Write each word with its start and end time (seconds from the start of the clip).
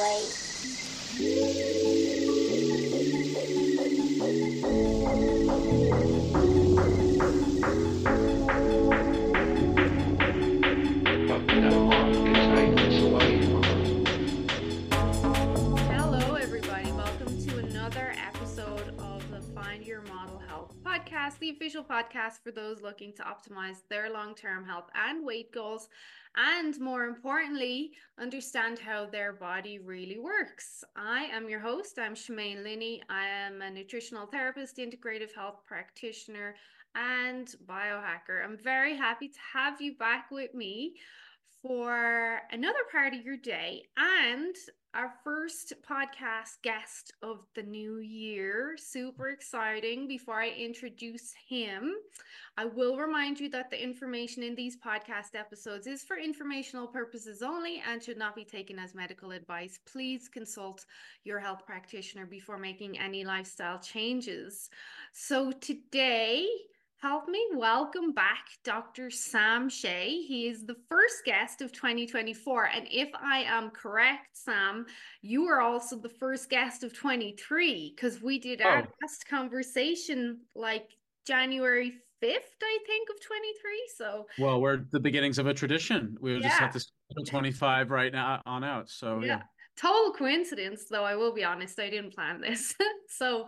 Hello, 0.00 0.30
podcast 21.90 22.42
for 22.44 22.52
those 22.52 22.82
looking 22.82 23.12
to 23.14 23.22
optimize 23.22 23.78
their 23.88 24.10
long 24.10 24.34
term 24.34 24.64
health 24.64 24.88
and 24.94 25.26
weight 25.26 25.52
goals, 25.52 25.88
and 26.36 26.78
more 26.78 27.04
importantly, 27.04 27.90
understand 28.18 28.78
how 28.78 29.06
their 29.06 29.32
body 29.32 29.78
really 29.78 30.18
works. 30.18 30.84
I 30.96 31.24
am 31.24 31.48
your 31.48 31.60
host. 31.60 31.98
I'm 31.98 32.14
Shemaine 32.14 32.62
Linney. 32.62 33.02
I 33.10 33.26
am 33.26 33.62
a 33.62 33.70
nutritional 33.70 34.26
therapist, 34.26 34.76
integrative 34.76 35.34
health 35.34 35.62
practitioner, 35.66 36.54
and 36.94 37.52
biohacker. 37.66 38.44
I'm 38.44 38.56
very 38.62 38.96
happy 38.96 39.28
to 39.28 39.38
have 39.52 39.80
you 39.80 39.96
back 39.96 40.30
with 40.30 40.54
me 40.54 40.94
for 41.62 42.40
another 42.52 42.84
part 42.90 43.14
of 43.14 43.24
your 43.24 43.36
day 43.36 43.84
and 43.96 44.54
our 44.94 45.12
first 45.22 45.72
podcast 45.88 46.62
guest 46.62 47.12
of 47.22 47.46
the 47.54 47.62
new 47.62 47.98
year. 47.98 48.76
Super 48.76 49.28
exciting. 49.28 50.08
Before 50.08 50.40
I 50.40 50.48
introduce 50.48 51.32
him, 51.48 51.94
I 52.56 52.64
will 52.64 52.96
remind 52.96 53.38
you 53.38 53.48
that 53.50 53.70
the 53.70 53.82
information 53.82 54.42
in 54.42 54.54
these 54.56 54.76
podcast 54.76 55.34
episodes 55.34 55.86
is 55.86 56.02
for 56.02 56.18
informational 56.18 56.88
purposes 56.88 57.40
only 57.40 57.82
and 57.88 58.02
should 58.02 58.18
not 58.18 58.34
be 58.34 58.44
taken 58.44 58.78
as 58.78 58.94
medical 58.94 59.30
advice. 59.30 59.78
Please 59.86 60.28
consult 60.28 60.84
your 61.24 61.38
health 61.38 61.64
practitioner 61.64 62.26
before 62.26 62.58
making 62.58 62.98
any 62.98 63.24
lifestyle 63.24 63.78
changes. 63.78 64.70
So 65.12 65.52
today, 65.52 66.48
Help 67.02 67.28
me 67.28 67.42
welcome 67.54 68.12
back 68.12 68.44
Dr. 68.62 69.10
Sam 69.10 69.70
Shay. 69.70 70.20
He 70.28 70.48
is 70.48 70.66
the 70.66 70.76
first 70.90 71.24
guest 71.24 71.62
of 71.62 71.72
2024. 71.72 72.66
And 72.66 72.86
if 72.90 73.08
I 73.14 73.38
am 73.44 73.70
correct, 73.70 74.28
Sam, 74.34 74.84
you 75.22 75.46
are 75.46 75.62
also 75.62 75.96
the 75.96 76.10
first 76.10 76.50
guest 76.50 76.84
of 76.84 76.92
23 76.92 77.94
because 77.96 78.20
we 78.20 78.38
did 78.38 78.60
our 78.60 78.80
Oh. 78.82 78.92
last 79.00 79.26
conversation 79.26 80.40
like 80.54 80.90
January 81.26 81.92
5th, 82.22 82.58
I 82.62 82.78
think, 82.86 83.08
of 83.08 83.18
23. 83.22 83.90
So, 83.96 84.26
Well, 84.38 84.60
we're 84.60 84.84
the 84.90 85.00
beginnings 85.00 85.38
of 85.38 85.46
a 85.46 85.54
tradition. 85.54 86.18
We 86.20 86.38
just 86.38 86.58
have 86.58 86.72
to 86.74 86.84
25 87.24 87.90
right 87.90 88.12
now 88.12 88.42
on 88.44 88.62
out. 88.62 88.90
So, 88.90 89.20
yeah. 89.20 89.26
yeah. 89.26 89.42
Total 89.80 90.12
coincidence, 90.12 90.84
though, 90.90 91.04
I 91.04 91.16
will 91.16 91.32
be 91.32 91.42
honest, 91.42 91.80
I 91.80 91.88
didn't 91.88 92.14
plan 92.14 92.38
this. 92.38 92.74
so, 93.08 93.46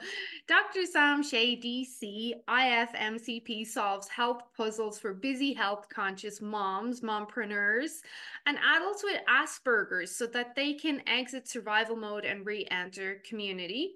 Dr. 0.48 0.86
Sam 0.86 1.22
Shay, 1.22 1.60
DC, 1.60 2.32
IFMCP 2.48 3.66
solves 3.66 4.08
health 4.08 4.40
puzzles 4.56 4.98
for 4.98 5.12
busy, 5.12 5.52
health 5.52 5.88
conscious 5.92 6.40
moms, 6.40 7.02
mompreneurs, 7.02 8.00
and 8.46 8.56
adults 8.76 9.04
with 9.04 9.20
Asperger's 9.28 10.16
so 10.16 10.26
that 10.28 10.54
they 10.54 10.72
can 10.72 11.02
exit 11.06 11.48
survival 11.48 11.96
mode 11.96 12.24
and 12.24 12.46
re 12.46 12.66
enter 12.70 13.20
community. 13.28 13.92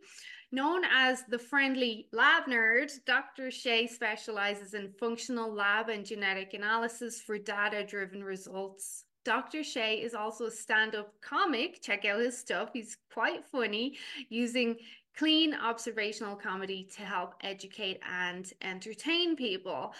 Known 0.52 0.82
as 0.94 1.24
the 1.30 1.38
friendly 1.38 2.08
lab 2.12 2.44
nerd, 2.44 2.92
Dr. 3.06 3.50
Shay 3.50 3.86
specializes 3.86 4.74
in 4.74 4.92
functional 5.00 5.50
lab 5.50 5.88
and 5.88 6.04
genetic 6.04 6.52
analysis 6.52 7.18
for 7.18 7.38
data 7.38 7.82
driven 7.82 8.22
results. 8.22 9.05
Dr. 9.26 9.64
Shay 9.64 9.96
is 9.96 10.14
also 10.14 10.46
a 10.46 10.50
stand 10.52 10.94
up 10.94 11.12
comic. 11.20 11.82
Check 11.82 12.04
out 12.04 12.20
his 12.20 12.38
stuff. 12.38 12.70
He's 12.72 12.96
quite 13.12 13.44
funny, 13.44 13.96
using 14.28 14.76
clean 15.18 15.52
observational 15.52 16.36
comedy 16.36 16.88
to 16.94 17.02
help 17.02 17.34
educate 17.42 17.98
and 18.08 18.48
entertain 18.62 19.34
people. 19.34 19.92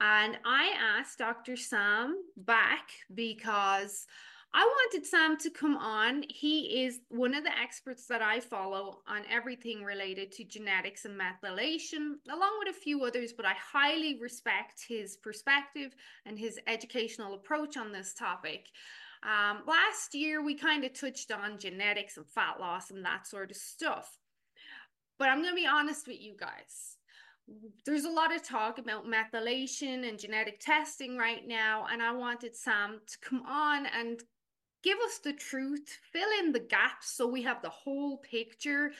And 0.00 0.36
I 0.44 0.74
asked 0.98 1.18
Dr. 1.18 1.54
Sam 1.54 2.24
back 2.36 2.88
because 3.14 4.08
I 4.54 4.64
wanted 4.64 5.06
Sam 5.06 5.38
to 5.38 5.50
come 5.50 5.78
on. 5.78 6.24
He 6.28 6.84
is 6.84 7.00
one 7.08 7.34
of 7.34 7.42
the 7.42 7.58
experts 7.58 8.06
that 8.08 8.20
I 8.20 8.38
follow 8.38 8.98
on 9.08 9.22
everything 9.30 9.82
related 9.82 10.30
to 10.32 10.44
genetics 10.44 11.06
and 11.06 11.18
methylation, 11.18 12.16
along 12.30 12.58
with 12.58 12.76
a 12.76 12.78
few 12.78 13.02
others, 13.04 13.32
but 13.32 13.46
I 13.46 13.54
highly 13.54 14.18
respect 14.20 14.84
his 14.86 15.16
perspective 15.16 15.94
and 16.26 16.38
his 16.38 16.58
educational 16.66 17.32
approach 17.32 17.78
on 17.78 17.92
this 17.92 18.12
topic. 18.12 18.66
Um, 19.22 19.62
last 19.66 20.14
year, 20.14 20.44
we 20.44 20.54
kind 20.54 20.84
of 20.84 20.92
touched 20.92 21.32
on 21.32 21.58
genetics 21.58 22.18
and 22.18 22.26
fat 22.26 22.60
loss 22.60 22.90
and 22.90 23.04
that 23.06 23.26
sort 23.26 23.50
of 23.50 23.56
stuff. 23.56 24.18
But 25.18 25.30
I'm 25.30 25.38
going 25.38 25.54
to 25.54 25.60
be 25.60 25.66
honest 25.66 26.06
with 26.06 26.20
you 26.20 26.34
guys 26.38 26.96
there's 27.84 28.04
a 28.04 28.10
lot 28.10 28.34
of 28.34 28.42
talk 28.42 28.78
about 28.78 29.04
methylation 29.04 30.08
and 30.08 30.18
genetic 30.18 30.60
testing 30.60 31.16
right 31.16 31.46
now 31.46 31.86
and 31.90 32.00
i 32.00 32.12
wanted 32.12 32.54
sam 32.54 33.00
to 33.04 33.18
come 33.18 33.42
on 33.46 33.84
and 33.86 34.22
give 34.82 34.98
us 35.04 35.18
the 35.18 35.32
truth 35.32 35.98
fill 36.12 36.28
in 36.40 36.52
the 36.52 36.60
gaps 36.60 37.10
so 37.10 37.26
we 37.26 37.42
have 37.42 37.62
the 37.62 37.70
whole 37.70 38.18
picture. 38.18 38.92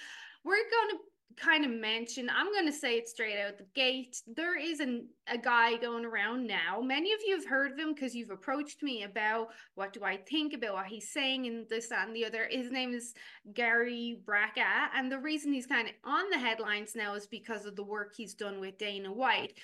We're 0.44 0.56
going 0.56 0.90
to 0.90 0.96
kind 1.36 1.64
of 1.64 1.70
mention 1.70 2.28
i'm 2.34 2.52
going 2.52 2.66
to 2.66 2.72
say 2.72 2.96
it 2.96 3.08
straight 3.08 3.40
out 3.40 3.56
the 3.56 3.64
gate 3.74 4.22
there 4.26 4.58
is 4.58 4.80
an, 4.80 5.06
a 5.28 5.38
guy 5.38 5.76
going 5.76 6.04
around 6.04 6.46
now. 6.46 6.80
Many 6.82 7.12
of 7.12 7.20
you 7.26 7.36
have 7.36 7.46
heard 7.46 7.72
of 7.72 7.78
him 7.78 7.94
because 7.94 8.14
you've 8.14 8.30
approached 8.30 8.82
me 8.82 9.04
about 9.04 9.48
what 9.74 9.92
do 9.92 10.04
i 10.04 10.16
think 10.16 10.52
about 10.52 10.74
what 10.74 10.86
he's 10.86 11.10
saying 11.10 11.46
and 11.46 11.68
this 11.68 11.90
and 11.90 12.14
the 12.14 12.24
other. 12.24 12.48
His 12.50 12.70
name 12.70 12.92
is 12.92 13.14
gary 13.54 14.20
brecka 14.24 14.88
and 14.94 15.10
the 15.10 15.18
reason 15.18 15.52
he's 15.52 15.66
kind 15.66 15.88
of 15.88 15.94
on 16.04 16.28
the 16.30 16.38
headlines 16.38 16.94
now 16.94 17.14
is 17.14 17.26
because 17.26 17.66
of 17.66 17.76
the 17.76 17.84
work 17.84 18.14
he's 18.16 18.34
done 18.34 18.60
with 18.60 18.78
dana 18.78 19.12
white 19.12 19.54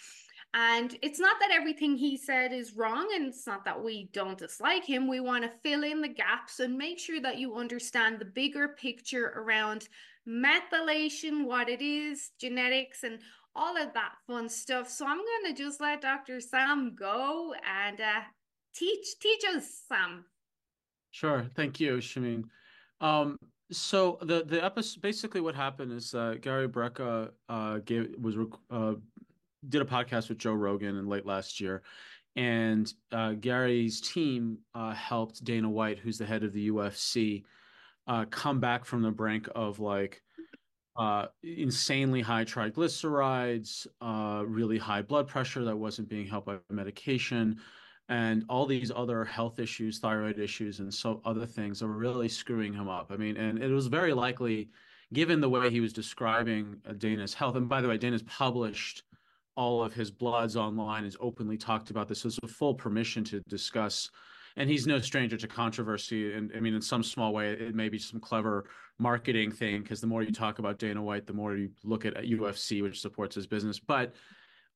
and 0.55 0.97
it's 1.03 1.21
not 1.21 1.37
that 1.41 1.51
everything 1.53 1.97
he 1.97 2.17
said 2.17 2.53
is 2.53 2.75
wrong, 2.75 3.09
and 3.15 3.27
it's 3.27 3.47
not 3.47 3.65
that 3.67 3.83
we 3.83 4.09
don't 4.13 4.39
dislike 4.39 4.85
him. 4.85 5.07
We 5.07 5.21
want 5.21 5.45
to 5.45 5.51
fill 5.63 5.85
in 5.85 6.01
the 6.01 6.09
gaps 6.09 6.61
and 6.61 6.77
make 6.77 6.99
sure 6.99 7.21
that 7.21 7.39
you 7.39 7.57
understand 7.57 8.19
the 8.19 8.25
bigger 8.25 8.69
picture 8.69 9.35
around 9.37 9.89
methylation, 10.27 11.45
what 11.45 11.69
it 11.69 11.83
is, 11.83 12.31
genetics, 12.41 13.03
and 13.03 13.19
all 13.55 13.77
of 13.77 13.93
that 13.93 14.13
fun 14.27 14.49
stuff. 14.49 14.89
So 14.89 15.07
I'm 15.07 15.19
going 15.19 15.55
to 15.55 15.63
just 15.63 15.81
let 15.81 16.01
Dr. 16.01 16.41
Sam 16.41 16.95
go 16.95 17.55
and 17.67 18.01
uh, 18.01 18.21
teach 18.75 19.19
teach 19.21 19.43
us, 19.55 19.83
Sam. 19.87 20.25
Sure. 21.11 21.47
Thank 21.57 21.81
you, 21.81 21.97
Shamin. 21.97 22.45
Um, 23.01 23.39
so 23.71 24.19
the 24.23 24.45
the 24.45 24.65
episode 24.65 25.03
basically 25.03 25.41
what 25.41 25.55
happened 25.55 25.93
is 25.93 26.15
uh, 26.15 26.37
Gary 26.41 26.69
Brecka 26.69 27.31
uh, 27.49 27.79
gave 27.85 28.15
was 28.19 28.37
uh, 28.71 28.95
did 29.67 29.83
a 29.83 29.87
podcast 29.87 30.29
with 30.29 30.39
Joe 30.39 30.53
Rogan 30.53 30.97
in 30.97 31.09
late 31.09 31.27
last 31.27 31.61
year, 31.61 31.83
and 32.37 32.93
uh, 33.13 33.33
Gary's 33.33 34.01
team 34.01 34.59
uh, 34.75 34.93
helped 34.93 35.43
Dana 35.45 35.69
White, 35.69 35.99
who's 35.99 36.19
the 36.19 36.27
head 36.27 36.45
of 36.45 36.53
the 36.53 36.69
UFC, 36.69 37.43
uh, 38.07 38.25
come 38.27 38.61
back 38.61 38.85
from 38.85 39.03
the 39.03 39.11
brink 39.11 39.49
of 39.55 39.81
like 39.81 40.23
uh, 40.97 41.27
insanely 41.43 42.21
high 42.21 42.45
triglycerides, 42.45 43.87
uh, 44.01 44.45
really 44.47 44.79
high 44.79 45.03
blood 45.03 45.29
pressure 45.29 45.65
that 45.65 45.77
wasn't 45.77 46.09
being 46.09 46.27
helped 46.27 46.47
by 46.47 46.57
medication, 46.71 47.59
and 48.09 48.45
all 48.49 48.67
these 48.67 48.91
other 48.95 49.25
health 49.25 49.59
issues, 49.59 49.99
thyroid 49.99 50.39
issues, 50.39 50.81
and 50.81 50.93
so 50.93 51.21
other 51.25 51.47
things 51.47 51.79
that 51.79 51.87
were 51.87 51.97
really 51.97 52.29
screwing 52.29 52.73
him 52.73 52.89
up. 52.89 53.11
I 53.13 53.17
mean, 53.17 53.37
and 53.37 53.63
it 53.63 53.69
was 53.69 53.87
very 53.87 54.13
likely, 54.13 54.71
given 55.13 55.41
the 55.41 55.49
way 55.49 55.71
he 55.71 55.81
was 55.81 55.93
describing 55.93 56.77
uh, 56.89 56.95
Dana's 56.95 57.35
health. 57.35 57.55
And 57.57 57.69
by 57.69 57.81
the 57.81 57.89
way, 57.89 57.99
Dana's 57.99 58.23
published 58.23 59.03
all 59.59 59.83
of 59.83 59.93
his 59.93 60.09
bloods 60.09 60.57
online, 60.57 61.03
has 61.03 61.17
openly 61.21 61.59
talked 61.59 61.91
about 61.91 62.07
this. 62.07 62.21
So 62.21 62.29
it's 62.29 62.39
a 62.45 62.47
full 62.47 62.75
permission 62.75 63.25
to 63.25 63.41
discuss. 63.49 64.09
And 64.57 64.71
he's 64.71 64.87
no 64.87 65.01
stranger 65.01 65.37
to 65.37 65.49
controversy. 65.49 66.33
And 66.33 66.53
I 66.57 66.61
mean, 66.61 66.75
in 66.75 66.81
some 66.81 67.03
small 67.03 67.33
way, 67.33 67.51
it 67.51 67.75
may 67.75 67.89
be 67.89 67.99
some 67.99 68.21
clever 68.21 68.67
marketing 69.01 69.51
thing 69.51 69.83
because 69.83 70.01
the 70.01 70.07
more 70.07 70.23
you 70.23 70.31
talk 70.31 70.61
about 70.61 70.79
Dana 70.79 71.03
White, 71.03 71.27
the 71.27 71.33
more 71.33 71.57
you 71.57 71.71
look 71.83 72.07
at 72.07 72.15
UFC, 72.15 72.83
which 72.83 73.01
supports 73.01 73.35
his 73.35 73.49
business. 73.49 73.81
But 73.81 74.15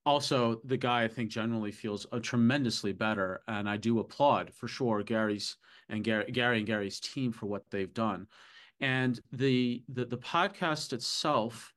also, 0.05 0.61
the 0.65 0.77
guy 0.77 1.05
I 1.05 1.09
think 1.09 1.31
generally 1.31 1.71
feels 1.71 2.05
uh, 2.11 2.19
tremendously 2.19 2.93
better, 2.93 3.43
and 3.47 3.69
I 3.69 3.77
do 3.77 4.01
applaud 4.01 4.53
for 4.53 4.67
sure 4.67 5.05
Gary's 5.05 5.57
and 5.91 6.03
Gary, 6.03 6.29
Gary 6.33 6.59
and 6.59 6.67
Gary's 6.67 6.99
team 6.99 7.31
for 7.31 7.47
what 7.47 7.63
they've 7.71 7.95
done. 7.95 8.27
And 8.81 9.21
the 9.31 9.85
the, 9.89 10.07
the 10.07 10.19
podcast 10.19 10.93
itself 10.93 11.73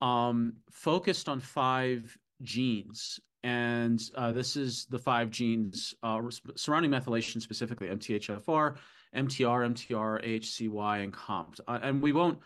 um, 0.00 0.54
focused 0.70 1.28
on 1.28 1.40
five 1.40 2.16
genes, 2.42 3.20
and 3.42 4.02
uh, 4.16 4.32
this 4.32 4.56
is 4.56 4.86
the 4.86 4.98
five 4.98 5.30
genes 5.30 5.94
uh, 6.02 6.20
surrounding 6.56 6.90
methylation 6.90 7.40
specifically: 7.40 7.88
MTHFR, 7.88 8.76
MTR, 9.14 9.74
MTRR, 9.74 10.24
AHCY, 10.24 11.02
and 11.04 11.12
COMT. 11.12 11.60
Uh, 11.66 11.78
and 11.82 12.02
we 12.02 12.12
won't 12.12 12.38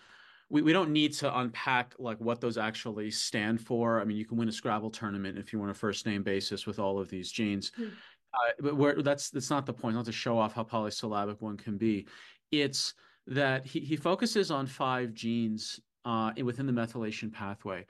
we, 0.52 0.60
we 0.60 0.72
don't 0.72 0.90
need 0.90 1.14
to 1.14 1.38
unpack 1.38 1.94
like 1.98 2.18
what 2.18 2.40
those 2.40 2.58
actually 2.58 3.10
stand 3.10 3.60
for. 3.60 4.00
I 4.00 4.04
mean, 4.04 4.18
you 4.18 4.26
can 4.26 4.36
win 4.36 4.48
a 4.48 4.52
Scrabble 4.52 4.90
tournament 4.90 5.38
if 5.38 5.52
you 5.52 5.58
want 5.58 5.70
a 5.70 5.74
first 5.74 6.04
name 6.04 6.22
basis 6.22 6.66
with 6.66 6.78
all 6.78 7.00
of 7.00 7.08
these 7.08 7.32
genes. 7.32 7.72
Uh, 7.78 8.52
but 8.60 8.76
where, 8.76 9.02
that's 9.02 9.30
that's 9.30 9.50
not 9.50 9.66
the 9.66 9.72
point. 9.72 9.96
Not 9.96 10.04
to 10.04 10.12
show 10.12 10.38
off 10.38 10.52
how 10.52 10.62
polysyllabic 10.62 11.40
one 11.40 11.56
can 11.56 11.78
be. 11.78 12.06
It's 12.50 12.92
that 13.26 13.64
he, 13.64 13.80
he 13.80 13.96
focuses 13.96 14.50
on 14.50 14.66
five 14.66 15.14
genes 15.14 15.80
uh, 16.04 16.32
within 16.44 16.66
the 16.66 16.72
methylation 16.72 17.32
pathway. 17.32 17.86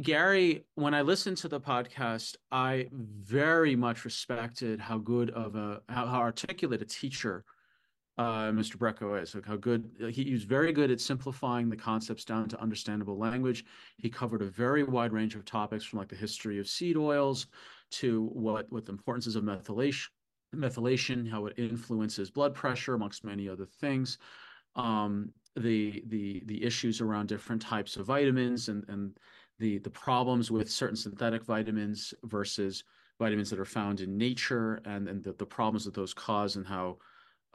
Gary, 0.00 0.64
when 0.74 0.94
I 0.94 1.02
listened 1.02 1.36
to 1.38 1.48
the 1.48 1.60
podcast, 1.60 2.36
I 2.50 2.88
very 2.92 3.76
much 3.76 4.04
respected 4.04 4.80
how 4.80 4.98
good 4.98 5.30
of 5.30 5.54
a 5.54 5.82
how, 5.88 6.06
how 6.06 6.20
articulate 6.20 6.80
a 6.80 6.86
teacher 6.86 7.44
uh, 8.18 8.50
Mr. 8.50 8.76
Brecka 8.76 9.22
is. 9.22 9.34
Like 9.34 9.46
how 9.46 9.56
good 9.56 9.90
he, 10.10 10.24
he 10.24 10.32
was 10.32 10.44
very 10.44 10.72
good 10.72 10.90
at 10.90 11.00
simplifying 11.00 11.68
the 11.68 11.76
concepts 11.76 12.24
down 12.24 12.48
to 12.48 12.60
understandable 12.60 13.18
language. 13.18 13.64
He 13.96 14.08
covered 14.10 14.42
a 14.42 14.46
very 14.46 14.82
wide 14.84 15.12
range 15.12 15.34
of 15.34 15.44
topics 15.44 15.84
from 15.84 15.98
like 15.98 16.08
the 16.08 16.16
history 16.16 16.58
of 16.58 16.68
seed 16.68 16.96
oils 16.96 17.46
to 17.92 18.26
what 18.32 18.66
what 18.70 18.86
the 18.86 18.92
importance 18.92 19.26
is 19.26 19.36
of 19.36 19.44
methylation, 19.44 20.08
methylation, 20.54 21.30
how 21.30 21.46
it 21.46 21.54
influences 21.58 22.30
blood 22.30 22.54
pressure, 22.54 22.94
amongst 22.94 23.24
many 23.24 23.48
other 23.48 23.66
things. 23.66 24.18
Um, 24.74 25.32
the 25.56 26.02
the 26.06 26.42
the 26.46 26.62
issues 26.62 27.00
around 27.00 27.28
different 27.28 27.60
types 27.60 27.96
of 27.96 28.06
vitamins 28.06 28.68
and 28.68 28.84
and 28.88 29.18
the 29.62 29.78
the 29.78 29.90
problems 29.90 30.50
with 30.50 30.68
certain 30.68 30.96
synthetic 30.96 31.44
vitamins 31.44 32.12
versus 32.24 32.82
vitamins 33.20 33.48
that 33.48 33.60
are 33.60 33.64
found 33.64 34.00
in 34.00 34.18
nature 34.18 34.82
and 34.84 35.08
and 35.08 35.22
the, 35.22 35.32
the 35.34 35.46
problems 35.46 35.84
that 35.84 35.94
those 35.94 36.12
cause 36.12 36.56
and 36.56 36.66
how 36.66 36.98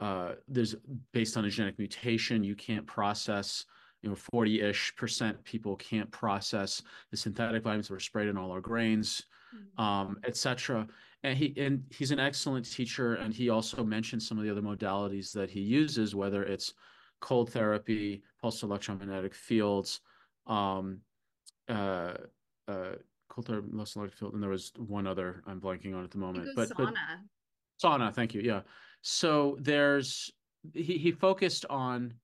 uh, 0.00 0.32
there's 0.48 0.74
based 1.12 1.36
on 1.36 1.44
a 1.44 1.50
genetic 1.50 1.78
mutation, 1.78 2.42
you 2.42 2.54
can't 2.54 2.86
process, 2.86 3.66
you 4.00 4.08
know, 4.08 4.14
40 4.14 4.62
ish 4.62 4.96
percent 4.96 5.42
people 5.44 5.76
can't 5.76 6.10
process 6.10 6.82
the 7.10 7.16
synthetic 7.16 7.62
vitamins 7.62 7.88
that 7.88 7.94
are 7.94 8.00
sprayed 8.00 8.28
in 8.28 8.38
all 8.38 8.50
our 8.50 8.60
grains, 8.62 9.24
mm-hmm. 9.54 9.84
um, 9.84 10.16
etc. 10.24 10.86
And 11.24 11.36
he 11.36 11.52
and 11.58 11.82
he's 11.90 12.10
an 12.10 12.20
excellent 12.20 12.64
teacher, 12.70 13.16
and 13.16 13.34
he 13.34 13.50
also 13.50 13.84
mentioned 13.84 14.22
some 14.22 14.38
of 14.38 14.44
the 14.44 14.50
other 14.50 14.62
modalities 14.62 15.30
that 15.32 15.50
he 15.50 15.60
uses, 15.60 16.14
whether 16.14 16.42
it's 16.42 16.72
cold 17.20 17.52
therapy, 17.52 18.22
pulse 18.40 18.62
electromagnetic 18.62 19.34
fields, 19.34 20.00
um, 20.46 21.00
uh, 21.68 22.14
uh, 22.66 22.92
therapy, 23.42 23.68
electromagnetic 23.72 24.20
and 24.34 24.42
there 24.42 24.50
was 24.50 24.72
one 24.76 25.06
other 25.06 25.42
I'm 25.46 25.60
blanking 25.60 25.94
on 25.94 26.04
at 26.04 26.10
the 26.10 26.18
moment, 26.18 26.48
but, 26.56 26.68
sauna. 26.70 26.76
but 26.76 26.94
sauna. 27.82 28.14
Thank 28.14 28.34
you. 28.34 28.40
Yeah. 28.40 28.60
So 29.02 29.56
there's 29.60 30.30
he 30.74 30.98
he 30.98 31.12
focused 31.12 31.64
on 31.70 32.14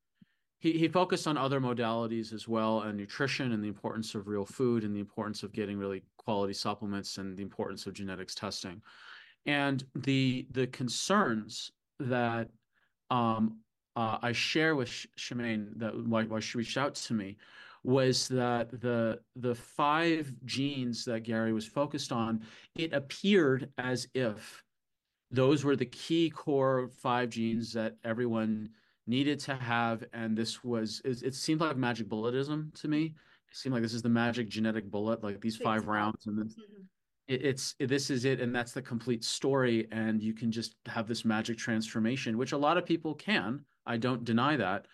he 0.59 0.73
he 0.73 0.89
focused 0.89 1.27
on 1.29 1.37
other 1.37 1.61
modalities 1.61 2.33
as 2.33 2.49
well 2.49 2.83
and 2.83 2.97
nutrition 2.97 3.53
and 3.53 3.63
the 3.63 3.69
importance 3.69 4.15
of 4.15 4.27
real 4.27 4.45
food 4.45 4.85
and 4.85 4.95
the 4.95 5.01
importance 5.01 5.43
of 5.43 5.53
getting 5.53 5.79
really 5.79 6.03
quality 6.17 6.55
supplements 6.55 7.19
and 7.19 7.37
the 7.37 7.43
importance 7.43 7.87
of 7.87 7.95
genetics 7.95 8.35
testing. 8.35 8.83
And 9.47 9.85
the 9.95 10.47
the 10.51 10.67
concerns 10.69 11.71
that 12.01 12.49
um, 13.11 13.59
uh, 13.97 14.19
I 14.23 14.33
share 14.33 14.75
with 14.75 14.89
Shemaine 15.17 15.69
that 15.77 15.95
why, 15.95 16.25
why 16.25 16.41
she 16.41 16.59
reached 16.59 16.77
out 16.77 16.95
to 16.97 17.15
me 17.15 17.37
was 17.85 18.29
that 18.29 18.81
the 18.81 19.21
the 19.37 19.55
five 19.55 20.33
genes 20.45 21.05
that 21.05 21.21
Gary 21.21 21.53
was 21.53 21.67
focused 21.67 22.11
on, 22.11 22.41
it 22.75 22.93
appeared 22.93 23.69
as 23.79 24.09
if 24.15 24.65
those 25.31 25.65
were 25.65 25.77
the 25.77 25.87
key 25.87 26.31
core 26.31 26.89
five 26.89 27.29
genes 27.29 27.73
that 27.75 27.97
everyone 28.05 28.71
needed 29.07 29.39
to 29.41 29.55
have. 29.55 30.03
And 30.15 30.37
this 30.37 30.65
was 30.65 31.03
it, 31.05 31.23
it 31.23 31.35
seemed 31.35 31.61
like 31.61 31.77
magic 31.77 32.09
bulletism 32.09 32.73
to 32.77 32.89
me. 32.89 33.15
It 33.51 33.57
seemed 33.57 33.75
like 33.75 33.83
this 33.83 33.95
is 33.95 34.03
the 34.03 34.09
magic 34.09 34.49
genetic 34.49 34.91
bullet 34.91 35.23
like 35.23 35.41
these 35.43 35.57
five 35.57 35.87
rounds. 35.87 36.27
And 36.27 36.39
then 36.39 36.47
mm-hmm. 36.47 36.83
it, 37.29 37.45
it's 37.45 37.75
it, 37.79 37.89
this 37.89 38.09
is 38.09 38.25
it 38.25 38.41
and 38.41 38.55
that's 38.55 38.73
the 38.73 38.83
complete 38.83 39.25
story. 39.25 39.89
And 39.93 40.23
you 40.23 40.33
can 40.33 40.51
just 40.51 40.77
have 40.87 41.07
this 41.07 41.25
magic 41.27 41.59
transformation 41.59 42.39
which 42.39 42.53
a 42.53 42.59
lot 42.59 42.79
of 42.79 42.87
people 42.87 43.15
can. 43.15 43.61
I 43.87 43.99
don't 43.99 44.25
deny 44.25 44.57
that 44.57 44.87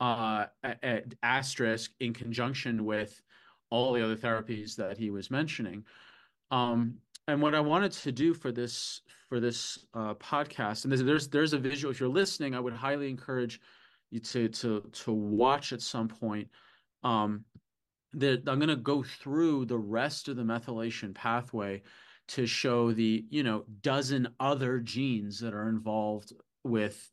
uh 0.00 0.46
at 0.62 1.14
asterisk 1.22 1.92
in 2.00 2.12
conjunction 2.12 2.84
with 2.84 3.22
all 3.70 3.92
the 3.92 4.04
other 4.04 4.16
therapies 4.16 4.76
that 4.76 4.98
he 4.98 5.10
was 5.10 5.30
mentioning 5.30 5.84
um 6.50 6.98
and 7.28 7.42
what 7.42 7.54
I 7.54 7.60
wanted 7.60 7.92
to 7.92 8.12
do 8.12 8.34
for 8.34 8.52
this 8.52 9.00
for 9.28 9.40
this 9.40 9.86
uh, 9.94 10.14
podcast, 10.14 10.84
and 10.84 10.92
there's, 10.92 11.02
there's 11.02 11.28
there's 11.28 11.52
a 11.52 11.58
visual. 11.58 11.90
If 11.90 11.98
you're 11.98 12.08
listening, 12.08 12.54
I 12.54 12.60
would 12.60 12.72
highly 12.72 13.10
encourage 13.10 13.60
you 14.10 14.20
to 14.20 14.48
to 14.48 14.80
to 14.80 15.12
watch 15.12 15.72
at 15.72 15.82
some 15.82 16.08
point. 16.08 16.48
Um, 17.02 17.44
that 18.12 18.48
I'm 18.48 18.58
going 18.58 18.68
to 18.68 18.76
go 18.76 19.02
through 19.02 19.66
the 19.66 19.78
rest 19.78 20.28
of 20.28 20.36
the 20.36 20.42
methylation 20.42 21.14
pathway 21.14 21.82
to 22.28 22.46
show 22.46 22.92
the 22.92 23.24
you 23.28 23.42
know 23.42 23.64
dozen 23.82 24.28
other 24.38 24.78
genes 24.78 25.40
that 25.40 25.54
are 25.54 25.68
involved 25.68 26.32
with 26.64 27.12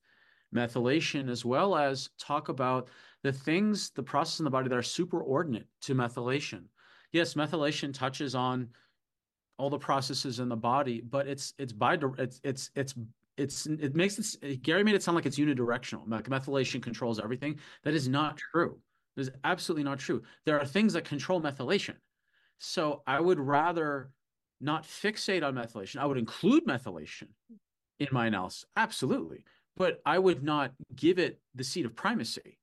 methylation, 0.53 1.29
as 1.29 1.43
well 1.43 1.75
as 1.75 2.09
talk 2.19 2.49
about 2.49 2.89
the 3.23 3.31
things, 3.31 3.89
the 3.91 4.03
process 4.03 4.39
in 4.39 4.45
the 4.45 4.51
body 4.51 4.69
that 4.69 4.75
are 4.75 4.81
superordinate 4.81 5.65
to 5.81 5.95
methylation. 5.95 6.63
Yes, 7.11 7.35
methylation 7.35 7.93
touches 7.93 8.35
on 8.35 8.69
all 9.57 9.69
the 9.69 9.77
processes 9.77 10.39
in 10.39 10.49
the 10.49 10.55
body, 10.55 11.01
but 11.01 11.27
it's 11.27 11.53
it's 11.57 11.73
by 11.73 11.97
it's 12.17 12.39
it's 12.43 12.71
it's 12.75 12.95
it's 13.37 13.65
it 13.65 13.95
makes 13.95 14.37
it 14.41 14.61
Gary 14.61 14.83
made 14.83 14.95
it 14.95 15.03
sound 15.03 15.15
like 15.15 15.25
it's 15.25 15.39
unidirectional. 15.39 16.01
Like 16.07 16.29
methylation 16.29 16.81
controls 16.81 17.19
everything. 17.19 17.59
That 17.83 17.93
is 17.93 18.07
not 18.07 18.37
true. 18.37 18.79
That 19.15 19.21
is 19.21 19.31
absolutely 19.43 19.83
not 19.83 19.99
true. 19.99 20.23
There 20.45 20.59
are 20.59 20.65
things 20.65 20.93
that 20.93 21.05
control 21.05 21.41
methylation. 21.41 21.95
So 22.57 23.03
I 23.05 23.19
would 23.19 23.39
rather 23.39 24.09
not 24.59 24.83
fixate 24.85 25.43
on 25.43 25.55
methylation. 25.55 25.97
I 25.97 26.05
would 26.05 26.17
include 26.17 26.65
methylation 26.65 27.27
in 27.99 28.07
my 28.11 28.27
analysis, 28.27 28.65
absolutely, 28.75 29.43
but 29.77 30.01
I 30.05 30.19
would 30.19 30.43
not 30.43 30.71
give 30.95 31.19
it 31.19 31.39
the 31.55 31.63
seat 31.63 31.85
of 31.85 31.95
primacy 31.95 32.59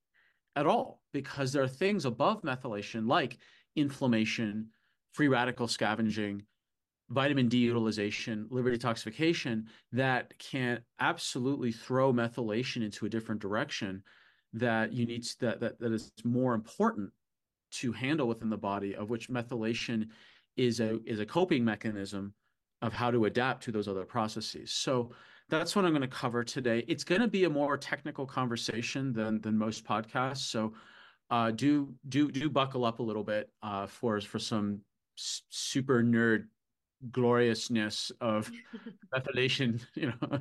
at 0.57 0.67
all 0.67 1.01
because 1.13 1.53
there 1.53 1.63
are 1.63 1.69
things 1.69 2.05
above 2.05 2.43
methylation 2.43 3.09
like 3.09 3.39
inflammation, 3.77 4.69
free 5.13 5.29
radical 5.29 5.69
scavenging, 5.69 6.43
vitamin 7.09 7.49
D 7.49 7.59
utilization, 7.59 8.47
liver 8.51 8.71
detoxification 8.71 9.65
that 9.93 10.39
can 10.39 10.81
absolutely 11.01 11.73
throw 11.73 12.13
methylation 12.13 12.85
into 12.85 13.07
a 13.07 13.09
different 13.09 13.41
direction 13.41 14.03
that 14.53 14.93
you 14.93 15.07
need 15.07 15.25
to, 15.25 15.41
that, 15.41 15.61
that 15.61 15.79
that 15.81 15.93
is 15.93 16.13
more 16.25 16.55
important 16.55 17.11
to 17.71 17.93
handle 17.93 18.27
within 18.27 18.51
the 18.51 18.57
body 18.57 18.95
of 18.97 19.11
which 19.11 19.29
methylation 19.29 20.09
is 20.57 20.81
a 20.81 20.99
is 21.05 21.21
a 21.21 21.27
coping 21.27 21.65
mechanism 21.65 22.35
of 22.83 22.93
how 22.93 23.11
to 23.11 23.27
adapt 23.27 23.63
to 23.65 23.73
those 23.73 23.89
other 23.89 24.05
processes. 24.05 24.73
So 24.73 25.13
that's 25.51 25.77
what 25.77 25.85
I'm 25.85 25.91
going 25.91 26.03
to 26.03 26.09
cover 26.09 26.45
today. 26.45 26.85
It's 26.89 27.05
going 27.05 27.21
to 27.21 27.29
be 27.29 27.45
a 27.45 27.51
more 27.51 27.77
technical 27.77 28.27
conversation 28.27 29.13
than 29.13 29.41
than 29.41 29.59
most 29.59 29.85
podcasts. 29.85 30.51
So 30.51 30.73
uh, 31.31 31.51
do 31.51 31.95
do 32.09 32.31
do 32.31 32.49
buckle 32.49 32.85
up 32.85 32.99
a 32.99 33.03
little 33.03 33.25
bit 33.25 33.51
uh, 33.63 33.87
for 33.87 34.21
for 34.21 34.39
some 34.39 34.81
super 35.17 36.03
nerd 36.03 36.47
gloriousness 37.11 38.13
of 38.21 38.51
methylation 39.15 39.81
you 39.95 40.13
know 40.21 40.39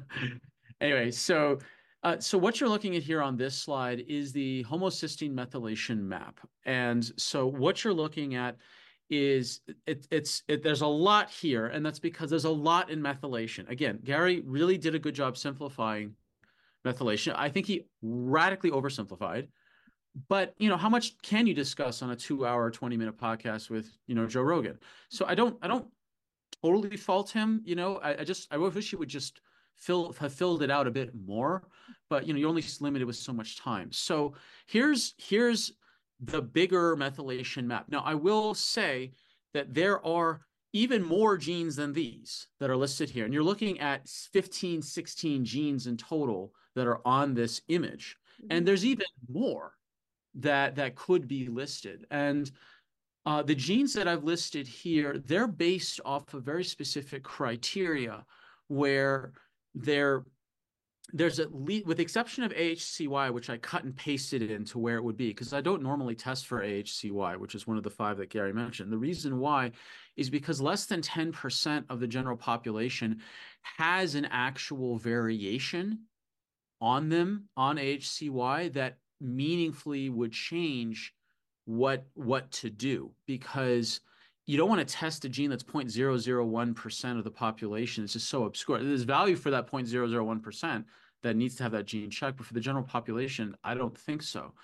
anyway 0.81 1.09
so 1.09 1.57
uh, 2.03 2.17
so 2.19 2.37
what 2.37 2.59
you're 2.59 2.69
looking 2.69 2.95
at 2.95 3.03
here 3.03 3.21
on 3.21 3.35
this 3.35 3.55
slide 3.57 4.03
is 4.07 4.31
the 4.31 4.63
homocysteine 4.69 5.33
methylation 5.33 5.99
map 5.99 6.39
and 6.65 7.11
so 7.17 7.45
what 7.45 7.83
you're 7.83 7.93
looking 7.93 8.35
at 8.35 8.57
is 9.09 9.61
it, 9.87 10.07
it's 10.11 10.43
it, 10.47 10.63
there's 10.63 10.81
a 10.81 10.87
lot 10.87 11.29
here 11.29 11.67
and 11.67 11.85
that's 11.85 11.99
because 11.99 12.29
there's 12.29 12.45
a 12.45 12.49
lot 12.49 12.89
in 12.89 13.01
methylation 13.01 13.67
again 13.69 13.99
gary 14.03 14.41
really 14.45 14.77
did 14.77 14.93
a 14.95 14.99
good 14.99 15.15
job 15.15 15.35
simplifying 15.35 16.13
methylation 16.85 17.33
i 17.35 17.49
think 17.49 17.65
he 17.65 17.85
radically 18.01 18.69
oversimplified 18.69 19.47
but 20.27 20.53
you 20.57 20.69
know 20.69 20.77
how 20.77 20.89
much 20.89 21.19
can 21.21 21.47
you 21.47 21.53
discuss 21.53 22.01
on 22.01 22.11
a 22.11 22.15
two 22.15 22.45
hour 22.45 22.69
20 22.69 22.97
minute 22.97 23.17
podcast 23.17 23.69
with 23.69 23.89
you 24.05 24.13
know 24.13 24.27
joe 24.27 24.41
rogan 24.41 24.77
so 25.09 25.25
i 25.27 25.33
don't 25.33 25.57
i 25.61 25.67
don't 25.67 25.87
totally 26.63 26.97
fault 26.97 27.31
him. 27.31 27.61
You 27.65 27.75
know, 27.75 27.97
I, 27.97 28.19
I 28.19 28.23
just 28.23 28.47
I 28.51 28.57
wish 28.57 28.89
he 28.89 28.95
would 28.95 29.09
just 29.09 29.41
fill 29.75 30.13
have 30.13 30.33
filled 30.33 30.61
it 30.61 30.71
out 30.71 30.87
a 30.87 30.91
bit 30.91 31.11
more. 31.15 31.67
But 32.09 32.27
you 32.27 32.33
know, 32.33 32.39
you're 32.39 32.49
only 32.49 32.63
limited 32.79 33.05
with 33.05 33.15
so 33.15 33.33
much 33.33 33.57
time. 33.57 33.91
So 33.91 34.33
here's 34.67 35.13
here's 35.17 35.73
the 36.19 36.41
bigger 36.41 36.95
methylation 36.95 37.65
map. 37.65 37.85
Now 37.89 38.01
I 38.05 38.15
will 38.15 38.53
say 38.53 39.11
that 39.53 39.73
there 39.73 40.05
are 40.05 40.41
even 40.73 41.03
more 41.03 41.37
genes 41.37 41.75
than 41.75 41.93
these 41.93 42.47
that 42.59 42.69
are 42.69 42.77
listed 42.77 43.09
here. 43.09 43.25
And 43.25 43.33
you're 43.33 43.43
looking 43.43 43.79
at 43.79 44.07
15, 44.07 44.81
16 44.81 45.45
genes 45.45 45.87
in 45.87 45.97
total 45.97 46.53
that 46.75 46.87
are 46.87 47.01
on 47.05 47.33
this 47.33 47.61
image. 47.69 48.17
Mm-hmm. 48.41 48.47
And 48.51 48.67
there's 48.67 48.85
even 48.85 49.05
more 49.31 49.73
that 50.35 50.75
that 50.75 50.95
could 50.95 51.27
be 51.27 51.47
listed. 51.47 52.05
And 52.11 52.51
uh, 53.25 53.41
the 53.41 53.55
genes 53.55 53.93
that 53.93 54.07
I've 54.07 54.23
listed 54.23 54.67
here, 54.67 55.17
they're 55.25 55.47
based 55.47 55.99
off 56.05 56.33
of 56.33 56.43
very 56.43 56.63
specific 56.63 57.23
criteria 57.23 58.25
where 58.67 59.33
they're 59.73 60.23
there's 61.13 61.39
at 61.39 61.53
least 61.53 61.85
with 61.85 61.97
the 61.97 62.03
exception 62.03 62.43
of 62.43 62.51
AHCY, 62.51 63.33
which 63.33 63.49
I 63.49 63.57
cut 63.57 63.83
and 63.83 63.95
pasted 63.95 64.41
into 64.43 64.77
where 64.77 64.97
it 64.97 65.03
would 65.03 65.17
be, 65.17 65.29
because 65.29 65.53
I 65.53 65.61
don't 65.61 65.81
normally 65.81 66.15
test 66.15 66.47
for 66.47 66.61
AHCY, 66.61 67.37
which 67.37 67.55
is 67.55 67.65
one 67.65 67.77
of 67.77 67.83
the 67.83 67.89
five 67.89 68.17
that 68.17 68.29
Gary 68.29 68.53
mentioned. 68.53 68.91
The 68.91 68.97
reason 68.97 69.39
why 69.39 69.71
is 70.15 70.29
because 70.29 70.61
less 70.61 70.85
than 70.85 71.01
10% 71.01 71.85
of 71.89 71.99
the 71.99 72.07
general 72.07 72.37
population 72.37 73.21
has 73.61 74.15
an 74.15 74.25
actual 74.25 74.97
variation 74.97 75.99
on 76.81 77.09
them 77.09 77.49
on 77.57 77.77
AHCY 77.77 78.73
that 78.73 78.97
meaningfully 79.19 80.09
would 80.09 80.31
change 80.31 81.13
what 81.65 82.05
what 82.15 82.49
to 82.51 82.69
do 82.69 83.11
because 83.27 84.01
you 84.49 84.57
don't 84.57 84.67
want 84.67 84.79
to 84.79 84.95
test 84.95 85.25
a 85.25 85.29
gene 85.29 85.51
that's 85.51 85.61
0.001% 85.61 87.17
of 87.19 87.23
the 87.23 87.29
population. 87.29 88.03
It's 88.03 88.13
just 88.13 88.29
so 88.29 88.45
obscure. 88.45 88.83
There's 88.83 89.03
value 89.03 89.35
for 89.35 89.51
that 89.51 89.71
0.001% 89.71 90.85
that 91.21 91.35
needs 91.35 91.53
to 91.57 91.63
have 91.63 91.71
that 91.73 91.85
gene 91.85 92.09
checked, 92.09 92.37
but 92.37 92.47
for 92.47 92.55
the 92.55 92.59
general 92.59 92.83
population, 92.83 93.55
I 93.63 93.75
don't 93.75 93.95
think 93.95 94.23
so. 94.23 94.55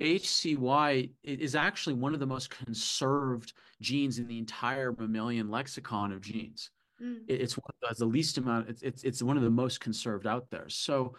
HCY 0.00 1.10
is 1.22 1.54
actually 1.54 1.96
one 1.96 2.14
of 2.14 2.20
the 2.20 2.26
most 2.26 2.48
conserved 2.48 3.52
genes 3.82 4.18
in 4.18 4.26
the 4.26 4.38
entire 4.38 4.92
mammalian 4.98 5.50
lexicon 5.50 6.12
of 6.12 6.22
genes. 6.22 6.70
Mm. 7.02 7.18
It's 7.28 7.58
one 7.58 7.70
of 7.82 7.90
the, 7.90 8.04
the 8.06 8.10
least 8.10 8.38
amount. 8.38 8.70
It's, 8.70 8.80
it's 8.80 9.04
it's 9.04 9.22
one 9.22 9.36
of 9.36 9.42
the 9.42 9.50
most 9.50 9.80
conserved 9.80 10.26
out 10.26 10.48
there. 10.48 10.70
So, 10.70 11.14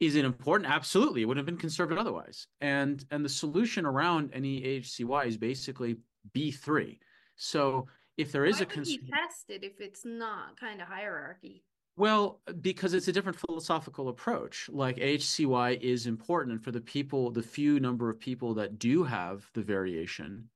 is 0.00 0.16
it 0.16 0.26
important? 0.26 0.70
Absolutely, 0.70 1.22
it 1.22 1.24
wouldn't 1.24 1.40
have 1.40 1.46
been 1.46 1.58
conserved 1.58 1.94
otherwise. 1.94 2.46
And 2.60 3.02
and 3.10 3.24
the 3.24 3.30
solution 3.30 3.86
around 3.86 4.32
any 4.34 4.60
HCY 4.80 5.26
is 5.26 5.38
basically 5.38 5.96
B 6.34 6.50
three. 6.50 7.00
So 7.36 7.86
if 8.16 8.32
there 8.32 8.44
is 8.44 8.56
Why 8.56 8.62
a 8.62 8.66
concern, 8.66 9.08
test 9.12 9.50
it 9.50 9.64
if 9.64 9.80
it's 9.80 10.04
not 10.04 10.58
kind 10.58 10.80
of 10.80 10.88
hierarchy. 10.88 11.64
Well, 11.96 12.40
because 12.60 12.92
it's 12.92 13.08
a 13.08 13.12
different 13.12 13.38
philosophical 13.38 14.08
approach. 14.08 14.68
Like 14.72 14.96
HCY 14.96 15.80
is 15.80 16.06
important, 16.06 16.62
for 16.62 16.72
the 16.72 16.80
people, 16.80 17.30
the 17.30 17.42
few 17.42 17.78
number 17.78 18.10
of 18.10 18.18
people 18.18 18.54
that 18.54 18.78
do 18.78 19.04
have 19.04 19.48
the 19.54 19.62
variation, 19.62 20.48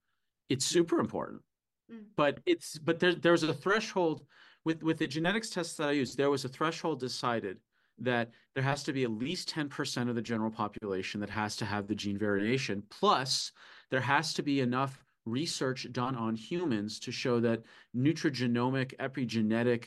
it's 0.48 0.64
super 0.64 0.98
important. 0.98 1.42
Mm. 1.92 2.04
But 2.16 2.40
it's 2.44 2.78
but 2.78 2.98
there, 2.98 3.14
there's 3.14 3.44
a 3.44 3.54
threshold 3.54 4.24
with 4.64 4.82
with 4.82 4.98
the 4.98 5.06
genetics 5.06 5.50
tests 5.50 5.74
that 5.76 5.88
I 5.88 5.92
use. 5.92 6.14
There 6.14 6.30
was 6.30 6.44
a 6.44 6.48
threshold 6.48 7.00
decided 7.00 7.58
that 8.00 8.30
there 8.54 8.62
has 8.62 8.82
to 8.84 8.92
be 8.92 9.04
at 9.04 9.10
least 9.10 9.52
10% 9.52 10.08
of 10.08 10.14
the 10.14 10.22
general 10.22 10.50
population 10.50 11.20
that 11.20 11.30
has 11.30 11.56
to 11.56 11.64
have 11.64 11.88
the 11.88 11.94
gene 11.94 12.16
variation. 12.18 12.82
Plus, 12.90 13.50
there 13.90 14.00
has 14.00 14.32
to 14.34 14.42
be 14.42 14.60
enough 14.60 15.04
research 15.30 15.86
done 15.92 16.16
on 16.16 16.34
humans 16.34 16.98
to 17.00 17.12
show 17.12 17.40
that 17.40 17.62
nutrigenomic, 17.96 18.96
epigenetic 18.96 19.86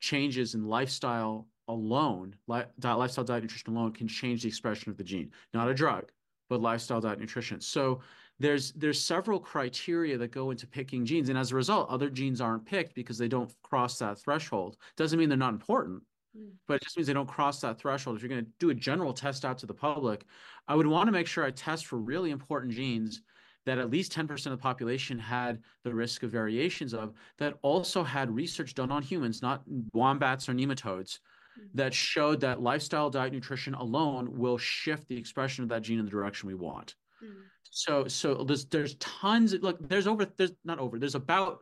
changes 0.00 0.54
in 0.54 0.64
lifestyle 0.64 1.48
alone, 1.68 2.34
li- 2.46 2.62
lifestyle, 2.82 3.24
diet, 3.24 3.42
nutrition 3.42 3.76
alone 3.76 3.92
can 3.92 4.08
change 4.08 4.42
the 4.42 4.48
expression 4.48 4.90
of 4.90 4.96
the 4.96 5.04
gene. 5.04 5.30
Not 5.52 5.68
a 5.68 5.74
drug, 5.74 6.10
but 6.48 6.60
lifestyle, 6.60 7.00
diet, 7.00 7.20
nutrition. 7.20 7.60
So 7.60 8.00
there's 8.40 8.72
there's 8.72 9.00
several 9.00 9.40
criteria 9.40 10.16
that 10.18 10.30
go 10.30 10.50
into 10.50 10.66
picking 10.66 11.04
genes, 11.04 11.28
and 11.28 11.38
as 11.38 11.52
a 11.52 11.56
result, 11.56 11.90
other 11.90 12.08
genes 12.08 12.40
aren't 12.40 12.64
picked 12.64 12.94
because 12.94 13.18
they 13.18 13.28
don't 13.28 13.52
cross 13.62 13.98
that 13.98 14.18
threshold. 14.18 14.76
Doesn't 14.96 15.18
mean 15.18 15.28
they're 15.28 15.36
not 15.36 15.54
important, 15.54 16.02
mm. 16.36 16.50
but 16.66 16.74
it 16.74 16.82
just 16.82 16.96
means 16.96 17.06
they 17.08 17.12
don't 17.12 17.28
cross 17.28 17.60
that 17.60 17.78
threshold. 17.78 18.16
If 18.16 18.22
you're 18.22 18.30
going 18.30 18.44
to 18.44 18.50
do 18.60 18.70
a 18.70 18.74
general 18.74 19.12
test 19.12 19.44
out 19.44 19.58
to 19.58 19.66
the 19.66 19.74
public, 19.74 20.24
I 20.68 20.74
would 20.74 20.86
want 20.86 21.08
to 21.08 21.12
make 21.12 21.26
sure 21.26 21.44
I 21.44 21.50
test 21.50 21.86
for 21.86 21.98
really 21.98 22.30
important 22.30 22.72
genes 22.72 23.22
that 23.66 23.78
at 23.78 23.90
least 23.90 24.12
10% 24.12 24.30
of 24.46 24.52
the 24.52 24.56
population 24.56 25.18
had 25.18 25.60
the 25.84 25.94
risk 25.94 26.22
of 26.22 26.30
variations 26.30 26.94
of, 26.94 27.12
that 27.38 27.54
also 27.62 28.02
had 28.02 28.30
research 28.30 28.74
done 28.74 28.90
on 28.90 29.02
humans, 29.02 29.42
not 29.42 29.62
wombats 29.92 30.48
or 30.48 30.54
nematodes, 30.54 31.18
mm-hmm. 31.58 31.66
that 31.74 31.92
showed 31.92 32.40
that 32.40 32.62
lifestyle, 32.62 33.10
diet, 33.10 33.32
nutrition 33.32 33.74
alone 33.74 34.38
will 34.38 34.58
shift 34.58 35.06
the 35.08 35.16
expression 35.16 35.62
of 35.62 35.68
that 35.68 35.82
gene 35.82 35.98
in 35.98 36.04
the 36.04 36.10
direction 36.10 36.46
we 36.46 36.54
want. 36.54 36.94
Mm. 37.22 37.34
So, 37.70 38.08
so 38.08 38.44
there's 38.44 38.64
there's 38.66 38.94
tons. 38.96 39.52
Of, 39.52 39.62
look, 39.62 39.76
there's 39.80 40.06
over 40.06 40.24
there's 40.24 40.52
not 40.64 40.78
over. 40.78 40.98
There's 40.98 41.14
about 41.14 41.60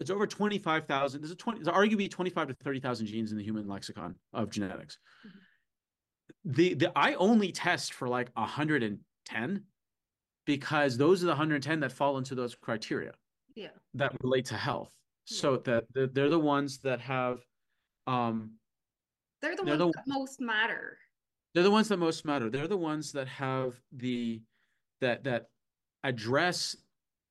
it's 0.00 0.10
over 0.10 0.26
twenty 0.26 0.58
five 0.58 0.86
thousand. 0.86 1.20
There's 1.20 1.30
a 1.30 1.36
twenty. 1.36 1.62
There's 1.62 1.74
arguably 1.74 2.10
twenty 2.10 2.30
five 2.30 2.48
to 2.48 2.54
thirty 2.54 2.80
thousand 2.80 3.06
genes 3.06 3.30
in 3.30 3.38
the 3.38 3.44
human 3.44 3.68
lexicon 3.68 4.16
of 4.32 4.50
genetics. 4.50 4.98
Mm-hmm. 5.26 6.52
The 6.52 6.74
the 6.74 6.92
I 6.96 7.14
only 7.14 7.52
test 7.52 7.94
for 7.94 8.08
like 8.08 8.30
hundred 8.36 8.82
and 8.82 8.98
ten 9.24 9.64
because 10.44 10.96
those 10.96 11.22
are 11.22 11.26
the 11.26 11.32
110 11.32 11.80
that 11.80 11.92
fall 11.92 12.18
into 12.18 12.34
those 12.34 12.54
criteria. 12.54 13.12
Yeah. 13.54 13.68
That 13.94 14.12
relate 14.22 14.46
to 14.46 14.56
health. 14.56 14.92
Yeah. 15.30 15.40
so 15.40 15.56
that 15.56 15.84
they're, 15.94 16.06
they're, 16.06 16.28
the 16.28 16.38
ones 16.38 16.78
that 16.78 17.00
have 17.00 17.40
um 18.06 18.52
they're 19.40 19.56
the 19.56 19.62
they're 19.64 19.78
ones 19.78 19.92
the, 19.94 20.02
that 20.04 20.06
most 20.06 20.40
matter. 20.40 20.98
They're 21.54 21.62
the 21.62 21.70
ones 21.70 21.88
that 21.88 21.96
most 21.96 22.26
matter. 22.26 22.50
They're 22.50 22.68
the 22.68 22.76
ones 22.76 23.12
that 23.12 23.28
have 23.28 23.74
the 23.90 24.42
that 25.00 25.24
that 25.24 25.48
address 26.02 26.76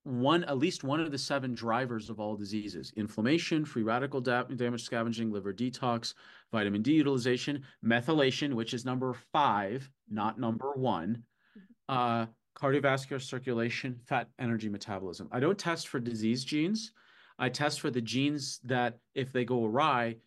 one 0.03 0.43
at 0.45 0.57
least 0.57 0.83
one 0.83 0.99
of 0.99 1.11
the 1.11 1.17
seven 1.17 1.53
drivers 1.53 2.09
of 2.09 2.19
all 2.19 2.35
diseases 2.35 2.91
inflammation 2.97 3.63
free 3.63 3.83
radical 3.83 4.19
da- 4.19 4.43
damage 4.43 4.83
scavenging 4.83 5.31
liver 5.31 5.53
detox 5.53 6.13
vitamin 6.51 6.81
d 6.81 6.91
utilization 6.91 7.63
methylation 7.85 8.53
which 8.53 8.73
is 8.73 8.83
number 8.83 9.13
five 9.31 9.89
not 10.09 10.37
number 10.37 10.73
one. 10.75 11.23
Mm-hmm. 11.57 11.95
uh 11.95 12.25
cardiovascular 12.55 13.21
circulation, 13.21 13.99
fat 14.05 14.29
energy 14.39 14.69
metabolism. 14.69 15.27
I 15.31 15.39
don't 15.39 15.57
test 15.57 15.87
for 15.87 15.99
disease 15.99 16.43
genes. 16.43 16.91
I 17.39 17.49
test 17.49 17.81
for 17.81 17.89
the 17.89 18.01
genes 18.01 18.59
that, 18.63 18.99
if 19.15 19.31
they 19.31 19.43
go 19.43 19.65
awry, 19.65 20.17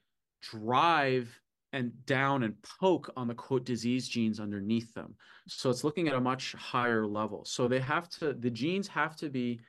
drive 0.42 1.40
and 1.72 1.92
down 2.06 2.42
and 2.42 2.54
poke 2.62 3.10
on 3.16 3.28
the 3.28 3.34
quote 3.34 3.64
disease 3.64 4.08
genes 4.08 4.40
underneath 4.40 4.92
them. 4.94 5.14
So 5.46 5.70
it's 5.70 5.84
looking 5.84 6.08
at 6.08 6.14
a 6.14 6.20
much 6.20 6.52
higher 6.54 7.06
level. 7.06 7.44
So 7.44 7.68
they 7.68 7.80
have 7.80 8.08
to, 8.10 8.32
the 8.32 8.50
genes 8.50 8.88
have 8.88 9.16
to 9.16 9.28
be 9.28 9.60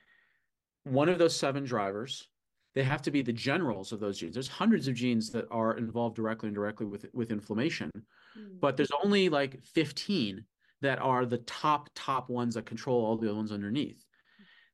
one 0.83 1.09
of 1.09 1.19
those 1.19 1.35
seven 1.35 1.63
drivers. 1.63 2.27
They 2.75 2.83
have 2.83 3.01
to 3.03 3.11
be 3.11 3.21
the 3.21 3.33
generals 3.33 3.91
of 3.91 3.99
those 3.99 4.19
genes. 4.19 4.35
There's 4.35 4.47
hundreds 4.47 4.87
of 4.87 4.95
genes 4.95 5.31
that 5.31 5.45
are 5.51 5.77
involved 5.77 6.15
directly 6.15 6.47
and 6.47 6.55
directly 6.55 6.85
with, 6.85 7.07
with 7.13 7.31
inflammation, 7.31 7.91
mm. 8.37 8.59
but 8.59 8.77
there's 8.77 8.91
only 9.03 9.29
like 9.29 9.61
15 9.61 10.45
that 10.81 10.99
are 10.99 11.25
the 11.25 11.39
top 11.39 11.89
top 11.95 12.29
ones 12.29 12.55
that 12.55 12.65
control 12.65 13.03
all 13.05 13.17
the 13.17 13.27
other 13.27 13.35
ones 13.35 13.51
underneath. 13.51 14.03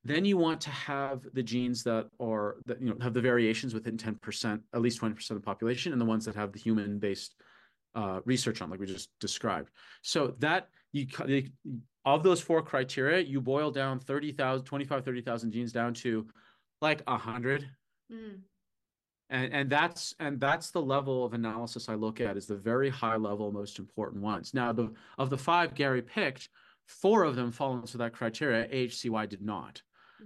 Then 0.05 0.25
you 0.25 0.37
want 0.37 0.59
to 0.61 0.69
have 0.69 1.25
the 1.33 1.43
genes 1.43 1.83
that 1.83 2.09
are 2.19 2.57
that 2.65 2.81
you 2.81 2.89
know 2.89 2.97
have 3.01 3.13
the 3.13 3.21
variations 3.21 3.73
within 3.73 3.97
10% 3.97 4.59
at 4.73 4.81
least 4.81 5.01
20% 5.01 5.29
of 5.31 5.35
the 5.35 5.41
population 5.41 5.93
and 5.93 6.01
the 6.01 6.05
ones 6.05 6.25
that 6.25 6.35
have 6.35 6.51
the 6.51 6.59
human 6.59 6.99
based 6.99 7.35
uh, 7.95 8.19
research 8.25 8.61
on 8.61 8.69
like 8.69 8.79
we 8.79 8.85
just 8.85 9.09
described. 9.19 9.69
So 10.01 10.35
that 10.39 10.67
you 10.91 11.07
of 12.05 12.21
those 12.21 12.41
four 12.41 12.61
criteria 12.61 13.21
you 13.21 13.39
boil 13.39 13.71
down 13.71 13.99
30,000 13.99 14.65
25 14.65 15.05
30,000 15.05 15.51
genes 15.51 15.71
down 15.71 15.93
to 15.93 16.27
like 16.81 17.01
100 17.07 17.69
mm 18.11 18.39
and 19.33 19.51
and 19.51 19.69
that's 19.69 20.13
and 20.19 20.39
that's 20.39 20.69
the 20.69 20.81
level 20.81 21.25
of 21.25 21.33
analysis 21.33 21.89
I 21.89 21.95
look 21.95 22.21
at 22.21 22.37
is 22.37 22.45
the 22.45 22.55
very 22.55 22.89
high 22.89 23.15
level 23.15 23.51
most 23.51 23.79
important 23.79 24.21
ones. 24.21 24.53
Now, 24.53 24.71
the 24.71 24.93
of 25.17 25.29
the 25.29 25.37
five 25.37 25.73
Gary 25.73 26.03
picked, 26.03 26.49
four 26.85 27.23
of 27.23 27.35
them 27.35 27.51
fall 27.51 27.75
into 27.75 27.97
that 27.97 28.13
criteria. 28.13 28.67
HCY 28.67 29.27
did 29.27 29.41
not. 29.41 29.81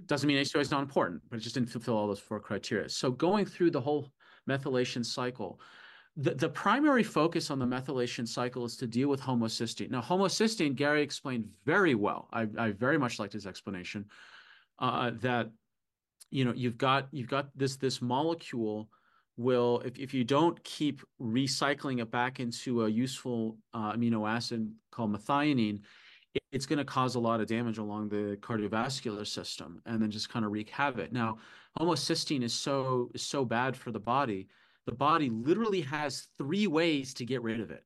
Doesn't 0.05 0.27
mean 0.27 0.37
HCY 0.43 0.59
is 0.59 0.71
not 0.71 0.81
important, 0.81 1.21
but 1.29 1.37
it 1.37 1.41
just 1.41 1.55
didn't 1.55 1.69
fulfill 1.69 1.95
all 1.95 2.07
those 2.07 2.19
four 2.19 2.39
criteria. 2.39 2.89
So 2.89 3.09
going 3.09 3.45
through 3.45 3.71
the 3.71 3.81
whole 3.81 4.11
methylation 4.47 5.05
cycle, 5.05 5.59
the, 6.17 6.35
the 6.35 6.49
primary 6.49 7.03
focus 7.03 7.49
on 7.49 7.59
the 7.59 7.65
methylation 7.65 8.27
cycle 8.27 8.65
is 8.65 8.75
to 8.77 8.87
deal 8.87 9.07
with 9.07 9.21
homocysteine. 9.21 9.89
Now, 9.89 10.01
homocysteine, 10.01 10.75
Gary 10.75 11.01
explained 11.01 11.47
very 11.65 11.95
well. 11.95 12.27
I, 12.33 12.47
I 12.57 12.71
very 12.71 12.97
much 12.97 13.19
liked 13.19 13.33
his 13.33 13.47
explanation 13.47 14.05
uh, 14.79 15.11
that 15.21 15.49
you 16.29 16.43
know 16.43 16.53
you've 16.53 16.77
got 16.77 17.07
you've 17.11 17.29
got 17.29 17.49
this 17.55 17.77
this 17.77 18.01
molecule 18.01 18.89
will 19.37 19.81
if, 19.85 19.97
if 19.97 20.13
you 20.13 20.23
don't 20.23 20.61
keep 20.63 21.01
recycling 21.21 22.01
it 22.01 22.11
back 22.11 22.39
into 22.39 22.85
a 22.85 22.89
useful 22.89 23.57
uh, 23.73 23.93
amino 23.93 24.27
acid 24.29 24.71
called 24.91 25.15
methionine 25.15 25.79
it, 26.33 26.43
it's 26.51 26.65
going 26.65 26.79
to 26.79 26.85
cause 26.85 27.15
a 27.15 27.19
lot 27.19 27.39
of 27.39 27.47
damage 27.47 27.77
along 27.77 28.09
the 28.09 28.37
cardiovascular 28.41 29.25
system 29.25 29.81
and 29.85 30.01
then 30.01 30.09
just 30.09 30.29
kind 30.29 30.43
of 30.43 30.51
wreak 30.51 30.69
havoc 30.69 31.11
now 31.11 31.37
homocysteine 31.79 32.43
is 32.43 32.53
so 32.53 33.09
is 33.13 33.21
so 33.21 33.45
bad 33.45 33.77
for 33.77 33.91
the 33.91 33.99
body 33.99 34.47
the 34.85 34.91
body 34.91 35.29
literally 35.29 35.81
has 35.81 36.27
three 36.37 36.65
ways 36.65 37.13
to 37.13 37.25
get 37.25 37.41
rid 37.41 37.59
of 37.59 37.69
it 37.69 37.83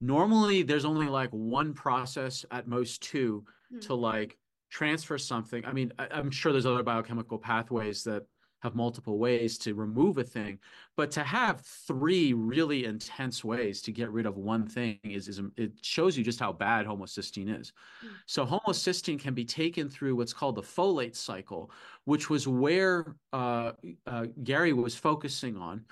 normally 0.00 0.62
there's 0.62 0.84
only 0.84 1.06
like 1.06 1.30
one 1.30 1.74
process 1.74 2.44
at 2.50 2.66
most 2.66 3.02
two 3.02 3.44
mm-hmm. 3.72 3.80
to 3.80 3.94
like 3.94 4.38
transfer 4.72 5.18
something. 5.18 5.64
I 5.66 5.72
mean, 5.72 5.92
I, 5.98 6.18
am 6.18 6.30
sure 6.30 6.50
there's 6.50 6.66
other 6.66 6.82
biochemical 6.82 7.38
pathways 7.38 8.02
that 8.04 8.24
have 8.62 8.74
multiple 8.76 9.18
ways 9.18 9.58
to 9.58 9.74
remove 9.74 10.18
a 10.18 10.24
thing, 10.24 10.58
but 10.96 11.10
to 11.10 11.22
have 11.22 11.60
three 11.60 12.32
really 12.32 12.84
intense 12.84 13.44
ways 13.44 13.82
to 13.82 13.90
get 13.90 14.10
rid 14.10 14.24
of 14.24 14.36
one 14.36 14.66
thing 14.66 14.98
is, 15.02 15.28
is 15.28 15.40
it 15.56 15.72
shows 15.82 16.16
you 16.16 16.22
just 16.22 16.38
how 16.38 16.52
bad 16.52 16.86
homocysteine 16.86 17.60
is. 17.60 17.72
Mm. 18.04 18.10
So 18.26 18.46
homocysteine 18.46 19.18
can 19.18 19.34
be 19.34 19.44
taken 19.44 19.88
through 19.88 20.14
what's 20.14 20.32
called 20.32 20.54
the 20.54 20.62
folate 20.62 21.16
cycle, 21.16 21.72
which 22.04 22.30
was 22.30 22.46
where 22.46 23.16
uh, 23.32 23.72
uh, 24.06 24.26
Gary 24.44 24.72
was 24.72 24.94
focusing 24.94 25.56
on. 25.56 25.84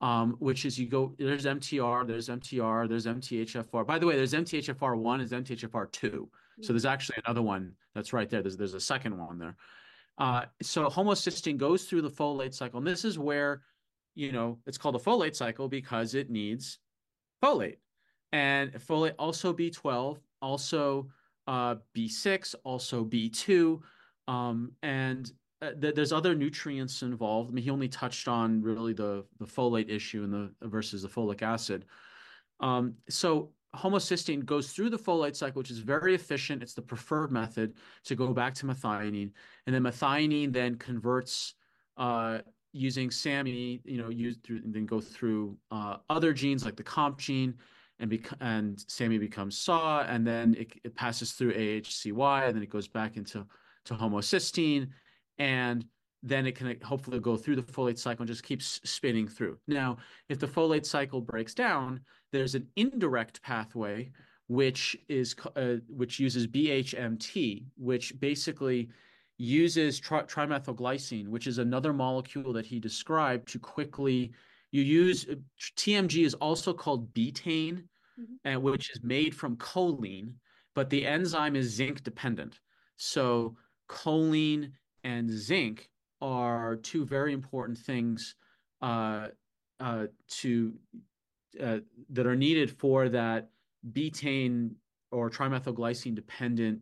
Um, 0.00 0.36
which 0.38 0.66
is 0.66 0.78
you 0.78 0.86
go 0.86 1.14
there's 1.18 1.46
MTR, 1.46 2.06
there's 2.06 2.28
MTRR, 2.28 2.88
there's 2.88 3.06
MTHFR. 3.06 3.86
By 3.86 3.98
the 3.98 4.06
way, 4.06 4.16
there's 4.16 4.34
MTHFR 4.34 4.98
one, 4.98 5.20
is 5.20 5.30
MTHFR 5.30 5.90
two. 5.92 6.28
So 6.60 6.72
there's 6.72 6.84
actually 6.84 7.18
another 7.24 7.40
one 7.40 7.72
that's 7.94 8.12
right 8.12 8.28
there. 8.28 8.42
There's 8.42 8.56
there's 8.56 8.74
a 8.74 8.80
second 8.80 9.16
one 9.16 9.38
there. 9.38 9.56
Uh, 10.18 10.44
so 10.62 10.88
homocysteine 10.88 11.56
goes 11.56 11.84
through 11.84 12.02
the 12.02 12.10
folate 12.10 12.54
cycle, 12.54 12.78
and 12.78 12.86
this 12.86 13.04
is 13.04 13.18
where 13.18 13.62
you 14.14 14.30
know 14.32 14.58
it's 14.66 14.78
called 14.78 14.94
a 14.94 14.98
folate 14.98 15.34
cycle 15.34 15.68
because 15.68 16.14
it 16.14 16.30
needs 16.30 16.78
folate, 17.42 17.78
and 18.32 18.72
folate 18.74 19.14
also 19.18 19.52
B12, 19.52 20.18
also 20.40 21.08
uh, 21.48 21.76
B6, 21.96 22.54
also 22.64 23.04
B2, 23.04 23.80
um, 24.28 24.72
and 24.82 25.32
uh, 25.62 25.72
th- 25.80 25.94
there's 25.94 26.12
other 26.12 26.34
nutrients 26.34 27.02
involved. 27.02 27.50
I 27.50 27.54
mean, 27.54 27.64
he 27.64 27.70
only 27.70 27.88
touched 27.88 28.28
on 28.28 28.62
really 28.62 28.92
the 28.92 29.24
the 29.38 29.46
folate 29.46 29.90
issue 29.90 30.22
and 30.22 30.32
the 30.32 30.68
versus 30.68 31.02
the 31.02 31.08
folic 31.08 31.42
acid. 31.42 31.86
Um, 32.60 32.94
so 33.08 33.50
homocysteine 33.74 34.44
goes 34.44 34.72
through 34.72 34.90
the 34.90 34.98
folate 34.98 35.36
cycle, 35.36 35.58
which 35.58 35.70
is 35.70 35.78
very 35.78 36.14
efficient. 36.14 36.62
It's 36.62 36.74
the 36.74 36.82
preferred 36.82 37.30
method 37.30 37.74
to 38.04 38.14
go 38.14 38.32
back 38.32 38.54
to 38.54 38.66
methionine, 38.66 39.30
and 39.66 39.74
then 39.74 39.82
methionine 39.82 40.52
then 40.52 40.76
converts 40.76 41.54
uh, 41.96 42.38
using 42.72 43.10
SAMe, 43.10 43.80
you 43.84 43.98
know, 43.98 44.08
use 44.08 44.36
through 44.42 44.58
and 44.58 44.74
then 44.74 44.86
go 44.86 45.00
through 45.00 45.56
uh, 45.70 45.96
other 46.10 46.32
genes 46.32 46.64
like 46.64 46.76
the 46.76 46.82
COMT 46.82 47.18
gene, 47.18 47.54
and 47.98 48.10
bec- 48.10 48.36
and 48.40 48.84
SAMe 48.88 49.18
becomes 49.18 49.58
SAH, 49.58 50.06
and 50.08 50.26
then 50.26 50.54
it, 50.58 50.72
it 50.84 50.94
passes 50.94 51.32
through 51.32 51.54
AHCY, 51.54 52.46
and 52.46 52.56
then 52.56 52.62
it 52.62 52.70
goes 52.70 52.88
back 52.88 53.16
into 53.16 53.46
to 53.84 53.94
homocysteine, 53.94 54.88
and 55.38 55.84
then 56.26 56.46
it 56.46 56.56
can 56.56 56.74
hopefully 56.82 57.20
go 57.20 57.36
through 57.36 57.54
the 57.54 57.62
folate 57.62 57.98
cycle 57.98 58.22
and 58.22 58.28
just 58.28 58.42
keeps 58.42 58.80
spinning 58.82 59.28
through. 59.28 59.58
Now, 59.68 59.98
if 60.30 60.38
the 60.38 60.46
folate 60.46 60.86
cycle 60.86 61.20
breaks 61.20 61.52
down, 61.52 62.00
there's 62.32 62.54
an 62.54 62.66
indirect 62.76 63.42
pathway 63.42 64.10
which 64.48 64.96
is 65.08 65.34
uh, 65.56 65.76
which 65.88 66.18
uses 66.18 66.46
BHMT, 66.46 67.64
which 67.76 68.18
basically 68.20 68.88
uses 69.38 69.98
tri- 69.98 70.22
trimethylglycine, 70.22 71.28
which 71.28 71.46
is 71.46 71.58
another 71.58 71.92
molecule 71.92 72.52
that 72.52 72.66
he 72.66 72.78
described 72.78 73.48
to 73.48 73.58
quickly 73.58 74.32
you 74.70 74.82
use 74.82 75.26
uh, 75.30 75.34
TMG 75.76 76.24
is 76.24 76.34
also 76.34 76.72
called 76.72 77.12
betaine, 77.14 77.84
mm-hmm. 78.18 78.34
and 78.44 78.62
which 78.62 78.90
is 78.90 79.02
made 79.02 79.34
from 79.34 79.56
choline, 79.56 80.32
but 80.74 80.90
the 80.90 81.06
enzyme 81.06 81.56
is 81.56 81.72
zinc 81.72 82.02
dependent. 82.02 82.60
So 82.96 83.56
choline 83.88 84.72
and 85.04 85.30
zinc 85.30 85.90
are 86.24 86.76
two 86.76 87.04
very 87.04 87.34
important 87.34 87.76
things 87.76 88.34
uh, 88.80 89.28
uh, 89.78 90.06
to 90.28 90.72
uh, 91.62 91.78
that 92.08 92.26
are 92.26 92.34
needed 92.34 92.70
for 92.70 93.10
that 93.10 93.50
betaine 93.92 94.70
or 95.12 95.28
trimethylglycine 95.28 96.14
dependent 96.14 96.80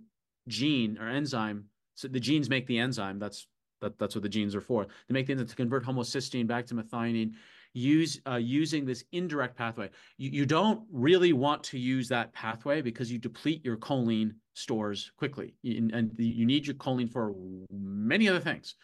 gene 0.49 0.97
or 0.99 1.09
enzyme. 1.09 1.65
So 1.97 2.07
the 2.07 2.21
genes 2.21 2.49
make 2.49 2.67
the 2.67 2.79
enzyme. 2.79 3.19
That's 3.19 3.49
that, 3.81 3.99
that's 3.99 4.15
what 4.15 4.23
the 4.23 4.29
genes 4.29 4.55
are 4.55 4.61
for. 4.61 4.87
They 5.09 5.13
make 5.13 5.27
the 5.27 5.33
enzyme 5.33 5.49
to 5.49 5.57
convert 5.57 5.85
homocysteine 5.85 6.47
back 6.47 6.67
to 6.67 6.75
methionine. 6.75 7.33
Use 7.75 8.21
uh, 8.31 8.37
using 8.37 8.85
this 8.85 9.03
indirect 9.13 9.57
pathway. 9.57 9.91
You, 10.19 10.31
you 10.31 10.47
don't 10.47 10.83
really 10.93 11.33
want 11.33 11.65
to 11.65 11.79
use 11.79 12.07
that 12.09 12.33
pathway 12.33 12.81
because 12.81 13.11
you 13.11 13.19
deplete 13.19 13.65
your 13.65 13.79
choline 13.79 14.35
stores 14.55 15.11
quickly, 15.17 15.55
and, 15.65 15.91
and 15.91 16.13
you 16.19 16.47
need 16.47 16.67
your 16.67 16.77
choline 16.77 17.11
for 17.11 17.35
many 17.71 18.29
other 18.29 18.41
things 18.41 18.77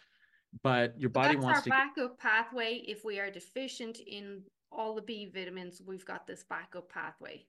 but 0.63 0.99
your 0.99 1.11
body 1.11 1.37
wants 1.37 1.63
to 1.63 1.71
That's 1.71 1.79
wants 1.79 1.99
our 1.99 2.05
to 2.05 2.09
backup 2.09 2.19
pathway 2.19 2.83
if 2.87 3.05
we 3.05 3.19
are 3.19 3.31
deficient 3.31 4.01
in 4.07 4.43
all 4.71 4.95
the 4.95 5.03
b 5.03 5.31
vitamins 5.33 5.81
we've 5.85 6.05
got 6.05 6.27
this 6.27 6.45
backup 6.49 6.89
pathway. 6.89 7.45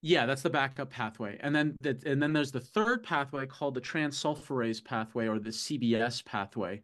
Yeah 0.00 0.26
that's 0.26 0.42
the 0.42 0.50
backup 0.50 0.90
pathway. 0.90 1.38
And 1.40 1.54
then 1.54 1.76
the, 1.80 2.00
and 2.06 2.22
then 2.22 2.32
there's 2.32 2.52
the 2.52 2.60
third 2.60 3.02
pathway 3.02 3.46
called 3.46 3.74
the 3.74 3.80
transsulfurase 3.80 4.84
pathway 4.84 5.26
or 5.26 5.38
the 5.38 5.50
cbs 5.50 6.24
pathway. 6.24 6.82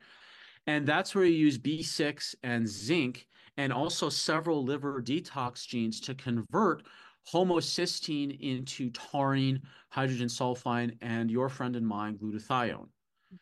And 0.66 0.86
that's 0.86 1.14
where 1.14 1.24
you 1.24 1.36
use 1.36 1.58
b6 1.58 2.34
and 2.42 2.68
zinc 2.68 3.26
and 3.56 3.72
also 3.72 4.08
several 4.08 4.64
liver 4.64 5.02
detox 5.02 5.66
genes 5.66 6.00
to 6.00 6.14
convert 6.14 6.84
homocysteine 7.32 8.38
into 8.40 8.90
taurine 8.90 9.60
hydrogen 9.90 10.28
sulfide 10.28 10.96
and 11.02 11.30
your 11.30 11.48
friend 11.48 11.76
and 11.76 11.86
mine 11.86 12.16
glutathione. 12.16 12.88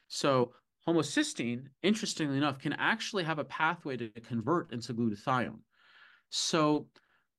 So 0.08 0.52
homocysteine, 0.88 1.66
interestingly 1.82 2.36
enough, 2.36 2.58
can 2.58 2.72
actually 2.74 3.24
have 3.24 3.38
a 3.38 3.44
pathway 3.44 3.96
to 3.96 4.08
convert 4.20 4.72
into 4.72 4.94
glutathione. 4.94 5.58
So 6.30 6.86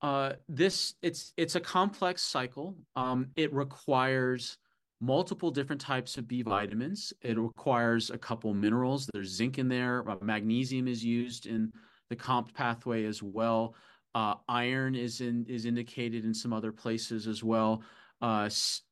uh, 0.01 0.33
this 0.47 0.95
it's 1.01 1.33
it's 1.37 1.55
a 1.55 1.59
complex 1.59 2.21
cycle. 2.21 2.75
Um, 2.95 3.27
it 3.35 3.53
requires 3.53 4.57
multiple 4.99 5.51
different 5.51 5.81
types 5.81 6.17
of 6.17 6.27
B 6.27 6.41
vitamins. 6.41 7.13
It 7.21 7.37
requires 7.37 8.09
a 8.09 8.17
couple 8.17 8.53
minerals. 8.53 9.09
There's 9.13 9.29
zinc 9.29 9.59
in 9.59 9.67
there. 9.67 10.07
Uh, 10.09 10.15
magnesium 10.21 10.87
is 10.87 11.03
used 11.03 11.45
in 11.45 11.71
the 12.09 12.15
COMT 12.15 12.53
pathway 12.53 13.05
as 13.05 13.21
well. 13.21 13.75
Uh, 14.15 14.35
iron 14.47 14.95
is 14.95 15.21
in 15.21 15.45
is 15.47 15.65
indicated 15.65 16.25
in 16.25 16.33
some 16.33 16.53
other 16.53 16.71
places 16.71 17.27
as 17.27 17.43
well. 17.43 17.81
Uh, 18.21 18.49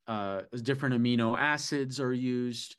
uh 0.08 0.42
different 0.62 0.96
amino 0.96 1.36
acids 1.38 2.00
are 2.00 2.14
used 2.14 2.76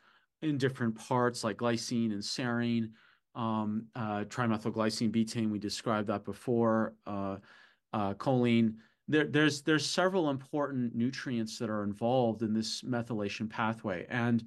in 0.46 0.58
different 0.58 0.96
parts 0.96 1.44
like 1.44 1.58
glycine 1.58 2.12
and 2.12 2.22
serine, 2.22 2.90
um, 3.34 3.86
uh, 3.94 4.24
trimethylglycine 4.24 5.12
betaine. 5.12 5.50
We 5.50 5.58
described 5.58 6.08
that 6.08 6.24
before. 6.24 6.94
Uh, 7.06 7.36
uh, 7.96 8.14
choline. 8.14 8.74
There, 9.08 9.24
there's 9.24 9.62
there's 9.62 9.86
several 9.88 10.30
important 10.30 10.94
nutrients 10.94 11.58
that 11.58 11.70
are 11.70 11.84
involved 11.84 12.42
in 12.42 12.52
this 12.52 12.82
methylation 12.82 13.48
pathway, 13.48 14.06
and 14.08 14.44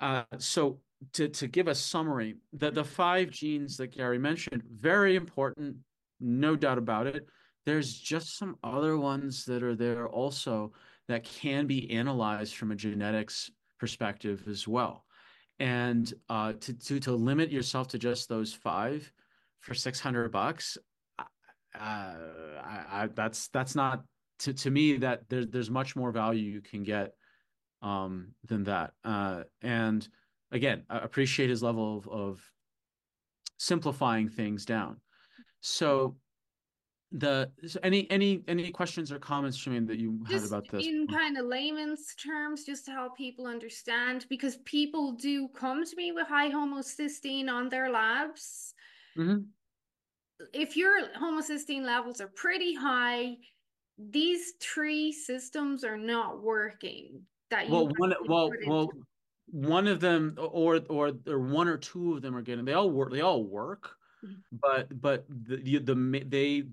uh, 0.00 0.24
so 0.38 0.80
to 1.14 1.28
to 1.28 1.46
give 1.46 1.68
a 1.68 1.74
summary, 1.74 2.36
the 2.52 2.70
the 2.70 2.84
five 2.84 3.30
genes 3.30 3.76
that 3.76 3.92
Gary 3.92 4.18
mentioned, 4.18 4.62
very 4.70 5.16
important, 5.16 5.76
no 6.20 6.56
doubt 6.56 6.78
about 6.78 7.06
it. 7.06 7.26
There's 7.64 7.98
just 7.98 8.36
some 8.36 8.56
other 8.64 8.98
ones 8.98 9.44
that 9.44 9.62
are 9.62 9.76
there 9.76 10.08
also 10.08 10.72
that 11.06 11.24
can 11.24 11.66
be 11.66 11.90
analyzed 11.90 12.56
from 12.56 12.72
a 12.72 12.76
genetics 12.76 13.50
perspective 13.78 14.42
as 14.48 14.66
well. 14.66 15.04
And 15.60 16.12
uh, 16.28 16.52
to, 16.52 16.72
to 16.72 17.00
to 17.00 17.12
limit 17.12 17.50
yourself 17.50 17.88
to 17.88 17.98
just 17.98 18.28
those 18.28 18.52
five 18.52 19.12
for 19.60 19.74
six 19.74 19.98
hundred 19.98 20.30
bucks, 20.30 20.78
uh, 21.18 21.24
I, 21.74 22.84
I, 22.90 23.08
that's 23.12 23.48
that's 23.48 23.74
not 23.74 24.04
to 24.40 24.52
to 24.52 24.70
me 24.70 24.98
that 24.98 25.28
there's 25.28 25.48
there's 25.48 25.70
much 25.70 25.96
more 25.96 26.12
value 26.12 26.48
you 26.48 26.60
can 26.60 26.84
get 26.84 27.14
um, 27.82 28.34
than 28.44 28.64
that. 28.64 28.92
Uh, 29.04 29.42
and 29.62 30.08
again, 30.52 30.84
I 30.88 30.98
appreciate 30.98 31.50
his 31.50 31.62
level 31.62 31.98
of, 31.98 32.08
of 32.08 32.52
simplifying 33.58 34.28
things 34.28 34.64
down. 34.64 35.00
So 35.60 36.16
the 37.12 37.50
so 37.66 37.80
any 37.82 38.10
any 38.10 38.42
any 38.48 38.70
questions 38.70 39.10
or 39.10 39.18
comments 39.18 39.58
Shimeen, 39.58 39.86
that 39.86 39.98
you 39.98 40.20
just 40.28 40.50
had 40.50 40.58
about 40.58 40.70
this 40.70 40.86
in 40.86 41.06
kind 41.06 41.38
of 41.38 41.46
layman's 41.46 42.14
terms 42.14 42.64
just 42.64 42.84
to 42.84 42.90
help 42.90 43.16
people 43.16 43.46
understand 43.46 44.26
because 44.28 44.58
people 44.66 45.12
do 45.12 45.48
come 45.48 45.84
to 45.84 45.96
me 45.96 46.12
with 46.12 46.26
high 46.26 46.50
homocysteine 46.50 47.48
on 47.48 47.70
their 47.70 47.90
labs 47.90 48.74
mm-hmm. 49.16 49.38
if 50.52 50.76
your 50.76 51.08
homocysteine 51.18 51.82
levels 51.82 52.20
are 52.20 52.30
pretty 52.34 52.74
high 52.74 53.36
these 54.10 54.52
three 54.60 55.10
systems 55.10 55.84
are 55.84 55.96
not 55.96 56.42
working 56.42 57.22
that 57.50 57.70
well 57.70 57.88
one 57.96 58.14
well 58.26 58.50
well 58.66 58.90
one 59.50 59.86
of 59.86 59.98
them 60.00 60.34
or 60.36 60.80
or 60.90 61.12
or 61.26 61.38
one 61.38 61.68
or 61.68 61.78
two 61.78 62.14
of 62.14 62.20
them 62.20 62.36
are 62.36 62.42
getting 62.42 62.66
they 62.66 62.74
all 62.74 62.90
work 62.90 63.10
they 63.10 63.22
all 63.22 63.42
work 63.42 63.96
mm-hmm. 64.22 64.34
but 64.60 65.00
but 65.00 65.24
the, 65.28 65.78
the 65.78 66.24
they 66.26 66.64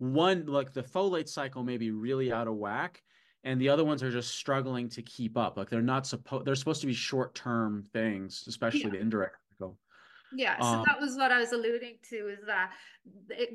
one 0.00 0.46
like 0.46 0.72
the 0.72 0.82
folate 0.82 1.28
cycle 1.28 1.62
may 1.62 1.76
be 1.76 1.90
really 1.90 2.32
out 2.32 2.48
of 2.48 2.54
whack 2.54 3.02
and 3.44 3.60
the 3.60 3.68
other 3.68 3.84
ones 3.84 4.02
are 4.02 4.10
just 4.10 4.34
struggling 4.34 4.88
to 4.88 5.02
keep 5.02 5.36
up. 5.36 5.56
Like 5.56 5.70
they're 5.70 5.82
not 5.82 6.06
supposed 6.06 6.44
they're 6.44 6.54
supposed 6.54 6.80
to 6.80 6.86
be 6.86 6.94
short-term 6.94 7.84
things 7.92 8.44
especially 8.48 8.82
yeah. 8.82 8.90
the 8.90 8.98
indirect 8.98 9.36
cycle. 9.52 9.78
Yeah 10.34 10.58
so 10.60 10.66
um, 10.66 10.84
that 10.86 11.00
was 11.00 11.16
what 11.16 11.32
i 11.32 11.38
was 11.38 11.52
alluding 11.52 11.96
to 12.10 12.28
is 12.28 12.38
that 12.46 12.72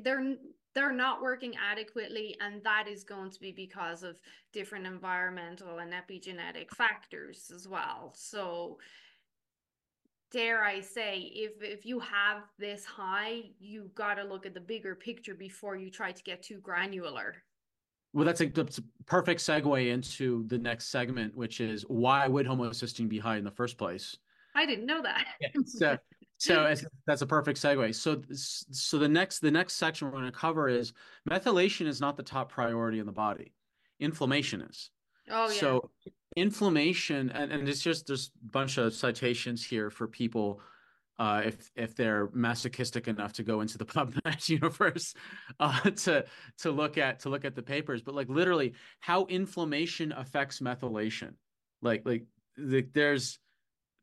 they're 0.02 0.36
they're 0.76 0.92
not 0.92 1.22
working 1.22 1.54
adequately 1.56 2.36
and 2.40 2.62
that 2.62 2.86
is 2.86 3.02
going 3.02 3.30
to 3.30 3.40
be 3.40 3.50
because 3.50 4.02
of 4.02 4.20
different 4.52 4.86
environmental 4.86 5.78
and 5.78 5.94
epigenetic 5.94 6.70
factors 6.70 7.50
as 7.52 7.66
well. 7.66 8.12
So 8.14 8.76
dare 10.30 10.64
I 10.64 10.80
say, 10.80 11.18
if 11.34 11.62
if 11.62 11.86
you 11.86 11.98
have 12.00 12.42
this 12.58 12.84
high, 12.84 13.42
you 13.58 13.90
got 13.94 14.14
to 14.14 14.24
look 14.24 14.46
at 14.46 14.54
the 14.54 14.60
bigger 14.60 14.94
picture 14.94 15.34
before 15.34 15.76
you 15.76 15.90
try 15.90 16.12
to 16.12 16.22
get 16.22 16.42
too 16.42 16.58
granular. 16.58 17.36
Well, 18.12 18.24
that's 18.24 18.40
a, 18.40 18.46
that's 18.46 18.78
a 18.78 18.82
perfect 19.04 19.40
segue 19.40 19.92
into 19.92 20.46
the 20.46 20.56
next 20.56 20.88
segment, 20.88 21.34
which 21.34 21.60
is 21.60 21.82
why 21.82 22.26
would 22.26 22.46
homocysteine 22.46 23.08
be 23.08 23.18
high 23.18 23.36
in 23.36 23.44
the 23.44 23.50
first 23.50 23.76
place? 23.76 24.16
I 24.54 24.64
didn't 24.64 24.86
know 24.86 25.02
that. 25.02 25.26
yeah, 25.40 25.48
so, 25.66 25.98
so 26.38 26.74
that's 27.06 27.20
a 27.20 27.26
perfect 27.26 27.60
segue. 27.60 27.94
So, 27.94 28.22
so 28.32 28.98
the 28.98 29.08
next 29.08 29.40
the 29.40 29.50
next 29.50 29.74
section 29.74 30.08
we're 30.08 30.18
going 30.18 30.24
to 30.24 30.32
cover 30.32 30.68
is 30.68 30.94
methylation 31.28 31.86
is 31.86 32.00
not 32.00 32.16
the 32.16 32.22
top 32.22 32.50
priority 32.50 33.00
in 33.00 33.06
the 33.06 33.12
body. 33.12 33.52
Inflammation 34.00 34.62
is. 34.62 34.90
Oh 35.30 35.48
yeah. 35.48 35.60
So 35.60 35.90
inflammation 36.36 37.30
and, 37.30 37.50
and 37.50 37.68
it's 37.68 37.80
just 37.80 38.06
there's 38.06 38.30
a 38.44 38.52
bunch 38.52 38.76
of 38.76 38.94
citations 38.94 39.64
here 39.64 39.90
for 39.90 40.06
people 40.06 40.60
uh, 41.18 41.42
if 41.46 41.70
if 41.74 41.96
they're 41.96 42.28
masochistic 42.32 43.08
enough 43.08 43.32
to 43.32 43.42
go 43.42 43.62
into 43.62 43.78
the 43.78 43.84
PubMed 43.86 44.48
universe 44.48 45.14
uh, 45.60 45.80
to 45.90 46.24
to 46.58 46.70
look 46.70 46.98
at 46.98 47.20
to 47.20 47.30
look 47.30 47.44
at 47.44 47.54
the 47.54 47.62
papers, 47.62 48.02
but 48.02 48.14
like 48.14 48.28
literally 48.28 48.74
how 49.00 49.24
inflammation 49.26 50.12
affects 50.12 50.60
methylation. 50.60 51.32
Like 51.82 52.02
like 52.04 52.26
the, 52.56 52.86
there's 52.92 53.38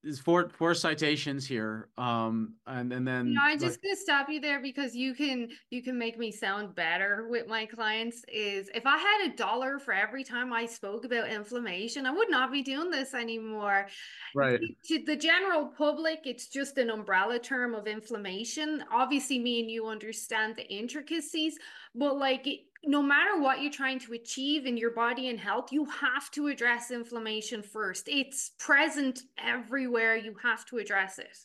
there's 0.03 0.19
four 0.19 0.49
four 0.49 0.73
citations 0.73 1.47
here 1.47 1.89
um 1.97 2.55
and 2.67 2.91
and 2.91 3.07
then 3.07 3.27
You 3.27 3.35
know, 3.35 3.41
I'm 3.41 3.59
like, 3.59 3.59
just 3.59 3.81
gonna 3.81 3.95
stop 3.95 4.29
you 4.29 4.41
there 4.41 4.61
because 4.61 4.95
you 4.95 5.15
can 5.15 5.49
you 5.69 5.81
can 5.81 5.97
make 5.97 6.17
me 6.19 6.31
sound 6.31 6.75
better 6.75 7.27
with 7.29 7.47
my 7.47 7.65
clients. 7.65 8.23
Is 8.27 8.69
if 8.75 8.85
I 8.85 8.97
had 8.97 9.31
a 9.31 9.35
dollar 9.35 9.79
for 9.79 9.93
every 9.93 10.23
time 10.23 10.51
I 10.51 10.65
spoke 10.65 11.05
about 11.05 11.29
inflammation, 11.29 12.05
I 12.05 12.11
would 12.11 12.29
not 12.29 12.51
be 12.51 12.61
doing 12.61 12.89
this 12.91 13.13
anymore. 13.13 13.87
right 14.33 14.59
To 14.85 14.99
the 15.05 15.15
general 15.15 15.67
public, 15.77 16.21
it's 16.25 16.47
just 16.47 16.77
an 16.77 16.89
umbrella 16.89 17.39
term 17.39 17.73
of 17.73 17.87
inflammation. 17.87 18.83
Obviously, 18.91 19.39
me 19.39 19.61
and 19.61 19.71
you 19.71 19.87
understand 19.87 20.55
the 20.57 20.67
intricacies, 20.67 21.57
but 21.95 22.17
like 22.17 22.45
no 22.85 23.01
matter 23.01 23.39
what 23.39 23.61
you're 23.61 23.71
trying 23.71 23.99
to 23.99 24.13
achieve 24.13 24.65
in 24.65 24.77
your 24.77 24.91
body 24.91 25.29
and 25.29 25.39
health, 25.39 25.71
you 25.71 25.85
have 25.85 26.29
to 26.31 26.47
address 26.47 26.91
inflammation 26.91 27.61
first. 27.61 28.07
It's 28.07 28.51
present 28.59 29.21
everywhere. 29.37 30.17
You 30.17 30.35
have 30.43 30.65
to 30.67 30.77
address 30.77 31.19
it. 31.19 31.37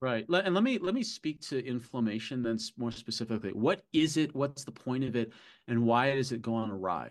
Right. 0.00 0.24
And 0.28 0.54
let 0.54 0.64
me 0.64 0.78
let 0.78 0.94
me 0.94 1.02
speak 1.02 1.42
to 1.42 1.62
inflammation 1.64 2.42
then 2.42 2.58
more 2.78 2.90
specifically. 2.90 3.50
What 3.50 3.82
is 3.92 4.16
it? 4.16 4.34
What's 4.34 4.64
the 4.64 4.72
point 4.72 5.04
of 5.04 5.14
it? 5.14 5.32
And 5.68 5.84
why 5.84 6.14
does 6.14 6.32
it 6.32 6.40
go 6.40 6.54
on 6.54 6.70
awry? 6.70 7.10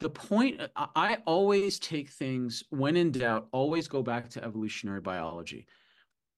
The 0.00 0.10
point 0.10 0.60
I 0.76 1.16
always 1.24 1.78
take 1.78 2.10
things 2.10 2.62
when 2.68 2.98
in 2.98 3.12
doubt, 3.12 3.48
always 3.52 3.88
go 3.88 4.02
back 4.02 4.28
to 4.30 4.44
evolutionary 4.44 5.00
biology. 5.00 5.66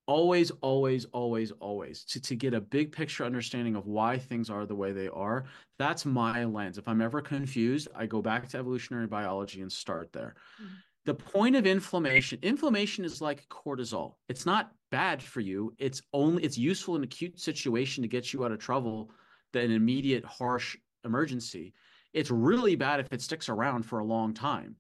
Always, 0.08 0.50
always, 0.62 1.04
always, 1.12 1.52
always 1.60 2.02
to, 2.04 2.20
to 2.20 2.34
get 2.34 2.54
a 2.54 2.60
big 2.60 2.90
picture 2.90 3.24
understanding 3.24 3.76
of 3.76 3.86
why 3.86 4.18
things 4.18 4.50
are 4.50 4.66
the 4.66 4.74
way 4.74 4.90
they 4.90 5.08
are. 5.08 5.44
That's 5.78 6.04
my 6.04 6.44
lens. 6.44 6.78
If 6.78 6.88
I'm 6.88 7.00
ever 7.00 7.20
confused, 7.20 7.88
I 7.94 8.06
go 8.06 8.20
back 8.20 8.48
to 8.48 8.58
evolutionary 8.58 9.06
biology 9.06 9.60
and 9.60 9.70
start 9.70 10.12
there. 10.12 10.34
Mm-hmm 10.60 10.74
the 11.08 11.14
point 11.14 11.56
of 11.56 11.66
inflammation 11.66 12.38
inflammation 12.42 13.02
is 13.02 13.22
like 13.22 13.48
cortisol 13.48 14.16
it's 14.28 14.44
not 14.44 14.72
bad 14.90 15.22
for 15.22 15.40
you 15.40 15.72
it's 15.78 16.02
only 16.12 16.44
it's 16.44 16.58
useful 16.58 16.96
in 16.96 17.02
acute 17.02 17.40
situation 17.40 18.02
to 18.02 18.08
get 18.08 18.34
you 18.34 18.44
out 18.44 18.52
of 18.52 18.58
trouble 18.58 19.10
than 19.54 19.64
an 19.64 19.72
immediate 19.72 20.22
harsh 20.26 20.76
emergency 21.06 21.72
it's 22.12 22.30
really 22.30 22.76
bad 22.76 23.00
if 23.00 23.10
it 23.10 23.22
sticks 23.22 23.48
around 23.48 23.84
for 23.84 24.00
a 24.00 24.04
long 24.04 24.34
time 24.34 24.76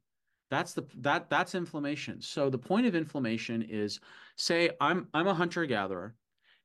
that's 0.50 0.72
the 0.72 0.84
that 0.98 1.28
that's 1.28 1.54
inflammation 1.54 2.20
so 2.20 2.48
the 2.48 2.58
point 2.58 2.86
of 2.86 2.94
inflammation 2.94 3.62
is 3.62 4.00
say 4.36 4.70
i'm 4.80 5.08
i'm 5.14 5.26
a 5.26 5.34
hunter 5.34 5.66
gatherer 5.66 6.14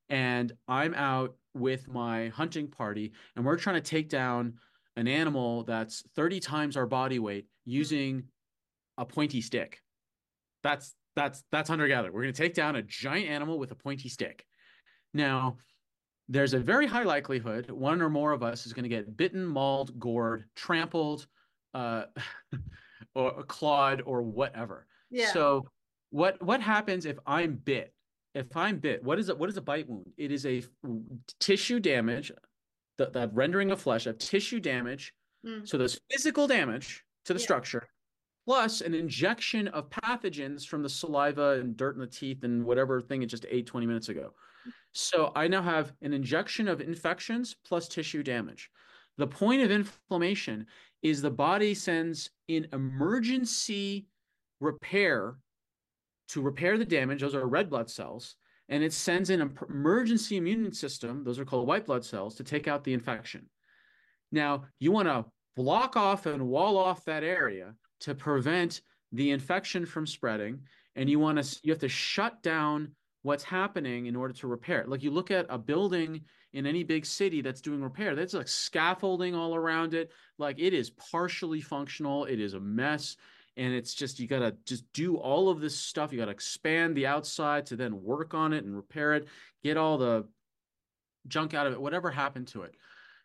and 0.10 0.54
i'm 0.68 0.94
out 0.94 1.36
with 1.54 1.88
my 1.88 2.30
hunting 2.30 2.68
party 2.68 3.12
and 3.36 3.46
we're 3.46 3.58
trying 3.58 3.76
to 3.76 3.82
take 3.82 4.10
down 4.10 4.54
an 4.96 5.08
animal 5.08 5.64
that's 5.64 6.04
30 6.16 6.40
times 6.40 6.78
our 6.78 6.86
body 6.86 7.20
weight 7.20 7.48
using 7.66 8.24
a 8.98 9.06
pointy 9.06 9.42
stick. 9.42 9.82
That's 10.62 10.94
that's 11.16 11.44
that's 11.52 11.70
hunter 11.70 11.88
gatherer. 11.88 12.12
We're 12.12 12.24
going 12.24 12.34
to 12.34 12.42
take 12.42 12.54
down 12.54 12.76
a 12.76 12.82
giant 12.82 13.30
animal 13.30 13.60
with 13.60 13.72
a 13.72 13.76
pointy 13.76 14.10
stick. 14.10 14.46
Now, 15.14 15.58
there's 16.30 16.54
a 16.54 16.60
very 16.60 16.88
high 16.88 17.04
likelihood 17.04 17.70
one 17.70 18.02
or 18.02 18.10
more 18.10 18.32
of 18.32 18.44
us 18.44 18.66
is 18.66 18.74
going 18.74 18.84
to 18.84 18.90
get 18.90 19.18
bitten, 19.18 19.46
mauled, 19.46 20.00
gored, 20.00 20.46
trampled, 20.56 21.28
uh, 21.74 22.06
or 23.16 23.40
a 23.40 23.44
clawed, 23.44 24.02
or 24.06 24.22
whatever. 24.22 24.88
Yeah. 25.10 25.32
So, 25.32 25.66
what 26.10 26.42
what 26.42 26.62
happens 26.62 27.06
if 27.06 27.18
I'm 27.26 27.56
bit? 27.56 27.94
If 28.36 28.56
I'm 28.58 28.80
bit, 28.80 29.04
what 29.04 29.20
is 29.20 29.30
it? 29.30 29.38
What 29.38 29.50
is 29.50 29.58
a 29.58 29.62
bite 29.62 29.88
wound? 29.88 30.12
It 30.18 30.32
is 30.32 30.46
a 30.46 30.64
tissue 31.40 31.80
damage, 31.80 32.32
the, 32.98 33.10
the 33.10 33.30
rendering 33.34 33.72
of 33.72 33.82
flesh, 33.82 34.08
of 34.08 34.18
tissue 34.18 34.60
damage. 34.60 35.14
Mm. 35.46 35.68
So 35.68 35.78
there's 35.78 36.00
physical 36.10 36.48
damage 36.48 37.04
to 37.26 37.34
the 37.34 37.40
yeah. 37.40 37.44
structure 37.44 37.88
plus 38.46 38.82
an 38.82 38.94
injection 38.94 39.68
of 39.70 39.90
pathogens 39.90 40.66
from 40.66 40.84
the 40.84 40.90
saliva 40.90 41.52
and 41.60 41.78
dirt 41.78 41.96
in 41.96 42.02
the 42.02 42.08
teeth 42.08 42.44
and 42.44 42.66
whatever 42.66 43.02
thing 43.02 43.22
it 43.22 43.28
just 43.28 43.46
ate 43.50 43.66
20 43.66 43.86
minutes 43.86 44.10
ago. 44.10 44.34
So 44.92 45.32
I 45.36 45.48
now 45.48 45.62
have 45.62 45.94
an 46.02 46.14
injection 46.14 46.68
of 46.68 46.82
infections 46.82 47.56
plus 47.66 47.88
tissue 47.88 48.24
damage. 48.24 48.70
The 49.18 49.28
point 49.28 49.62
of 49.62 49.72
inflammation 49.72 50.68
is 51.04 51.22
the 51.22 51.30
body 51.30 51.74
sends 51.74 52.32
in 52.48 52.68
emergency 52.74 54.08
repair 54.60 55.36
to 56.30 56.42
repair 56.42 56.78
the 56.78 56.86
damage. 56.86 57.22
Those 57.22 57.36
are 57.36 57.46
red 57.46 57.70
blood 57.70 57.90
cells. 57.90 58.36
And 58.70 58.82
it 58.82 58.94
sends 58.94 59.30
in 59.30 59.42
an 59.42 59.56
emergency 59.70 60.38
immune 60.38 60.72
system, 60.72 61.24
those 61.24 61.38
are 61.38 61.46
called 61.46 61.68
white 61.68 61.86
blood 61.86 62.06
cells, 62.06 62.36
to 62.36 62.44
take 62.44 62.68
out 62.68 62.84
the 62.84 62.94
infection. 62.94 63.50
Now, 64.32 64.64
you 64.80 64.92
want 64.92 65.10
to 65.10 65.26
block 65.56 65.98
off 65.98 66.26
and 66.26 66.48
wall 66.48 66.78
off 66.78 67.06
that 67.06 67.24
area 67.24 67.76
to 68.00 68.16
prevent 68.16 68.82
the 69.12 69.32
infection 69.32 69.86
from 69.86 70.08
spreading 70.08 70.62
and 70.96 71.10
you 71.10 71.20
want 71.20 71.42
to 71.42 71.60
you 71.64 71.72
have 71.72 71.80
to 71.80 71.90
shut 71.90 72.42
down 72.42 72.92
what's 73.22 73.44
happening 73.44 74.08
in 74.08 74.16
order 74.16 74.34
to 74.34 74.48
repair 74.48 74.82
it 74.82 74.90
like 74.90 75.04
you 75.04 75.12
look 75.12 75.32
at 75.32 75.46
a 75.50 75.58
building 75.58 76.22
in 76.54 76.66
any 76.66 76.84
big 76.84 77.06
city 77.06 77.42
that's 77.42 77.62
doing 77.62 77.82
repair. 77.82 78.16
That's 78.16 78.34
like 78.34 78.48
scaffolding 78.48 79.36
all 79.36 79.56
around 79.56 79.94
it. 79.94 80.12
Like 80.38 80.60
it 80.60 80.74
is 80.74 80.92
partially 80.92 81.62
functional. 81.62 82.26
It 82.26 82.40
is 82.40 82.54
a 82.54 82.60
mess. 82.60 83.18
And 83.58 83.74
it's 83.74 83.94
just 83.94 84.20
you 84.20 84.28
got 84.28 84.40
to 84.40 84.56
just 84.66 84.92
do 84.94 85.18
all 85.18 85.50
of 85.50 85.60
this 85.60 85.78
stuff. 85.78 86.12
You 86.12 86.20
got 86.20 86.26
to 86.26 86.32
expand 86.32 86.96
the 86.96 87.08
outside 87.08 87.66
to 87.68 87.76
then 87.76 88.02
work 88.02 88.34
on 88.34 88.54
it 88.54 88.64
and 88.64 88.76
repair 88.76 89.14
it 89.14 89.28
get 89.64 89.78
all 89.78 89.98
the 89.98 90.28
junk 91.28 91.54
out 91.54 91.66
of 91.66 91.74
it 91.74 91.82
whatever 91.82 92.12
happened 92.12 92.48
to 92.48 92.64
it. 92.64 92.76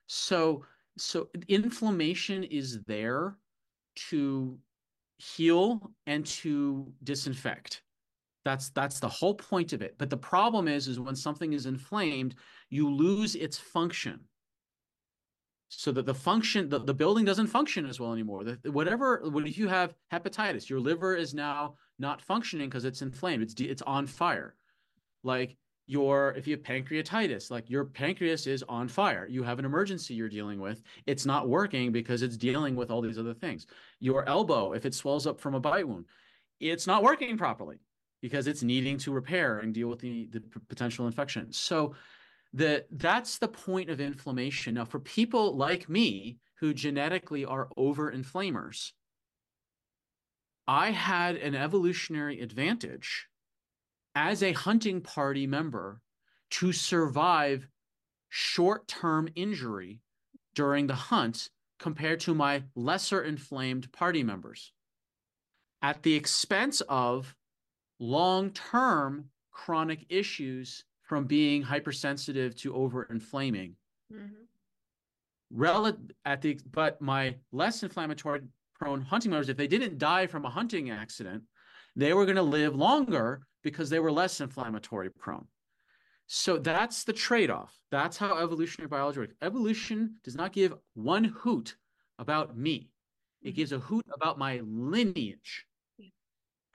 So 0.06 0.64
so 0.96 1.28
inflammation 1.48 2.44
is 2.44 2.82
there 2.82 3.36
to 4.10 4.58
heal 5.18 5.90
and 6.06 6.24
to 6.26 6.92
disinfect. 7.02 7.82
That's 8.48 8.70
that's 8.70 8.98
the 8.98 9.10
whole 9.10 9.34
point 9.34 9.74
of 9.74 9.82
it. 9.82 9.96
But 9.98 10.08
the 10.08 10.16
problem 10.16 10.68
is 10.68 10.88
is 10.88 10.98
when 10.98 11.14
something 11.14 11.52
is 11.52 11.66
inflamed, 11.66 12.34
you 12.70 12.88
lose 12.88 13.34
its 13.34 13.58
function. 13.58 14.20
So 15.68 15.92
that 15.92 16.06
the 16.06 16.14
function, 16.14 16.70
the, 16.70 16.78
the 16.78 16.94
building 16.94 17.26
doesn't 17.26 17.48
function 17.48 17.84
as 17.84 18.00
well 18.00 18.14
anymore. 18.14 18.44
The, 18.44 18.72
whatever, 18.72 19.20
what 19.28 19.46
if 19.46 19.58
you 19.58 19.68
have 19.68 19.94
hepatitis, 20.10 20.70
your 20.70 20.80
liver 20.80 21.14
is 21.14 21.34
now 21.34 21.74
not 21.98 22.22
functioning 22.22 22.70
because 22.70 22.86
it's 22.86 23.02
inflamed. 23.02 23.42
It's 23.42 23.54
it's 23.60 23.82
on 23.82 24.06
fire. 24.06 24.54
Like 25.22 25.58
your 25.86 26.32
if 26.38 26.46
you 26.46 26.56
have 26.56 26.62
pancreatitis 26.62 27.50
like 27.50 27.68
your 27.68 27.84
pancreas 27.84 28.46
is 28.46 28.62
on 28.68 28.86
fire 28.86 29.26
you 29.26 29.42
have 29.42 29.58
an 29.58 29.64
emergency 29.64 30.12
you're 30.12 30.28
dealing 30.28 30.60
with 30.60 30.82
it's 31.06 31.24
not 31.24 31.48
working 31.48 31.90
because 31.90 32.20
it's 32.20 32.36
dealing 32.36 32.76
with 32.76 32.90
all 32.90 33.00
these 33.00 33.18
other 33.18 33.32
things 33.32 33.66
your 33.98 34.28
elbow 34.28 34.74
if 34.74 34.84
it 34.84 34.92
swells 34.92 35.26
up 35.26 35.40
from 35.40 35.54
a 35.54 35.60
bite 35.60 35.88
wound 35.88 36.04
it's 36.60 36.86
not 36.86 37.02
working 37.02 37.38
properly 37.38 37.78
because 38.20 38.46
it's 38.46 38.62
needing 38.62 38.98
to 38.98 39.12
repair 39.12 39.58
and 39.58 39.74
deal 39.74 39.88
with 39.88 40.00
the, 40.00 40.28
the 40.32 40.42
potential 40.68 41.06
infection. 41.06 41.52
So 41.52 41.94
the 42.52 42.84
that's 42.90 43.38
the 43.38 43.48
point 43.48 43.90
of 43.90 44.00
inflammation. 44.00 44.74
Now 44.74 44.84
for 44.84 45.00
people 45.00 45.56
like 45.56 45.88
me 45.88 46.38
who 46.60 46.74
genetically 46.74 47.44
are 47.44 47.68
over 47.76 48.10
inflamers 48.10 48.92
i 50.68 50.90
had 50.90 51.36
an 51.36 51.54
evolutionary 51.54 52.40
advantage 52.40 53.26
as 54.14 54.42
a 54.42 54.52
hunting 54.52 55.00
party 55.00 55.46
member 55.46 56.02
to 56.50 56.72
survive 56.72 57.66
short 58.28 58.86
term 58.86 59.28
injury 59.34 60.00
during 60.54 60.86
the 60.86 60.94
hunt 60.94 61.48
compared 61.78 62.20
to 62.20 62.34
my 62.34 62.62
lesser 62.74 63.22
inflamed 63.22 63.90
party 63.92 64.22
members. 64.22 64.72
At 65.80 66.02
the 66.02 66.14
expense 66.14 66.82
of 66.88 67.34
long 67.98 68.50
term 68.50 69.26
chronic 69.50 70.06
issues 70.08 70.84
from 71.02 71.24
being 71.24 71.62
hypersensitive 71.62 72.54
to 72.56 72.74
over 72.74 73.04
inflaming. 73.04 73.74
Mm-hmm. 74.12 74.34
Rel- 75.50 75.96
at 76.26 76.42
the 76.42 76.60
but 76.70 77.00
my 77.00 77.34
less 77.52 77.82
inflammatory 77.82 78.42
prone 78.78 79.00
hunting 79.00 79.30
members, 79.30 79.48
if 79.48 79.56
they 79.56 79.66
didn't 79.66 79.98
die 79.98 80.26
from 80.26 80.44
a 80.44 80.50
hunting 80.50 80.90
accident, 80.90 81.42
they 81.96 82.12
were 82.12 82.26
going 82.26 82.36
to 82.36 82.42
live 82.42 82.76
longer 82.76 83.42
because 83.62 83.90
they 83.90 83.98
were 83.98 84.12
less 84.12 84.40
inflammatory 84.40 85.10
prone. 85.10 85.46
So 86.26 86.58
that's 86.58 87.04
the 87.04 87.12
trade 87.14 87.50
off. 87.50 87.74
That's 87.90 88.18
how 88.18 88.36
evolutionary 88.36 88.88
biology 88.88 89.20
works. 89.20 89.34
Evolution 89.40 90.16
does 90.22 90.36
not 90.36 90.52
give 90.52 90.74
one 90.94 91.24
hoot 91.24 91.74
about 92.18 92.56
me, 92.56 92.90
it 93.42 93.52
gives 93.52 93.72
a 93.72 93.78
hoot 93.78 94.04
about 94.12 94.38
my 94.38 94.60
lineage. 94.64 95.64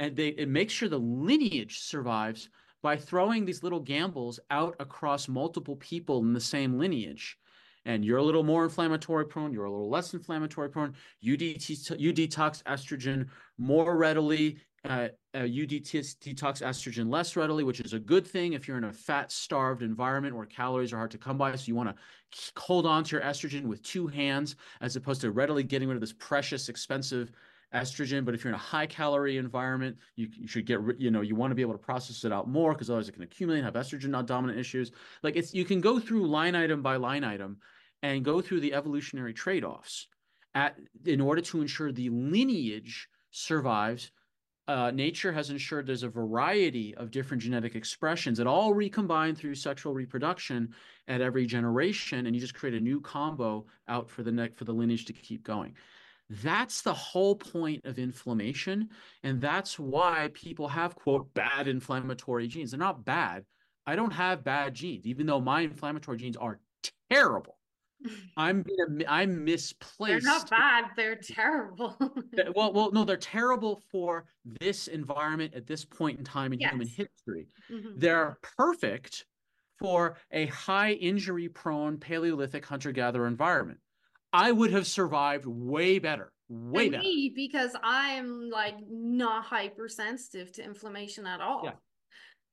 And 0.03 0.17
they, 0.17 0.29
it 0.29 0.49
makes 0.49 0.73
sure 0.73 0.89
the 0.89 0.97
lineage 0.97 1.79
survives 1.79 2.49
by 2.81 2.97
throwing 2.97 3.45
these 3.45 3.63
little 3.63 3.79
gambles 3.79 4.37
out 4.51 4.75
across 4.81 5.29
multiple 5.29 5.77
people 5.77 6.19
in 6.19 6.33
the 6.33 6.41
same 6.41 6.77
lineage 6.77 7.37
and 7.85 8.03
you're 8.03 8.17
a 8.17 8.23
little 8.23 8.43
more 8.43 8.65
inflammatory 8.65 9.25
prone, 9.25 9.53
you're 9.53 9.65
a 9.65 9.71
little 9.71 9.89
less 9.89 10.13
inflammatory 10.13 10.69
prone, 10.69 10.93
you, 11.21 11.37
de- 11.37 11.57
you 11.97 12.13
detox 12.13 12.63
estrogen 12.63 13.27
more 13.57 13.97
readily 13.97 14.57
uh, 14.85 15.07
uh, 15.33 15.43
you 15.43 15.65
de- 15.65 15.79
detox 15.79 16.61
estrogen 16.61 17.09
less 17.09 17.37
readily, 17.37 17.63
which 17.63 17.79
is 17.79 17.93
a 17.93 17.99
good 17.99 18.27
thing 18.27 18.51
if 18.51 18.67
you're 18.67 18.77
in 18.77 18.83
a 18.83 18.91
fat 18.91 19.31
starved 19.31 19.81
environment 19.81 20.35
where 20.35 20.45
calories 20.45 20.91
are 20.91 20.97
hard 20.97 21.11
to 21.11 21.17
come 21.17 21.37
by. 21.37 21.55
So 21.55 21.63
you 21.67 21.75
want 21.75 21.95
to 21.95 22.59
hold 22.59 22.85
on 22.85 23.05
to 23.05 23.15
your 23.15 23.21
estrogen 23.21 23.63
with 23.63 23.81
two 23.81 24.07
hands 24.07 24.57
as 24.81 24.97
opposed 24.97 25.21
to 25.21 25.31
readily 25.31 25.63
getting 25.63 25.87
rid 25.87 25.95
of 25.95 26.01
this 26.01 26.11
precious, 26.11 26.67
expensive 26.67 27.31
estrogen. 27.73 28.23
But 28.25 28.35
if 28.35 28.43
you're 28.43 28.53
in 28.53 28.55
a 28.55 28.57
high 28.59 28.85
calorie 28.85 29.37
environment, 29.37 29.97
you, 30.15 30.27
you 30.31 30.47
should 30.47 30.65
get, 30.65 30.79
you 30.97 31.11
know, 31.11 31.21
you 31.21 31.35
want 31.35 31.51
to 31.51 31.55
be 31.55 31.61
able 31.61 31.73
to 31.73 31.79
process 31.79 32.23
it 32.23 32.31
out 32.31 32.47
more 32.47 32.73
because 32.73 32.89
otherwise 32.89 33.09
it 33.09 33.13
can 33.13 33.23
accumulate, 33.23 33.59
and 33.59 33.65
have 33.65 33.75
estrogen 33.75 34.09
not 34.09 34.27
dominant 34.27 34.59
issues. 34.59 34.91
Like 35.21 35.35
it's, 35.35 35.53
you 35.53 35.65
can 35.65 35.81
go 35.81 35.99
through 35.99 36.27
line 36.27 36.55
item 36.55 36.81
by 36.81 36.95
line 36.95 37.23
item 37.23 37.57
and 38.01 38.23
go 38.23 38.41
through 38.41 38.59
the 38.59 38.73
evolutionary 38.73 39.33
trade 39.33 39.63
offs 39.63 40.07
at 40.55 40.77
in 41.05 41.21
order 41.21 41.41
to 41.41 41.61
ensure 41.61 41.91
the 41.91 42.09
lineage 42.09 43.07
survives. 43.31 44.11
Uh, 44.67 44.91
nature 44.91 45.33
has 45.33 45.49
ensured 45.49 45.85
there's 45.85 46.03
a 46.03 46.09
variety 46.09 46.95
of 46.95 47.11
different 47.11 47.43
genetic 47.43 47.75
expressions 47.75 48.37
that 48.37 48.47
all 48.47 48.73
recombine 48.73 49.35
through 49.35 49.55
sexual 49.55 49.93
reproduction 49.93 50.73
at 51.09 51.19
every 51.19 51.45
generation, 51.45 52.25
and 52.25 52.33
you 52.33 52.39
just 52.39 52.53
create 52.53 52.73
a 52.73 52.79
new 52.79 53.01
combo 53.01 53.65
out 53.89 54.09
for 54.09 54.23
the 54.23 54.31
neck 54.31 54.55
for 54.55 54.63
the 54.63 54.71
lineage 54.71 55.03
to 55.03 55.11
keep 55.11 55.43
going. 55.43 55.75
That's 56.41 56.81
the 56.81 56.93
whole 56.93 57.35
point 57.35 57.85
of 57.85 57.99
inflammation. 57.99 58.89
And 59.23 59.39
that's 59.39 59.77
why 59.77 60.29
people 60.33 60.67
have, 60.67 60.95
quote, 60.95 61.33
bad 61.33 61.67
inflammatory 61.67 62.47
genes. 62.47 62.71
They're 62.71 62.79
not 62.79 63.05
bad. 63.05 63.45
I 63.85 63.95
don't 63.95 64.13
have 64.13 64.43
bad 64.43 64.73
genes, 64.73 65.05
even 65.05 65.25
though 65.25 65.41
my 65.41 65.61
inflammatory 65.61 66.17
genes 66.17 66.37
are 66.37 66.59
terrible. 67.11 67.57
I'm 68.37 68.65
I'm 69.07 69.43
misplaced. 69.43 70.25
They're 70.25 70.33
not 70.33 70.49
bad. 70.49 70.85
They're 70.95 71.15
terrible. 71.15 71.95
well, 72.55 72.73
well, 72.73 72.91
no, 72.91 73.03
they're 73.03 73.17
terrible 73.17 73.81
for 73.91 74.25
this 74.59 74.87
environment 74.87 75.53
at 75.53 75.67
this 75.67 75.85
point 75.85 76.19
in 76.19 76.25
time 76.25 76.53
in 76.53 76.59
yes. 76.59 76.71
human 76.71 76.87
history. 76.87 77.47
Mm-hmm. 77.71 77.97
They're 77.97 78.37
perfect 78.57 79.25
for 79.79 80.17
a 80.31 80.47
high 80.47 80.93
injury 80.93 81.49
prone 81.49 81.97
Paleolithic 81.97 82.65
hunter 82.65 82.91
gatherer 82.91 83.27
environment. 83.27 83.79
I 84.33 84.51
would 84.51 84.71
have 84.71 84.87
survived 84.87 85.45
way 85.45 85.99
better. 85.99 86.31
Way 86.49 86.89
better. 86.89 87.03
Me, 87.03 87.31
because 87.33 87.75
I'm 87.83 88.49
like 88.49 88.75
not 88.89 89.45
hypersensitive 89.45 90.51
to 90.53 90.63
inflammation 90.63 91.25
at 91.25 91.39
all. 91.39 91.61
Yeah. 91.63 91.71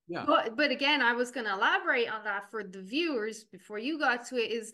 Yeah. 0.08 0.24
But 0.26 0.56
but 0.56 0.70
again, 0.70 1.02
I 1.02 1.12
was 1.12 1.30
gonna 1.30 1.54
elaborate 1.54 2.12
on 2.12 2.24
that 2.24 2.50
for 2.50 2.64
the 2.64 2.82
viewers 2.82 3.44
before 3.44 3.78
you 3.78 3.98
got 3.98 4.26
to 4.26 4.36
it 4.36 4.50
is 4.50 4.72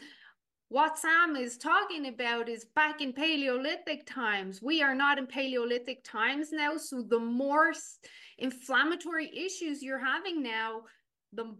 what 0.68 0.98
Sam 0.98 1.36
is 1.36 1.56
talking 1.56 2.08
about 2.08 2.48
is 2.48 2.64
back 2.74 3.00
in 3.00 3.12
Paleolithic 3.12 4.06
times. 4.06 4.60
We 4.60 4.82
are 4.82 4.94
not 4.94 5.18
in 5.18 5.26
Paleolithic 5.26 6.02
times 6.02 6.50
now. 6.52 6.76
So 6.76 7.02
the 7.02 7.20
more 7.20 7.72
inflammatory 8.38 9.30
issues 9.36 9.82
you're 9.82 10.04
having 10.04 10.42
now, 10.42 10.82
the 11.32 11.54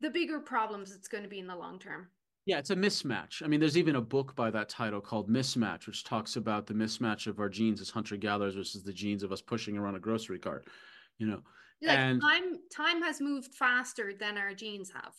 the 0.00 0.10
bigger 0.10 0.40
problems 0.40 0.92
it's 0.92 1.08
going 1.08 1.22
to 1.22 1.28
be 1.28 1.38
in 1.38 1.46
the 1.46 1.54
long 1.54 1.78
term. 1.78 2.08
Yeah, 2.46 2.58
it's 2.58 2.70
a 2.70 2.76
mismatch. 2.76 3.42
I 3.44 3.46
mean, 3.46 3.60
there's 3.60 3.76
even 3.76 3.96
a 3.96 4.00
book 4.00 4.34
by 4.34 4.50
that 4.50 4.68
title 4.68 5.00
called 5.00 5.28
Mismatch, 5.28 5.86
which 5.86 6.04
talks 6.04 6.36
about 6.36 6.66
the 6.66 6.74
mismatch 6.74 7.26
of 7.26 7.38
our 7.38 7.48
genes 7.48 7.80
as 7.80 7.90
hunter 7.90 8.16
gatherers 8.16 8.54
versus 8.54 8.82
the 8.82 8.92
genes 8.92 9.22
of 9.22 9.30
us 9.30 9.42
pushing 9.42 9.76
around 9.76 9.94
a 9.94 10.00
grocery 10.00 10.38
cart. 10.38 10.66
You 11.18 11.26
know, 11.26 11.42
like 11.82 11.98
and 11.98 12.20
time 12.20 12.56
time 12.74 13.02
has 13.02 13.20
moved 13.20 13.54
faster 13.54 14.12
than 14.18 14.38
our 14.38 14.54
genes 14.54 14.90
have. 14.90 15.12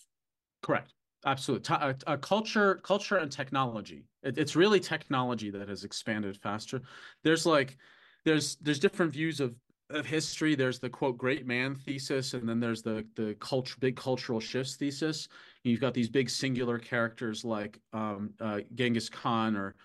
Correct. 0.61 0.93
Absolutely. 1.25 1.75
A, 1.75 1.79
a 1.79 1.87
uh, 1.87 1.93
uh, 2.07 2.17
culture, 2.17 2.75
culture, 2.83 3.17
and 3.17 3.31
technology. 3.31 4.05
It, 4.23 4.37
it's 4.37 4.55
really 4.55 4.79
technology 4.79 5.51
that 5.51 5.69
has 5.69 5.83
expanded 5.83 6.37
faster. 6.41 6.81
There's 7.23 7.45
like, 7.45 7.77
there's 8.25 8.55
there's 8.57 8.79
different 8.79 9.13
views 9.13 9.39
of 9.39 9.55
of 9.91 10.05
history. 10.05 10.55
There's 10.55 10.79
the 10.79 10.89
quote 10.89 11.17
great 11.17 11.45
man 11.45 11.75
thesis, 11.75 12.33
and 12.33 12.47
then 12.49 12.59
there's 12.59 12.81
the 12.81 13.05
the 13.15 13.35
culture 13.39 13.75
big 13.79 13.95
cultural 13.95 14.39
shifts 14.39 14.75
thesis. 14.75 15.27
You've 15.63 15.81
got 15.81 15.93
these 15.93 16.09
big 16.09 16.29
singular 16.29 16.79
characters 16.79 17.45
like 17.45 17.79
um, 17.93 18.31
uh, 18.39 18.61
Genghis 18.75 19.09
Khan 19.09 19.55
or 19.55 19.75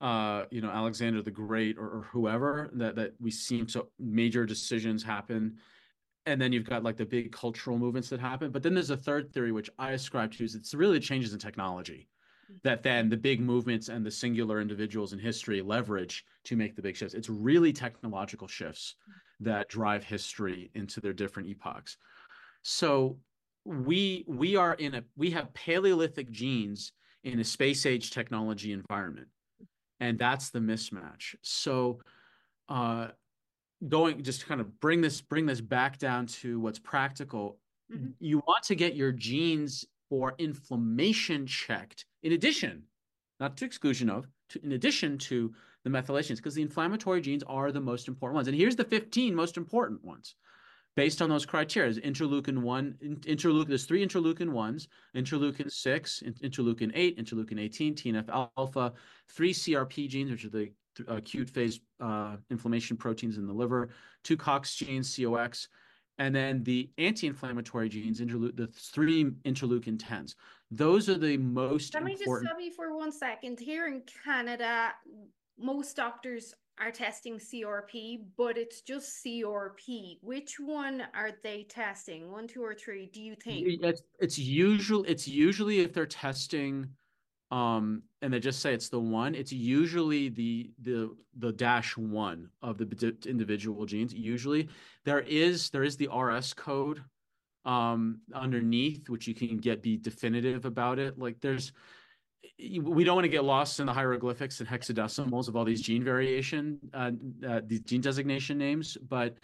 uh, 0.00 0.44
you 0.50 0.60
know 0.60 0.70
Alexander 0.70 1.22
the 1.22 1.30
Great 1.30 1.78
or, 1.78 1.86
or 1.88 2.08
whoever 2.12 2.70
that 2.74 2.96
that 2.96 3.14
we 3.20 3.30
seem 3.30 3.66
to 3.68 3.86
major 3.98 4.44
decisions 4.44 5.02
happen 5.02 5.58
and 6.26 6.40
then 6.40 6.52
you've 6.52 6.68
got 6.68 6.82
like 6.82 6.96
the 6.96 7.04
big 7.04 7.32
cultural 7.32 7.78
movements 7.78 8.08
that 8.08 8.20
happen. 8.20 8.50
But 8.50 8.62
then 8.62 8.74
there's 8.74 8.90
a 8.90 8.96
third 8.96 9.32
theory, 9.32 9.52
which 9.52 9.70
I 9.78 9.90
ascribe 9.90 10.32
to, 10.32 10.44
is 10.44 10.54
it's 10.54 10.74
really 10.74 11.00
changes 11.00 11.32
in 11.32 11.38
technology 11.38 12.08
that 12.62 12.82
then 12.82 13.08
the 13.08 13.16
big 13.16 13.40
movements 13.40 13.88
and 13.88 14.04
the 14.04 14.10
singular 14.10 14.60
individuals 14.60 15.12
in 15.12 15.18
history 15.18 15.60
leverage 15.60 16.24
to 16.44 16.56
make 16.56 16.76
the 16.76 16.82
big 16.82 16.96
shifts. 16.96 17.14
It's 17.14 17.28
really 17.28 17.72
technological 17.72 18.48
shifts 18.48 18.96
that 19.40 19.68
drive 19.68 20.04
history 20.04 20.70
into 20.74 21.00
their 21.00 21.12
different 21.12 21.48
epochs. 21.48 21.96
So 22.62 23.18
we 23.64 24.24
we 24.26 24.56
are 24.56 24.74
in 24.74 24.94
a 24.94 25.04
we 25.16 25.30
have 25.30 25.52
Paleolithic 25.54 26.30
genes 26.30 26.92
in 27.22 27.40
a 27.40 27.44
space 27.44 27.86
age 27.86 28.10
technology 28.10 28.72
environment, 28.72 29.28
and 30.00 30.18
that's 30.18 30.50
the 30.50 30.58
mismatch. 30.58 31.34
So 31.42 32.00
uh, 32.68 33.08
going 33.88 34.22
just 34.22 34.46
kind 34.46 34.60
of 34.60 34.80
bring 34.80 35.00
this 35.00 35.20
bring 35.20 35.46
this 35.46 35.60
back 35.60 35.98
down 35.98 36.26
to 36.26 36.60
what's 36.60 36.78
practical 36.78 37.58
mm-hmm. 37.92 38.08
you 38.18 38.38
want 38.46 38.64
to 38.64 38.74
get 38.74 38.94
your 38.94 39.12
genes 39.12 39.84
for 40.08 40.34
inflammation 40.38 41.46
checked 41.46 42.04
in 42.22 42.32
addition 42.32 42.82
not 43.40 43.56
to 43.56 43.64
exclusion 43.64 44.08
of 44.08 44.26
to, 44.48 44.62
in 44.64 44.72
addition 44.72 45.18
to 45.18 45.52
the 45.84 45.90
methylations 45.90 46.36
because 46.36 46.54
the 46.54 46.62
inflammatory 46.62 47.20
genes 47.20 47.42
are 47.46 47.72
the 47.72 47.80
most 47.80 48.08
important 48.08 48.36
ones 48.36 48.48
and 48.48 48.56
here's 48.56 48.76
the 48.76 48.84
15 48.84 49.34
most 49.34 49.56
important 49.56 50.02
ones 50.04 50.34
based 50.96 51.20
on 51.22 51.28
those 51.28 51.44
criteria 51.46 51.92
interleukin 52.00 52.58
1 52.58 52.94
interleukin 53.26 53.68
there's 53.68 53.84
three 53.84 54.04
interleukin 54.06 54.48
1s 54.50 54.86
interleukin 55.16 55.70
6 55.70 56.22
interleukin 56.42 56.90
8 56.94 57.18
interleukin 57.18 57.58
18 57.60 57.94
tnf 57.94 58.48
alpha 58.56 58.92
three 59.28 59.52
crp 59.52 60.08
genes 60.08 60.30
which 60.30 60.44
are 60.44 60.50
the 60.50 60.70
acute 61.08 61.50
phase 61.50 61.80
uh, 62.00 62.36
inflammation 62.50 62.96
proteins 62.96 63.36
in 63.36 63.46
the 63.48 63.52
liver, 63.52 63.88
two 64.22 64.36
COX 64.36 64.76
genes, 64.76 65.16
COX, 65.16 65.66
and 66.18 66.32
then 66.32 66.62
the 66.62 66.88
anti-inflammatory 66.98 67.88
genes, 67.88 68.20
interleu- 68.20 68.56
the 68.56 68.68
three 68.68 69.24
interleukin 69.44 69.98
10s. 69.98 70.36
Those 70.70 71.08
are 71.08 71.18
the 71.18 71.36
most 71.36 71.94
Let 71.94 72.04
me 72.04 72.12
important. 72.12 72.46
just 72.48 72.52
stop 72.52 72.64
you 72.64 72.72
for 72.72 72.96
one 72.96 73.10
second. 73.10 73.58
Here 73.58 73.88
in 73.88 74.02
Canada, 74.24 74.92
most 75.58 75.96
doctors 75.96 76.54
are 76.80 76.90
testing 76.90 77.38
CRP, 77.38 78.24
but 78.36 78.58
it's 78.58 78.80
just 78.80 79.24
CRP. 79.24 80.18
Which 80.22 80.58
one 80.58 81.04
are 81.14 81.30
they 81.42 81.64
testing? 81.64 82.30
One, 82.30 82.48
two, 82.48 82.62
or 82.62 82.74
three? 82.74 83.06
Do 83.06 83.22
you 83.22 83.36
think? 83.36 83.66
It's, 83.82 84.02
it's 84.18 84.38
usual. 84.38 85.04
It's 85.06 85.28
usually 85.28 85.80
if 85.80 85.92
they're 85.92 86.06
testing 86.06 86.88
um, 87.50 88.02
and 88.20 88.32
they 88.32 88.40
just 88.40 88.60
say 88.60 88.74
it's 88.74 88.88
the 88.88 88.98
one, 88.98 89.34
it's 89.34 89.52
usually 89.52 90.28
the 90.28 90.72
the 90.82 91.14
the 91.38 91.52
dash 91.52 91.96
one 91.96 92.48
of 92.62 92.78
the 92.78 93.16
individual 93.26 93.86
genes. 93.86 94.12
Usually, 94.12 94.68
there 95.04 95.20
is 95.20 95.70
there 95.70 95.84
is 95.84 95.96
the 95.96 96.08
RS 96.08 96.54
code 96.54 97.04
um, 97.64 98.18
underneath, 98.34 99.08
which 99.08 99.28
you 99.28 99.34
can 99.34 99.58
get 99.58 99.82
be 99.82 99.96
definitive 99.96 100.64
about 100.64 100.98
it. 100.98 101.18
Like 101.18 101.40
there's 101.40 101.72
we 102.58 103.04
don't 103.04 103.14
want 103.14 103.24
to 103.24 103.30
get 103.30 103.44
lost 103.44 103.80
in 103.80 103.86
the 103.86 103.92
hieroglyphics 103.92 104.60
and 104.60 104.68
hexadecimals 104.68 105.48
of 105.48 105.56
all 105.56 105.64
these 105.64 105.82
gene 105.82 106.04
variation, 106.04 106.78
uh, 106.92 107.10
uh, 107.46 107.60
these 107.66 107.80
gene 107.80 108.00
designation 108.00 108.58
names, 108.58 108.96
but 109.08 109.38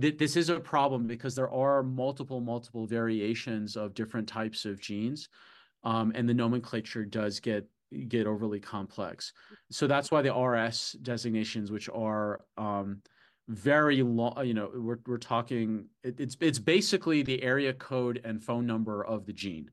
th- 0.00 0.18
this 0.18 0.36
is 0.36 0.48
a 0.48 0.60
problem 0.60 1.06
because 1.06 1.34
there 1.34 1.50
are 1.50 1.82
multiple, 1.82 2.40
multiple 2.40 2.86
variations 2.86 3.76
of 3.76 3.94
different 3.94 4.28
types 4.28 4.64
of 4.64 4.80
genes 4.80 5.28
um, 5.84 6.12
and 6.14 6.28
the 6.28 6.34
nomenclature 6.34 7.04
does 7.04 7.40
get 7.40 7.66
get 8.08 8.26
overly 8.26 8.60
complex. 8.60 9.32
So 9.70 9.86
that's 9.86 10.10
why 10.10 10.22
the 10.22 10.34
RS 10.34 10.92
designations, 11.02 11.70
which 11.70 11.90
are 11.90 12.40
um, 12.56 13.02
very 13.48 14.02
long, 14.02 14.46
you 14.46 14.54
know, 14.54 14.70
we're 14.74 14.98
we're 15.06 15.18
talking 15.18 15.86
it, 16.02 16.18
it's 16.18 16.36
it's 16.40 16.58
basically 16.58 17.22
the 17.22 17.42
area 17.42 17.72
code 17.72 18.20
and 18.24 18.42
phone 18.42 18.66
number 18.66 19.04
of 19.04 19.26
the 19.26 19.32
gene 19.32 19.70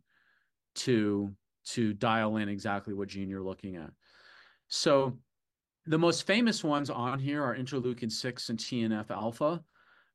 to 0.75 1.33
to 1.73 1.93
dial 1.93 2.37
in 2.37 2.49
exactly 2.49 2.93
what 2.93 3.07
gene 3.07 3.29
you're 3.29 3.41
looking 3.41 3.75
at. 3.75 3.91
So 4.67 5.17
the 5.85 5.97
most 5.97 6.25
famous 6.27 6.63
ones 6.63 6.89
on 6.89 7.19
here 7.19 7.43
are 7.43 7.55
interleukin 7.55 8.11
6 8.11 8.49
and 8.49 8.59
TNF 8.59 9.09
alpha 9.09 9.63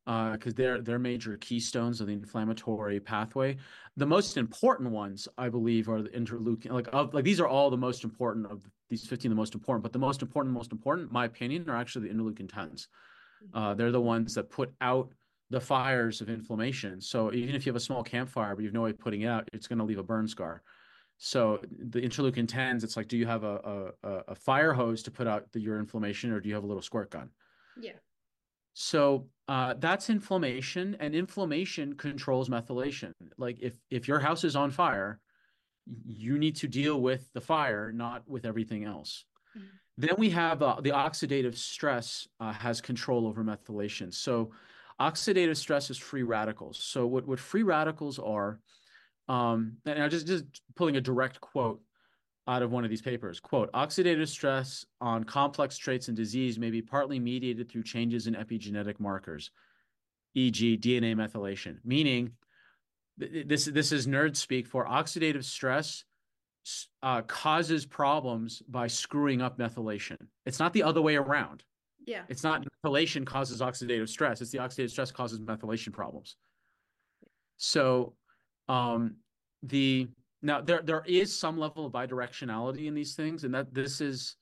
because 0.05 0.53
uh, 0.53 0.57
they're 0.57 0.81
they're 0.83 0.99
major 0.99 1.37
keystones 1.39 2.01
of 2.01 2.09
the 2.09 2.13
inflammatory 2.13 3.01
pathway. 3.01 3.57
The 3.97 4.07
most 4.07 4.37
important 4.37 4.91
ones, 4.91 5.27
I 5.39 5.49
believe, 5.49 5.89
are 5.89 6.03
the 6.03 6.11
interleukin. 6.11 6.73
Like 6.73 6.89
of 6.93 7.15
like 7.15 7.25
these 7.25 7.41
are 7.41 7.49
all 7.49 7.71
the 7.71 7.79
most 7.79 8.05
important 8.05 8.47
of 8.47 8.61
these 8.91 9.07
fifteen, 9.07 9.31
the 9.31 9.37
most 9.37 9.55
important. 9.55 9.83
But 9.83 9.95
the 9.95 9.99
most 9.99 10.21
important, 10.21 10.55
most 10.55 10.73
important, 10.73 11.11
my 11.11 11.25
opinion, 11.25 11.71
are 11.71 11.77
actually 11.77 12.09
the 12.09 12.15
interleukin 12.15 12.53
tens. 12.53 12.89
Uh, 13.55 13.75
they're 13.75 13.93
the 13.93 14.01
ones 14.01 14.35
that 14.35 14.51
put 14.51 14.73
out 14.83 15.11
the 15.51 15.61
fires 15.61 16.21
of 16.21 16.29
inflammation. 16.29 17.01
So 17.01 17.33
even 17.33 17.55
if 17.55 17.65
you 17.65 17.71
have 17.71 17.77
a 17.77 17.81
small 17.81 18.03
campfire, 18.03 18.55
but 18.55 18.63
you 18.63 18.69
have 18.69 18.75
no 18.75 18.83
way 18.83 18.91
of 18.91 18.99
putting 18.99 19.23
it 19.23 19.27
out, 19.27 19.49
it's 19.53 19.67
going 19.67 19.79
to 19.79 19.85
leave 19.85 19.99
a 19.99 20.03
burn 20.03 20.27
scar. 20.27 20.63
So 21.19 21.61
the 21.79 22.01
interleukin 22.01 22.49
tens, 22.49 22.85
it's 22.85 22.97
like, 22.97 23.09
do 23.09 23.17
you 23.17 23.27
have 23.27 23.45
a 23.45 23.93
a, 24.03 24.09
a 24.29 24.35
fire 24.35 24.73
hose 24.73 25.03
to 25.05 25.11
put 25.11 25.27
out 25.27 25.51
the, 25.53 25.61
your 25.61 25.79
inflammation, 25.79 26.33
or 26.33 26.41
do 26.41 26.49
you 26.49 26.55
have 26.55 26.65
a 26.65 26.67
little 26.67 26.83
squirt 26.83 27.11
gun? 27.11 27.31
Yeah. 27.81 27.93
So 28.75 29.29
uh, 29.49 29.75
that's 29.79 30.11
inflammation, 30.11 30.97
and 31.01 31.15
inflammation 31.15 31.95
controls 31.95 32.49
methylation. 32.49 33.13
Like 33.39 33.59
if 33.61 33.75
if 33.91 34.09
your 34.09 34.19
house 34.19 34.45
is 34.45 34.57
on 34.57 34.71
fire, 34.71 35.21
you 36.05 36.39
need 36.39 36.57
to 36.57 36.69
deal 36.69 37.01
with 37.01 37.33
the 37.33 37.41
fire, 37.41 37.93
not 37.93 38.23
with 38.27 38.45
everything 38.45 38.85
else. 38.85 39.25
Mm-hmm. 39.57 39.67
Then 39.97 40.15
we 40.19 40.31
have 40.31 40.63
uh, 40.63 40.81
the 40.81 40.91
oxidative 40.91 41.57
stress 41.57 42.27
uh, 42.41 42.53
has 42.53 42.81
control 42.81 43.27
over 43.29 43.45
methylation. 43.45 44.13
So 44.13 44.51
oxidative 45.01 45.57
stress 45.57 45.91
is 45.91 45.99
free 45.99 46.25
radicals. 46.25 46.79
So 46.79 47.07
what, 47.07 47.27
what 47.27 47.39
free 47.39 47.63
radicals 47.63 48.19
are, 48.19 48.59
um, 49.29 49.77
and 49.87 50.03
I'm 50.03 50.11
just, 50.11 50.27
just 50.27 50.45
pulling 50.75 50.97
a 50.97 51.01
direct 51.01 51.41
quote 51.41 51.81
out 52.47 52.63
of 52.63 52.71
one 52.71 52.85
of 52.85 52.91
these 52.91 53.03
papers. 53.03 53.41
Quote, 53.41 53.73
oxidative 53.73 54.29
stress 54.29 54.85
on 55.01 55.25
complex 55.25 55.79
traits 55.79 56.09
and 56.09 56.17
disease 56.17 56.59
may 56.59 56.71
be 56.71 56.83
partly 56.83 57.19
mediated 57.19 57.71
through 57.71 57.85
changes 57.85 58.27
in 58.27 58.35
epigenetic 58.35 59.01
markers, 59.01 59.51
e.g. 60.35 60.79
DNA 60.79 61.15
methylation, 61.15 61.79
meaning 61.85 62.33
this, 63.17 63.67
this 63.67 63.93
is 63.93 64.07
nerd 64.07 64.37
speak 64.37 64.67
for 64.67 64.87
oxidative 64.87 65.45
stress 65.45 66.05
uh, 67.03 67.23
causes 67.23 67.87
problems 67.87 68.63
by 68.69 68.87
screwing 68.87 69.41
up 69.41 69.59
methylation. 69.59 70.17
It's 70.47 70.59
not 70.59 70.73
the 70.73 70.83
other 70.83 71.01
way 71.01 71.17
around. 71.17 71.63
Yeah. 72.07 72.23
It's 72.29 72.43
not 72.43 72.65
methylation 72.85 73.25
causes 73.25 73.61
oxidative 73.61 74.09
stress. 74.09 74.41
It's 74.41 74.51
the 74.51 74.59
oxidative 74.59 74.91
stress 74.91 75.11
causes 75.11 75.41
methylation 75.41 75.93
problems. 75.93 76.37
So 77.57 78.15
um, 78.69 79.17
the 79.63 80.09
now 80.43 80.61
there 80.61 80.83
there 80.83 81.03
is 81.07 81.35
some 81.35 81.59
level 81.59 81.87
of 81.87 81.93
bidirectionality 81.93 82.87
in 82.87 82.95
these 82.95 83.15
things, 83.15 83.45
and 83.45 83.55
that 83.55 83.73
this 83.73 84.01
is 84.01 84.37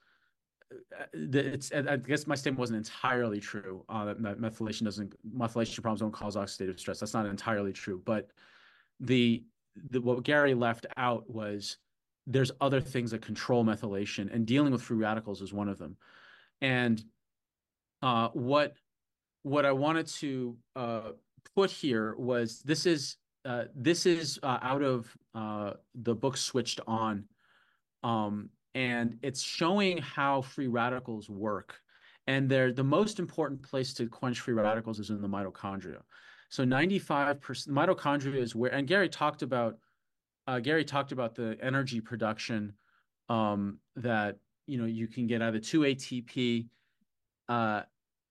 uh, 0.72 1.04
it's 1.12 1.72
I 1.72 1.96
guess 1.96 2.26
my 2.26 2.34
statement 2.34 2.58
wasn't 2.60 2.78
entirely 2.78 3.40
true. 3.40 3.84
Uh, 3.88 4.06
that 4.06 4.20
methylation 4.40 4.82
doesn't 4.84 5.14
methylation 5.36 5.80
problems 5.82 6.00
don't 6.00 6.12
cause 6.12 6.36
oxidative 6.36 6.78
stress. 6.78 7.00
That's 7.00 7.14
not 7.14 7.26
entirely 7.26 7.72
true. 7.72 8.02
But 8.04 8.30
the, 9.00 9.44
the 9.90 10.00
what 10.00 10.22
Gary 10.22 10.54
left 10.54 10.86
out 10.96 11.28
was 11.28 11.78
there's 12.26 12.52
other 12.60 12.80
things 12.80 13.10
that 13.10 13.22
control 13.22 13.64
methylation, 13.64 14.32
and 14.32 14.46
dealing 14.46 14.72
with 14.72 14.82
free 14.82 14.98
radicals 14.98 15.42
is 15.42 15.52
one 15.52 15.68
of 15.68 15.78
them. 15.78 15.96
And 16.60 17.02
uh, 18.02 18.28
what 18.28 18.74
what 19.42 19.66
I 19.66 19.72
wanted 19.72 20.06
to 20.06 20.56
uh, 20.76 21.10
put 21.54 21.70
here 21.70 22.14
was 22.16 22.60
this 22.60 22.86
is 22.86 23.16
uh, 23.44 23.64
this 23.74 24.06
is 24.06 24.38
uh, 24.42 24.58
out 24.62 24.82
of 24.82 25.16
uh, 25.34 25.72
the 25.94 26.14
book 26.14 26.36
Switched 26.36 26.80
On, 26.86 27.24
um, 28.02 28.50
and 28.74 29.18
it's 29.22 29.42
showing 29.42 29.98
how 29.98 30.42
free 30.42 30.68
radicals 30.68 31.28
work. 31.28 31.80
And 32.28 32.48
they're 32.48 32.72
the 32.72 32.84
most 32.84 33.18
important 33.18 33.62
place 33.62 33.92
to 33.94 34.06
quench 34.06 34.40
free 34.40 34.54
radicals 34.54 35.00
is 35.00 35.10
in 35.10 35.20
the 35.20 35.28
mitochondria. 35.28 36.02
So 36.50 36.64
95% 36.64 37.68
mitochondria 37.68 38.36
is 38.36 38.54
where, 38.54 38.72
and 38.72 38.86
Gary 38.86 39.08
talked 39.08 39.42
about 39.42 39.78
uh, 40.46 40.58
Gary 40.58 40.84
talked 40.84 41.12
about 41.12 41.34
the 41.34 41.56
energy 41.62 42.00
production 42.00 42.72
um, 43.28 43.78
that 43.96 44.38
you 44.66 44.78
know 44.78 44.84
you 44.84 45.06
can 45.06 45.26
get 45.26 45.42
either 45.42 45.58
two 45.58 45.80
ATP 45.80 46.66
uh, 47.48 47.82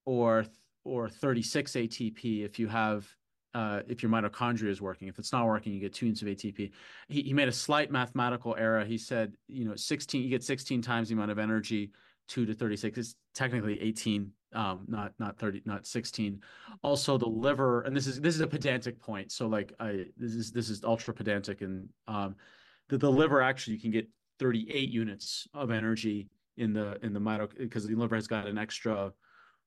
or 0.06 0.46
or 0.84 1.10
36 1.10 1.72
ATP 1.72 2.46
if 2.46 2.60
you 2.60 2.68
have 2.68 3.08
uh, 3.54 3.82
if 3.88 4.02
your 4.02 4.12
mitochondria 4.12 4.70
is 4.70 4.82
working. 4.82 5.08
If 5.08 5.20
it's 5.20 5.32
not 5.32 5.46
working, 5.46 5.74
you 5.74 5.80
get 5.80 5.94
two 5.94 6.06
units 6.06 6.22
of 6.22 6.28
ATP. 6.28 6.72
He, 7.10 7.22
he 7.22 7.34
made 7.34 7.48
a 7.48 7.54
slight 7.54 7.92
mathematical 7.92 8.56
error. 8.58 8.86
He 8.86 8.98
said, 8.98 9.34
you 9.48 9.66
know, 9.66 9.76
16, 9.76 10.24
you 10.24 10.30
get 10.30 10.44
16 10.44 10.82
times 10.82 11.10
the 11.10 11.16
amount 11.16 11.32
of 11.32 11.40
energy, 11.40 11.92
two 12.28 12.46
to 12.46 12.54
36. 12.54 12.98
It's 12.98 13.16
technically 13.36 13.82
18, 13.82 14.32
um, 14.54 14.86
not 14.88 15.14
not 15.20 15.38
30, 15.38 15.64
not 15.66 15.86
16. 15.86 16.42
Also, 16.84 17.18
the 17.18 17.28
liver, 17.28 17.82
and 17.82 17.96
this 17.96 18.08
is 18.08 18.20
this 18.22 18.36
is 18.36 18.42
a 18.42 18.48
pedantic 18.48 19.00
point. 19.00 19.32
So 19.32 19.48
like 19.48 19.74
I 19.80 20.06
this 20.18 20.34
is 20.34 20.52
this 20.52 20.70
is 20.70 20.84
ultra 20.84 21.14
pedantic, 21.14 21.62
and 21.62 21.88
um, 22.08 22.36
the, 22.90 22.98
the 22.98 23.10
liver 23.10 23.42
actually 23.42 23.76
you 23.76 23.82
can 23.82 23.92
get 23.92 24.10
38 24.40 24.90
units 24.90 25.48
of 25.54 25.72
energy 25.72 26.30
in 26.58 26.74
the 26.74 26.98
in 27.04 27.14
the 27.14 27.20
mitochondria 27.20 27.60
because 27.60 27.88
the 27.88 27.96
liver 27.96 28.16
has 28.16 28.28
got 28.28 28.48
an 28.48 28.58
extra 28.58 29.12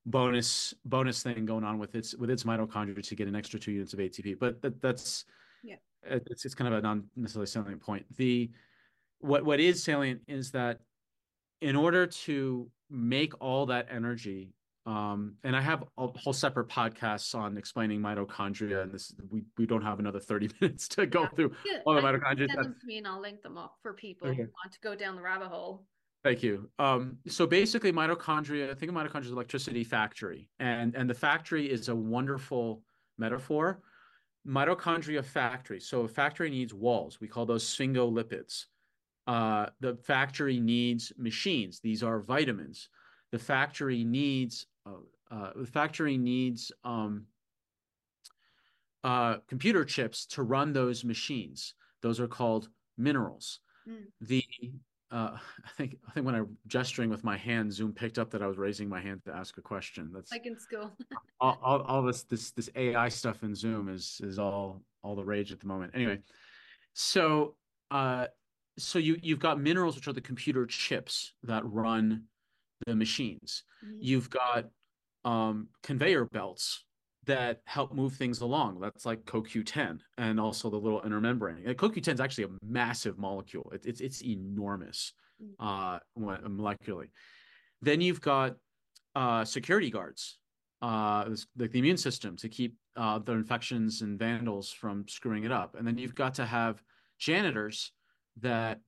bonus 0.07 0.75
bonus 0.85 1.23
thing 1.23 1.47
going 1.47 1.65
on 1.65 1.79
with 1.79 1.95
its 1.95 2.15
with 2.15 2.31
its 2.31 2.45
mitochondria 2.45 3.03
to 3.03 3.15
get 3.15 3.29
an 3.29 3.37
extra 3.37 3.59
two 3.59 3.73
units 3.73 3.93
of 3.93 3.99
ATP. 3.99 4.39
But 4.39 4.61
that, 4.63 4.81
that's 4.81 5.25
yeah, 5.63 5.77
it's 6.03 6.45
it's 6.45 6.55
kind 6.55 6.73
of 6.73 6.79
a 6.79 6.83
non 6.83 7.05
necessarily 7.17 7.47
salient 7.47 7.81
point. 7.81 8.05
The 8.17 8.51
what 9.21 9.45
what 9.45 9.61
is 9.61 9.83
salient 9.83 10.23
is 10.29 10.51
that 10.53 10.81
in 11.61 11.77
order 11.77 12.07
to 12.07 12.71
make 12.91 13.33
all 13.41 13.67
that 13.67 13.89
energy, 13.91 14.53
um, 14.87 15.37
and 15.45 15.57
I 15.57 15.63
have 15.63 15.85
a 15.97 16.09
whole 16.09 16.35
separate 16.35 16.69
podcasts 16.69 17.35
on 17.35 17.57
explaining 17.57 18.01
mitochondria, 18.01 18.83
and 18.83 18.93
this 18.93 19.15
we 19.31 19.45
we 19.57 19.67
don't 19.67 19.83
have 19.83 19.99
another 19.99 20.21
thirty 20.21 20.51
minutes 20.61 20.89
to 20.89 21.07
go 21.07 21.23
yeah. 21.23 21.29
through 21.29 21.53
all 21.87 21.95
the 21.95 22.03
mitochondria. 22.03 22.49
Send 22.49 22.65
them 22.65 22.77
to 22.79 22.87
me, 22.87 22.99
and 22.99 23.07
I'll 23.07 23.21
link 23.21 23.43
them 23.43 23.57
up 23.57 23.77
for 23.83 23.95
people 23.95 24.29
okay. 24.29 24.43
who 24.43 24.43
want 24.43 24.73
to 24.73 24.81
go 24.81 24.95
down 24.95 25.17
the 25.17 25.23
rabbit 25.23 25.49
hole. 25.49 25.87
Thank 26.25 26.43
you. 26.43 26.71
Um, 26.79 27.19
so 27.29 27.47
basically, 27.47 27.93
mitochondria. 27.93 28.71
I 28.71 28.75
think 28.75 28.91
of 28.91 28.97
mitochondria 28.97 29.27
as 29.27 29.31
electricity 29.31 29.85
factory, 29.85 30.49
and 30.59 30.95
and 30.95 31.09
the 31.09 31.15
factory 31.15 31.71
is 31.71 31.91
a 31.91 31.95
wonderful 31.95 32.83
metaphor. 33.19 33.83
Mitochondria 34.47 35.23
factory. 35.23 35.81
So 35.81 36.01
a 36.03 36.09
factory 36.09 36.49
needs 36.49 36.73
walls. 36.73 37.21
We 37.21 37.29
call 37.29 37.45
those 37.45 37.65
sphingolipids. 37.65 38.65
Uh, 39.27 39.67
the 39.81 39.97
factory 39.97 40.61
needs 40.61 41.13
machines. 41.19 41.81
These 41.81 42.03
are 42.03 42.21
vitamins. 42.21 42.89
The 43.31 43.39
factory 43.39 44.03
needs. 44.03 44.67
Uh, 44.87 45.01
uh, 45.31 45.51
the 45.57 45.67
factory 45.67 46.17
needs 46.17 46.73
um, 46.85 47.27
uh, 49.03 49.37
computer 49.47 49.85
chips 49.85 50.25
to 50.27 50.43
run 50.43 50.73
those 50.73 51.05
machines. 51.05 51.75
Those 52.01 52.19
are 52.19 52.29
called 52.29 52.71
minerals. 52.97 53.61
Mm. 53.87 54.05
The 54.23 54.45
uh, 55.15 55.37
I 55.65 55.71
think 55.77 55.97
I 56.09 56.11
think 56.13 56.27
when 56.27 56.35
I 56.35 56.43
gesturing 56.67 57.09
with 57.09 57.25
my 57.25 57.37
hand, 57.37 57.73
Zoom 57.73 57.93
picked 57.93 58.19
up 58.19 58.31
that 58.31 58.43
I 58.43 58.47
was 58.47 58.59
raising 58.59 58.89
my 58.89 59.01
hand 59.01 59.23
to 59.27 59.33
ask 59.35 59.57
a 59.57 59.63
question. 59.63 60.11
That's 60.13 60.33
like 60.33 60.47
in 60.47 60.59
school. 60.59 60.93
all, 61.41 61.59
all, 61.63 61.83
all, 61.83 62.03
this 62.03 62.25
this 62.25 62.51
this 62.51 62.69
AI 62.75 63.09
stuff 63.09 63.43
in 63.43 63.55
Zoom 63.55 63.89
is 63.89 64.21
is 64.23 64.39
all 64.39 64.83
all 65.03 65.15
the 65.15 65.25
rage 65.25 65.53
at 65.53 65.61
the 65.61 65.67
moment. 65.67 65.93
Anyway, 65.95 66.19
so 66.93 67.55
uh, 67.91 68.27
so 68.77 68.99
you 68.99 69.17
you've 69.23 69.39
got 69.39 69.61
minerals, 69.61 69.95
which 69.95 70.09
are 70.09 70.13
the 70.13 70.21
computer 70.21 70.67
chips 70.67 71.33
that 71.45 71.65
run 71.65 72.25
the 72.87 72.97
machines. 72.97 73.63
Mm-hmm. 73.85 73.99
You've 74.01 74.31
got 74.31 74.67
um, 75.25 75.69
conveyor 75.83 76.27
belts 76.27 76.85
that 77.27 77.61
help 77.65 77.93
move 77.93 78.15
things 78.15 78.41
along. 78.41 78.81
That's 78.81 79.07
like 79.07 79.25
CoQ10 79.25 80.01
and 80.19 80.41
also 80.41 80.71
the 80.71 80.77
little 80.77 81.03
inner 81.05 81.21
membrane. 81.21 81.63
And 81.65 81.77
CoQ10 81.77 82.15
is 82.15 82.21
actually 82.21 82.45
a 82.45 82.49
massive 82.67 83.19
molecule. 83.19 83.71
It, 83.75 83.87
it's 83.87 84.01
it's 84.01 84.23
enormous 84.25 85.13
mm. 85.43 85.55
uh, 85.59 85.99
molecularly. 86.19 87.11
Then 87.83 88.01
you've 88.01 88.21
got 88.21 88.57
uh, 89.15 89.45
security 89.45 89.91
guards, 89.91 90.39
uh, 90.83 91.29
like 91.59 91.73
the 91.73 91.79
immune 91.79 91.97
system 91.97 92.37
to 92.39 92.49
keep 92.49 92.77
uh, 92.97 93.19
the 93.19 93.33
infections 93.33 94.03
and 94.03 94.19
vandals 94.19 94.71
from 94.71 95.07
screwing 95.09 95.45
it 95.45 95.53
up. 95.53 95.77
And 95.77 95.87
then 95.87 95.99
you've 95.99 96.15
got 96.15 96.35
to 96.35 96.47
have 96.47 96.83
janitors 97.19 97.93
that 98.41 98.81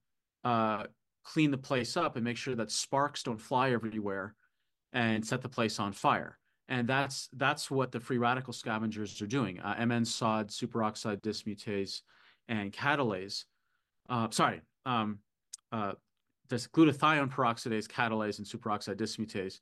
uh, 0.44 0.85
clean 1.25 1.51
the 1.51 1.59
place 1.59 1.96
up 1.96 2.16
and 2.16 2.25
make 2.25 2.37
sure 2.37 2.55
that 2.55 2.70
sparks 2.70 3.22
don't 3.22 3.40
fly 3.40 3.72
everywhere 3.72 4.35
and 4.92 5.25
set 5.27 5.42
the 5.42 5.49
place 5.49 5.79
on 5.79 5.92
fire 5.92 6.38
and 6.68 6.88
that's 6.88 7.29
that's 7.35 7.70
what 7.70 7.92
the 7.92 8.00
free 8.00 8.18
radical 8.18 8.52
scavengers 8.52 9.20
are 9.22 9.26
doing. 9.26 9.61
Uh, 9.61 9.85
MN 9.85 10.05
SOD, 10.05 10.48
superoxide 10.48 11.20
dismutase, 11.20 12.00
and 12.48 12.72
catalase. 12.72 13.44
Uh, 14.09 14.29
sorry, 14.31 14.61
um, 14.85 15.18
uh, 15.72 15.92
this 16.48 16.66
glutathione 16.66 17.31
peroxidase, 17.31 17.87
catalase, 17.87 18.38
and 18.38 18.46
superoxide 18.46 18.96
dismutase. 18.96 19.61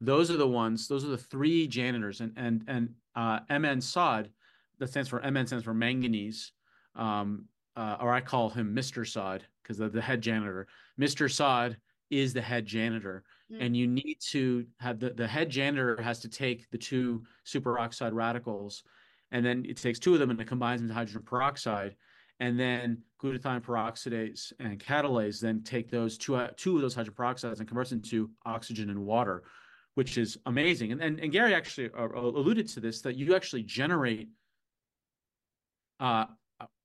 Those 0.00 0.30
are 0.30 0.36
the 0.36 0.48
ones. 0.48 0.88
Those 0.88 1.04
are 1.04 1.08
the 1.08 1.18
three 1.18 1.66
janitors, 1.66 2.20
and 2.20 2.32
and 2.36 2.64
and 2.68 2.94
uh, 3.14 3.40
MN 3.50 3.80
SOD, 3.80 4.30
that 4.78 4.88
stands 4.88 5.08
for 5.08 5.20
MN 5.20 5.46
stands 5.46 5.64
for 5.64 5.74
manganese, 5.74 6.52
um, 6.94 7.44
uh, 7.76 7.96
or 8.00 8.12
I 8.12 8.20
call 8.20 8.48
him 8.48 8.74
Mr. 8.74 9.06
Sod 9.06 9.44
because 9.62 9.78
the, 9.78 9.88
the 9.88 10.00
head 10.00 10.20
janitor. 10.20 10.66
Mr. 10.98 11.30
Sod 11.30 11.76
is 12.10 12.32
the 12.32 12.42
head 12.42 12.66
janitor. 12.66 13.24
Mm. 13.52 13.64
and 13.64 13.76
you 13.76 13.86
need 13.86 14.16
to 14.20 14.66
have 14.80 14.98
the, 14.98 15.10
the 15.10 15.26
head 15.26 15.48
janitor 15.48 16.00
has 16.02 16.18
to 16.20 16.28
take 16.28 16.68
the 16.70 16.78
two 16.78 17.22
superoxide 17.44 18.12
radicals 18.12 18.82
and 19.30 19.44
then 19.44 19.64
it 19.68 19.76
takes 19.76 19.98
two 19.98 20.14
of 20.14 20.20
them 20.20 20.30
and 20.30 20.40
it 20.40 20.46
combines 20.46 20.80
them 20.80 20.88
to 20.88 20.94
hydrogen 20.94 21.22
peroxide. 21.22 21.96
And 22.38 22.58
then 22.60 23.02
glutathione 23.22 23.62
peroxidase 23.62 24.52
and 24.60 24.78
catalase 24.78 25.40
then 25.40 25.62
take 25.62 25.90
those 25.90 26.18
two 26.18 26.36
uh, 26.36 26.48
two 26.56 26.76
of 26.76 26.82
those 26.82 26.94
hydrogen 26.94 27.14
peroxides 27.16 27.60
and 27.60 27.68
converts 27.68 27.92
into 27.92 28.30
oxygen 28.44 28.90
and 28.90 29.04
water 29.04 29.44
which 29.94 30.18
is 30.18 30.36
amazing. 30.44 30.92
And 30.92 31.00
and, 31.00 31.20
and 31.20 31.32
gary 31.32 31.54
actually 31.54 31.90
uh, 31.96 32.08
alluded 32.14 32.68
to 32.68 32.80
this 32.80 33.00
that 33.02 33.16
you 33.16 33.34
actually 33.34 33.62
generate 33.62 34.28
uh 36.00 36.26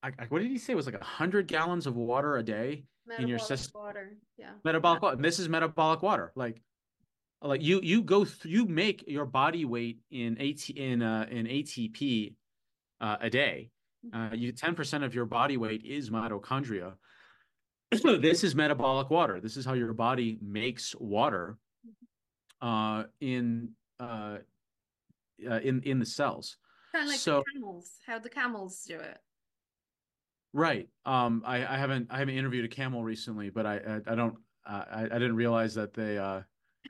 I, 0.03 0.09
I, 0.19 0.26
what 0.30 0.41
did 0.41 0.49
he 0.49 0.57
say? 0.57 0.74
It 0.74 0.76
was 0.76 0.86
like 0.86 0.95
100 0.95 1.47
gallons 1.47 1.86
of 1.86 1.95
water 1.95 2.38
a 2.38 2.43
day 2.43 2.86
metabolic 3.08 3.24
in 3.24 3.28
your 3.28 3.39
system 3.39 3.82
water 3.82 4.18
yeah 4.38 4.52
metabolic 4.64 5.02
water 5.02 5.18
this 5.18 5.39
is 5.39 5.49
metabolic 5.49 6.02
water 6.02 6.32
like 6.36 6.62
like 7.41 7.62
you 7.62 7.80
you 7.82 8.04
go 8.04 8.24
th- 8.26 8.45
you 8.45 8.66
make 8.66 9.04
your 9.08 9.26
body 9.26 9.66
weight 9.66 9.99
in 10.12 10.38
AT 10.39 10.70
in 10.70 11.02
uh, 11.02 11.26
in 11.30 11.47
ATP 11.47 12.36
uh, 12.99 13.18
a 13.20 13.30
day. 13.30 13.72
Mm-hmm. 14.06 14.34
Uh, 14.34 14.36
you 14.36 14.52
ten 14.52 14.76
percent 14.76 15.04
of 15.04 15.16
your 15.16 15.26
body 15.26 15.58
weight 15.58 15.84
is 15.84 16.10
mitochondria. 16.10 16.93
So 17.95 18.18
this 18.18 18.43
is 18.43 18.56
metabolic 18.56 19.10
water. 19.10 19.39
This 19.39 19.58
is 19.58 19.66
how 19.66 19.74
your 19.74 19.93
body 19.93 20.38
makes 20.41 20.95
water 20.99 21.58
uh, 22.62 23.06
in 23.20 23.70
uh, 23.99 24.38
uh, 25.49 25.60
in 25.60 25.82
in 25.84 25.99
the 25.99 26.06
cells. 26.06 26.58
Kind 26.93 27.06
of 27.06 27.10
like 27.10 27.20
so, 27.20 27.38
the 27.38 27.60
camels. 27.60 27.91
How 28.06 28.20
the 28.20 28.30
camels 28.30 28.84
do 28.88 28.99
it. 28.99 29.18
Right. 30.54 30.89
Um. 31.06 31.43
I, 31.45 31.66
I 31.66 31.78
haven't 31.78 32.08
I 32.10 32.20
haven't 32.20 32.36
interviewed 32.36 32.66
a 32.66 32.70
camel 32.70 33.04
recently, 33.04 33.49
but 33.49 33.66
I 33.66 33.78
I, 33.78 34.12
I 34.12 34.16
don't 34.16 34.36
uh, 34.66 34.86
I 34.91 35.04
I 35.04 35.08
didn't 35.08 35.36
realize 35.36 35.76
that 35.76 35.93
they 35.93 36.18
uh 36.18 36.41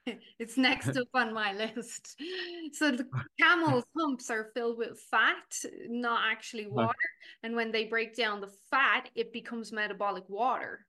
it's 0.40 0.58
next 0.58 0.90
up 0.90 1.08
on 1.14 1.34
my 1.34 1.54
list. 1.54 2.20
So 2.74 2.92
the 2.92 3.06
camel's 3.42 3.84
humps 3.98 4.30
are 4.30 4.52
filled 4.54 4.78
with 4.78 4.98
fat, 5.12 5.54
not 5.90 6.22
actually 6.32 6.68
water. 6.68 6.94
And 7.44 7.56
when 7.56 7.72
they 7.72 7.86
break 7.86 8.16
down 8.16 8.40
the 8.40 8.52
fat, 8.70 9.10
it 9.14 9.34
becomes 9.34 9.74
metabolic 9.74 10.24
water. 10.30 10.86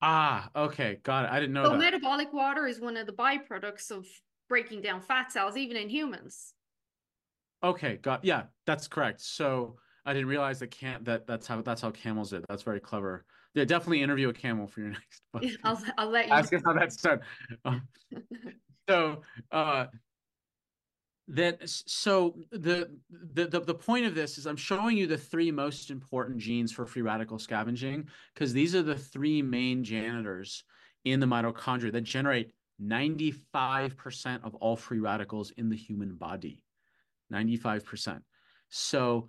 Ah, 0.00 0.48
okay, 0.54 1.00
got 1.02 1.24
it. 1.26 1.30
I 1.30 1.40
didn't 1.40 1.52
know 1.52 1.64
so 1.64 1.70
that. 1.72 1.78
metabolic 1.78 2.32
water 2.32 2.66
is 2.66 2.80
one 2.80 2.96
of 2.96 3.06
the 3.06 3.12
byproducts 3.12 3.90
of 3.90 4.06
breaking 4.48 4.80
down 4.80 5.02
fat 5.02 5.32
cells, 5.32 5.56
even 5.56 5.76
in 5.76 5.88
humans. 5.88 6.54
Okay, 7.62 7.96
got 7.96 8.24
yeah, 8.24 8.44
that's 8.64 8.88
correct. 8.88 9.20
So 9.20 9.76
I 10.08 10.14
didn't 10.14 10.28
realize 10.28 10.58
that 10.60 10.70
can 10.70 11.04
that 11.04 11.26
that's 11.26 11.46
how 11.46 11.60
that's 11.60 11.82
how 11.82 11.90
camels 11.90 12.30
did. 12.30 12.42
That's 12.48 12.62
very 12.62 12.80
clever. 12.80 13.26
Yeah, 13.52 13.66
definitely 13.66 14.02
interview 14.02 14.30
a 14.30 14.32
camel 14.32 14.66
for 14.66 14.80
your 14.80 14.88
next 14.92 15.20
book. 15.34 15.44
I'll 15.64 15.82
I'll 15.98 16.08
let 16.08 16.28
you 16.28 16.32
ask 16.32 16.50
him 16.50 16.62
how 16.64 16.72
that's 16.72 16.96
done. 16.96 17.20
so 18.88 19.20
uh 19.52 19.86
that 21.28 21.58
so 21.68 22.36
the, 22.52 22.88
the 23.10 23.48
the 23.48 23.60
the 23.60 23.74
point 23.74 24.06
of 24.06 24.14
this 24.14 24.38
is 24.38 24.46
I'm 24.46 24.56
showing 24.56 24.96
you 24.96 25.06
the 25.06 25.18
three 25.18 25.50
most 25.50 25.90
important 25.90 26.38
genes 26.38 26.72
for 26.72 26.86
free 26.86 27.02
radical 27.02 27.38
scavenging 27.38 28.08
because 28.32 28.54
these 28.54 28.74
are 28.74 28.82
the 28.82 28.96
three 28.96 29.42
main 29.42 29.84
janitors 29.84 30.64
in 31.04 31.20
the 31.20 31.26
mitochondria 31.26 31.92
that 31.92 32.00
generate 32.00 32.52
95% 32.82 34.42
of 34.42 34.54
all 34.54 34.74
free 34.74 35.00
radicals 35.00 35.50
in 35.58 35.68
the 35.68 35.76
human 35.76 36.14
body. 36.14 36.64
95%. 37.30 38.22
So 38.70 39.28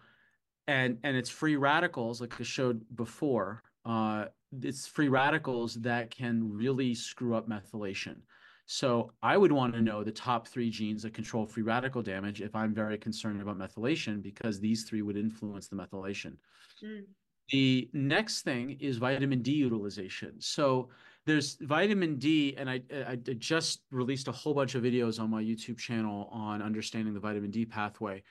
and 0.75 0.91
and 1.05 1.13
it's 1.19 1.31
free 1.41 1.57
radicals 1.69 2.15
like 2.21 2.33
I 2.39 2.43
showed 2.43 2.77
before. 2.95 3.47
Uh 3.85 4.25
it's 4.67 4.87
free 4.95 5.11
radicals 5.21 5.71
that 5.89 6.03
can 6.19 6.35
really 6.63 6.91
screw 6.95 7.33
up 7.37 7.45
methylation. 7.55 8.17
So 8.65 8.89
I 9.31 9.35
would 9.41 9.53
want 9.59 9.73
to 9.73 9.81
know 9.81 9.99
the 10.03 10.11
top 10.29 10.47
three 10.47 10.69
genes 10.77 11.01
that 11.03 11.13
control 11.19 11.45
free 11.45 11.63
radical 11.63 12.01
damage 12.13 12.39
if 12.49 12.53
I'm 12.55 12.73
very 12.83 12.97
concerned 13.07 13.41
about 13.41 13.57
methylation, 13.65 14.21
because 14.21 14.59
these 14.59 14.81
three 14.87 15.03
would 15.07 15.17
influence 15.17 15.67
the 15.67 15.75
methylation. 15.75 16.33
Mm. 16.83 17.05
The 17.51 17.89
next 17.93 18.43
thing 18.47 18.77
is 18.79 18.97
vitamin 18.97 19.41
D 19.41 19.49
utilization. 19.53 20.33
So 20.39 20.89
there's 21.25 21.57
vitamin 21.61 22.11
D, 22.17 22.55
and 22.59 22.69
I, 22.69 22.77
I 23.07 23.15
just 23.55 23.75
released 23.91 24.27
a 24.27 24.31
whole 24.31 24.53
bunch 24.59 24.75
of 24.75 24.83
videos 24.83 25.19
on 25.19 25.29
my 25.31 25.43
YouTube 25.43 25.79
channel 25.87 26.29
on 26.31 26.61
understanding 26.61 27.13
the 27.15 27.19
vitamin 27.19 27.51
D 27.51 27.65
pathway. 27.65 28.21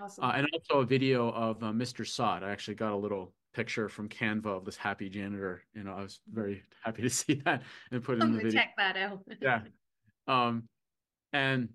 Awesome. 0.00 0.24
Uh, 0.24 0.32
and 0.34 0.46
also 0.52 0.80
a 0.80 0.84
video 0.86 1.30
of 1.30 1.62
uh, 1.62 1.66
Mr. 1.66 2.06
Sod. 2.06 2.42
I 2.42 2.50
actually 2.50 2.74
got 2.74 2.92
a 2.92 2.96
little 2.96 3.34
picture 3.54 3.88
from 3.88 4.08
Canva 4.08 4.46
of 4.46 4.64
this 4.64 4.76
happy 4.76 5.08
janitor. 5.08 5.62
You 5.74 5.82
know, 5.82 5.92
I 5.92 6.02
was 6.02 6.20
very 6.32 6.62
happy 6.82 7.02
to 7.02 7.10
see 7.20 7.34
that 7.44 7.62
and 7.90 8.02
put 8.02 8.18
it 8.18 8.22
in 8.22 8.32
the 8.32 8.38
video. 8.38 8.52
Check 8.52 8.74
that 8.76 8.96
out. 8.96 9.22
yeah. 9.40 9.60
Um, 10.26 10.64
and 11.32 11.70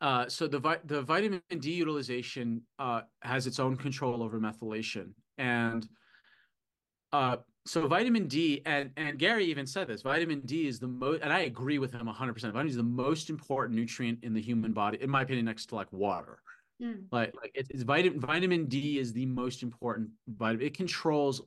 uh, 0.00 0.28
so 0.28 0.46
the 0.46 0.60
vi- 0.60 0.78
the 0.84 1.02
vitamin 1.02 1.42
D 1.58 1.72
utilization 1.72 2.62
uh, 2.78 3.00
has 3.22 3.48
its 3.48 3.58
own 3.58 3.76
control 3.76 4.22
over 4.22 4.38
methylation, 4.38 5.10
and 5.38 5.84
uh, 7.12 7.38
so 7.66 7.88
vitamin 7.88 8.28
D 8.28 8.62
and 8.64 8.92
and 8.96 9.18
Gary 9.18 9.46
even 9.46 9.66
said 9.66 9.88
this. 9.88 10.02
Vitamin 10.02 10.40
D 10.42 10.68
is 10.68 10.78
the 10.78 10.86
most, 10.86 11.20
and 11.22 11.32
I 11.32 11.40
agree 11.40 11.80
with 11.80 11.92
him 11.92 12.06
hundred 12.06 12.34
percent. 12.34 12.52
Vitamin 12.52 12.68
D 12.68 12.70
is 12.70 12.76
the 12.76 12.84
most 12.84 13.28
important 13.28 13.76
nutrient 13.76 14.20
in 14.22 14.32
the 14.32 14.40
human 14.40 14.72
body, 14.72 14.98
in 15.00 15.10
my 15.10 15.22
opinion, 15.22 15.46
next 15.46 15.66
to 15.70 15.74
like 15.74 15.92
water. 15.92 16.38
Mm. 16.82 17.04
Like 17.10 17.34
like 17.34 17.50
it, 17.54 17.66
it's 17.70 17.82
vitamin 17.82 18.20
vitamin 18.20 18.66
D 18.66 18.98
is 18.98 19.12
the 19.12 19.26
most 19.26 19.62
important 19.62 20.10
vitamin. 20.28 20.66
It 20.66 20.76
controls. 20.76 21.42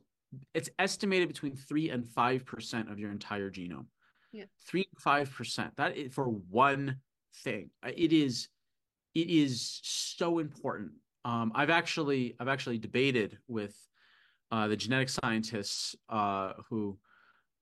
It's 0.53 0.69
estimated 0.79 1.27
between 1.27 1.55
three 1.55 1.89
and 1.89 2.07
five 2.07 2.45
percent 2.45 2.91
of 2.91 2.99
your 2.99 3.11
entire 3.11 3.49
genome. 3.49 3.86
Yeah. 4.32 4.45
Three 4.67 4.88
five 4.99 5.32
percent. 5.32 5.75
That 5.77 5.97
is 5.97 6.13
for 6.13 6.25
one 6.25 6.97
thing. 7.43 7.69
It 7.86 8.13
is 8.13 8.49
it 9.15 9.29
is 9.29 9.79
so 9.84 10.39
important. 10.39 10.91
Um, 11.23 11.51
I've 11.55 11.69
actually 11.69 12.36
I've 12.39 12.47
actually 12.47 12.77
debated 12.77 13.38
with 13.47 13.75
uh, 14.51 14.67
the 14.67 14.75
genetic 14.75 15.09
scientists 15.09 15.95
uh, 16.09 16.53
who 16.69 16.97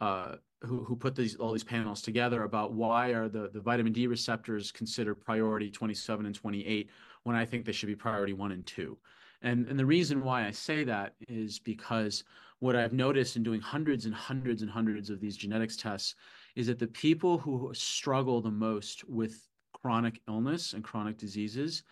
uh, 0.02 0.36
who 0.62 0.84
who 0.84 0.96
put 0.96 1.16
these 1.16 1.36
all 1.36 1.52
these 1.52 1.64
panels 1.64 2.02
together 2.02 2.44
about 2.44 2.74
why 2.74 3.10
are 3.10 3.30
the 3.30 3.50
the 3.54 3.62
vitamin 3.62 3.94
D 3.94 4.08
receptors 4.08 4.72
considered 4.72 5.16
priority 5.16 5.70
27 5.70 6.26
and 6.26 6.36
28 6.36 6.90
when 7.24 7.36
I 7.36 7.46
think 7.46 7.66
they 7.66 7.72
should 7.72 7.88
be 7.88 7.96
priority 7.96 8.34
one 8.34 8.52
and 8.52 8.66
two. 8.66 8.98
And 9.42 9.68
and 9.68 9.80
the 9.80 9.86
reason 9.86 10.24
why 10.24 10.46
I 10.46 10.52
say 10.52 10.84
that 10.86 11.16
is 11.28 11.60
because 11.60 12.24
what 12.60 12.76
I've 12.76 12.94
noticed 12.94 13.38
in 13.38 13.44
doing 13.44 13.62
hundreds 13.62 14.06
and 14.06 14.14
hundreds 14.14 14.62
and 14.62 14.70
hundreds 14.70 15.10
of 15.10 15.22
these 15.22 15.38
genetics 15.38 15.78
tests 15.78 16.16
is 16.56 16.68
that 16.68 16.80
the 16.80 16.88
people 16.88 17.38
who 17.38 17.72
struggle 17.74 18.42
the 18.42 18.52
most 18.52 19.08
with 19.08 19.48
chronic 19.74 20.20
illness 20.28 20.74
and 20.74 20.84
chronic 20.84 21.18
diseases, 21.18 21.84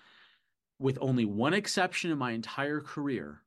with 0.80 0.98
only 1.02 1.24
one 1.26 1.54
exception 1.54 2.12
in 2.12 2.18
my 2.18 2.32
entire 2.32 2.82
career, 2.82 3.44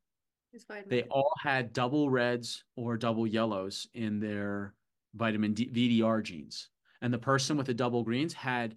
they 0.89 1.03
all 1.11 1.33
had 1.43 1.73
double 1.73 2.09
reds 2.11 2.65
or 2.77 2.97
double 2.97 3.27
yellows 3.27 3.87
in 3.95 4.19
their 4.19 4.75
vitamin 5.15 5.53
D, 5.55 5.69
VDR 6.01 6.23
genes. 6.23 6.71
And 7.03 7.13
the 7.13 7.19
person 7.19 7.57
with 7.57 7.67
the 7.67 7.75
double 7.75 8.03
greens 8.03 8.33
had 8.35 8.77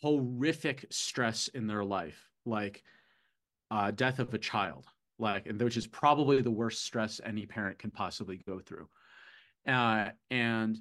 horrific 0.00 0.86
stress 0.90 1.48
in 1.48 1.66
their 1.66 1.84
life, 1.84 2.28
like 2.44 2.82
uh, 3.70 3.90
death 3.90 4.18
of 4.18 4.32
a 4.34 4.38
child, 4.38 4.86
like, 5.18 5.46
and 5.46 5.60
which 5.60 5.76
is 5.76 5.86
probably 5.86 6.42
the 6.42 6.50
worst 6.50 6.84
stress 6.84 7.20
any 7.24 7.46
parent 7.46 7.78
can 7.78 7.90
possibly 7.90 8.38
go 8.46 8.58
through. 8.58 8.88
Uh, 9.66 10.10
and 10.30 10.78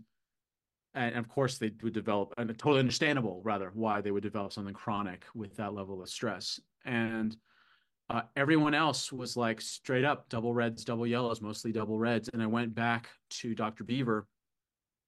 and 0.94 1.16
of 1.16 1.28
course 1.30 1.58
they 1.58 1.72
would 1.84 1.94
develop 1.94 2.34
and 2.38 2.50
totally 2.58 2.80
understandable 2.80 3.42
rather 3.44 3.72
why 3.74 4.02
they 4.02 4.12
would 4.12 4.24
develop 4.24 4.52
something 4.52 4.74
chronic 4.74 5.26
with 5.34 5.56
that 5.56 5.74
level 5.74 6.02
of 6.02 6.10
stress 6.10 6.60
and 6.86 7.38
uh, 8.10 8.24
everyone 8.36 8.74
else 8.74 9.12
was 9.12 9.38
like 9.38 9.62
straight 9.62 10.04
up 10.04 10.28
double 10.30 10.54
reds 10.54 10.84
double 10.84 11.08
yellows 11.08 11.42
mostly 11.42 11.72
double 11.72 11.98
reds 11.98 12.30
and 12.34 12.42
i 12.44 12.48
went 12.48 12.74
back 12.76 13.10
to 13.30 13.56
dr 13.56 13.84
beaver 13.84 14.28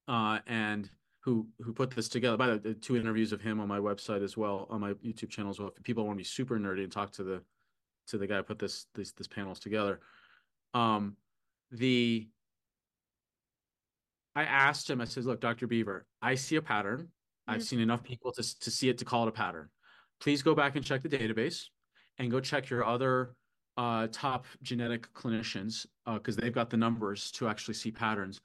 uh, 0.07 0.39
and 0.47 0.89
who 1.23 1.47
who 1.59 1.73
put 1.73 1.91
this 1.91 2.09
together 2.09 2.37
by 2.37 2.57
the 2.57 2.73
two 2.73 2.97
interviews 2.97 3.31
of 3.31 3.41
him 3.41 3.59
on 3.59 3.67
my 3.67 3.79
website 3.79 4.23
as 4.23 4.35
well 4.35 4.67
on 4.69 4.81
my 4.81 4.93
youtube 4.95 5.29
channel 5.29 5.49
as 5.49 5.59
well 5.59 5.71
if 5.75 5.83
people 5.83 6.05
want 6.05 6.17
to 6.17 6.21
be 6.21 6.23
super 6.23 6.59
nerdy 6.59 6.83
and 6.83 6.91
talk 6.91 7.11
to 7.11 7.23
the 7.23 7.41
to 8.07 8.17
the 8.17 8.27
guy 8.27 8.37
who 8.37 8.43
put 8.43 8.59
this 8.59 8.87
this 8.93 9.11
this 9.13 9.27
panels 9.27 9.59
together 9.59 9.99
um 10.73 11.15
the 11.71 12.27
I 14.35 14.43
asked 14.43 14.89
him, 14.89 14.99
I 15.01 15.05
said, 15.05 15.25
look, 15.25 15.39
Dr. 15.39 15.67
Beaver, 15.67 16.05
I 16.21 16.35
see 16.35 16.55
a 16.55 16.61
pattern. 16.61 17.01
Mm-hmm. 17.01 17.51
I've 17.51 17.63
seen 17.63 17.79
enough 17.79 18.03
people 18.03 18.31
to, 18.31 18.59
to 18.59 18.71
see 18.71 18.89
it 18.89 18.97
to 18.99 19.05
call 19.05 19.25
it 19.25 19.29
a 19.29 19.31
pattern. 19.31 19.69
Please 20.19 20.41
go 20.41 20.55
back 20.55 20.75
and 20.75 20.85
check 20.85 21.01
the 21.01 21.09
database 21.09 21.65
and 22.17 22.31
go 22.31 22.39
check 22.39 22.69
your 22.69 22.85
other 22.85 23.35
uh, 23.77 24.07
top 24.11 24.45
genetic 24.61 25.11
clinicians 25.13 25.85
because 26.05 26.37
uh, 26.37 26.41
they've 26.41 26.53
got 26.53 26.69
the 26.69 26.77
numbers 26.77 27.31
to 27.31 27.47
actually 27.47 27.73
see 27.73 27.91
patterns. 27.91 28.39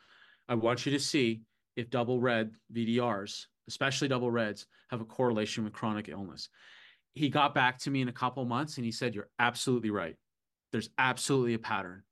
I 0.49 0.55
want 0.55 0.85
you 0.85 0.93
to 0.93 0.99
see 0.99 1.43
if 1.79 1.91
double 1.91 2.20
red 2.20 2.51
VDRs, 2.74 3.47
especially 3.68 4.09
double 4.09 4.33
reds, 4.33 4.66
have 4.91 5.01
a 5.01 5.05
correlation 5.05 5.62
with 5.62 5.72
chronic 5.72 6.09
illness. 6.09 6.49
He 7.14 7.29
got 7.29 7.55
back 7.55 7.79
to 7.81 7.91
me 7.91 8.03
in 8.03 8.09
a 8.09 8.12
couple 8.12 8.45
months 8.45 8.76
and 8.76 8.85
he 8.85 8.91
said, 8.91 9.14
You're 9.14 9.29
absolutely 9.39 9.91
right. 9.91 10.16
There's 10.72 10.91
absolutely 10.99 11.55
a 11.55 11.59
pattern 11.59 12.03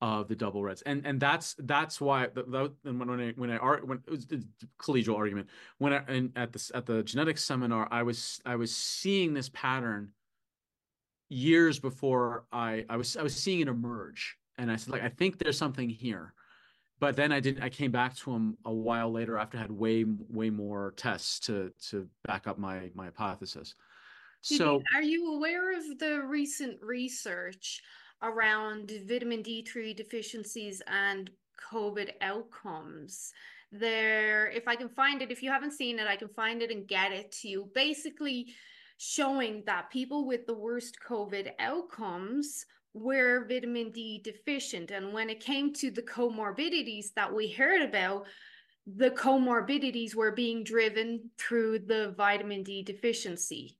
of 0.00 0.28
the 0.28 0.36
double 0.36 0.62
reds 0.62 0.80
and 0.82 1.04
and 1.04 1.18
that's 1.18 1.56
that's 1.58 2.00
why 2.00 2.28
the, 2.32 2.44
the, 2.44 2.72
when, 2.84 3.08
when 3.08 3.20
i 3.20 3.32
when 3.34 3.50
i 3.50 3.56
when 3.56 3.98
it 4.06 4.10
was 4.10 4.26
a 4.30 4.38
collegial 4.80 5.16
argument 5.16 5.48
when 5.78 5.92
i 5.92 5.96
and 6.06 6.30
at 6.36 6.52
the 6.52 6.70
at 6.72 6.86
the 6.86 7.02
genetics 7.02 7.42
seminar 7.42 7.88
i 7.90 8.00
was 8.00 8.40
i 8.46 8.54
was 8.54 8.72
seeing 8.72 9.34
this 9.34 9.48
pattern 9.48 10.10
years 11.30 11.80
before 11.80 12.44
i 12.52 12.84
i 12.88 12.96
was 12.96 13.16
i 13.16 13.24
was 13.24 13.34
seeing 13.34 13.58
it 13.58 13.66
emerge 13.66 14.36
and 14.56 14.70
i 14.70 14.76
said 14.76 14.92
like 14.92 15.02
i 15.02 15.08
think 15.08 15.36
there's 15.36 15.58
something 15.58 15.88
here 15.88 16.32
but 17.00 17.16
then 17.16 17.32
i 17.32 17.40
didn't 17.40 17.62
i 17.62 17.68
came 17.68 17.90
back 17.90 18.14
to 18.14 18.32
him 18.32 18.56
a 18.64 18.72
while 18.72 19.10
later 19.10 19.38
after 19.38 19.58
i 19.58 19.60
had 19.60 19.70
way 19.70 20.04
way 20.28 20.50
more 20.50 20.92
tests 20.96 21.38
to 21.40 21.72
to 21.80 22.08
back 22.24 22.46
up 22.46 22.58
my 22.58 22.90
my 22.94 23.06
hypothesis 23.06 23.74
so 24.40 24.80
are 24.94 25.02
you 25.02 25.34
aware 25.34 25.76
of 25.76 25.98
the 25.98 26.22
recent 26.22 26.80
research 26.80 27.82
around 28.22 28.90
vitamin 29.06 29.42
D3 29.42 29.94
deficiencies 29.96 30.82
and 30.86 31.30
COVID 31.72 32.10
outcomes. 32.20 33.32
There, 33.70 34.48
if 34.50 34.66
I 34.66 34.76
can 34.76 34.88
find 34.88 35.20
it, 35.20 35.30
if 35.30 35.42
you 35.42 35.50
haven't 35.50 35.72
seen 35.72 35.98
it, 35.98 36.06
I 36.06 36.16
can 36.16 36.28
find 36.28 36.62
it 36.62 36.70
and 36.70 36.88
get 36.88 37.12
it 37.12 37.32
to 37.42 37.48
you. 37.48 37.70
Basically, 37.74 38.54
showing 38.96 39.62
that 39.66 39.90
people 39.90 40.26
with 40.26 40.46
the 40.46 40.54
worst 40.54 40.96
COVID 41.06 41.50
outcomes 41.58 42.64
were 42.94 43.46
vitamin 43.46 43.90
D 43.90 44.20
deficient. 44.22 44.90
And 44.90 45.12
when 45.12 45.30
it 45.30 45.40
came 45.40 45.72
to 45.74 45.90
the 45.90 46.02
comorbidities 46.02 47.12
that 47.14 47.34
we 47.34 47.48
heard 47.48 47.82
about, 47.82 48.26
the 48.86 49.10
comorbidities 49.10 50.14
were 50.14 50.32
being 50.32 50.64
driven 50.64 51.30
through 51.38 51.80
the 51.80 52.14
vitamin 52.16 52.62
D 52.62 52.82
deficiency. 52.82 53.76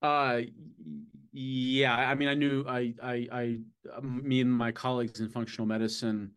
Uh, 0.00 0.42
yeah. 1.32 1.96
I 1.96 2.14
mean, 2.14 2.28
I 2.28 2.34
knew 2.34 2.64
I, 2.68 2.94
I, 3.02 3.28
I, 3.32 3.58
me 4.02 4.40
and 4.40 4.52
my 4.52 4.72
colleagues 4.72 5.20
in 5.20 5.28
functional 5.28 5.66
medicine, 5.66 6.32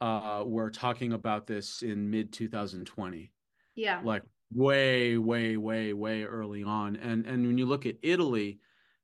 uh, 0.00 0.42
were 0.46 0.70
talking 0.70 1.12
about 1.12 1.46
this 1.46 1.82
in 1.82 2.10
mid 2.10 2.32
2020. 2.32 3.32
Yeah. 3.74 4.00
Like 4.04 4.22
way, 4.52 5.16
way, 5.18 5.56
way, 5.56 5.92
way 5.92 6.24
early 6.24 6.62
on. 6.62 6.96
And 6.96 7.26
and 7.26 7.46
when 7.46 7.58
you 7.58 7.66
look 7.66 7.86
at 7.86 7.96
Italy, 8.02 8.58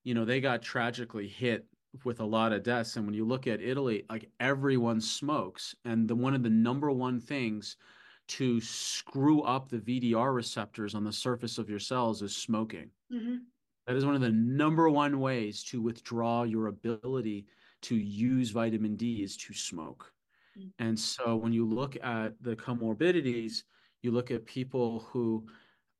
you 0.05 0.15
know, 0.15 0.25
they 0.25 0.41
got 0.41 0.63
tragically 0.63 1.29
hit 1.29 1.67
with 2.05 2.21
a 2.21 2.25
lot 2.25 2.53
of 2.53 2.63
deaths. 2.63 2.97
And 2.97 3.07
when 3.07 3.15
you 3.15 3.25
look 3.25 3.47
at 3.47 3.61
Italy, 3.61 4.05
like 4.09 4.31
everyone 4.41 5.01
smokes. 5.01 5.75
And 5.85 6.09
the 6.09 6.17
one 6.17 6.35
of 6.35 6.43
the 6.43 6.51
number 6.51 6.91
one 6.91 7.21
things 7.21 7.77
to 8.29 8.61
screw 8.61 9.43
up 9.43 9.69
the 9.69 9.79
VDR 9.79 10.35
receptors 10.35 10.95
on 10.95 11.05
the 11.05 11.13
surface 11.13 11.59
of 11.59 11.69
your 11.69 11.79
cells 11.79 12.23
is 12.23 12.35
smoking. 12.35 12.89
Mm-hmm. 13.13 13.37
That 13.87 13.97
is 13.97 14.07
one 14.07 14.15
of 14.15 14.21
the 14.21 14.31
number 14.31 14.89
one 14.89 15.21
ways 15.21 15.65
to 15.65 15.83
withdraw 15.83 16.45
your 16.45 16.69
ability 16.69 17.47
to 17.83 17.97
use 17.97 18.51
vitamin 18.51 18.97
D 18.97 19.23
is 19.23 19.37
to 19.39 19.53
smoke. 19.53 20.13
Mm-hmm. 20.59 20.87
And 20.87 20.99
so 20.99 21.37
when 21.37 21.53
you 21.53 21.67
look 21.67 21.97
at 22.03 22.35
the 22.41 22.57
comorbidities, 22.57 23.65
you 24.03 24.13
look 24.13 24.31
at 24.31 24.47
people 24.47 25.07
who 25.11 25.47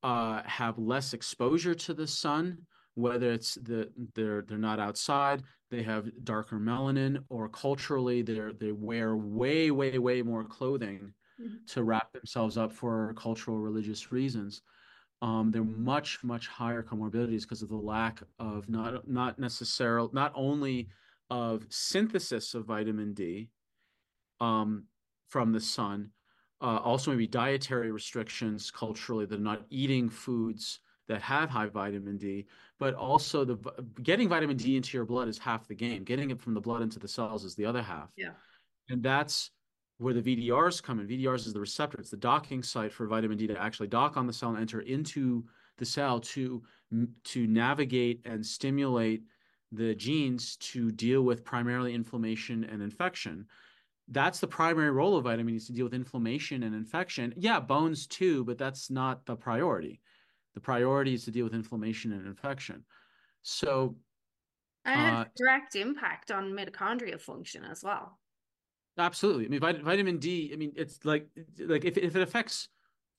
uh, 0.01 0.41
have 0.45 0.77
less 0.77 1.13
exposure 1.13 1.75
to 1.75 1.93
the 1.93 2.07
sun, 2.07 2.57
whether 2.95 3.31
it's 3.31 3.55
the 3.55 3.89
they're 4.15 4.43
they're 4.47 4.57
not 4.57 4.79
outside, 4.79 5.43
they 5.71 5.83
have 5.83 6.11
darker 6.23 6.57
melanin, 6.57 7.23
or 7.29 7.49
culturally 7.49 8.21
they 8.21 8.39
they 8.59 8.71
wear 8.71 9.15
way 9.15 9.71
way 9.71 9.97
way 9.97 10.21
more 10.21 10.43
clothing 10.43 11.13
mm-hmm. 11.41 11.55
to 11.67 11.83
wrap 11.83 12.11
themselves 12.13 12.57
up 12.57 12.71
for 12.71 13.13
cultural 13.15 13.57
religious 13.57 14.11
reasons 14.11 14.61
um, 15.23 15.51
they're 15.51 15.63
much 15.63 16.21
much 16.21 16.47
higher 16.47 16.83
comorbidities 16.83 17.43
because 17.43 17.61
of 17.61 17.69
the 17.69 17.77
lack 17.77 18.21
of 18.39 18.67
not 18.67 19.07
not 19.07 19.39
necessarily 19.39 20.09
not 20.11 20.33
only 20.35 20.89
of 21.29 21.65
synthesis 21.69 22.53
of 22.53 22.65
vitamin 22.65 23.13
D 23.13 23.49
um, 24.41 24.83
from 25.29 25.53
the 25.53 25.61
sun, 25.61 26.09
uh, 26.59 26.75
also 26.83 27.09
maybe 27.09 27.25
dietary 27.25 27.89
restrictions 27.89 28.69
culturally. 28.69 29.25
They're 29.25 29.39
not 29.39 29.65
eating 29.69 30.09
foods 30.09 30.81
that 31.07 31.21
have 31.21 31.49
high 31.49 31.67
vitamin 31.67 32.17
D, 32.17 32.45
but 32.79 32.93
also 32.93 33.43
the 33.43 33.57
getting 34.01 34.29
vitamin 34.29 34.57
D 34.57 34.75
into 34.77 34.97
your 34.97 35.05
blood 35.05 35.27
is 35.27 35.37
half 35.37 35.67
the 35.67 35.75
game. 35.75 36.03
Getting 36.03 36.31
it 36.31 36.41
from 36.41 36.53
the 36.53 36.61
blood 36.61 36.81
into 36.81 36.99
the 36.99 37.07
cells 37.07 37.43
is 37.43 37.55
the 37.55 37.65
other 37.65 37.81
half. 37.81 38.11
Yeah, 38.15 38.31
and 38.89 39.03
that's 39.03 39.51
where 39.97 40.13
the 40.13 40.21
VDRs 40.21 40.81
come 40.81 40.99
in. 40.99 41.07
VDRs 41.07 41.47
is 41.47 41.53
the 41.53 41.59
receptor. 41.59 41.99
It's 41.99 42.09
the 42.09 42.17
docking 42.17 42.63
site 42.63 42.91
for 42.91 43.07
vitamin 43.07 43.37
D 43.37 43.47
to 43.47 43.61
actually 43.61 43.87
dock 43.87 44.17
on 44.17 44.27
the 44.27 44.33
cell 44.33 44.49
and 44.49 44.59
enter 44.59 44.81
into 44.81 45.45
the 45.77 45.85
cell 45.85 46.19
to 46.19 46.63
to 47.23 47.47
navigate 47.47 48.21
and 48.25 48.45
stimulate 48.45 49.23
the 49.71 49.95
genes 49.95 50.55
to 50.57 50.91
deal 50.91 51.23
with 51.23 51.43
primarily 51.43 51.93
inflammation 51.93 52.63
and 52.63 52.81
infection. 52.81 53.47
That's 54.07 54.39
the 54.39 54.47
primary 54.47 54.91
role 54.91 55.17
of 55.17 55.23
vitamin 55.23 55.53
D 55.53 55.57
is 55.57 55.67
to 55.67 55.73
deal 55.73 55.85
with 55.85 55.93
inflammation 55.93 56.63
and 56.63 56.75
infection. 56.75 57.33
Yeah, 57.35 57.59
bones 57.59 58.05
too, 58.05 58.43
but 58.43 58.57
that's 58.57 58.91
not 58.91 59.25
the 59.25 59.35
priority. 59.35 60.01
The 60.53 60.59
priority 60.59 61.13
is 61.13 61.25
to 61.25 61.31
deal 61.31 61.43
with 61.43 61.53
inflammation 61.53 62.13
and 62.13 62.27
infection. 62.27 62.83
So, 63.41 63.95
and 64.85 64.99
it 64.99 65.03
has 65.03 65.25
uh, 65.25 65.29
direct 65.35 65.75
impact 65.75 66.31
on 66.31 66.51
mitochondria 66.51 67.19
function 67.19 67.63
as 67.63 67.83
well. 67.83 68.19
Absolutely. 68.97 69.45
I 69.45 69.49
mean, 69.49 69.59
vitamin 69.59 70.17
D. 70.19 70.51
I 70.53 70.55
mean, 70.55 70.71
it's 70.75 71.03
like 71.03 71.27
like 71.59 71.85
if 71.85 71.97
if 71.97 72.15
it 72.15 72.21
affects 72.21 72.69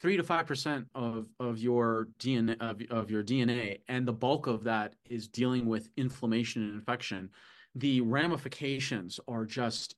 three 0.01 0.17
to 0.17 0.23
five 0.23 0.47
percent 0.47 0.87
of 0.95 1.27
of 1.41 1.59
your 1.59 2.09
DNA 2.19 2.57
of, 2.61 2.81
of 2.91 3.11
your 3.11 3.25
DNA, 3.25 3.81
and 3.89 4.07
the 4.07 4.13
bulk 4.13 4.47
of 4.47 4.65
that 4.65 4.95
is 5.11 5.27
dealing 5.27 5.67
with 5.67 5.89
inflammation 5.97 6.63
and 6.63 6.75
infection, 6.75 7.29
the 7.75 8.01
ramifications 8.03 9.19
are 9.27 9.45
just 9.45 9.97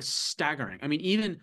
staggering. 0.00 0.80
I 0.82 0.88
mean, 0.88 1.00
even 1.00 1.40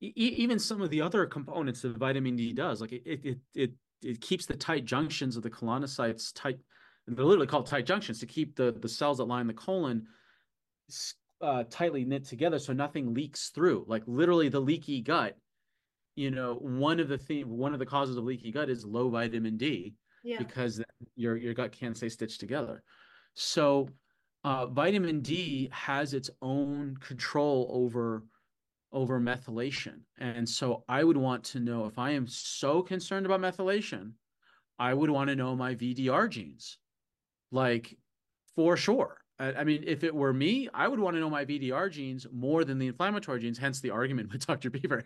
even 0.00 0.58
some 0.58 0.82
of 0.82 0.90
the 0.90 1.00
other 1.00 1.24
components 1.26 1.82
that 1.82 1.96
vitamin 1.96 2.34
D 2.34 2.52
does, 2.52 2.80
like 2.80 2.92
it 2.92 3.02
it 3.06 3.38
it 3.54 3.72
it 4.02 4.20
keeps 4.20 4.46
the 4.46 4.56
tight 4.56 4.84
junctions 4.84 5.36
of 5.36 5.42
the 5.42 5.50
colonocytes 5.50 6.32
tight. 6.34 6.58
They're 7.06 7.24
literally 7.24 7.46
called 7.46 7.66
tight 7.66 7.86
junctions 7.86 8.18
to 8.20 8.26
keep 8.26 8.56
the 8.56 8.72
the 8.72 8.88
cells 8.88 9.18
that 9.18 9.24
line 9.24 9.46
the 9.46 9.54
colon 9.54 10.06
uh, 11.40 11.64
tightly 11.70 12.04
knit 12.04 12.24
together 12.24 12.58
so 12.58 12.72
nothing 12.72 13.14
leaks 13.14 13.50
through. 13.50 13.84
Like 13.86 14.02
literally 14.06 14.48
the 14.48 14.60
leaky 14.60 15.00
gut, 15.00 15.36
you 16.16 16.30
know, 16.30 16.54
one 16.54 17.00
of 17.00 17.08
the 17.08 17.18
thing, 17.18 17.48
one 17.48 17.72
of 17.72 17.78
the 17.78 17.86
causes 17.86 18.16
of 18.16 18.24
leaky 18.24 18.50
gut 18.50 18.70
is 18.70 18.84
low 18.84 19.10
vitamin 19.10 19.56
D 19.56 19.94
yeah. 20.22 20.38
because 20.38 20.82
your 21.16 21.36
your 21.36 21.54
gut 21.54 21.72
can't 21.72 21.96
stay 21.96 22.08
stitched 22.08 22.40
together. 22.40 22.82
So 23.34 23.88
uh, 24.44 24.66
vitamin 24.66 25.20
D 25.20 25.68
has 25.72 26.14
its 26.14 26.30
own 26.40 26.96
control 27.00 27.68
over 27.70 28.24
over 28.94 29.20
methylation, 29.20 30.00
and 30.18 30.48
so 30.48 30.84
I 30.88 31.04
would 31.04 31.18
want 31.18 31.44
to 31.44 31.60
know 31.60 31.84
if 31.84 31.98
I 31.98 32.12
am 32.12 32.26
so 32.26 32.80
concerned 32.80 33.26
about 33.26 33.40
methylation, 33.40 34.12
I 34.78 34.94
would 34.94 35.10
want 35.10 35.28
to 35.28 35.36
know 35.36 35.54
my 35.54 35.74
VDR 35.74 36.30
genes, 36.30 36.78
like 37.50 37.96
for 38.54 38.76
sure 38.76 39.24
I 39.38 39.64
mean, 39.64 39.82
if 39.84 40.04
it 40.04 40.14
were 40.14 40.32
me, 40.32 40.68
I 40.72 40.86
would 40.86 41.00
want 41.00 41.16
to 41.16 41.20
know 41.20 41.30
my 41.30 41.44
VDR 41.44 41.90
genes 41.90 42.26
more 42.32 42.64
than 42.64 42.78
the 42.78 42.86
inflammatory 42.86 43.40
genes, 43.40 43.58
hence 43.58 43.80
the 43.80 43.90
argument 43.90 44.32
with 44.32 44.46
Dr. 44.46 44.70
Beaver. 44.70 45.04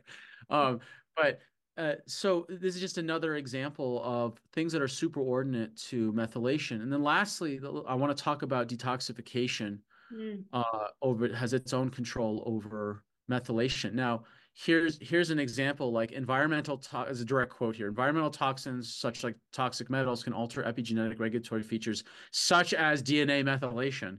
Um, 0.51 0.81
but 1.17 1.41
uh, 1.79 1.95
so 2.07 2.45
this 2.49 2.75
is 2.75 2.81
just 2.81 2.99
another 2.99 3.37
example 3.37 4.03
of 4.05 4.39
things 4.53 4.73
that 4.73 4.83
are 4.83 4.87
superordinate 4.87 5.83
to 5.89 6.13
methylation. 6.13 6.83
And 6.83 6.93
then 6.93 7.03
lastly, 7.03 7.59
I 7.87 7.95
want 7.95 8.15
to 8.15 8.23
talk 8.23 8.43
about 8.43 8.69
detoxification 8.69 9.79
mm. 10.15 10.45
uh, 10.53 10.63
over 11.01 11.33
has 11.35 11.55
its 11.55 11.73
own 11.73 11.89
control 11.89 12.43
over 12.45 13.03
methylation. 13.31 13.93
Now, 13.93 14.25
here's 14.55 14.99
here's 15.01 15.31
an 15.31 15.39
example 15.39 15.93
like 15.93 16.13
environmental 16.13 16.77
to- 16.79 17.07
as 17.09 17.21
a 17.21 17.25
direct 17.25 17.53
quote 17.53 17.77
here 17.77 17.87
environmental 17.87 18.31
toxins 18.31 18.93
such 18.93 19.23
like 19.23 19.37
toxic 19.53 19.89
metals 19.89 20.25
can 20.25 20.33
alter 20.33 20.65
epigenetic 20.65 21.21
regulatory 21.21 21.63
features 21.63 22.03
such 22.33 22.75
as 22.75 23.01
dna 23.01 23.45
methylation 23.45 24.19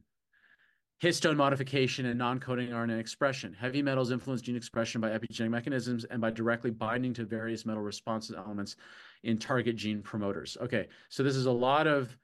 histone 1.03 1.35
modification 1.35 2.05
and 2.07 2.17
non-coding 2.17 2.69
rna 2.69 2.99
expression. 2.99 3.53
Heavy 3.53 3.81
metals 3.81 4.11
influence 4.11 4.41
gene 4.41 4.55
expression 4.55 4.99
by 4.99 5.09
epigenetic 5.09 5.49
mechanisms 5.49 6.05
and 6.05 6.21
by 6.21 6.29
directly 6.29 6.71
binding 6.71 7.13
to 7.13 7.25
various 7.25 7.65
metal 7.65 7.81
response 7.81 8.31
elements 8.35 8.75
in 9.23 9.37
target 9.37 9.75
gene 9.75 10.01
promoters. 10.01 10.57
Okay 10.61 10.87
so 11.09 11.23
this 11.23 11.35
is 11.35 11.45
a 11.45 11.51
lot 11.51 11.87
of 11.87 12.15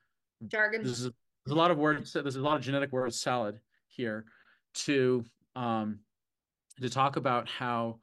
jargon. 0.47 0.83
this 0.83 0.99
is 0.99 1.11
there's 1.45 1.53
a 1.53 1.55
lot 1.55 1.71
of 1.71 1.77
words 1.77 2.13
there's 2.13 2.35
a 2.35 2.41
lot 2.41 2.55
of 2.55 2.61
genetic 2.61 2.91
word 2.91 3.13
salad 3.13 3.59
here 3.87 4.25
to 4.73 5.23
um 5.55 5.99
to 6.81 6.89
talk 6.89 7.15
about 7.15 7.47
how 7.47 7.99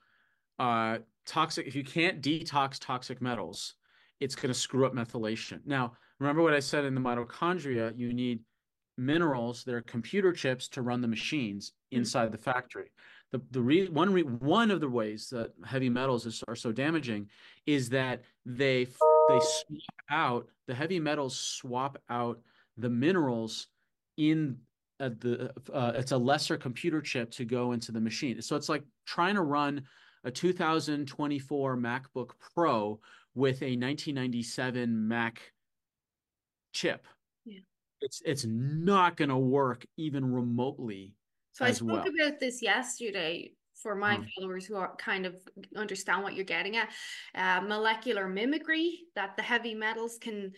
uh, 0.59 0.99
toxic, 1.27 1.67
if 1.67 1.75
you 1.75 1.85
can't 1.85 2.23
detox 2.23 2.79
toxic 2.79 3.21
metals, 3.21 3.75
it's 4.21 4.35
going 4.35 4.53
to 4.53 4.59
screw 4.59 4.87
up 4.87 4.95
methylation. 4.95 5.61
Now, 5.67 5.93
remember 6.19 6.43
what 6.43 6.55
I 6.55 6.61
said 6.61 6.85
in 6.85 6.95
the 6.95 7.01
mitochondria, 7.01 7.97
you 7.97 8.13
need 8.13 8.41
minerals, 8.97 9.65
they're 9.65 9.81
computer 9.83 10.33
chips 10.33 10.69
to 10.69 10.83
run 10.83 11.01
the 11.01 11.09
machines 11.09 11.71
mm-hmm. 11.71 12.01
inside 12.01 12.33
the 12.33 12.39
factory. 12.39 12.93
The, 13.33 13.41
the 13.51 13.63
re, 13.63 13.89
one 13.89 14.13
re, 14.13 14.23
one 14.23 14.71
of 14.71 14.81
the 14.81 14.89
ways 14.89 15.29
that 15.31 15.53
heavy 15.65 15.89
metals 15.89 16.27
is, 16.27 16.45
are 16.49 16.57
so 16.57 16.71
damaging 16.71 17.29
is 17.67 17.89
that 17.91 18.23
they 18.45 18.85
they 19.29 19.41
swap 19.41 19.95
out 20.11 20.49
the 20.67 20.75
heavy 20.75 21.01
metals 21.01 21.39
swap 21.39 21.97
out 22.11 22.41
the 22.77 22.91
minerals 22.91 23.69
in 24.19 24.59
uh, 25.01 25.11
the 25.21 25.53
uh, 25.73 25.93
it's 25.95 26.13
a 26.13 26.17
lesser 26.17 26.57
computer 26.57 27.01
chip 27.01 27.31
to 27.33 27.45
go 27.45 27.73
into 27.73 27.93
the 27.93 28.01
machine. 28.01 28.41
So 28.43 28.57
it's 28.57 28.69
like 28.69 28.85
trying 29.07 29.35
to 29.35 29.43
run 29.43 29.83
a 30.25 30.31
2024 30.31 31.77
MacBook 31.77 32.31
Pro 32.55 33.01
with 33.35 33.63
a 33.63 33.77
1997 33.77 35.09
Mac 35.09 35.41
chip. 36.73 37.07
Yeah. 37.45 37.61
It's 38.01 38.23
it's 38.25 38.45
not 38.47 39.17
going 39.17 39.31
to 39.31 39.37
work 39.37 39.87
even 39.97 40.33
remotely. 40.33 41.15
So 41.53 41.65
I 41.65 41.73
spoke 41.73 41.89
well. 41.89 42.05
about 42.21 42.41
this 42.41 42.63
yesterday 42.63 43.53
for 43.75 43.95
my 43.95 44.17
mm. 44.17 44.27
followers 44.35 44.65
who 44.65 44.77
are 44.77 44.95
kind 44.97 45.27
of 45.27 45.37
understand 45.77 46.23
what 46.23 46.35
you're 46.35 46.45
getting 46.45 46.77
at. 46.77 46.89
Uh, 47.35 47.61
molecular 47.63 48.29
mimicry 48.29 49.01
that 49.15 49.37
the 49.37 49.43
heavy 49.43 49.75
metals 49.75 50.19
can 50.19 50.53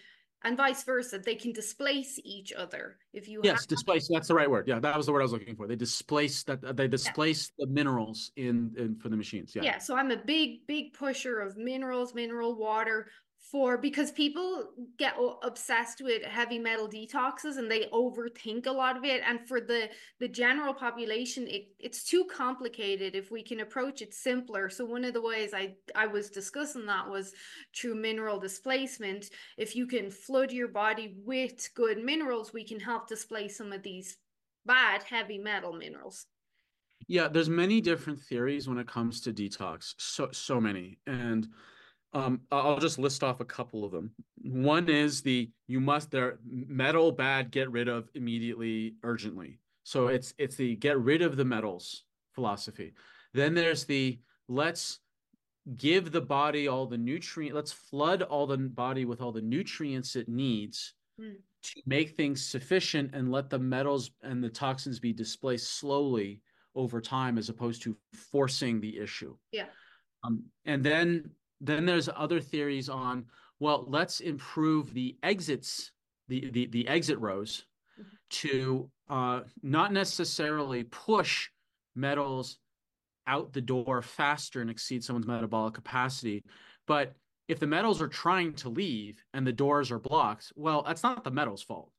and 0.44 0.56
vice 0.56 0.82
versa 0.84 1.18
they 1.18 1.34
can 1.34 1.52
displace 1.52 2.20
each 2.24 2.52
other 2.52 2.98
if 3.12 3.28
you 3.28 3.40
yes 3.42 3.66
displace 3.66 4.08
that's 4.12 4.28
the 4.28 4.34
right 4.34 4.50
word. 4.50 4.68
Yeah 4.68 4.78
that 4.78 4.96
was 4.96 5.06
the 5.06 5.12
word 5.12 5.20
i 5.20 5.22
was 5.22 5.32
looking 5.32 5.56
for. 5.56 5.66
They 5.66 5.76
displace 5.76 6.42
that 6.44 6.62
uh, 6.64 6.72
they 6.72 6.88
displace 6.88 7.50
yeah. 7.58 7.66
the 7.66 7.72
minerals 7.72 8.30
in, 8.36 8.72
in 8.76 8.96
for 8.96 9.08
the 9.08 9.16
machines 9.16 9.54
yeah. 9.54 9.62
Yeah 9.62 9.78
so 9.78 9.96
i'm 9.96 10.10
a 10.10 10.16
big 10.16 10.66
big 10.66 10.92
pusher 10.92 11.40
of 11.40 11.56
minerals 11.56 12.14
mineral 12.14 12.54
water 12.54 13.08
for 13.50 13.76
because 13.76 14.10
people 14.10 14.70
get 14.98 15.14
obsessed 15.42 16.00
with 16.00 16.22
heavy 16.22 16.58
metal 16.58 16.88
detoxes 16.88 17.58
and 17.58 17.70
they 17.70 17.86
overthink 17.92 18.66
a 18.66 18.72
lot 18.72 18.96
of 18.96 19.04
it. 19.04 19.22
And 19.26 19.46
for 19.46 19.60
the 19.60 19.90
the 20.18 20.28
general 20.28 20.72
population 20.72 21.46
it, 21.48 21.66
it's 21.78 22.04
too 22.04 22.24
complicated 22.24 23.14
if 23.14 23.30
we 23.30 23.42
can 23.42 23.60
approach 23.60 24.00
it 24.00 24.14
simpler. 24.14 24.70
So 24.70 24.86
one 24.86 25.04
of 25.04 25.12
the 25.12 25.20
ways 25.20 25.52
i 25.52 25.74
i 25.94 26.06
was 26.06 26.30
discussing 26.30 26.86
that 26.86 27.08
was 27.08 27.32
through 27.76 27.96
mineral 27.96 28.40
displacement. 28.40 29.28
If 29.58 29.76
you 29.76 29.86
can 29.86 30.10
flood 30.10 30.50
your 30.50 30.68
body 30.68 31.14
with 31.24 31.68
good 31.74 32.02
minerals 32.02 32.54
we 32.54 32.64
can 32.64 32.80
help 32.80 33.08
displace 33.08 33.58
some 33.58 33.72
of 33.72 33.82
these 33.82 34.16
bad 34.64 35.02
heavy 35.02 35.38
metal 35.38 35.74
minerals. 35.74 36.26
Yeah 37.08 37.28
there's 37.28 37.50
many 37.50 37.82
different 37.82 38.20
theories 38.20 38.66
when 38.66 38.78
it 38.78 38.88
comes 38.88 39.20
to 39.20 39.34
detox. 39.34 39.92
So 39.98 40.30
so 40.32 40.58
many. 40.58 40.98
And 41.06 41.46
um, 42.14 42.40
I'll 42.52 42.78
just 42.78 42.98
list 42.98 43.24
off 43.24 43.40
a 43.40 43.44
couple 43.44 43.84
of 43.84 43.90
them. 43.90 44.12
One 44.42 44.88
is 44.88 45.20
the 45.20 45.50
you 45.66 45.80
must 45.80 46.10
there 46.10 46.38
metal 46.46 47.10
bad 47.10 47.50
get 47.50 47.70
rid 47.70 47.88
of 47.88 48.08
immediately 48.14 48.94
urgently. 49.02 49.58
So 49.82 50.06
it's 50.06 50.32
it's 50.38 50.56
the 50.56 50.76
get 50.76 50.98
rid 50.98 51.22
of 51.22 51.36
the 51.36 51.44
metals 51.44 52.04
philosophy. 52.32 52.94
Then 53.32 53.54
there's 53.54 53.84
the 53.84 54.20
let's 54.48 55.00
give 55.76 56.12
the 56.12 56.20
body 56.20 56.68
all 56.68 56.86
the 56.86 56.98
nutrient 56.98 57.54
let's 57.54 57.72
flood 57.72 58.22
all 58.22 58.46
the 58.46 58.58
body 58.58 59.06
with 59.06 59.22
all 59.22 59.32
the 59.32 59.40
nutrients 59.40 60.14
it 60.14 60.28
needs 60.28 60.92
mm. 61.18 61.34
to 61.62 61.82
make 61.86 62.10
things 62.10 62.44
sufficient 62.44 63.14
and 63.14 63.32
let 63.32 63.48
the 63.48 63.58
metals 63.58 64.10
and 64.22 64.44
the 64.44 64.48
toxins 64.48 65.00
be 65.00 65.12
displaced 65.12 65.78
slowly 65.78 66.42
over 66.74 67.00
time 67.00 67.38
as 67.38 67.48
opposed 67.48 67.82
to 67.82 67.96
forcing 68.12 68.80
the 68.80 68.98
issue. 68.98 69.34
Yeah. 69.52 69.66
Um, 70.22 70.44
and 70.64 70.84
then 70.84 71.30
then 71.66 71.86
there's 71.86 72.08
other 72.14 72.40
theories 72.40 72.88
on 72.88 73.24
well 73.60 73.84
let's 73.88 74.20
improve 74.20 74.92
the 74.94 75.16
exits 75.22 75.92
the 76.28 76.50
the, 76.50 76.66
the 76.66 76.86
exit 76.88 77.18
rows 77.18 77.64
mm-hmm. 77.98 78.08
to 78.30 78.90
uh, 79.08 79.40
not 79.62 79.92
necessarily 79.92 80.84
push 80.84 81.48
metals 81.94 82.58
out 83.26 83.52
the 83.52 83.60
door 83.60 84.02
faster 84.02 84.60
and 84.60 84.70
exceed 84.70 85.02
someone's 85.02 85.26
metabolic 85.26 85.74
capacity 85.74 86.42
but 86.86 87.14
if 87.46 87.58
the 87.58 87.66
metals 87.66 88.00
are 88.00 88.08
trying 88.08 88.52
to 88.54 88.68
leave 88.68 89.22
and 89.34 89.46
the 89.46 89.52
doors 89.52 89.90
are 89.90 89.98
blocked 89.98 90.52
well 90.56 90.82
that's 90.82 91.02
not 91.02 91.24
the 91.24 91.30
metals 91.30 91.62
fault 91.62 91.90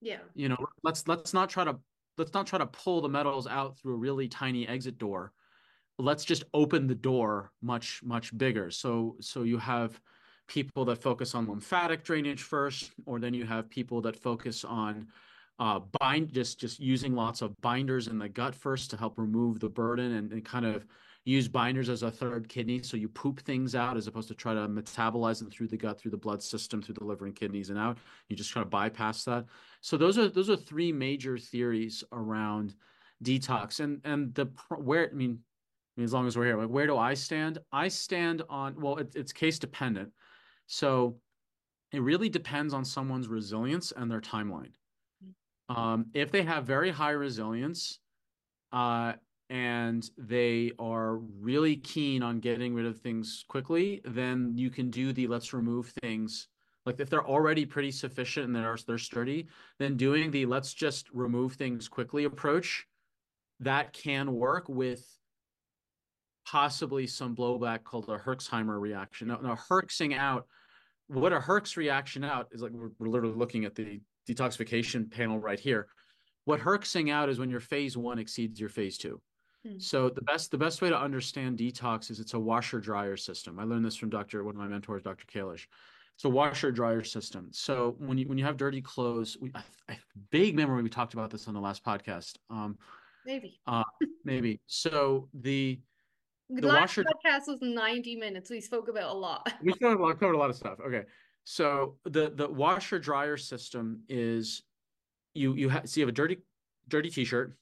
yeah 0.00 0.18
you 0.34 0.48
know 0.48 0.56
let's 0.82 1.06
let's 1.08 1.32
not 1.32 1.48
try 1.48 1.64
to 1.64 1.78
let's 2.18 2.34
not 2.34 2.46
try 2.46 2.58
to 2.58 2.66
pull 2.66 3.00
the 3.00 3.08
metals 3.08 3.46
out 3.46 3.78
through 3.78 3.94
a 3.94 3.98
really 3.98 4.28
tiny 4.28 4.66
exit 4.66 4.98
door 4.98 5.32
let's 5.98 6.24
just 6.24 6.44
open 6.54 6.86
the 6.86 6.94
door 6.94 7.50
much 7.62 8.00
much 8.04 8.36
bigger. 8.36 8.70
So 8.70 9.16
so 9.20 9.42
you 9.42 9.58
have 9.58 10.00
people 10.46 10.84
that 10.86 10.96
focus 10.96 11.34
on 11.34 11.46
lymphatic 11.46 12.02
drainage 12.04 12.42
first 12.42 12.92
or 13.04 13.18
then 13.20 13.34
you 13.34 13.44
have 13.44 13.68
people 13.68 14.00
that 14.00 14.16
focus 14.16 14.64
on 14.64 15.06
uh, 15.58 15.80
bind 16.00 16.32
just 16.32 16.58
just 16.58 16.78
using 16.80 17.14
lots 17.14 17.42
of 17.42 17.58
binders 17.60 18.06
in 18.06 18.18
the 18.18 18.28
gut 18.28 18.54
first 18.54 18.90
to 18.90 18.96
help 18.96 19.18
remove 19.18 19.60
the 19.60 19.68
burden 19.68 20.12
and, 20.14 20.32
and 20.32 20.44
kind 20.44 20.64
of 20.64 20.86
use 21.24 21.48
binders 21.48 21.90
as 21.90 22.02
a 22.02 22.10
third 22.10 22.48
kidney. 22.48 22.82
So 22.82 22.96
you 22.96 23.08
poop 23.08 23.40
things 23.40 23.74
out 23.74 23.96
as 23.96 24.06
opposed 24.06 24.28
to 24.28 24.34
try 24.34 24.54
to 24.54 24.66
metabolize 24.68 25.40
them 25.40 25.50
through 25.50 25.68
the 25.68 25.76
gut 25.76 26.00
through 26.00 26.12
the 26.12 26.16
blood 26.16 26.42
system 26.42 26.80
through 26.80 26.94
the 26.94 27.04
liver 27.04 27.26
and 27.26 27.34
kidneys 27.34 27.70
and 27.70 27.78
out. 27.78 27.98
You 28.28 28.36
just 28.36 28.54
kind 28.54 28.64
of 28.64 28.70
bypass 28.70 29.24
that. 29.24 29.44
So 29.80 29.96
those 29.96 30.16
are 30.16 30.28
those 30.28 30.48
are 30.48 30.56
three 30.56 30.92
major 30.92 31.36
theories 31.36 32.04
around 32.12 32.74
detox. 33.22 33.80
And 33.80 34.00
and 34.04 34.34
the 34.34 34.46
where 34.78 35.10
i 35.10 35.14
mean 35.14 35.40
mean, 35.98 36.04
as 36.04 36.12
long 36.12 36.26
as 36.26 36.36
we're 36.36 36.46
here, 36.46 36.56
like 36.56 36.68
where 36.68 36.86
do 36.86 36.96
I 36.96 37.14
stand? 37.14 37.58
I 37.72 37.88
stand 37.88 38.42
on 38.48 38.80
well, 38.80 38.96
it, 38.96 39.14
it's 39.14 39.32
case 39.32 39.58
dependent. 39.58 40.10
So 40.66 41.16
it 41.92 42.02
really 42.02 42.28
depends 42.28 42.74
on 42.74 42.84
someone's 42.84 43.28
resilience 43.28 43.92
and 43.96 44.10
their 44.10 44.20
timeline. 44.20 44.72
Um, 45.68 46.06
if 46.14 46.30
they 46.30 46.42
have 46.42 46.64
very 46.64 46.90
high 46.90 47.10
resilience, 47.10 47.98
uh, 48.72 49.14
and 49.50 50.08
they 50.18 50.72
are 50.78 51.16
really 51.16 51.76
keen 51.76 52.22
on 52.22 52.40
getting 52.40 52.74
rid 52.74 52.86
of 52.86 52.98
things 52.98 53.44
quickly, 53.48 54.00
then 54.04 54.52
you 54.56 54.70
can 54.70 54.90
do 54.90 55.12
the 55.12 55.26
let's 55.26 55.52
remove 55.52 55.92
things. 56.02 56.48
Like 56.84 57.00
if 57.00 57.10
they're 57.10 57.26
already 57.26 57.64
pretty 57.66 57.90
sufficient 57.90 58.46
and 58.46 58.56
they're 58.56 58.78
they're 58.86 58.98
sturdy, 58.98 59.48
then 59.78 59.96
doing 59.96 60.30
the 60.30 60.46
let's 60.46 60.74
just 60.74 61.08
remove 61.12 61.54
things 61.54 61.88
quickly 61.88 62.24
approach 62.24 62.86
that 63.60 63.92
can 63.92 64.32
work 64.34 64.68
with 64.68 65.17
possibly 66.50 67.06
some 67.06 67.36
blowback 67.36 67.84
called 67.84 68.08
a 68.08 68.18
Herxheimer 68.18 68.80
reaction. 68.80 69.28
Now, 69.28 69.38
now 69.42 69.58
Herxing 69.68 70.16
out, 70.16 70.46
what 71.08 71.32
a 71.32 71.38
Herx 71.38 71.76
reaction 71.76 72.24
out 72.24 72.48
is 72.52 72.62
like 72.62 72.72
we're, 72.72 72.90
we're 72.98 73.08
literally 73.08 73.34
looking 73.34 73.64
at 73.64 73.74
the 73.74 74.00
detoxification 74.26 75.10
panel 75.10 75.38
right 75.38 75.60
here. 75.60 75.88
What 76.44 76.60
Herxing 76.60 77.12
out 77.12 77.28
is 77.28 77.38
when 77.38 77.50
your 77.50 77.60
phase 77.60 77.96
one 77.96 78.18
exceeds 78.18 78.58
your 78.58 78.70
phase 78.70 78.96
two. 78.96 79.20
Hmm. 79.66 79.78
So 79.78 80.08
the 80.08 80.22
best 80.22 80.50
the 80.50 80.58
best 80.58 80.80
way 80.80 80.88
to 80.88 80.98
understand 80.98 81.58
detox 81.58 82.10
is 82.10 82.18
it's 82.18 82.34
a 82.34 82.38
washer 82.38 82.80
dryer 82.80 83.16
system. 83.16 83.58
I 83.58 83.64
learned 83.64 83.84
this 83.84 83.96
from 83.96 84.08
Dr. 84.08 84.42
one 84.42 84.54
of 84.54 84.60
my 84.60 84.68
mentors, 84.68 85.02
Dr. 85.02 85.26
Kalish. 85.26 85.66
It's 86.14 86.24
a 86.24 86.30
washer 86.30 86.72
dryer 86.72 87.04
system. 87.04 87.48
So 87.52 87.96
when 87.98 88.16
you 88.16 88.26
when 88.26 88.38
you 88.38 88.44
have 88.44 88.56
dirty 88.56 88.80
clothes, 88.80 89.36
we, 89.40 89.52
I, 89.54 89.62
I 89.88 89.98
vague 90.32 90.56
memory 90.56 90.82
we 90.82 90.88
talked 90.88 91.12
about 91.12 91.30
this 91.30 91.46
on 91.46 91.54
the 91.54 91.60
last 91.60 91.84
podcast. 91.84 92.36
Um, 92.48 92.78
maybe. 93.26 93.60
Uh, 93.66 93.84
maybe. 94.24 94.60
So 94.66 95.28
the 95.34 95.78
the, 96.50 96.66
last 96.66 96.96
washer... 96.96 97.04
podcast 97.04 97.48
was 97.48 97.58
90 97.60 98.16
minutes. 98.16 98.50
We 98.50 98.60
spoke 98.60 98.88
about 98.88 99.14
a 99.14 99.18
lot. 99.18 99.52
we 99.62 99.72
covered 99.74 99.98
a 99.98 100.02
lot, 100.02 100.20
covered 100.20 100.34
a 100.34 100.38
lot 100.38 100.50
of 100.50 100.56
stuff. 100.56 100.78
Okay. 100.84 101.02
So 101.44 101.96
the 102.04 102.30
the 102.34 102.46
washer 102.46 102.98
dryer 102.98 103.36
system 103.38 104.02
is 104.08 104.62
you 105.34 105.54
you 105.54 105.68
have 105.70 105.88
so 105.88 106.00
you 106.00 106.06
have 106.06 106.12
a 106.12 106.16
dirty 106.16 106.38
dirty 106.88 107.10
t-shirt, 107.10 107.56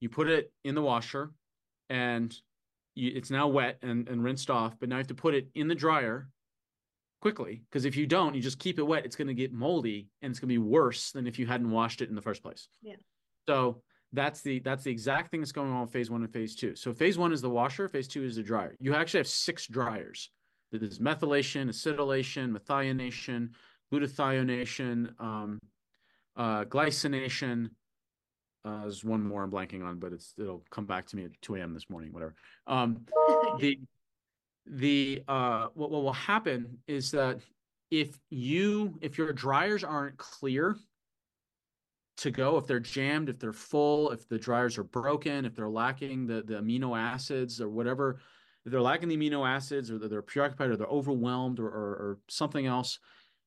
you 0.00 0.08
put 0.08 0.28
it 0.28 0.52
in 0.64 0.74
the 0.74 0.82
washer, 0.82 1.32
and 1.88 2.34
you, 2.94 3.12
it's 3.14 3.30
now 3.30 3.48
wet 3.48 3.78
and, 3.82 4.08
and 4.08 4.22
rinsed 4.22 4.50
off, 4.50 4.74
but 4.78 4.88
now 4.88 4.96
you 4.96 5.00
have 5.00 5.06
to 5.08 5.14
put 5.14 5.34
it 5.34 5.48
in 5.54 5.68
the 5.68 5.74
dryer 5.74 6.28
quickly 7.20 7.62
because 7.70 7.84
if 7.84 7.96
you 7.96 8.06
don't, 8.06 8.34
you 8.34 8.42
just 8.42 8.58
keep 8.58 8.78
it 8.78 8.82
wet, 8.82 9.04
it's 9.04 9.16
going 9.16 9.28
to 9.28 9.34
get 9.34 9.52
moldy 9.52 10.08
and 10.22 10.30
it's 10.30 10.38
going 10.38 10.48
to 10.48 10.54
be 10.54 10.58
worse 10.58 11.10
than 11.12 11.26
if 11.26 11.38
you 11.38 11.46
hadn't 11.46 11.70
washed 11.70 12.02
it 12.02 12.08
in 12.08 12.14
the 12.14 12.22
first 12.22 12.42
place. 12.42 12.68
Yeah. 12.82 12.96
So 13.48 13.82
that's 14.14 14.40
the 14.40 14.60
that's 14.60 14.84
the 14.84 14.90
exact 14.90 15.30
thing 15.30 15.40
that's 15.40 15.52
going 15.52 15.70
on 15.70 15.82
in 15.82 15.88
phase 15.88 16.10
one 16.10 16.22
and 16.22 16.32
phase 16.32 16.54
two. 16.54 16.74
So 16.76 16.92
phase 16.92 17.18
one 17.18 17.32
is 17.32 17.42
the 17.42 17.50
washer, 17.50 17.88
phase 17.88 18.08
two 18.08 18.24
is 18.24 18.36
the 18.36 18.42
dryer. 18.42 18.74
You 18.80 18.94
actually 18.94 19.18
have 19.18 19.28
six 19.28 19.66
dryers. 19.66 20.30
There's 20.72 20.98
methylation, 20.98 21.68
acetylation, 21.68 22.56
methionation, 22.56 23.50
glutathione, 23.92 25.20
um, 25.20 25.60
uh, 26.36 26.64
glycination. 26.64 27.70
Uh, 28.64 28.80
there's 28.82 29.04
one 29.04 29.22
more 29.22 29.44
I'm 29.44 29.50
blanking 29.50 29.84
on, 29.84 29.98
but 29.98 30.12
it's 30.12 30.34
it'll 30.38 30.64
come 30.70 30.86
back 30.86 31.06
to 31.08 31.16
me 31.16 31.24
at 31.24 31.30
2 31.42 31.56
a.m. 31.56 31.74
this 31.74 31.88
morning, 31.90 32.12
whatever. 32.12 32.34
Um, 32.66 33.06
the 33.58 33.78
the 34.66 35.22
uh, 35.28 35.68
what, 35.74 35.90
what 35.90 36.02
will 36.02 36.12
happen 36.12 36.78
is 36.88 37.10
that 37.10 37.40
if 37.90 38.18
you 38.30 38.98
if 39.00 39.18
your 39.18 39.32
dryers 39.32 39.84
aren't 39.84 40.16
clear 40.16 40.76
to 42.16 42.30
go 42.30 42.56
if 42.56 42.66
they're 42.66 42.80
jammed 42.80 43.28
if 43.28 43.38
they're 43.38 43.52
full 43.52 44.10
if 44.10 44.28
the 44.28 44.38
dryers 44.38 44.78
are 44.78 44.84
broken 44.84 45.44
if 45.44 45.54
they're 45.54 45.68
lacking 45.68 46.26
the, 46.26 46.42
the 46.42 46.54
amino 46.54 46.98
acids 46.98 47.60
or 47.60 47.68
whatever 47.68 48.20
if 48.64 48.72
they're 48.72 48.80
lacking 48.80 49.08
the 49.08 49.16
amino 49.16 49.48
acids 49.48 49.90
or 49.90 49.98
they're 49.98 50.22
preoccupied 50.22 50.70
or 50.70 50.76
they're 50.76 50.86
overwhelmed 50.86 51.58
or, 51.58 51.66
or, 51.66 51.90
or 51.90 52.18
something 52.28 52.66
else 52.66 52.98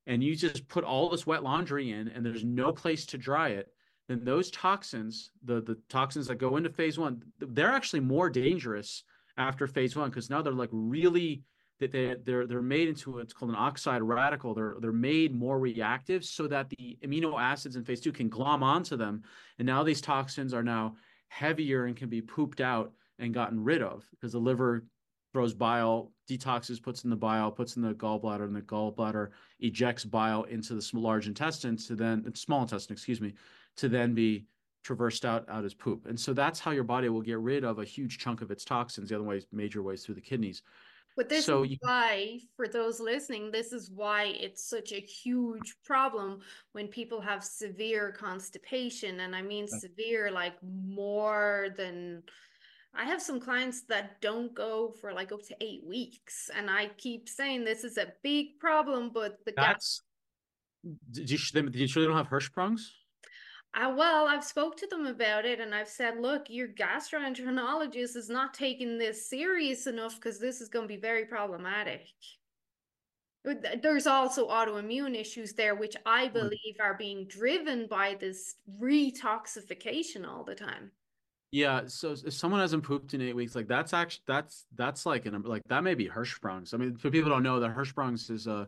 and 0.05 0.23
you 0.23 0.35
just 0.35 0.67
put 0.67 0.83
all 0.83 1.09
this 1.09 1.25
wet 1.25 1.43
laundry 1.43 1.91
in 1.91 2.07
and 2.09 2.25
there's 2.25 2.43
no 2.43 2.71
place 2.71 3.05
to 3.05 3.17
dry 3.17 3.49
it 3.49 3.69
then 4.07 4.23
those 4.23 4.51
toxins 4.51 5.31
the 5.45 5.61
the 5.61 5.77
toxins 5.89 6.27
that 6.27 6.35
go 6.35 6.57
into 6.57 6.69
phase 6.69 6.97
one 6.97 7.21
they're 7.39 7.71
actually 7.71 7.99
more 7.99 8.29
dangerous 8.29 9.03
after 9.37 9.67
phase 9.67 9.95
one 9.95 10.09
because 10.09 10.29
now 10.29 10.41
they're 10.41 10.53
like 10.53 10.69
really 10.71 11.43
that 11.79 11.91
they 11.91 12.15
they're 12.23 12.47
they're 12.47 12.61
made 12.61 12.87
into 12.87 13.11
what's 13.11 13.33
called 13.33 13.51
an 13.51 13.57
oxide 13.57 14.01
radical. 14.01 14.53
They're 14.53 14.75
they're 14.79 14.91
made 14.91 15.35
more 15.35 15.59
reactive 15.59 16.23
so 16.25 16.47
that 16.47 16.69
the 16.69 16.97
amino 17.03 17.39
acids 17.39 17.75
in 17.75 17.83
phase 17.83 18.01
two 18.01 18.11
can 18.11 18.29
glom 18.29 18.63
onto 18.63 18.97
them, 18.97 19.23
and 19.59 19.65
now 19.65 19.83
these 19.83 20.01
toxins 20.01 20.53
are 20.53 20.63
now 20.63 20.95
heavier 21.29 21.85
and 21.85 21.95
can 21.95 22.09
be 22.09 22.21
pooped 22.21 22.61
out 22.61 22.93
and 23.19 23.33
gotten 23.33 23.63
rid 23.63 23.81
of 23.81 24.05
because 24.11 24.31
the 24.31 24.39
liver 24.39 24.85
throws 25.33 25.53
bile, 25.53 26.11
detoxes, 26.29 26.81
puts 26.81 27.03
in 27.03 27.09
the 27.09 27.15
bile, 27.15 27.51
puts 27.51 27.75
in 27.75 27.81
the 27.81 27.93
gallbladder, 27.93 28.45
and 28.45 28.55
the 28.55 28.61
gallbladder 28.61 29.29
ejects 29.59 30.05
bile 30.05 30.43
into 30.43 30.73
the 30.73 30.91
large 30.93 31.27
intestine 31.27 31.77
to 31.77 31.95
then 31.95 32.33
small 32.33 32.61
intestine, 32.61 32.93
excuse 32.93 33.21
me, 33.21 33.33
to 33.75 33.89
then 33.89 34.13
be 34.13 34.45
traversed 34.83 35.25
out 35.25 35.47
out 35.49 35.65
as 35.65 35.73
poop. 35.73 36.05
And 36.07 36.19
so 36.19 36.33
that's 36.33 36.59
how 36.59 36.71
your 36.71 36.85
body 36.85 37.09
will 37.09 37.21
get 37.21 37.39
rid 37.39 37.63
of 37.65 37.79
a 37.79 37.85
huge 37.85 38.19
chunk 38.19 38.41
of 38.41 38.51
its 38.51 38.63
toxins. 38.63 39.09
The 39.09 39.15
other 39.15 39.25
way, 39.25 39.41
major 39.51 39.83
ways 39.83 40.05
through 40.05 40.15
the 40.15 40.21
kidneys. 40.21 40.63
But 41.17 41.29
this 41.29 41.45
so 41.45 41.63
is 41.63 41.71
you, 41.71 41.77
why, 41.81 42.39
for 42.55 42.67
those 42.67 42.99
listening, 42.99 43.49
this 43.51 43.73
is 43.73 43.89
why 43.89 44.35
it's 44.39 44.69
such 44.69 44.93
a 44.93 44.99
huge 44.99 45.75
problem 45.83 46.41
when 46.73 46.87
people 46.87 47.19
have 47.19 47.43
severe 47.43 48.11
constipation. 48.11 49.21
And 49.21 49.35
I 49.35 49.41
mean 49.41 49.67
severe, 49.67 50.29
like 50.29 50.53
more 50.63 51.69
than 51.75 52.21
I 52.93 53.05
have 53.05 53.21
some 53.21 53.39
clients 53.39 53.81
that 53.89 54.21
don't 54.21 54.53
go 54.53 54.93
for 55.01 55.11
like 55.11 55.31
up 55.31 55.41
to 55.47 55.55
eight 55.59 55.83
weeks, 55.85 56.51
and 56.55 56.69
I 56.69 56.91
keep 56.97 57.27
saying 57.27 57.65
this 57.65 57.83
is 57.83 57.97
a 57.97 58.13
big 58.23 58.59
problem. 58.59 59.09
But 59.11 59.43
the 59.43 59.53
that's 59.57 60.03
did 61.11 61.31
you, 61.31 61.37
did 61.37 61.75
you 61.75 61.87
sure 61.87 62.03
they 62.03 62.07
don't 62.07 62.17
have 62.17 62.29
Hirschsprung's? 62.29 62.93
Uh, 63.77 63.93
well, 63.95 64.27
I've 64.27 64.43
spoke 64.43 64.75
to 64.77 64.87
them 64.87 65.05
about 65.05 65.45
it, 65.45 65.59
and 65.59 65.75
I've 65.75 65.87
said, 65.87 66.19
look, 66.19 66.49
your 66.49 66.67
gastroenterologist 66.67 68.15
is 68.15 68.27
not 68.27 68.55
taking 68.55 68.97
this 68.97 69.29
serious 69.29 69.85
enough 69.85 70.15
because 70.15 70.39
this 70.39 70.61
is 70.61 70.67
going 70.67 70.85
to 70.85 70.93
be 70.93 70.99
very 70.99 71.25
problematic. 71.25 72.07
There's 73.83 74.07
also 74.07 74.47
autoimmune 74.47 75.15
issues 75.15 75.53
there, 75.53 75.75
which 75.75 75.95
I 76.07 76.27
believe 76.27 76.75
are 76.81 76.95
being 76.95 77.27
driven 77.27 77.85
by 77.87 78.17
this 78.19 78.55
retoxification 78.81 80.27
all 80.27 80.43
the 80.43 80.55
time. 80.55 80.91
Yeah, 81.51 81.83
so 81.85 82.15
if 82.25 82.33
someone 82.33 82.59
hasn't 82.59 82.83
pooped 82.83 83.13
in 83.13 83.21
eight 83.21 83.35
weeks, 83.35 83.55
like 83.55 83.67
that's 83.67 83.93
actually 83.93 84.23
that's 84.27 84.65
that's 84.75 85.05
like 85.05 85.25
an 85.27 85.41
like 85.43 85.61
that 85.67 85.83
may 85.83 85.93
be 85.93 86.09
Hirschsprung's. 86.09 86.73
I 86.73 86.77
mean, 86.77 86.97
for 86.97 87.09
people 87.09 87.29
don't 87.29 87.43
know 87.43 87.59
that 87.61 87.73
Hirschsprung's 87.73 88.29
is 88.29 88.47
a 88.47 88.67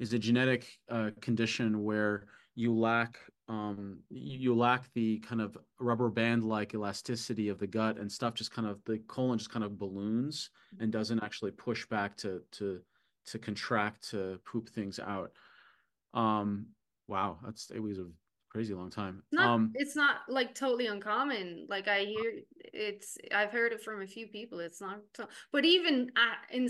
is 0.00 0.12
a 0.12 0.18
genetic 0.18 0.66
uh, 0.90 1.10
condition 1.20 1.84
where 1.84 2.26
you 2.56 2.74
lack 2.74 3.18
um 3.48 3.98
you 4.08 4.56
lack 4.56 4.92
the 4.94 5.18
kind 5.20 5.40
of 5.40 5.56
rubber 5.78 6.08
band 6.08 6.42
like 6.42 6.74
elasticity 6.74 7.48
of 7.48 7.58
the 7.58 7.66
gut 7.66 7.96
and 7.98 8.10
stuff 8.10 8.34
just 8.34 8.50
kind 8.50 8.66
of 8.66 8.82
the 8.86 8.98
colon 9.06 9.38
just 9.38 9.52
kind 9.52 9.64
of 9.64 9.78
balloons 9.78 10.50
and 10.80 10.90
doesn't 10.90 11.22
actually 11.22 11.52
push 11.52 11.86
back 11.86 12.16
to 12.16 12.42
to 12.50 12.80
to 13.26 13.38
contract 13.38 14.10
to 14.10 14.40
poop 14.50 14.68
things 14.68 14.98
out. 14.98 15.30
Um 16.12 16.66
wow 17.06 17.38
that's 17.44 17.70
it 17.70 17.78
was 17.78 17.98
a 17.98 18.06
crazy 18.56 18.72
long 18.72 18.88
time. 18.88 19.22
Not, 19.32 19.46
um, 19.46 19.72
it's 19.74 19.94
not 19.94 20.20
like 20.28 20.54
totally 20.54 20.86
uncommon. 20.86 21.66
Like 21.68 21.88
I 21.88 22.04
hear 22.04 22.40
it's, 22.72 23.18
I've 23.34 23.50
heard 23.50 23.72
it 23.72 23.82
from 23.82 24.00
a 24.00 24.06
few 24.06 24.28
people. 24.28 24.60
It's 24.60 24.80
not, 24.80 25.00
but 25.52 25.66
even 25.66 26.10
at, 26.16 26.56
in, 26.56 26.66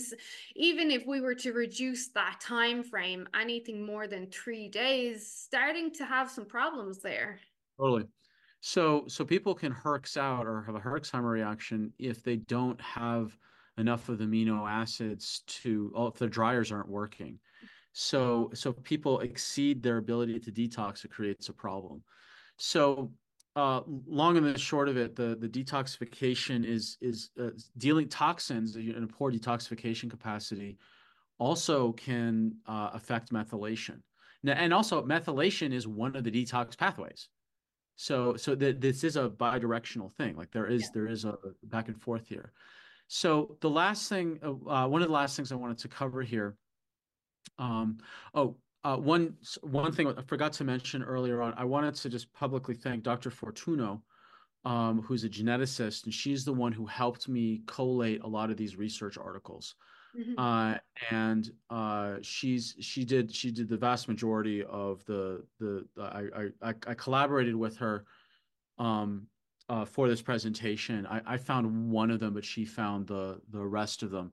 even 0.57 0.91
if 0.91 1.07
we 1.07 1.21
were 1.21 1.37
to 1.37 1.53
reduce 1.53 2.09
that 2.09 2.41
time 2.41 2.83
frame, 2.83 3.29
anything 3.41 3.87
more 3.87 4.09
than 4.09 4.27
three 4.33 4.69
days, 4.69 5.31
starting 5.33 5.93
to 5.95 6.05
have 6.05 6.29
some 6.29 6.45
problems 6.45 6.99
there. 6.99 7.39
Totally. 7.79 8.07
So, 8.61 9.05
so 9.07 9.25
people 9.25 9.55
can 9.55 9.73
herx 9.73 10.17
out 10.17 10.49
or 10.49 10.63
have 10.63 10.75
a 10.75 10.81
Herxheimer 10.81 11.31
reaction 11.31 11.93
if 12.01 12.25
they 12.25 12.35
don't 12.35 12.81
have 12.81 13.39
enough 13.79 14.09
of 14.09 14.19
the 14.19 14.25
amino 14.25 14.69
acids 14.69 15.45
to, 15.47 15.93
oh, 15.95 16.09
if 16.09 16.15
the 16.15 16.27
dryers 16.27 16.73
aren't 16.73 16.89
working. 16.89 17.39
So 17.99 18.51
so 18.53 18.75
people 18.75 19.21
exceed 19.21 19.83
their 19.83 19.97
ability 19.97 20.39
to 20.41 20.53
detox, 20.53 21.03
it 21.07 21.11
creates 21.11 21.49
a 21.49 21.53
problem. 21.55 22.03
So 22.59 23.11
uh, 23.57 23.81
long 24.07 24.37
and 24.37 24.45
the 24.45 24.59
short 24.59 24.91
of 24.91 24.99
it, 24.99 25.17
the 25.17 25.35
the 25.35 25.49
detoxification 25.49 26.63
is 26.67 26.99
is 27.01 27.31
uh, 27.41 27.53
dealing 27.79 28.11
toxins 28.11 28.77
in 28.77 29.03
a 29.03 29.07
poor 29.07 29.33
detoxification 29.33 30.11
capacity 30.11 30.77
also 31.39 31.93
can 31.93 32.57
uh, 32.67 32.91
affect 32.93 33.33
methylation. 33.33 34.03
Now, 34.43 34.53
and 34.53 34.75
also 34.75 35.03
methylation 35.03 35.73
is 35.73 35.89
one 35.89 36.17
of 36.17 36.23
the 36.23 36.31
detox 36.31 36.77
pathways. 36.77 37.31
So 37.95 38.37
so 38.37 38.55
that 38.57 38.79
this 38.83 39.05
is 39.05 39.17
a 39.17 39.31
bidirectional 39.31 40.13
thing. 40.13 40.37
Like 40.37 40.51
there 40.51 40.67
is 40.67 40.83
yeah. 40.83 40.89
there 40.93 41.07
is 41.07 41.25
a 41.25 41.39
back 41.63 41.89
and 41.89 41.99
forth 41.99 42.29
here. 42.29 42.53
So 43.09 43.57
the 43.63 43.71
last 43.71 44.11
thing, 44.11 44.39
uh, 44.43 44.87
one 44.87 45.01
of 45.01 45.09
the 45.09 45.15
last 45.15 45.35
things 45.35 45.51
I 45.51 45.55
wanted 45.55 45.79
to 45.79 45.89
cover 45.89 46.21
here 46.21 46.59
um, 47.59 47.99
oh, 48.35 48.57
uh, 48.85 48.97
one 48.97 49.35
one 49.63 49.93
thing 49.93 50.07
I 50.07 50.23
forgot 50.23 50.53
to 50.55 50.65
mention 50.65 51.03
earlier 51.03 51.43
on. 51.43 51.55
I 51.57 51.65
wanted 51.65 51.95
to 51.97 52.09
just 52.09 52.33
publicly 52.33 52.75
thank 52.75 53.03
Dr. 53.03 53.31
Fortuno, 53.31 54.01
um, 54.65 55.03
who's 55.03 55.25
a 55.25 55.29
geneticist, 55.29 56.05
and 56.05 56.15
she's 56.15 56.45
the 56.45 56.53
one 56.53 56.73
who 56.73 56.87
helped 56.87 57.29
me 57.29 57.63
collate 57.67 58.23
a 58.23 58.29
lot 58.29 58.51
of 58.51 58.57
these 58.57 58.77
research 58.77 59.19
articles. 59.19 59.75
Mm-hmm. 60.17 60.39
Uh, 60.39 60.77
and 61.11 61.51
uh, 61.69 62.17
she's 62.23 62.77
she 62.81 63.05
did 63.05 63.35
she 63.35 63.51
did 63.51 63.69
the 63.69 63.77
vast 63.77 64.09
majority 64.09 64.63
of 64.65 65.05
the 65.05 65.45
the, 65.59 65.85
the 65.97 66.03
I, 66.03 66.69
I 66.71 66.75
I 66.87 66.95
collaborated 66.95 67.57
with 67.57 67.77
her 67.79 68.05
um, 68.79 69.27
uh, 69.69 69.85
for 69.85 70.09
this 70.09 70.23
presentation. 70.23 71.07
I, 71.07 71.23
I 71.27 71.37
found 71.39 71.91
one 71.91 72.11
of 72.11 72.21
them, 72.21 72.35
but 72.35 72.45
she 72.45 72.65
found 72.65 73.09
the 73.09 73.41
the 73.51 73.65
rest 73.65 74.03
of 74.03 74.11
them 74.11 74.33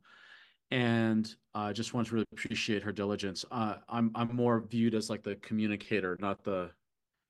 and 0.73 1.35
I 1.53 1.69
uh, 1.69 1.73
just 1.73 1.93
want 1.93 2.07
to 2.07 2.15
really 2.15 2.25
appreciate 2.33 2.81
her 2.81 2.91
diligence. 2.91 3.45
Uh, 3.51 3.75
I'm 3.87 4.11
I'm 4.15 4.35
more 4.35 4.59
viewed 4.59 4.95
as 4.95 5.07
like 5.07 5.21
the 5.21 5.35
communicator, 5.35 6.17
not 6.19 6.43
the 6.43 6.71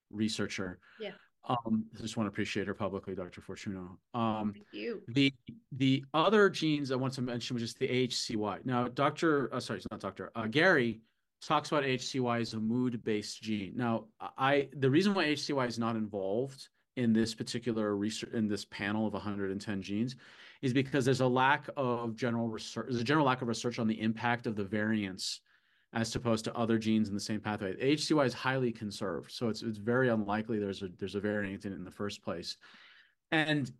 researcher. 0.09 0.79
Yeah. 0.99 1.11
Um, 1.49 1.83
I 1.93 2.01
just 2.01 2.15
want 2.15 2.27
to 2.27 2.29
appreciate 2.29 2.67
her 2.67 2.73
publicly, 2.73 3.15
Dr. 3.15 3.41
Fortuno. 3.41 3.97
Um, 4.13 4.53
Thank 4.53 4.65
you. 4.71 5.01
The 5.09 5.33
the 5.73 6.05
other 6.13 6.49
genes 6.49 6.89
I 6.89 6.95
want 6.95 7.13
to 7.15 7.21
mention 7.21 7.55
was 7.55 7.63
just 7.63 7.79
the 7.79 7.87
AHCY. 7.87 8.65
Now, 8.65 8.87
Dr. 8.87 9.53
Uh, 9.53 9.59
sorry, 9.59 9.79
it's 9.79 9.87
not 9.91 9.99
Dr. 9.99 10.31
Uh, 10.35 10.47
Gary 10.47 11.01
talks 11.45 11.69
about 11.69 11.83
HCY 11.83 12.39
as 12.39 12.53
a 12.53 12.59
mood-based 12.61 13.41
gene. 13.41 13.73
Now, 13.75 14.05
I 14.37 14.69
the 14.77 14.89
reason 14.89 15.13
why 15.13 15.25
HCY 15.25 15.67
is 15.67 15.77
not 15.77 15.97
involved 15.97 16.69
in 16.95 17.11
this 17.11 17.35
particular 17.35 17.97
research 17.97 18.31
in 18.31 18.47
this 18.47 18.63
panel 18.63 19.05
of 19.05 19.11
110 19.11 19.81
genes 19.81 20.15
is 20.63 20.73
because 20.73 21.05
there's 21.05 21.21
a 21.21 21.27
lack 21.27 21.69
of 21.77 22.15
general 22.15 22.47
research. 22.47 22.87
There's 22.89 23.01
a 23.01 23.03
general 23.03 23.25
lack 23.25 23.41
of 23.41 23.47
research 23.47 23.77
on 23.77 23.87
the 23.87 23.99
impact 24.01 24.47
of 24.47 24.55
the 24.55 24.63
variants 24.63 25.41
as 25.93 26.15
opposed 26.15 26.43
to 26.45 26.55
other 26.55 26.79
genes 26.79 27.09
in 27.09 27.13
the 27.13 27.19
same 27.19 27.39
pathway. 27.39 27.75
HCY 27.75 28.25
is 28.25 28.33
highly 28.33 28.71
conserved, 28.71 29.31
so 29.31 29.49
it's 29.49 29.61
it's 29.61 29.77
very 29.77 30.09
unlikely 30.09 30.57
there's 30.57 30.81
a 30.81 30.89
there's 30.97 31.15
a 31.15 31.19
variant 31.19 31.65
in 31.65 31.73
it 31.73 31.75
in 31.75 31.83
the 31.83 31.91
first 31.91 32.23
place. 32.23 32.57
And 33.31 33.71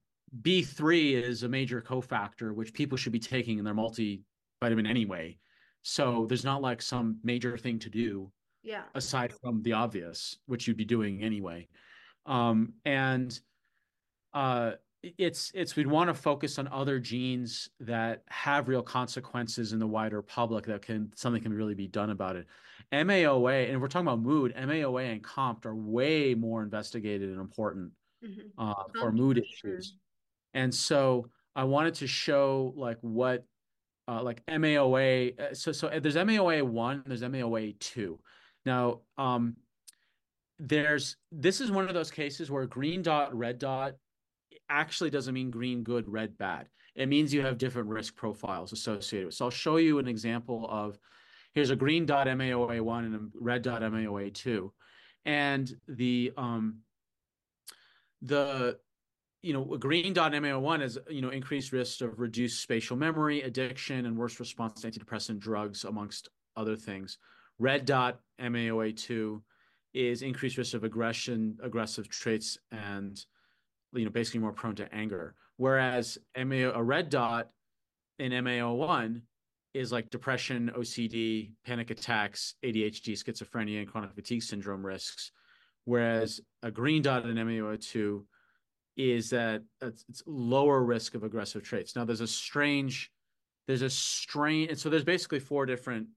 B3 0.42 1.14
is 1.24 1.44
a 1.44 1.50
major 1.50 1.82
cofactor 1.82 2.54
which 2.54 2.74
people 2.74 2.98
should 2.98 3.14
be 3.14 3.20
taking 3.20 3.58
in 3.58 3.66
their 3.66 3.74
multivitamin 3.74 4.88
anyway. 4.88 5.38
So 5.84 6.26
there's 6.28 6.44
not 6.44 6.62
like 6.62 6.82
some 6.82 7.18
major 7.24 7.58
thing 7.58 7.80
to 7.80 7.90
do 7.90 8.32
yeah 8.64 8.84
aside 8.96 9.34
from 9.42 9.62
the 9.64 9.74
obvious 9.74 10.38
which 10.46 10.68
you'd 10.68 10.78
be 10.78 10.86
doing 10.86 11.22
anyway 11.22 11.68
um, 12.26 12.74
and 12.86 13.40
uh, 14.34 14.72
it's 15.18 15.52
it's 15.54 15.76
we'd 15.76 15.88
want 15.88 16.10
to 16.10 16.14
focus 16.14 16.58
on 16.58 16.68
other 16.70 16.98
genes 16.98 17.70
that 17.82 18.24
have 18.30 18.70
real 18.70 18.82
consequences 18.82 19.74
in 19.74 19.80
the 19.80 19.88
wider 19.88 20.22
public 20.22 20.66
that 20.66 20.82
can 20.82 21.12
something 21.16 21.42
can 21.42 21.54
really 21.54 21.76
be 21.76 21.88
done 21.88 22.10
about 22.10 22.36
it. 22.36 22.48
MAOA 22.92 23.70
and 23.70 23.82
we're 23.82 23.88
talking 23.88 24.08
about 24.08 24.22
mood. 24.22 24.54
MAOA 24.56 25.12
and 25.12 25.24
COMT 25.24 25.66
are 25.66 25.76
way 25.76 26.36
more 26.36 26.64
investigated 26.64 27.30
and 27.30 27.40
important 27.40 27.92
mm-hmm. 28.24 28.42
uh, 28.58 28.84
for 28.98 29.12
mood 29.12 29.38
issues. 29.38 29.96
And 30.54 30.74
so 30.74 31.28
I 31.56 31.66
wanted 31.66 31.96
to 31.96 32.08
show 32.08 32.74
like 32.78 32.98
what 33.02 33.46
uh, 34.08 34.24
like 34.24 34.46
MAOA. 34.46 35.40
Uh, 35.40 35.54
so 35.54 35.74
so 35.74 35.90
there's 36.00 36.16
MAOA 36.16 36.64
one, 36.64 37.04
there's 37.06 37.24
MAOA 37.24 37.78
two. 37.80 38.20
Now 38.66 39.02
um, 39.18 39.58
there's 40.60 41.18
this 41.30 41.60
is 41.60 41.72
one 41.72 41.90
of 41.90 41.94
those 41.94 42.10
cases 42.12 42.50
where 42.50 42.66
green 42.66 43.02
dot 43.02 43.36
red 43.36 43.60
dot 43.60 43.96
actually 44.70 45.10
doesn't 45.10 45.34
mean 45.34 45.52
green 45.52 45.84
good, 45.84 46.08
red 46.08 46.38
bad. 46.38 46.68
It 46.96 47.08
means 47.08 47.34
you 47.34 47.42
have 47.42 47.58
different 47.58 47.90
risk 47.90 48.16
profiles 48.16 48.72
associated 48.72 49.28
with. 49.28 49.36
So 49.36 49.46
I'll 49.46 49.52
show 49.52 49.78
you 49.78 50.00
an 50.00 50.08
example 50.08 50.68
of 50.70 50.98
here's 51.54 51.72
a 51.72 51.76
green 51.76 52.06
dot 52.06 52.28
MAOA1 52.28 53.06
and 53.06 53.16
a 53.16 53.20
red 53.40 53.62
dot 53.62 53.82
MAOA2. 53.82 54.70
And 55.26 55.72
the 55.88 56.34
um 56.38 56.80
the 58.22 58.78
you 59.44 59.52
know, 59.52 59.66
green 59.78 60.14
dot 60.14 60.32
MAO1 60.32 60.82
is, 60.82 60.98
you 61.10 61.22
know, 61.22 61.30
increased 61.30 61.74
risk 61.74 62.02
of 62.02 62.20
reduced 62.20 62.62
spatial 62.62 62.96
memory, 62.96 63.42
addiction, 63.42 64.06
and 64.06 64.18
worse 64.18 64.40
response 64.40 64.82
to 64.82 64.90
antidepressant 64.90 65.40
drugs, 65.40 65.84
amongst 65.84 66.30
other 66.56 66.78
things. 66.78 67.18
Red 67.60 67.86
dot 67.86 68.22
MAOA2 68.42 69.42
is 69.94 70.22
increased 70.22 70.58
risk 70.58 70.74
of 70.74 70.86
aggression, 70.86 71.58
aggressive 71.62 72.08
traits, 72.08 72.58
and 72.72 73.24
you 73.94 74.06
know 74.06 74.12
basically 74.12 74.40
more 74.40 74.54
prone 74.54 74.76
to 74.76 74.94
anger 74.94 75.36
whereas 75.58 76.18
MAO, 76.38 76.72
a 76.74 76.84
red 76.84 77.10
dot 77.10 77.50
in 78.20 78.32
MAO1 78.32 79.22
is 79.74 79.92
like 79.92 80.10
depression, 80.10 80.72
OCD, 80.78 81.52
panic 81.66 81.90
attacks, 81.90 82.56
ADHD, 82.64 83.14
schizophrenia, 83.14 83.80
and 83.80 83.88
chronic 83.88 84.14
fatigue 84.14 84.44
syndrome 84.44 84.86
risks. 84.86 85.32
Whereas 85.86 86.40
a 86.62 86.72
green 86.72 87.02
dot 87.02 87.26
in 87.26 87.36
MAO2 87.36 88.24
is 88.96 89.32
that 89.32 89.64
it's, 89.82 90.06
lower 90.26 90.84
risk 90.84 91.16
of 91.16 91.24
aggressive 91.24 91.64
traits. 91.64 91.96
Now 91.96 92.06
there's 92.06 92.22
a 92.22 92.28
strange, 92.28 93.12
there's 93.68 93.82
a 93.82 93.90
strain, 93.90 94.70
and 94.70 94.78
so 94.78 94.90
there's 94.90 95.04
basically 95.04 95.40
four 95.40 95.66
different 95.66 96.08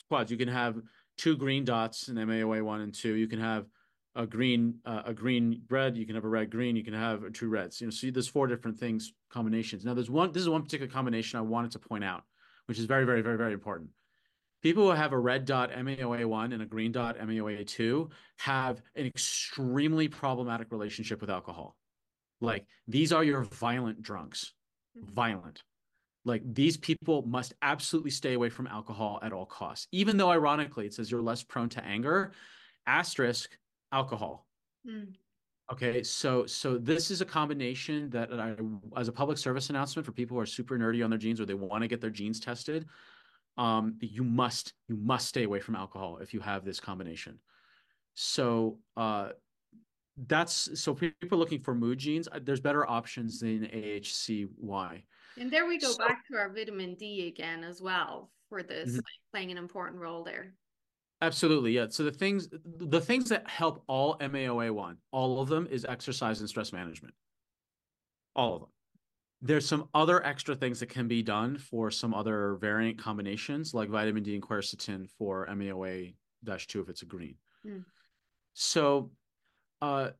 squads. 0.00 0.30
You 0.30 0.36
can 0.36 0.48
have 0.48 0.80
two 1.16 1.36
green 1.36 1.64
dots 1.64 2.08
in 2.08 2.16
MAOA 2.16 2.62
one 2.62 2.80
and 2.80 2.92
two. 2.92 3.14
You 3.14 3.28
can 3.28 3.40
have 3.40 3.66
a 4.14 4.26
green 4.26 4.74
uh, 4.84 5.02
a 5.06 5.14
green 5.14 5.62
red 5.70 5.96
you 5.96 6.06
can 6.06 6.14
have 6.14 6.24
a 6.24 6.28
red 6.28 6.50
green 6.50 6.76
you 6.76 6.84
can 6.84 6.94
have 6.94 7.32
two 7.32 7.48
reds 7.48 7.80
you 7.80 7.86
know 7.86 7.90
so 7.90 8.10
there's 8.10 8.28
four 8.28 8.46
different 8.46 8.78
things 8.78 9.12
combinations 9.30 9.84
now 9.84 9.94
there's 9.94 10.10
one 10.10 10.32
this 10.32 10.42
is 10.42 10.48
one 10.48 10.62
particular 10.62 10.90
combination 10.90 11.38
i 11.38 11.42
wanted 11.42 11.70
to 11.70 11.78
point 11.78 12.04
out 12.04 12.22
which 12.66 12.78
is 12.78 12.84
very 12.84 13.04
very 13.04 13.22
very 13.22 13.36
very 13.36 13.52
important 13.52 13.90
people 14.62 14.84
who 14.84 14.90
have 14.90 15.12
a 15.12 15.18
red 15.18 15.44
dot 15.44 15.70
maoa1 15.72 16.52
and 16.52 16.62
a 16.62 16.66
green 16.66 16.90
dot 16.90 17.18
maoa2 17.18 18.10
have 18.38 18.82
an 18.96 19.06
extremely 19.06 20.08
problematic 20.08 20.72
relationship 20.72 21.20
with 21.20 21.30
alcohol 21.30 21.76
like 22.40 22.66
these 22.86 23.12
are 23.12 23.24
your 23.24 23.42
violent 23.42 24.02
drunks 24.02 24.52
violent. 25.04 25.62
Like 26.24 26.42
these 26.44 26.76
people 26.76 27.22
must 27.26 27.54
absolutely 27.62 28.10
stay 28.10 28.34
away 28.34 28.50
from 28.50 28.66
alcohol 28.66 29.18
at 29.22 29.32
all 29.32 29.46
costs. 29.46 29.86
Even 29.92 30.16
though 30.16 30.30
ironically 30.30 30.86
it 30.86 30.94
says 30.94 31.10
you're 31.10 31.22
less 31.22 31.42
prone 31.42 31.68
to 31.70 31.84
anger, 31.84 32.32
asterisk 32.86 33.50
alcohol. 33.92 34.46
Mm. 34.88 35.14
Okay, 35.70 36.02
so 36.02 36.46
so 36.46 36.78
this 36.78 37.10
is 37.10 37.20
a 37.20 37.26
combination 37.26 38.08
that 38.10 38.32
I, 38.32 38.54
as 38.98 39.08
a 39.08 39.12
public 39.12 39.36
service 39.36 39.68
announcement 39.68 40.06
for 40.06 40.12
people 40.12 40.36
who 40.36 40.40
are 40.40 40.46
super 40.46 40.78
nerdy 40.78 41.04
on 41.04 41.10
their 41.10 41.18
genes 41.18 41.40
or 41.40 41.44
they 41.44 41.54
want 41.54 41.82
to 41.82 41.88
get 41.88 42.00
their 42.00 42.10
genes 42.10 42.40
tested, 42.40 42.86
um, 43.58 43.96
you 44.00 44.24
must 44.24 44.72
you 44.88 44.96
must 44.96 45.28
stay 45.28 45.44
away 45.44 45.60
from 45.60 45.76
alcohol 45.76 46.18
if 46.22 46.32
you 46.32 46.40
have 46.40 46.64
this 46.64 46.80
combination. 46.80 47.38
So 48.14 48.78
uh, 48.96 49.30
that's 50.26 50.80
so 50.80 50.94
people 50.94 51.38
looking 51.38 51.60
for 51.60 51.74
mood 51.74 51.98
genes. 51.98 52.28
Uh, 52.32 52.40
there's 52.42 52.60
better 52.60 52.88
options 52.88 53.40
than 53.40 53.66
AHCY. 53.66 55.02
And 55.38 55.50
there 55.50 55.66
we 55.66 55.78
go 55.78 55.90
so, 55.90 55.98
back 55.98 56.26
to 56.28 56.36
our 56.36 56.48
vitamin 56.48 56.94
D 56.94 57.28
again 57.28 57.62
as 57.62 57.82
well 57.82 58.30
for 58.48 58.62
this 58.62 58.90
mm-hmm. 58.90 59.00
playing 59.32 59.50
an 59.50 59.58
important 59.58 60.00
role 60.00 60.24
there. 60.24 60.54
Absolutely, 61.20 61.72
yeah. 61.72 61.86
So 61.90 62.04
the 62.04 62.12
things 62.12 62.48
the 62.64 63.00
things 63.00 63.28
that 63.30 63.48
help 63.48 63.82
all 63.88 64.16
MAOA1, 64.18 64.96
all 65.10 65.40
of 65.40 65.48
them 65.48 65.66
is 65.70 65.84
exercise 65.84 66.40
and 66.40 66.48
stress 66.48 66.72
management. 66.72 67.14
All 68.36 68.54
of 68.54 68.60
them. 68.62 68.70
There's 69.40 69.66
some 69.66 69.88
other 69.94 70.24
extra 70.24 70.54
things 70.54 70.80
that 70.80 70.88
can 70.88 71.08
be 71.08 71.22
done 71.22 71.58
for 71.58 71.90
some 71.90 72.14
other 72.14 72.56
variant 72.60 72.98
combinations, 72.98 73.74
like 73.74 73.88
vitamin 73.88 74.22
D 74.22 74.34
and 74.34 74.42
quercetin 74.42 75.08
for 75.18 75.46
MAOA 75.48 76.14
dash 76.44 76.68
two 76.68 76.80
if 76.80 76.88
it's 76.88 77.02
a 77.02 77.06
green. 77.06 77.34
Mm. 77.66 77.84
So 78.54 79.10
uh 79.82 80.10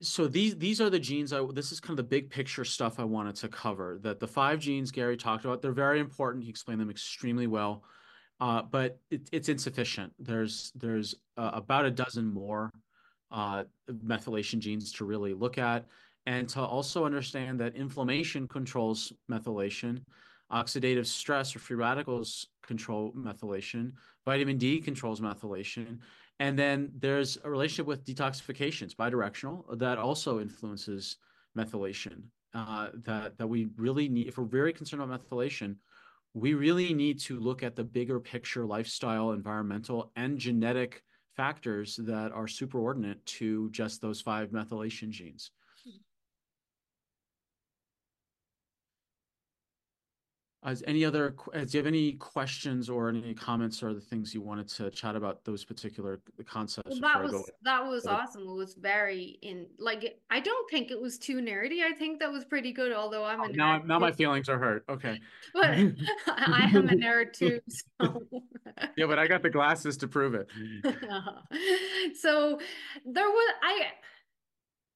so 0.00 0.26
these 0.26 0.56
these 0.56 0.80
are 0.80 0.88
the 0.88 0.98
genes 0.98 1.32
I 1.34 1.44
this 1.52 1.72
is 1.72 1.80
kind 1.80 1.98
of 1.98 2.04
the 2.04 2.08
big 2.08 2.30
picture 2.30 2.64
stuff 2.64 2.98
I 2.98 3.04
wanted 3.04 3.36
to 3.36 3.48
cover. 3.48 3.98
That 4.02 4.20
the 4.20 4.28
five 4.28 4.58
genes 4.58 4.90
Gary 4.90 5.18
talked 5.18 5.44
about, 5.44 5.60
they're 5.60 5.72
very 5.72 6.00
important. 6.00 6.44
He 6.44 6.50
explained 6.50 6.80
them 6.80 6.90
extremely 6.90 7.46
well 7.46 7.82
uh, 8.40 8.62
but 8.62 8.98
it, 9.10 9.28
it's 9.32 9.48
insufficient. 9.48 10.12
There's 10.18 10.72
there's 10.74 11.14
uh, 11.36 11.50
about 11.54 11.86
a 11.86 11.90
dozen 11.90 12.26
more 12.26 12.70
uh, 13.30 13.64
methylation 13.90 14.58
genes 14.60 14.92
to 14.94 15.04
really 15.04 15.34
look 15.34 15.58
at, 15.58 15.86
and 16.26 16.48
to 16.50 16.60
also 16.60 17.04
understand 17.04 17.60
that 17.60 17.74
inflammation 17.74 18.46
controls 18.46 19.12
methylation, 19.30 20.02
oxidative 20.52 21.06
stress 21.06 21.54
or 21.54 21.58
free 21.58 21.76
radicals 21.76 22.48
control 22.62 23.12
methylation, 23.12 23.92
vitamin 24.24 24.56
D 24.56 24.80
controls 24.80 25.20
methylation, 25.20 25.98
and 26.38 26.58
then 26.58 26.90
there's 26.98 27.38
a 27.44 27.50
relationship 27.50 27.86
with 27.86 28.04
detoxifications, 28.04 28.94
bidirectional, 28.94 29.78
that 29.78 29.98
also 29.98 30.40
influences 30.40 31.16
methylation. 31.56 32.22
Uh, 32.54 32.88
that 33.04 33.36
that 33.36 33.46
we 33.46 33.68
really 33.76 34.08
need 34.08 34.26
if 34.26 34.38
we're 34.38 34.44
very 34.44 34.72
concerned 34.72 35.02
about 35.02 35.28
methylation 35.28 35.76
we 36.38 36.54
really 36.54 36.94
need 36.94 37.18
to 37.20 37.38
look 37.40 37.62
at 37.62 37.74
the 37.74 37.84
bigger 37.84 38.20
picture 38.20 38.64
lifestyle, 38.64 39.32
environmental, 39.32 40.12
and 40.16 40.38
genetic 40.38 41.02
factors 41.36 41.96
that 41.96 42.32
are 42.32 42.46
superordinate 42.46 43.24
to 43.24 43.70
just 43.70 44.00
those 44.00 44.20
five 44.20 44.50
methylation 44.50 45.10
genes. 45.10 45.50
As 50.68 50.84
any 50.86 51.02
other, 51.02 51.34
as 51.54 51.72
do 51.72 51.78
you 51.78 51.82
have 51.82 51.86
any 51.86 52.12
questions 52.12 52.90
or 52.90 53.08
any 53.08 53.32
comments 53.32 53.82
or 53.82 53.94
the 53.94 54.02
things 54.02 54.34
you 54.34 54.42
wanted 54.42 54.68
to 54.68 54.90
chat 54.90 55.16
about 55.16 55.42
those 55.42 55.64
particular 55.64 56.20
concepts? 56.44 57.00
Well, 57.00 57.00
that 57.00 57.22
was 57.22 57.50
that 57.62 57.86
was 57.86 58.06
awesome. 58.06 58.42
It 58.42 58.54
was 58.54 58.74
very 58.74 59.38
in 59.40 59.66
like 59.78 60.18
I 60.28 60.40
don't 60.40 60.70
think 60.70 60.90
it 60.90 61.00
was 61.00 61.16
too 61.16 61.36
nerdy. 61.36 61.80
I 61.82 61.92
think 61.94 62.20
that 62.20 62.30
was 62.30 62.44
pretty 62.44 62.72
good. 62.72 62.92
Although 62.92 63.24
I'm 63.24 63.40
a 63.40 63.44
oh, 63.44 63.52
now 63.52 63.78
now 63.78 63.98
my 63.98 64.12
feelings 64.12 64.50
are 64.50 64.58
hurt. 64.58 64.84
Okay, 64.90 65.18
but 65.54 65.64
I 66.26 66.70
am 66.74 66.88
a 66.90 66.92
nerd 66.92 67.32
too. 67.32 67.60
So. 68.00 68.22
yeah, 68.96 69.06
but 69.06 69.18
I 69.18 69.26
got 69.26 69.42
the 69.42 69.50
glasses 69.50 69.96
to 69.98 70.08
prove 70.08 70.34
it. 70.34 70.46
Uh-huh. 70.84 71.32
so 72.14 72.60
there 73.04 73.28
was 73.28 73.54
I 73.62 73.86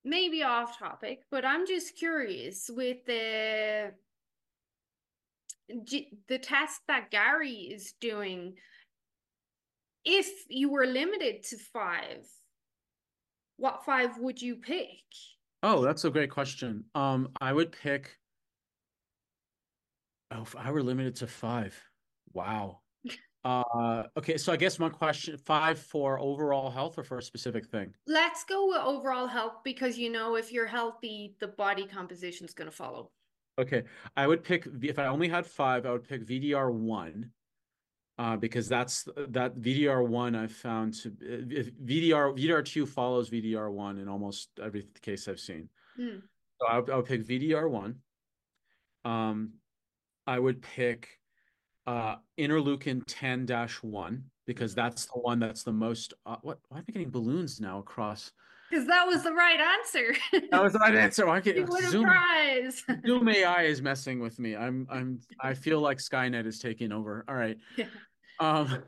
maybe 0.04 0.42
off 0.42 0.78
topic, 0.78 1.22
but 1.30 1.44
I'm 1.44 1.66
just 1.66 1.96
curious 1.96 2.70
with 2.72 3.04
the 3.06 3.92
the 5.68 6.38
test 6.38 6.80
that 6.88 7.10
Gary 7.10 7.52
is 7.52 7.94
doing, 8.00 8.54
if 10.04 10.28
you 10.48 10.70
were 10.70 10.86
limited 10.86 11.44
to 11.44 11.56
five, 11.72 12.26
what 13.56 13.84
five 13.84 14.18
would 14.18 14.40
you 14.40 14.56
pick? 14.56 15.00
Oh, 15.62 15.84
that's 15.84 16.04
a 16.04 16.10
great 16.10 16.30
question. 16.30 16.84
Um, 16.94 17.28
I 17.40 17.52
would 17.52 17.72
pick. 17.72 18.18
Oh, 20.32 20.42
if 20.42 20.56
I 20.56 20.70
were 20.70 20.82
limited 20.82 21.16
to 21.16 21.26
five, 21.26 21.78
wow. 22.32 22.80
uh, 23.44 24.04
okay, 24.16 24.36
so 24.36 24.52
I 24.52 24.56
guess 24.56 24.78
my 24.78 24.88
question: 24.88 25.36
five 25.36 25.78
for 25.78 26.18
overall 26.18 26.70
health 26.70 26.98
or 26.98 27.04
for 27.04 27.18
a 27.18 27.22
specific 27.22 27.66
thing? 27.68 27.94
Let's 28.06 28.42
go 28.44 28.66
with 28.68 28.78
overall 28.78 29.28
health 29.28 29.58
because 29.62 29.96
you 29.96 30.10
know 30.10 30.34
if 30.34 30.50
you're 30.50 30.66
healthy, 30.66 31.36
the 31.38 31.48
body 31.48 31.86
composition 31.86 32.46
is 32.46 32.54
going 32.54 32.70
to 32.70 32.76
follow. 32.76 33.10
Okay, 33.58 33.82
I 34.16 34.26
would 34.26 34.42
pick 34.42 34.66
if 34.82 34.98
I 34.98 35.06
only 35.06 35.28
had 35.28 35.46
five, 35.46 35.84
I 35.84 35.92
would 35.92 36.08
pick 36.08 36.24
VDR 36.26 36.72
one, 36.72 37.30
uh, 38.18 38.36
because 38.36 38.68
that's 38.68 39.06
that 39.28 39.56
VDR 39.56 40.06
one 40.06 40.34
I 40.34 40.46
found 40.46 40.94
to 41.02 41.12
if 41.20 41.72
VDR 41.74 42.36
VDR 42.38 42.64
two 42.64 42.86
follows 42.86 43.30
VDR 43.30 43.70
one 43.70 43.98
in 43.98 44.08
almost 44.08 44.48
every 44.62 44.86
case 45.02 45.28
I've 45.28 45.40
seen. 45.40 45.68
Mm. 45.98 46.22
So 46.60 46.66
I 46.66 46.78
would, 46.78 46.90
I 46.90 46.96
would 46.96 47.06
pick 47.06 47.26
VDR 47.26 47.68
one. 47.70 47.96
Um, 49.04 49.54
I 50.26 50.38
would 50.38 50.62
pick 50.62 51.18
uh 51.84 52.14
interleukin 52.38 53.02
10 53.08 53.44
dash 53.44 53.82
one 53.82 54.22
because 54.46 54.72
that's 54.72 55.06
the 55.06 55.18
one 55.18 55.40
that's 55.40 55.64
the 55.64 55.72
most 55.72 56.14
uh, 56.26 56.36
what 56.42 56.58
why 56.68 56.78
am 56.78 56.84
I 56.88 56.92
getting 56.92 57.10
balloons 57.10 57.60
now 57.60 57.80
across 57.80 58.30
because 58.72 58.86
that 58.86 59.06
was 59.06 59.22
the 59.22 59.32
right 59.32 59.60
answer. 59.60 60.14
that 60.50 60.62
was 60.62 60.72
the 60.72 60.78
right 60.78 60.94
answer. 61.06 61.28
I 61.28 61.40
can, 61.40 61.66
Zoom, 61.90 62.04
prize. 62.04 62.84
Zoom 63.06 63.28
AI 63.28 63.64
is 63.64 63.82
messing 63.82 64.20
with 64.20 64.38
me. 64.38 64.56
I'm 64.56 64.86
I'm 64.90 65.20
I 65.40 65.54
feel 65.54 65.80
like 65.80 65.98
Skynet 65.98 66.46
is 66.46 66.58
taking 66.58 66.92
over. 66.92 67.24
All 67.28 67.34
right. 67.34 67.58
Yeah. 67.76 67.86
Um 68.40 68.82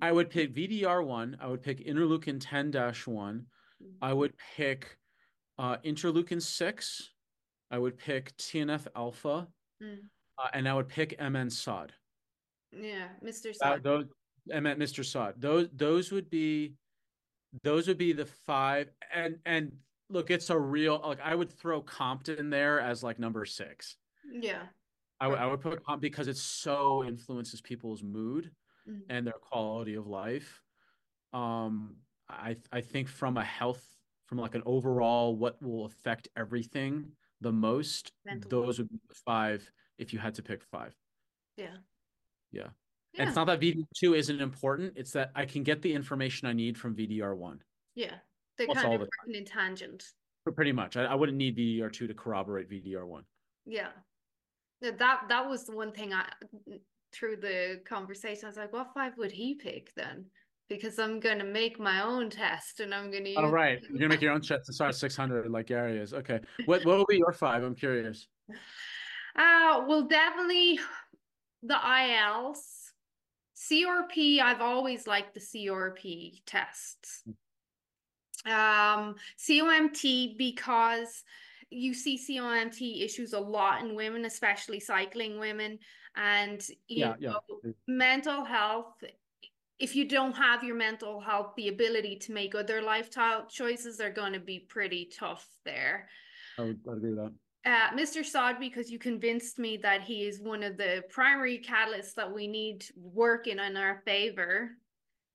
I 0.00 0.10
would 0.10 0.30
pick 0.30 0.52
VDR1, 0.52 1.36
I 1.40 1.46
would 1.46 1.62
pick 1.62 1.86
interleukin 1.86 2.40
10-1. 2.40 3.44
I 4.00 4.12
would 4.12 4.32
pick 4.56 4.98
uh 5.58 5.76
interleukin 5.84 6.42
6. 6.42 7.10
I 7.70 7.78
would 7.78 7.96
pick 7.96 8.36
TNF 8.36 8.86
alpha. 8.96 9.46
Mm. 9.82 9.98
Uh, 10.38 10.48
and 10.54 10.68
I 10.68 10.74
would 10.74 10.88
pick 10.88 11.20
MN 11.20 11.48
SOD. 11.50 11.92
Yeah, 12.72 13.08
Mr. 13.24 13.54
SOD. 13.54 13.62
Uh, 13.62 13.78
those, 13.82 14.04
I 14.52 14.60
meant 14.60 14.78
Mr. 14.78 15.04
SOD. 15.04 15.34
Those 15.38 15.68
those 15.74 16.10
would 16.10 16.28
be 16.30 16.74
those 17.62 17.88
would 17.88 17.98
be 17.98 18.12
the 18.12 18.26
five 18.26 18.88
and 19.12 19.38
and 19.44 19.72
look 20.08 20.30
it's 20.30 20.50
a 20.50 20.58
real 20.58 21.00
like 21.04 21.20
i 21.22 21.34
would 21.34 21.50
throw 21.50 21.82
COMT 21.82 22.50
there 22.50 22.80
as 22.80 23.02
like 23.02 23.18
number 23.18 23.44
six. 23.44 23.96
Yeah. 24.30 24.62
I, 25.20 25.28
I 25.28 25.46
would 25.46 25.60
put 25.60 25.84
COMT 25.84 26.00
because 26.00 26.28
it 26.28 26.36
so 26.36 27.04
influences 27.04 27.60
people's 27.60 28.02
mood 28.02 28.50
mm-hmm. 28.88 29.00
and 29.08 29.26
their 29.26 29.34
quality 29.34 29.94
of 29.94 30.06
life. 30.06 30.62
Um 31.32 31.96
i 32.28 32.56
i 32.72 32.80
think 32.80 33.08
from 33.08 33.36
a 33.36 33.44
health 33.44 33.84
from 34.26 34.38
like 34.38 34.54
an 34.54 34.62
overall 34.64 35.36
what 35.36 35.60
will 35.62 35.84
affect 35.84 36.28
everything 36.36 37.12
the 37.40 37.52
most 37.52 38.12
Mental. 38.24 38.48
those 38.48 38.78
would 38.78 38.88
be 38.88 38.98
five 39.26 39.68
if 39.98 40.12
you 40.12 40.18
had 40.18 40.34
to 40.34 40.42
pick 40.42 40.62
five. 40.62 40.94
Yeah. 41.56 41.76
Yeah 42.50 42.68
yeah. 43.14 43.26
It's 43.26 43.36
not 43.36 43.46
that 43.46 43.60
VDR2 43.60 44.16
isn't 44.16 44.40
important. 44.40 44.94
It's 44.96 45.12
that 45.12 45.30
I 45.34 45.44
can 45.44 45.62
get 45.62 45.82
the 45.82 45.92
information 45.92 46.48
I 46.48 46.52
need 46.52 46.78
from 46.78 46.94
VDR1. 46.96 47.58
Yeah. 47.94 48.14
They're 48.56 48.66
That's 48.66 48.82
kind 48.82 48.94
of 48.94 49.00
working 49.00 49.34
in 49.34 49.44
tangent. 49.44 50.04
Pretty 50.54 50.72
much. 50.72 50.96
I, 50.96 51.04
I 51.04 51.14
wouldn't 51.14 51.38
need 51.38 51.56
VDR2 51.56 52.08
to 52.08 52.14
corroborate 52.14 52.70
VDR1. 52.70 53.22
Yeah. 53.66 53.88
That 54.80 55.28
that 55.28 55.48
was 55.48 55.64
the 55.64 55.76
one 55.76 55.92
thing 55.92 56.12
I 56.12 56.26
through 57.12 57.36
the 57.36 57.80
conversation. 57.84 58.46
I 58.46 58.48
was 58.48 58.56
like, 58.56 58.72
what 58.72 58.92
five 58.94 59.12
would 59.18 59.30
he 59.30 59.54
pick 59.54 59.94
then? 59.94 60.24
Because 60.68 60.98
I'm 60.98 61.20
gonna 61.20 61.44
make 61.44 61.78
my 61.78 62.02
own 62.02 62.30
test 62.30 62.80
and 62.80 62.92
I'm 62.92 63.10
gonna 63.12 63.28
use 63.28 63.38
Oh 63.38 63.50
right. 63.50 63.78
You're 63.88 63.98
gonna 63.98 64.08
make 64.08 64.22
your 64.22 64.32
own 64.32 64.40
test 64.40 64.66
to 64.66 64.72
start 64.72 64.94
six 64.96 65.14
hundred 65.14 65.48
like 65.50 65.66
Gary 65.66 65.98
is. 65.98 66.14
Okay. 66.14 66.40
What 66.64 66.84
what 66.84 66.98
will 66.98 67.06
be 67.08 67.18
your 67.18 67.32
five? 67.32 67.62
I'm 67.62 67.74
curious. 67.74 68.26
Uh 69.34 69.84
well 69.88 70.02
definitely 70.02 70.78
the 71.62 71.74
ILs 71.74 72.81
CRP, 73.70 74.40
I've 74.40 74.60
always 74.60 75.06
liked 75.06 75.34
the 75.34 75.40
CRP 75.40 76.42
tests. 76.46 77.22
Um, 78.44 79.14
COMT 79.38 80.36
because 80.36 81.22
you 81.70 81.94
see 81.94 82.18
COMT 82.18 83.04
issues 83.04 83.32
a 83.32 83.40
lot 83.40 83.84
in 83.84 83.94
women, 83.94 84.24
especially 84.24 84.80
cycling 84.80 85.38
women, 85.38 85.78
and 86.16 86.60
you 86.88 86.98
yeah, 86.98 87.14
know, 87.20 87.40
yeah. 87.64 87.72
mental 87.86 88.44
health. 88.44 89.02
If 89.78 89.96
you 89.96 90.08
don't 90.08 90.36
have 90.36 90.62
your 90.62 90.76
mental 90.76 91.20
health, 91.20 91.52
the 91.56 91.68
ability 91.68 92.16
to 92.20 92.32
make 92.32 92.54
other 92.54 92.82
lifestyle 92.82 93.46
choices 93.46 94.00
are 94.00 94.12
going 94.12 94.32
to 94.32 94.40
be 94.40 94.60
pretty 94.60 95.10
tough 95.16 95.48
there. 95.64 96.08
I 96.58 96.62
would, 96.62 96.80
agree 96.86 97.10
with 97.10 97.18
that. 97.18 97.32
Uh, 97.64 97.90
Mr. 97.96 98.24
Sod, 98.24 98.58
because 98.58 98.90
you 98.90 98.98
convinced 98.98 99.58
me 99.58 99.76
that 99.78 100.02
he 100.02 100.26
is 100.26 100.40
one 100.40 100.62
of 100.62 100.76
the 100.76 101.04
primary 101.10 101.58
catalysts 101.58 102.14
that 102.14 102.32
we 102.32 102.46
need 102.46 102.84
working 102.96 103.58
in 103.58 103.76
our 103.76 104.02
favor. 104.04 104.72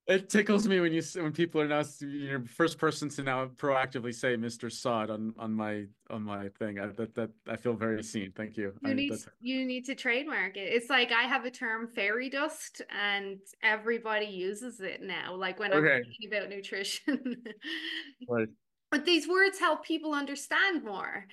It 0.07 0.29
tickles 0.29 0.65
me 0.65 0.79
when 0.79 0.93
you 0.93 1.03
when 1.15 1.33
people 1.33 1.59
are 1.59 1.67
now 1.67 1.83
you 1.99 2.31
know 2.31 2.45
first 2.45 2.77
person 2.77 3.09
to 3.09 3.23
now 3.23 3.45
proactively 3.45 4.15
say 4.15 4.37
Mr. 4.37 4.71
Sod 4.71 5.09
on 5.09 5.33
on 5.37 5.53
my 5.53 5.83
on 6.09 6.23
my 6.23 6.47
thing. 6.59 6.79
I, 6.79 6.87
that 6.87 7.13
that 7.15 7.29
I 7.45 7.57
feel 7.57 7.73
very 7.73 8.01
seen. 8.03 8.31
Thank 8.31 8.55
you. 8.55 8.73
You 8.83 8.91
I, 8.91 8.93
need 8.93 9.13
you 9.41 9.65
need 9.65 9.83
to 9.85 9.95
trademark 9.95 10.55
it. 10.55 10.71
It's 10.73 10.89
like 10.89 11.11
I 11.11 11.23
have 11.23 11.43
a 11.43 11.51
term 11.51 11.89
fairy 11.89 12.29
dust, 12.29 12.81
and 12.89 13.39
everybody 13.61 14.27
uses 14.27 14.79
it 14.79 15.01
now. 15.01 15.35
Like 15.35 15.59
when 15.59 15.73
okay. 15.73 15.95
I'm 15.95 16.03
talking 16.03 16.29
about 16.31 16.49
nutrition. 16.49 17.43
right. 18.29 18.47
But 18.91 19.05
these 19.05 19.27
words 19.27 19.59
help 19.59 19.85
people 19.85 20.13
understand 20.13 20.83
more. 20.83 21.25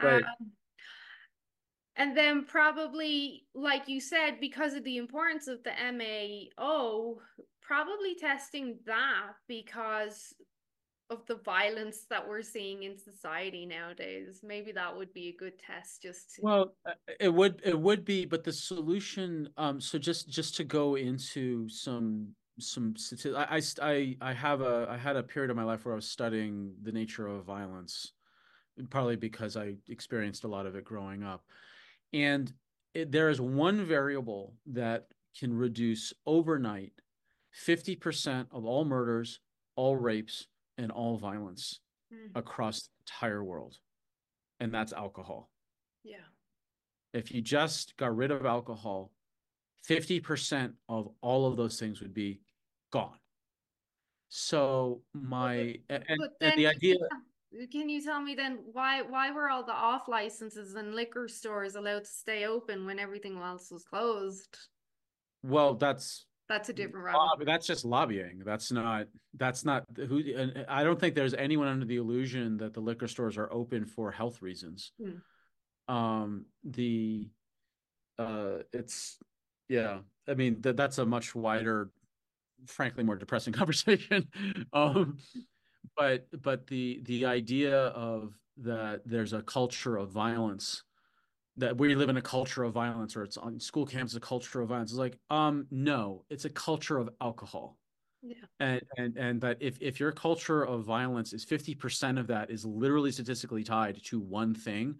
Right. 0.00 0.22
Um, 0.22 0.50
and 1.96 2.16
then 2.16 2.44
probably, 2.44 3.44
like 3.54 3.88
you 3.88 4.00
said, 4.00 4.40
because 4.40 4.74
of 4.74 4.84
the 4.84 4.96
importance 4.96 5.48
of 5.48 5.58
the 5.64 5.72
MAO, 5.92 7.16
probably 7.60 8.14
testing 8.14 8.78
that 8.86 9.32
because 9.48 10.34
of 11.10 11.26
the 11.26 11.36
violence 11.44 12.06
that 12.08 12.26
we're 12.26 12.42
seeing 12.42 12.84
in 12.84 12.96
society 12.96 13.66
nowadays 13.66 14.40
maybe 14.44 14.70
that 14.70 14.96
would 14.96 15.12
be 15.12 15.28
a 15.28 15.36
good 15.36 15.58
test 15.58 16.00
just 16.00 16.34
to... 16.34 16.42
well 16.42 16.74
uh, 16.86 16.92
it 17.18 17.28
would 17.28 17.60
it 17.64 17.78
would 17.78 18.04
be 18.04 18.24
but 18.24 18.44
the 18.44 18.52
solution 18.52 19.48
um 19.56 19.80
so 19.80 19.98
just 19.98 20.28
just 20.30 20.56
to 20.56 20.62
go 20.62 20.94
into 20.94 21.68
some 21.68 22.28
some 22.60 22.94
I, 23.36 23.60
I 23.82 24.16
i 24.20 24.32
have 24.32 24.60
a 24.60 24.86
i 24.90 24.96
had 24.96 25.16
a 25.16 25.22
period 25.22 25.50
of 25.50 25.56
my 25.56 25.64
life 25.64 25.84
where 25.84 25.94
i 25.94 25.96
was 25.96 26.08
studying 26.08 26.74
the 26.82 26.92
nature 26.92 27.26
of 27.26 27.44
violence 27.44 28.12
probably 28.88 29.16
because 29.16 29.56
i 29.56 29.74
experienced 29.88 30.44
a 30.44 30.48
lot 30.48 30.66
of 30.66 30.76
it 30.76 30.84
growing 30.84 31.22
up 31.22 31.44
and 32.12 32.52
it, 32.94 33.12
there 33.12 33.28
is 33.28 33.40
one 33.40 33.84
variable 33.84 34.54
that 34.66 35.06
can 35.38 35.56
reduce 35.56 36.12
overnight 36.26 36.92
50% 37.66 38.46
of 38.52 38.64
all 38.64 38.84
murders, 38.84 39.40
all 39.76 39.96
rapes, 39.96 40.46
and 40.78 40.90
all 40.90 41.16
violence 41.16 41.80
mm. 42.12 42.30
across 42.34 42.82
the 42.82 42.88
entire 43.06 43.44
world. 43.44 43.76
And 44.60 44.72
that's 44.72 44.92
alcohol. 44.92 45.50
Yeah. 46.04 46.16
If 47.12 47.32
you 47.32 47.42
just 47.42 47.96
got 47.96 48.16
rid 48.16 48.30
of 48.30 48.46
alcohol, 48.46 49.10
50% 49.88 50.74
of 50.88 51.08
all 51.22 51.46
of 51.46 51.56
those 51.56 51.78
things 51.78 52.00
would 52.00 52.14
be 52.14 52.40
gone. 52.90 53.18
So 54.28 55.02
my 55.12 55.76
but, 55.88 56.02
and, 56.08 56.18
but 56.18 56.30
and 56.40 56.58
the 56.58 56.66
idea 56.68 56.96
can 57.72 57.88
you 57.88 58.00
tell 58.00 58.20
me 58.20 58.34
then 58.34 58.58
why 58.72 59.02
why 59.02 59.30
were 59.32 59.50
all 59.50 59.64
the 59.64 59.72
off 59.72 60.08
licenses 60.08 60.74
and 60.74 60.94
liquor 60.94 61.26
stores 61.26 61.74
allowed 61.74 62.04
to 62.04 62.10
stay 62.10 62.46
open 62.46 62.86
when 62.86 62.98
everything 62.98 63.36
else 63.38 63.70
was 63.70 63.84
closed? 63.84 64.56
Well, 65.42 65.74
that's 65.74 66.26
that's 66.48 66.68
a 66.68 66.72
different 66.72 67.06
route. 67.06 67.44
that's 67.44 67.66
just 67.66 67.84
lobbying. 67.84 68.42
That's 68.44 68.70
not. 68.70 69.06
That's 69.36 69.64
not 69.64 69.84
who. 69.96 70.22
I 70.68 70.84
don't 70.84 70.98
think 70.98 71.14
there's 71.14 71.34
anyone 71.34 71.68
under 71.68 71.86
the 71.86 71.96
illusion 71.96 72.56
that 72.58 72.74
the 72.74 72.80
liquor 72.80 73.08
stores 73.08 73.36
are 73.36 73.52
open 73.52 73.84
for 73.84 74.10
health 74.10 74.42
reasons. 74.42 74.92
Hmm. 75.00 75.94
Um. 75.94 76.46
The. 76.64 77.30
Uh. 78.18 78.58
It's. 78.72 79.18
Yeah. 79.68 79.98
I 80.28 80.34
mean 80.34 80.60
that 80.60 80.76
that's 80.76 80.98
a 80.98 81.06
much 81.06 81.34
wider, 81.34 81.90
frankly, 82.66 83.04
more 83.04 83.16
depressing 83.16 83.52
conversation. 83.60 84.28
um. 84.72 85.18
But 85.96 86.26
but 86.42 86.66
the 86.66 87.00
the 87.04 87.26
idea 87.26 87.86
of 87.88 88.34
that 88.58 89.02
there's 89.06 89.32
a 89.32 89.42
culture 89.42 89.96
of 89.96 90.10
violence 90.10 90.82
that 91.56 91.76
we 91.76 91.94
live 91.94 92.08
in 92.08 92.16
a 92.16 92.22
culture 92.22 92.62
of 92.62 92.72
violence 92.72 93.16
or 93.16 93.22
it's 93.22 93.36
on 93.36 93.60
school 93.60 93.86
camps 93.86 94.14
a 94.14 94.20
culture 94.20 94.60
of 94.60 94.68
violence. 94.68 94.92
is 94.92 94.98
like, 94.98 95.18
um, 95.30 95.66
no, 95.70 96.24
it's 96.30 96.44
a 96.44 96.50
culture 96.50 96.98
of 96.98 97.10
alcohol. 97.20 97.76
Yeah. 98.22 98.36
And 98.60 98.82
and 98.98 99.16
and 99.16 99.40
that 99.40 99.58
if 99.60 99.78
if 99.80 99.98
your 99.98 100.12
culture 100.12 100.62
of 100.62 100.84
violence 100.84 101.32
is 101.32 101.44
50% 101.44 102.18
of 102.18 102.26
that 102.26 102.50
is 102.50 102.64
literally 102.64 103.12
statistically 103.12 103.64
tied 103.64 104.02
to 104.04 104.20
one 104.20 104.54
thing, 104.54 104.96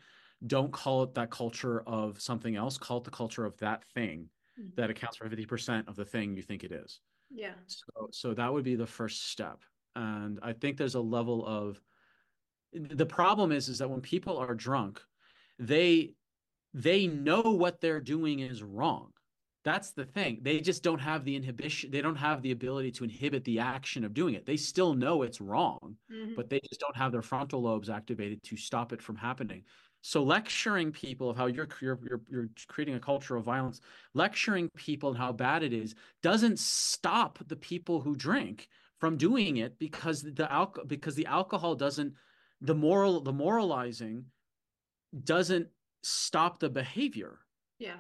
don't 0.47 0.73
call 0.73 1.03
it 1.03 1.15
that 1.15 1.31
culture 1.31 1.83
of 1.87 2.21
something 2.21 2.57
else. 2.57 2.79
Call 2.79 2.99
it 2.99 3.05
the 3.05 3.11
culture 3.11 3.45
of 3.45 3.57
that 3.59 3.85
thing 3.95 4.29
mm-hmm. 4.59 4.71
that 4.77 4.91
accounts 4.91 5.19
for 5.19 5.29
50% 5.29 5.87
of 5.87 5.97
the 5.97 6.05
thing 6.05 6.35
you 6.35 6.43
think 6.43 6.65
it 6.65 6.73
is. 6.73 7.01
Yeah. 7.31 7.55
So 7.67 8.09
so 8.13 8.35
that 8.35 8.53
would 8.53 8.65
be 8.65 8.75
the 8.75 8.87
first 8.87 9.31
step. 9.31 9.61
And 9.97 10.39
I 10.43 10.53
think 10.53 10.77
there's 10.77 10.95
a 10.95 11.01
level 11.01 11.47
of 11.47 11.81
the 12.73 13.07
problem 13.07 13.53
is 13.53 13.69
is 13.69 13.79
that 13.79 13.91
when 13.91 14.01
people 14.01 14.37
are 14.37 14.55
drunk, 14.55 15.01
they 15.59 16.15
they 16.75 17.07
know 17.07 17.43
what 17.43 17.81
they're 17.81 18.01
doing 18.01 18.41
is 18.41 18.63
wrong. 18.63 19.13
That's 19.63 19.91
the 19.91 20.07
thing. 20.07 20.39
They 20.41 20.61
just 20.61 20.83
don't 20.83 21.01
have 21.01 21.25
the 21.25 21.37
inhibition. 21.37 21.91
They 21.91 22.01
don't 22.01 22.17
have 22.17 22.41
the 22.41 22.53
ability 22.53 22.93
to 22.93 23.05
inhibit 23.05 23.45
the 23.45 23.59
action 23.59 24.05
of 24.05 24.15
doing 24.15 24.35
it. 24.35 24.47
They 24.47 24.57
still 24.57 24.95
know 24.95 25.23
it's 25.23 25.41
wrong, 25.41 25.97
mm-hmm. 26.11 26.33
but 26.35 26.49
they 26.49 26.61
just 26.61 26.81
don't 26.81 26.97
have 26.97 27.13
their 27.13 27.21
frontal 27.21 27.61
lobes 27.61 27.91
activated 27.91 28.43
to 28.45 28.57
stop 28.57 28.93
it 28.93 29.03
from 29.03 29.17
happening. 29.17 29.65
So 30.03 30.23
lecturing 30.23 30.93
people 30.93 31.31
of 31.31 31.37
how 31.37 31.47
you're 31.47 31.69
you're 31.81 31.99
you're, 32.31 32.49
creating 32.69 32.95
a 32.95 33.01
culture 33.01 33.37
of 33.37 33.45
violence, 33.45 33.81
lecturing 34.15 34.71
people 34.77 35.11
and 35.11 35.19
how 35.19 35.33
bad 35.33 35.63
it 35.63 35.73
is, 35.73 35.95
doesn't 36.23 36.59
stop 36.59 37.39
the 37.47 37.57
people 37.57 38.01
who 38.01 38.17
drink 38.17 38.69
from 38.99 39.17
doing 39.17 39.59
it 39.59 39.79
because 39.79 40.23
the 40.23 40.51
alcohol 40.51 40.87
because 40.87 41.15
the 41.15 41.27
alcohol 41.27 41.75
doesn't 41.75 42.15
the 42.61 42.75
moral 42.75 43.21
the 43.21 43.33
moralizing 43.33 44.25
doesn't 45.25 45.69
stop 46.03 46.59
the 46.61 46.71
behavior. 46.71 47.41
Yeah. 47.79 47.97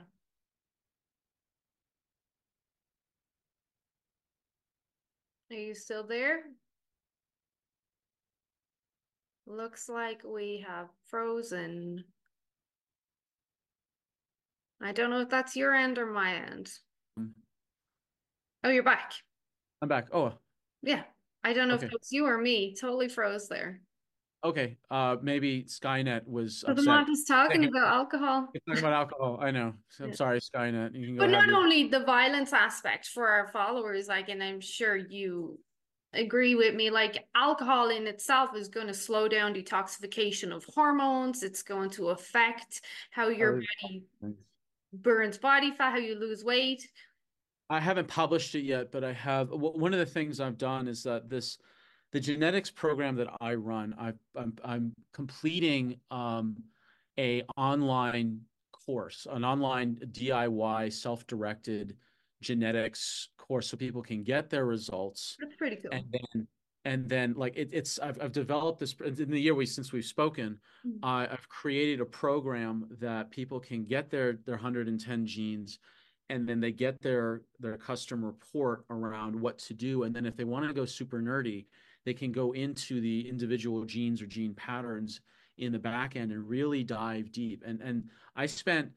Are 5.50 5.56
you 5.56 5.74
still 5.74 6.04
there? 6.04 6.44
Looks 9.46 9.88
like 9.88 10.22
we 10.24 10.64
have 10.66 10.88
frozen. 11.08 12.04
I 14.82 14.92
don't 14.92 15.10
know 15.10 15.20
if 15.20 15.28
that's 15.28 15.56
your 15.56 15.74
end 15.74 15.98
or 15.98 16.06
my 16.06 16.34
end. 16.34 16.70
Mm. 17.18 17.32
Oh, 18.64 18.70
you're 18.70 18.82
back. 18.82 19.12
I'm 19.82 19.88
back. 19.88 20.08
Oh. 20.12 20.34
Yeah. 20.82 21.02
I 21.42 21.52
don't 21.52 21.68
know 21.68 21.74
okay. 21.74 21.86
if 21.86 21.92
it's 21.92 22.12
you 22.12 22.26
or 22.26 22.38
me. 22.38 22.74
Totally 22.78 23.08
froze 23.08 23.48
there. 23.48 23.80
Okay, 24.42 24.78
uh, 24.90 25.16
maybe 25.20 25.64
Skynet 25.64 26.26
was. 26.26 26.64
But 26.66 26.78
I'm 26.88 27.06
just 27.06 27.28
talking 27.28 27.66
about 27.66 27.88
alcohol. 27.88 28.48
talking 28.66 28.78
about 28.78 28.94
alcohol. 28.94 29.38
I 29.40 29.50
know. 29.50 29.74
So 29.90 30.04
I'm 30.04 30.10
yeah. 30.10 30.16
sorry, 30.16 30.40
Skynet. 30.40 30.94
You 30.94 31.08
can 31.08 31.16
go. 31.16 31.24
But 31.24 31.30
not 31.30 31.48
your... 31.48 31.58
only 31.58 31.88
the 31.88 32.04
violence 32.04 32.54
aspect 32.54 33.08
for 33.08 33.28
our 33.28 33.48
followers, 33.48 34.08
like, 34.08 34.30
and 34.30 34.42
I'm 34.42 34.60
sure 34.60 34.96
you 34.96 35.58
agree 36.12 36.54
with 36.54 36.74
me. 36.74 36.90
Like, 36.90 37.26
alcohol 37.34 37.90
in 37.90 38.06
itself 38.06 38.56
is 38.56 38.68
going 38.68 38.86
to 38.86 38.94
slow 38.94 39.28
down 39.28 39.54
detoxification 39.54 40.54
of 40.54 40.64
hormones. 40.64 41.42
It's 41.42 41.62
going 41.62 41.90
to 41.90 42.08
affect 42.08 42.82
how 43.10 43.28
your 43.28 43.58
oh, 43.58 43.62
body 43.82 44.34
burns 44.92 45.38
body 45.38 45.70
fat, 45.70 45.92
how 45.92 45.98
you 45.98 46.16
lose 46.16 46.44
weight. 46.44 46.88
I 47.68 47.78
haven't 47.78 48.08
published 48.08 48.54
it 48.56 48.64
yet, 48.64 48.90
but 48.90 49.04
I 49.04 49.12
have. 49.12 49.50
One 49.50 49.92
of 49.92 50.00
the 50.00 50.06
things 50.06 50.40
I've 50.40 50.58
done 50.58 50.88
is 50.88 51.04
that 51.04 51.28
this 51.30 51.58
the 52.12 52.20
genetics 52.20 52.70
program 52.70 53.14
that 53.16 53.28
I 53.40 53.54
run, 53.54 53.94
I, 53.98 54.12
I'm, 54.36 54.56
I'm 54.64 54.92
completing 55.12 56.00
um, 56.10 56.56
a 57.18 57.44
online 57.56 58.40
course, 58.72 59.26
an 59.30 59.44
online 59.44 59.96
DIY 60.10 60.92
self-directed 60.92 61.96
genetics 62.42 63.28
course, 63.50 63.68
so 63.68 63.76
people 63.76 64.02
can 64.02 64.22
get 64.22 64.48
their 64.48 64.64
results. 64.64 65.36
That's 65.40 65.56
pretty 65.56 65.76
cool. 65.76 65.90
And 65.92 66.04
then, 66.12 66.48
and 66.84 67.08
then 67.08 67.34
like 67.36 67.56
it, 67.56 67.70
it's 67.72 67.98
I've, 67.98 68.20
I've 68.22 68.32
developed 68.32 68.78
this 68.78 68.94
in 69.00 69.30
the 69.30 69.40
year 69.40 69.54
we 69.54 69.66
since 69.66 69.92
we've 69.92 70.04
spoken. 70.04 70.58
Mm-hmm. 70.86 71.04
Uh, 71.04 71.26
I've 71.32 71.48
created 71.48 72.00
a 72.00 72.06
program 72.06 72.88
that 73.00 73.30
people 73.30 73.58
can 73.58 73.84
get 73.84 74.08
their 74.10 74.38
their 74.46 74.54
110 74.54 75.26
genes 75.26 75.78
and 76.28 76.48
then 76.48 76.60
they 76.60 76.70
get 76.70 77.02
their 77.02 77.42
their 77.58 77.76
custom 77.76 78.24
report 78.24 78.84
around 78.88 79.34
what 79.34 79.58
to 79.58 79.74
do 79.74 80.04
and 80.04 80.14
then 80.14 80.26
if 80.26 80.36
they 80.36 80.44
want 80.44 80.66
to 80.66 80.72
go 80.72 80.84
super 80.84 81.20
nerdy 81.20 81.66
they 82.04 82.14
can 82.14 82.32
go 82.32 82.52
into 82.52 83.00
the 83.00 83.28
individual 83.28 83.84
genes 83.84 84.22
or 84.22 84.26
gene 84.26 84.54
patterns 84.54 85.20
in 85.58 85.72
the 85.72 85.78
back 85.78 86.16
end 86.16 86.32
and 86.32 86.48
really 86.48 86.82
dive 86.82 87.30
deep. 87.32 87.62
And 87.66 87.80
and 87.80 88.04
I 88.34 88.46
spent 88.46 88.90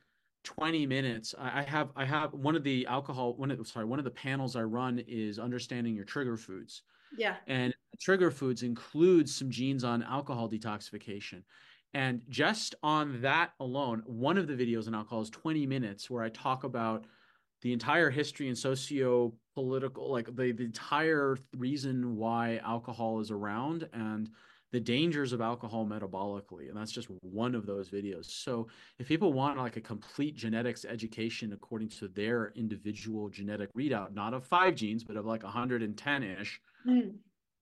20 0.43 0.85
minutes. 0.85 1.33
I 1.39 1.63
have 1.63 1.91
I 1.95 2.05
have 2.05 2.33
one 2.33 2.55
of 2.55 2.63
the 2.63 2.85
alcohol 2.87 3.33
one 3.35 3.51
of 3.51 3.67
sorry 3.67 3.85
one 3.85 3.99
of 3.99 4.05
the 4.05 4.11
panels 4.11 4.55
I 4.55 4.63
run 4.63 5.03
is 5.07 5.39
understanding 5.39 5.95
your 5.95 6.05
trigger 6.05 6.37
foods. 6.37 6.83
Yeah. 7.17 7.35
And 7.47 7.73
trigger 7.99 8.31
foods 8.31 8.63
includes 8.63 9.35
some 9.35 9.49
genes 9.49 9.83
on 9.83 10.03
alcohol 10.03 10.49
detoxification. 10.49 11.43
And 11.93 12.23
just 12.27 12.73
on 12.81 13.21
that 13.21 13.51
alone, 13.59 14.01
one 14.05 14.37
of 14.37 14.47
the 14.47 14.53
videos 14.53 14.87
on 14.87 14.95
alcohol 14.95 15.21
is 15.21 15.29
20 15.29 15.67
minutes 15.67 16.09
where 16.09 16.23
I 16.23 16.29
talk 16.29 16.63
about 16.63 17.05
the 17.61 17.71
entire 17.71 18.09
history 18.09 18.47
and 18.47 18.57
socio 18.57 19.33
political 19.55 20.11
like 20.11 20.25
the, 20.35 20.51
the 20.51 20.65
entire 20.65 21.37
reason 21.57 22.17
why 22.17 22.57
alcohol 22.57 23.19
is 23.19 23.31
around 23.31 23.87
and 23.93 24.29
the 24.73 24.79
dangers 24.79 25.33
of 25.33 25.39
alcohol 25.39 25.85
metabolically 25.85 26.67
and 26.67 26.75
that's 26.75 26.91
just 26.91 27.07
one 27.21 27.53
of 27.53 27.67
those 27.67 27.89
videos 27.89 28.25
so 28.25 28.67
if 28.97 29.07
people 29.07 29.31
want 29.31 29.57
like 29.57 29.77
a 29.77 29.81
complete 29.81 30.35
genetics 30.35 30.83
education 30.83 31.53
according 31.53 31.87
to 31.87 32.07
their 32.07 32.51
individual 32.55 33.29
genetic 33.29 33.71
readout 33.75 34.13
not 34.15 34.33
of 34.33 34.43
five 34.43 34.73
genes 34.73 35.03
but 35.03 35.15
of 35.15 35.25
like 35.27 35.43
110ish 35.43 36.49
mm. 36.87 37.11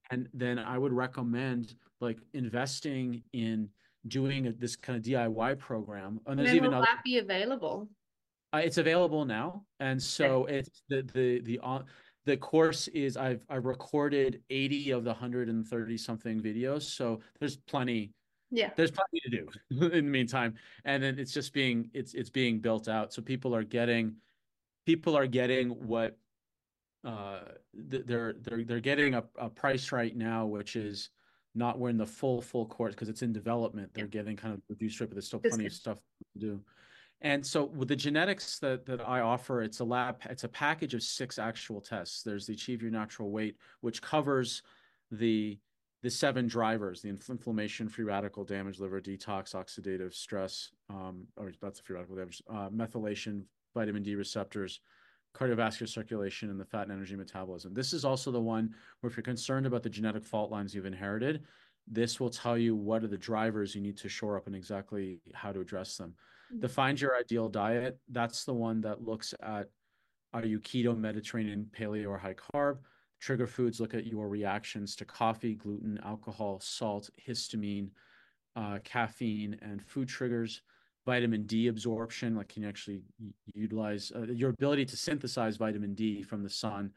and 0.10 0.30
then 0.34 0.58
i 0.58 0.78
would 0.78 0.94
recommend 0.94 1.76
like 2.00 2.18
investing 2.34 3.22
in 3.34 3.68
doing 4.08 4.48
a, 4.48 4.54
this 4.54 4.78
kind 4.78 4.98
of 4.98 5.04
diy 5.04 5.60
program 5.60 6.18
and 6.28 6.40
there's 6.40 6.54
even 6.54 6.70
will 6.72 6.78
other, 6.78 6.88
that 6.90 7.04
be 7.04 7.18
available 7.18 7.90
uh, 8.54 8.62
it's 8.64 8.78
available 8.78 9.26
now 9.26 9.62
and 9.82 10.02
so 10.02 10.44
okay. 10.44 10.60
it's 10.60 10.82
the 10.88 11.02
the 11.14 11.42
the 11.42 11.60
uh, 11.62 11.82
the 12.26 12.38
course 12.38 12.88
is 12.90 13.18
I've 13.18 13.42
I've 13.50 13.66
recorded 13.66 14.42
80 14.50 14.92
of 14.92 15.04
the 15.04 15.12
130 15.12 15.98
something 15.98 16.40
videos. 16.40 16.84
So 16.84 17.22
there's 17.40 17.58
plenty. 17.58 18.12
Yeah. 18.52 18.72
There's 18.76 18.92
plenty 18.92 19.20
to 19.24 19.30
do 19.30 19.48
in 19.88 20.06
the 20.06 20.12
meantime. 20.12 20.56
And 20.86 21.02
then 21.02 21.18
it's 21.18 21.34
just 21.34 21.54
being 21.54 21.90
it's 21.94 22.14
it's 22.14 22.30
being 22.30 22.60
built 22.60 22.88
out. 22.88 23.14
So 23.14 23.22
people 23.22 23.56
are 23.56 23.64
getting 23.64 24.16
people 24.86 25.18
are 25.18 25.28
getting 25.28 25.70
what 25.70 26.18
uh 27.04 27.40
they're 27.74 28.34
they're 28.34 28.64
they're 28.64 28.80
getting 28.80 29.16
a, 29.16 29.24
a 29.40 29.50
price 29.50 29.92
right 29.92 30.16
now, 30.16 30.46
which 30.46 30.76
is 30.76 31.10
not 31.56 31.80
we're 31.80 31.90
in 31.90 31.98
the 31.98 32.06
full 32.06 32.42
full 32.42 32.68
course 32.68 32.94
because 32.94 33.10
it's 33.10 33.24
in 33.24 33.34
development. 33.34 33.92
They're 33.94 34.06
yeah. 34.06 34.10
getting 34.10 34.38
kind 34.38 34.54
of 34.54 34.60
the 34.60 34.76
reduced 34.76 34.96
strip 34.96 35.10
but 35.10 35.16
there's 35.16 35.28
still 35.28 35.40
plenty 35.40 35.66
of 35.66 35.74
stuff 35.74 35.98
to 36.34 36.40
do. 36.40 36.62
And 37.22 37.46
so 37.46 37.66
with 37.66 37.88
the 37.88 37.96
genetics 37.96 38.58
that, 38.60 38.86
that 38.88 39.08
I 39.08 39.22
offer, 39.22 39.62
it's 39.62 39.80
a 39.80 39.84
lab, 39.84 40.18
it's 40.30 40.44
a 40.44 40.50
package 40.50 40.96
of 40.96 41.04
six 41.04 41.38
actual 41.38 41.80
tests. 41.80 42.24
There's 42.24 42.48
the 42.48 42.54
Achieve 42.54 42.82
Your 42.82 42.92
Natural 42.92 43.30
Weight, 43.30 43.58
which 43.82 44.02
covers 44.02 44.64
the 45.12 45.60
the 46.04 46.10
seven 46.10 46.48
drivers: 46.48 47.04
the 47.04 47.10
inflammation, 47.10 47.88
free 47.88 48.06
radical 48.06 48.44
damage, 48.44 48.80
liver 48.80 49.00
detox, 49.00 49.54
oxidative 49.54 50.16
stress, 50.16 50.72
um, 50.90 51.28
or 51.38 51.52
that's 51.62 51.80
the 51.80 51.84
free 51.84 51.96
radical 51.96 52.16
damage, 52.16 52.42
uh, 52.50 52.70
methylation, 52.70 53.44
vitamin 53.76 54.02
D 54.02 54.16
receptors, 54.16 54.80
cardiovascular 55.36 55.88
circulation, 55.88 56.50
and 56.50 56.60
the 56.60 56.66
fat 56.66 56.84
and 56.84 56.92
energy 56.92 57.16
metabolism. 57.16 57.76
This 57.76 57.94
is 57.94 58.04
also 58.04 58.32
the 58.32 58.42
one 58.42 58.74
where 59.00 59.12
if 59.12 59.16
you're 59.16 59.24
concerned 59.24 59.68
about 59.68 59.84
the 59.84 59.92
genetic 59.92 60.26
fault 60.26 60.50
lines 60.50 60.74
you've 60.74 60.88
inherited, 60.88 61.44
this 61.86 62.20
will 62.20 62.32
tell 62.32 62.58
you 62.58 62.76
what 62.76 63.04
are 63.04 63.08
the 63.08 63.18
drivers 63.18 63.76
you 63.76 63.82
need 63.82 63.98
to 63.98 64.10
shore 64.10 64.38
up 64.38 64.48
and 64.48 64.56
exactly 64.56 65.20
how 65.36 65.52
to 65.52 65.60
address 65.60 65.98
them 65.98 66.16
the 66.60 66.70
find 66.70 67.00
your 67.00 67.18
ideal 67.18 67.50
diet 67.50 68.00
that's 68.10 68.44
the 68.44 68.54
one 68.54 68.82
that 68.82 69.02
looks 69.02 69.34
at 69.42 69.70
are 70.34 70.46
you 70.46 70.60
keto 70.60 70.98
mediterranean 70.98 71.70
paleo 71.78 72.08
or 72.08 72.18
high 72.18 72.36
carb? 72.36 72.80
Trigger 73.20 73.48
foods 73.48 73.80
look 73.80 73.94
at 73.94 74.08
your 74.08 74.28
reactions 74.30 74.96
to 74.96 75.06
coffee 75.06 75.56
gluten 75.56 76.00
alcohol 76.04 76.60
salt 76.62 77.10
histamine 77.28 77.90
uh, 78.56 78.80
caffeine 78.84 79.58
and 79.62 79.82
food 79.82 80.08
triggers. 80.08 80.62
Vitamin 81.06 81.44
d 81.44 81.68
absorption 81.68 82.36
like 82.36 82.48
can 82.48 82.64
you 82.64 82.70
actually 82.70 83.02
utilize 83.54 84.12
uh, 84.16 84.22
your 84.22 84.52
ability 84.52 84.86
to 84.86 84.96
synthesize 84.96 85.58
vitamin 85.58 85.94
d 85.94 86.24
from 86.24 86.44
the 86.44 86.50
sun. 86.50 86.92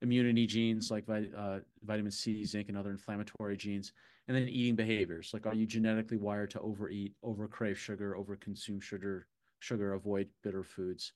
Immunity 0.00 0.46
genes 0.46 0.90
like 0.90 1.04
uh, 1.08 1.58
vitamin 1.84 2.10
c 2.10 2.44
zinc 2.44 2.68
and 2.68 2.76
other 2.76 2.90
inflammatory 2.90 3.56
genes 3.56 3.92
and 4.28 4.36
then 4.36 4.48
eating 4.48 4.76
behaviors 4.76 5.30
like 5.32 5.46
are 5.46 5.54
you 5.54 5.66
genetically 5.66 6.16
wired 6.16 6.50
to 6.50 6.60
overeat 6.60 7.12
over 7.22 7.48
crave 7.48 7.78
sugar 7.78 8.16
over 8.16 8.36
consume 8.36 8.80
sugar 8.80 9.26
sugar 9.58 9.94
avoid 9.94 10.28
bitter 10.42 10.62
foods? 10.62 11.12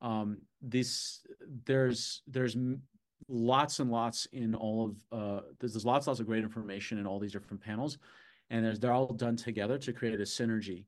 Um 0.00 0.38
this 0.60 1.20
there's 1.64 2.22
there's 2.26 2.56
lots 3.28 3.78
and 3.78 3.90
lots 3.90 4.26
in 4.32 4.54
all 4.54 4.84
of 4.86 5.18
uh 5.18 5.40
there's, 5.60 5.72
there's 5.72 5.86
lots 5.86 6.06
lots 6.06 6.20
of 6.20 6.26
great 6.26 6.42
information 6.42 6.98
in 6.98 7.06
all 7.06 7.18
these 7.18 7.32
different 7.32 7.62
panels 7.62 7.98
and 8.50 8.76
they're 8.76 8.92
all 8.92 9.06
done 9.06 9.36
together 9.36 9.78
to 9.78 9.92
create 9.92 10.20
a 10.20 10.24
synergy. 10.24 10.84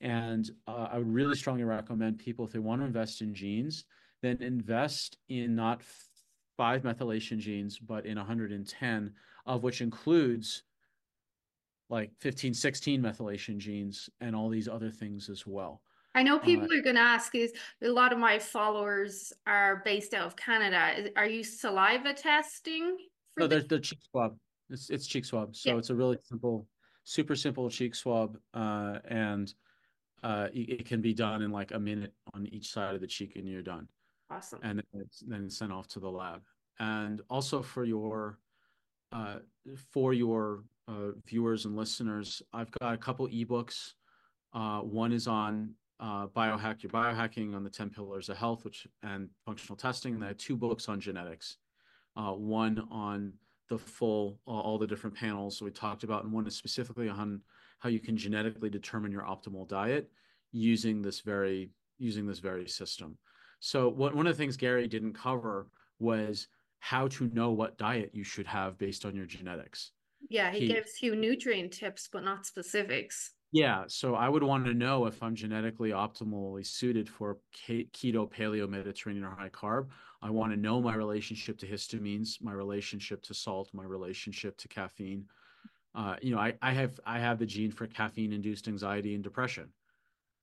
And 0.00 0.50
uh, 0.66 0.88
i 0.92 0.98
would 0.98 1.12
really 1.12 1.36
strongly 1.36 1.64
recommend 1.64 2.18
people 2.18 2.44
if 2.44 2.52
they 2.52 2.58
want 2.58 2.80
to 2.80 2.86
invest 2.86 3.20
in 3.22 3.34
genes 3.34 3.84
then 4.22 4.42
invest 4.42 5.18
in 5.28 5.54
not 5.54 5.82
five 6.56 6.82
methylation 6.82 7.38
genes 7.38 7.78
but 7.78 8.06
in 8.06 8.16
110 8.16 9.12
of 9.46 9.62
which 9.62 9.80
includes 9.80 10.62
like 11.88 12.10
15, 12.20 12.54
16 12.54 13.00
methylation 13.02 13.58
genes 13.58 14.10
and 14.20 14.34
all 14.34 14.48
these 14.48 14.68
other 14.68 14.90
things 14.90 15.28
as 15.28 15.46
well. 15.46 15.80
I 16.14 16.22
know 16.22 16.38
people 16.38 16.66
uh, 16.72 16.78
are 16.78 16.82
going 16.82 16.96
to 16.96 17.02
ask 17.02 17.34
is 17.34 17.52
a 17.82 17.88
lot 17.88 18.12
of 18.12 18.18
my 18.18 18.38
followers 18.38 19.32
are 19.46 19.82
based 19.84 20.14
out 20.14 20.26
of 20.26 20.34
Canada. 20.34 21.10
Are 21.14 21.26
you 21.26 21.44
saliva 21.44 22.14
testing? 22.14 22.96
no, 23.36 23.46
the- 23.46 23.60
they're, 23.60 23.78
cheek 23.78 23.98
swab. 24.10 24.36
It's, 24.70 24.90
it's 24.90 25.06
cheek 25.06 25.24
swab. 25.24 25.54
So 25.54 25.70
yeah. 25.70 25.76
it's 25.76 25.90
a 25.90 25.94
really 25.94 26.16
simple, 26.22 26.66
super 27.04 27.36
simple 27.36 27.68
cheek 27.68 27.94
swab. 27.94 28.38
Uh, 28.54 28.98
and 29.06 29.52
uh, 30.22 30.48
it 30.52 30.86
can 30.86 31.00
be 31.00 31.12
done 31.12 31.42
in 31.42 31.52
like 31.52 31.72
a 31.72 31.78
minute 31.78 32.14
on 32.34 32.46
each 32.46 32.72
side 32.72 32.94
of 32.94 33.00
the 33.00 33.06
cheek 33.06 33.36
and 33.36 33.46
you're 33.46 33.62
done. 33.62 33.86
Awesome. 34.30 34.58
And 34.62 34.78
then 34.78 35.02
it's 35.02 35.20
then 35.20 35.50
sent 35.50 35.70
off 35.70 35.86
to 35.88 36.00
the 36.00 36.10
lab. 36.10 36.40
And 36.80 37.20
also 37.28 37.62
for 37.62 37.84
your, 37.84 38.38
uh, 39.12 39.36
for 39.92 40.14
your 40.14 40.64
uh, 40.88 41.10
viewers 41.26 41.64
and 41.64 41.76
listeners, 41.76 42.42
I've 42.52 42.70
got 42.70 42.94
a 42.94 42.98
couple 42.98 43.26
ebooks. 43.28 43.94
Uh, 44.52 44.80
one 44.80 45.12
is 45.12 45.26
on 45.26 45.74
uh, 45.98 46.26
biohack 46.28 46.82
your 46.82 46.90
biohacking 46.90 47.54
on 47.54 47.64
the 47.64 47.70
10 47.70 47.90
pillars 47.90 48.28
of 48.28 48.36
health 48.36 48.64
which 48.64 48.86
and 49.02 49.30
functional 49.46 49.76
testing 49.76 50.14
and 50.14 50.22
i 50.22 50.28
have 50.28 50.36
two 50.36 50.56
books 50.56 50.88
on 50.88 51.00
genetics. 51.00 51.56
Uh, 52.16 52.32
one 52.32 52.86
on 52.90 53.32
the 53.68 53.78
full 53.78 54.38
uh, 54.46 54.50
all 54.50 54.78
the 54.78 54.86
different 54.86 55.16
panels 55.16 55.60
we 55.60 55.70
talked 55.70 56.04
about 56.04 56.24
and 56.24 56.32
one 56.32 56.46
is 56.46 56.54
specifically 56.54 57.08
on 57.08 57.40
how 57.78 57.88
you 57.88 58.00
can 58.00 58.16
genetically 58.16 58.70
determine 58.70 59.10
your 59.10 59.22
optimal 59.22 59.66
diet 59.68 60.10
using 60.52 61.02
this 61.02 61.20
very 61.20 61.70
using 61.98 62.26
this 62.26 62.38
very 62.38 62.68
system. 62.68 63.16
So 63.60 63.88
what, 63.88 64.14
one 64.14 64.26
of 64.26 64.36
the 64.36 64.42
things 64.42 64.56
gary 64.56 64.86
didn't 64.86 65.14
cover 65.14 65.68
was 65.98 66.48
how 66.78 67.08
to 67.08 67.28
know 67.28 67.50
what 67.50 67.78
diet 67.78 68.10
you 68.12 68.22
should 68.22 68.46
have 68.46 68.76
based 68.76 69.06
on 69.06 69.16
your 69.16 69.26
genetics 69.26 69.92
yeah, 70.28 70.50
he, 70.50 70.60
he 70.60 70.68
gives 70.68 71.02
you 71.02 71.14
nutrient 71.16 71.72
tips, 71.72 72.08
but 72.12 72.24
not 72.24 72.46
specifics. 72.46 73.32
Yeah, 73.52 73.84
so 73.86 74.14
I 74.14 74.28
would 74.28 74.42
want 74.42 74.66
to 74.66 74.74
know 74.74 75.06
if 75.06 75.22
I'm 75.22 75.34
genetically 75.34 75.90
optimally 75.90 76.66
suited 76.66 77.08
for 77.08 77.38
keto, 77.56 78.30
paleo, 78.30 78.68
Mediterranean, 78.68 79.24
or 79.24 79.30
high 79.30 79.48
carb. 79.48 79.88
I 80.20 80.30
want 80.30 80.52
to 80.52 80.58
know 80.58 80.80
my 80.82 80.94
relationship 80.94 81.58
to 81.58 81.66
histamines, 81.66 82.42
my 82.42 82.52
relationship 82.52 83.22
to 83.22 83.34
salt, 83.34 83.70
my 83.72 83.84
relationship 83.84 84.56
to 84.58 84.68
caffeine. 84.68 85.26
Uh, 85.94 86.16
you 86.20 86.34
know, 86.34 86.40
I, 86.40 86.54
I 86.60 86.72
have 86.72 86.98
I 87.06 87.18
have 87.20 87.38
the 87.38 87.46
gene 87.46 87.70
for 87.70 87.86
caffeine-induced 87.86 88.68
anxiety 88.68 89.14
and 89.14 89.22
depression, 89.22 89.70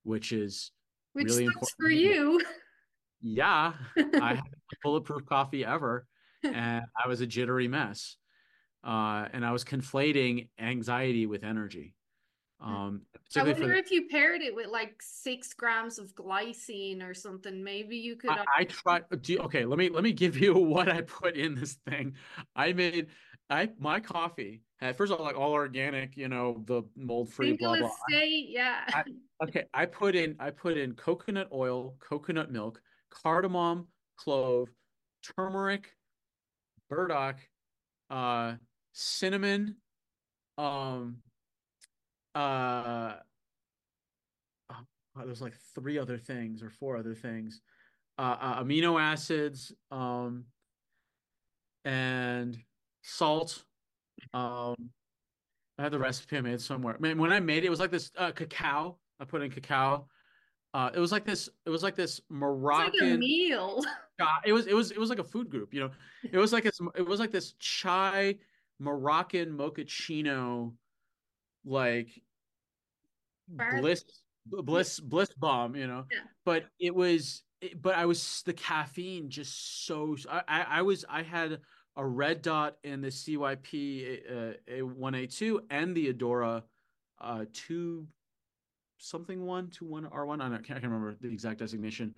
which 0.02 0.32
is 0.32 0.72
which 1.12 1.26
really 1.26 1.44
important 1.44 1.72
for 1.78 1.90
you. 1.90 2.40
Yeah, 3.26 3.72
I 3.96 4.34
had 4.34 4.44
bulletproof 4.82 5.24
coffee 5.24 5.64
ever, 5.64 6.06
and 6.42 6.84
I 7.02 7.08
was 7.08 7.22
a 7.22 7.26
jittery 7.26 7.68
mess 7.68 8.18
uh, 8.84 9.28
and 9.32 9.44
I 9.44 9.52
was 9.52 9.64
conflating 9.64 10.48
anxiety 10.58 11.26
with 11.26 11.42
energy. 11.42 11.94
Hmm. 12.60 12.74
Um, 12.74 13.02
I 13.36 13.42
wonder 13.42 13.66
the, 13.66 13.78
if 13.78 13.90
you 13.90 14.06
paired 14.08 14.42
it 14.42 14.54
with 14.54 14.68
like 14.68 14.94
six 15.00 15.52
grams 15.54 15.98
of 15.98 16.14
glycine 16.14 17.02
or 17.02 17.14
something. 17.14 17.64
Maybe 17.64 17.96
you 17.96 18.16
could. 18.16 18.30
I, 18.30 18.44
I 18.58 18.64
tried. 18.64 19.04
Do, 19.22 19.38
okay, 19.40 19.64
let 19.64 19.78
me 19.78 19.88
let 19.88 20.04
me 20.04 20.12
give 20.12 20.36
you 20.36 20.54
what 20.54 20.88
I 20.88 21.00
put 21.00 21.36
in 21.36 21.54
this 21.54 21.78
thing. 21.88 22.14
I 22.54 22.72
made 22.72 23.08
I 23.50 23.70
my 23.78 24.00
coffee 24.00 24.62
had 24.78 24.96
first 24.96 25.12
of 25.12 25.18
all 25.18 25.24
like 25.24 25.36
all 25.36 25.52
organic, 25.52 26.16
you 26.16 26.28
know, 26.28 26.62
the 26.66 26.82
mold 26.96 27.32
free. 27.32 27.52
Blah 27.52 27.78
blah. 27.78 27.90
Estate, 28.08 28.46
yeah. 28.48 28.84
I, 28.88 29.04
okay, 29.42 29.64
I 29.74 29.86
put 29.86 30.14
in 30.14 30.36
I 30.38 30.50
put 30.50 30.76
in 30.78 30.94
coconut 30.94 31.48
oil, 31.52 31.96
coconut 32.00 32.50
milk, 32.50 32.80
cardamom, 33.10 33.88
clove, 34.16 34.68
turmeric, 35.22 35.90
burdock, 36.88 37.36
uh, 38.10 38.54
cinnamon, 38.94 39.76
um, 40.56 41.18
uh, 42.34 43.14
oh, 44.70 45.24
there's 45.26 45.42
like 45.42 45.54
three 45.74 45.98
other 45.98 46.16
things 46.16 46.62
or 46.62 46.70
four 46.70 46.96
other 46.96 47.14
things, 47.14 47.60
uh, 48.18 48.36
uh, 48.40 48.62
amino 48.62 49.00
acids, 49.00 49.72
um, 49.90 50.44
and 51.84 52.56
salt. 53.02 53.64
Um, 54.32 54.90
I 55.78 55.82
had 55.82 55.92
the 55.92 55.98
recipe 55.98 56.38
I 56.38 56.40
made 56.40 56.60
somewhere. 56.60 56.96
Man, 57.00 57.18
when 57.18 57.32
I 57.32 57.40
made 57.40 57.64
it, 57.64 57.66
it 57.66 57.70
was 57.70 57.80
like 57.80 57.90
this 57.90 58.10
uh, 58.16 58.30
cacao. 58.30 58.96
I 59.20 59.24
put 59.24 59.42
in 59.42 59.50
cacao. 59.50 60.06
Uh, 60.72 60.90
it 60.94 61.00
was 61.00 61.12
like 61.12 61.24
this. 61.24 61.48
It 61.66 61.70
was 61.70 61.82
like 61.82 61.96
this 61.96 62.20
Moroccan 62.28 62.92
like 63.00 63.14
a 63.14 63.16
meal. 63.16 63.82
It 64.44 64.52
was. 64.52 64.66
It 64.66 64.74
was. 64.74 64.92
It 64.92 64.98
was 64.98 65.10
like 65.10 65.18
a 65.18 65.24
food 65.24 65.50
group. 65.50 65.74
You 65.74 65.80
know. 65.80 65.90
It 66.30 66.38
was 66.38 66.52
like 66.52 66.64
this. 66.64 66.80
It 66.96 67.06
was 67.06 67.18
like 67.20 67.32
this 67.32 67.54
chai 67.58 68.36
Moroccan 68.84 69.56
mochaccino 69.56 70.72
like 71.64 72.08
Bar- 73.48 73.80
bliss 73.80 74.04
bliss 74.46 75.00
bliss 75.00 75.32
bomb 75.38 75.74
you 75.74 75.86
know 75.86 76.04
yeah. 76.10 76.18
but 76.44 76.64
it 76.78 76.94
was 76.94 77.42
but 77.80 77.94
i 77.94 78.04
was 78.04 78.42
the 78.44 78.52
caffeine 78.52 79.30
just 79.30 79.86
so 79.86 80.16
I, 80.30 80.66
I 80.68 80.82
was 80.82 81.04
i 81.08 81.22
had 81.22 81.60
a 81.96 82.04
red 82.04 82.42
dot 82.42 82.76
in 82.82 83.00
the 83.00 83.08
CYP 83.08 84.20
uh, 84.28 84.54
A1A2 84.68 85.60
and 85.70 85.96
the 85.96 86.12
Adora 86.12 86.62
uh, 87.20 87.44
2 87.52 88.06
something 88.98 89.44
one, 89.44 89.70
two 89.70 89.84
one 89.84 90.04
R1. 90.04 90.40
I, 90.40 90.48
don't, 90.48 90.54
I 90.54 90.58
can't 90.58 90.82
remember 90.82 91.14
the 91.20 91.28
exact 91.28 91.58
designation. 91.58 92.14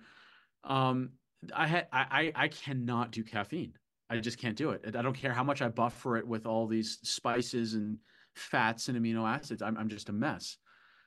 Um, 0.63 1.11
I 1.53 1.67
had 1.67 1.87
I 1.91 2.31
I 2.35 2.47
cannot 2.47 3.11
do 3.11 3.23
caffeine. 3.23 3.73
I 4.09 4.17
just 4.17 4.37
can't 4.37 4.55
do 4.55 4.71
it. 4.71 4.95
I 4.95 5.01
don't 5.01 5.15
care 5.15 5.33
how 5.33 5.43
much 5.43 5.61
I 5.61 5.67
buffer 5.67 6.17
it 6.17 6.25
with 6.25 6.45
all 6.45 6.65
these 6.65 6.99
spices 7.03 7.73
and 7.73 7.97
fats 8.35 8.87
and 8.87 8.97
amino 8.97 9.27
acids. 9.27 9.61
I'm 9.61 9.77
I'm 9.77 9.89
just 9.89 10.09
a 10.09 10.13
mess. 10.13 10.57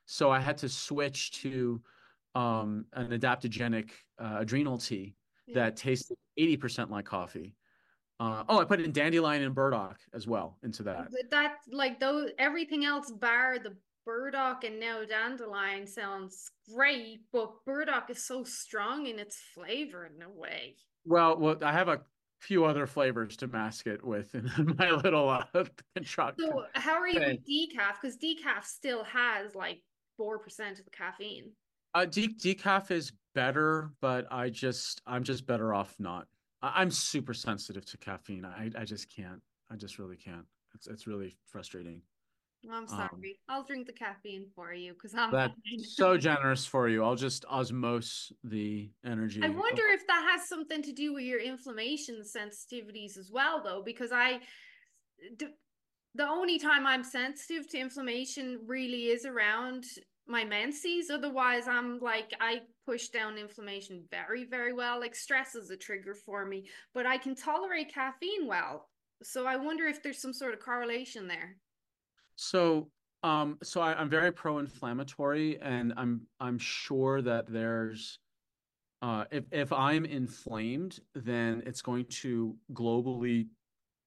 So 0.07 0.31
I 0.31 0.41
had 0.41 0.59
to 0.59 0.69
switch 0.69 1.31
to 1.43 1.81
um, 2.35 2.85
an 2.95 3.11
adaptogenic 3.11 3.91
uh, 4.19 4.39
adrenal 4.41 4.79
tea 4.79 5.15
yeah. 5.47 5.55
that 5.55 5.77
tasted 5.77 6.17
80% 6.39 6.91
like 6.91 7.05
coffee. 7.05 7.55
Uh, 8.19 8.45
oh, 8.49 8.61
I 8.61 8.65
put 8.65 8.81
in 8.81 8.93
dandelion 8.93 9.43
and 9.43 9.55
burdock 9.55 9.99
as 10.13 10.27
well 10.27 10.59
into 10.63 10.83
that. 10.83 11.09
That 11.31 11.59
like 11.73 11.99
those 12.01 12.31
everything 12.39 12.85
else 12.85 13.11
bar 13.11 13.59
the 13.59 13.77
burdock 14.05 14.65
and 14.65 14.79
now 14.79 15.05
dandelion 15.05 15.87
sounds 15.87 16.51
great, 16.75 17.21
but 17.33 17.65
burdock 17.65 18.11
is 18.11 18.25
so 18.25 18.45
strong 18.45 19.07
in 19.07 19.19
its 19.19 19.39
flavor 19.55 20.07
in 20.07 20.23
a 20.23 20.29
way. 20.29 20.77
Well, 21.07 21.39
well, 21.39 21.57
I 21.63 21.73
have 21.73 21.89
a 21.89 22.01
few 22.41 22.65
other 22.65 22.87
flavors 22.87 23.37
to 23.37 23.47
mask 23.47 23.87
it 23.87 24.05
with 24.05 24.35
in 24.35 24.51
my 24.79 24.91
little 24.91 25.29
uh, 25.29 25.45
truck. 26.03 26.35
So, 26.41 26.65
how 26.75 26.95
are 26.95 27.09
you 27.09 27.21
with 27.21 27.47
decaf? 27.47 28.01
Because 28.01 28.17
decaf 28.17 28.65
still 28.65 29.05
has 29.05 29.55
like 29.55 29.81
four 30.17 30.39
percent 30.39 30.79
of 30.79 30.85
the 30.85 30.91
caffeine. 30.91 31.53
Uh, 31.95 32.07
de- 32.07 32.29
decaf 32.35 32.91
is 32.91 33.13
better, 33.35 33.91
but 34.01 34.27
I 34.31 34.49
just 34.49 35.01
I'm 35.07 35.23
just 35.23 35.47
better 35.47 35.73
off 35.75 35.95
not. 35.99 36.27
I- 36.63 36.75
I'm 36.77 36.91
super 36.91 37.35
sensitive 37.35 37.85
to 37.87 37.99
caffeine. 37.99 38.45
I 38.45 38.71
I 38.77 38.85
just 38.85 39.15
can't. 39.15 39.41
I 39.71 39.77
just 39.77 39.99
really 39.99 40.17
can't. 40.17 40.47
It's 40.75 40.87
it's 40.87 41.07
really 41.07 41.37
frustrating. 41.47 42.03
I'm 42.69 42.83
um, 42.83 42.89
sorry. 42.89 43.09
Um, 43.13 43.23
I'll 43.49 43.65
drink 43.65 43.87
the 43.87 43.93
caffeine 43.93 44.47
for 44.55 44.73
you 44.73 44.93
because 44.93 45.15
I'm 45.15 45.33
that's 45.33 45.55
so 45.97 46.17
generous 46.17 46.67
for 46.67 46.89
you. 46.89 47.03
I'll 47.03 47.17
just 47.17 47.45
osmose 47.47 48.33
the 48.45 48.91
energy. 49.05 49.41
I 49.43 49.49
wonder 49.49 49.83
if 49.91 50.07
that 50.07 50.29
has 50.31 50.49
something 50.49 50.83
to 50.83 50.93
do 50.93 51.15
with 51.15 51.25
your 51.25 51.41
inflammation 51.41 52.23
sensitivities 52.23 53.17
as 53.17 53.31
well, 53.33 53.63
though, 53.63 53.83
because 53.85 54.13
I 54.13 54.41
the 56.15 56.27
only 56.27 56.59
time 56.59 56.87
I'm 56.87 57.05
sensitive 57.05 57.69
to 57.71 57.79
inflammation 57.79 58.61
really 58.67 59.07
is 59.07 59.25
around 59.25 59.85
my 60.27 60.45
menses. 60.45 61.11
Otherwise, 61.11 61.69
I'm 61.69 61.99
like, 62.01 62.33
I 62.41 62.63
push 62.87 63.09
down 63.09 63.39
inflammation 63.39 64.05
very, 64.11 64.45
very 64.45 64.73
well. 64.73 64.99
Like, 64.99 65.15
stress 65.15 65.55
is 65.55 65.71
a 65.71 65.77
trigger 65.77 66.15
for 66.15 66.45
me, 66.45 66.69
but 66.95 67.07
I 67.07 67.17
can 67.17 67.35
tolerate 67.35 67.95
caffeine 67.95 68.47
well. 68.47 68.89
So 69.23 69.47
I 69.47 69.57
wonder 69.57 69.87
if 69.87 70.03
there's 70.03 70.21
some 70.21 70.33
sort 70.33 70.55
of 70.55 70.61
correlation 70.61 71.29
there. 71.29 71.57
So, 72.41 72.89
um, 73.23 73.59
so 73.63 73.83
I, 73.83 74.01
am 74.01 74.09
very 74.09 74.33
pro-inflammatory, 74.33 75.61
and 75.61 75.93
I'm 75.99 76.23
I'm 76.41 76.59
sure 76.59 77.21
that 77.21 77.53
there's, 77.53 78.19
uh, 79.03 79.25
if 79.31 79.45
if 79.53 79.75
I'm 79.75 80.07
inflamed, 80.07 81.01
then 81.15 81.63
it's 81.67 81.83
going 81.83 82.07
to 82.23 82.57
globally, 82.73 83.49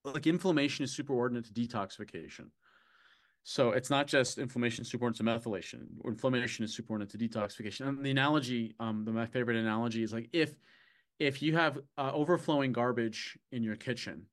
like 0.04 0.26
inflammation 0.26 0.84
is 0.84 0.98
superordinate 0.98 1.46
to 1.46 1.54
detoxification. 1.54 2.48
So 3.44 3.70
it's 3.70 3.92
not 3.92 4.08
just 4.08 4.40
inflammation 4.40 4.84
superordinate 4.84 5.18
to 5.18 5.24
methylation. 5.26 5.86
Inflammation 6.04 6.66
is 6.66 6.76
superordinate 6.76 7.12
to 7.12 7.20
detoxification. 7.20 7.88
And 7.88 8.04
the 8.04 8.10
analogy, 8.10 8.74
um, 8.80 9.06
the, 9.06 9.12
my 9.12 9.28
favorite 9.28 9.58
analogy 9.58 10.02
is 10.02 10.12
like 10.12 10.30
if 10.34 10.56
if 11.20 11.44
you 11.44 11.56
have 11.56 11.78
uh, 12.00 12.12
overflowing 12.12 12.72
garbage 12.72 13.38
in 13.52 13.62
your 13.62 13.76
kitchen, 13.76 14.26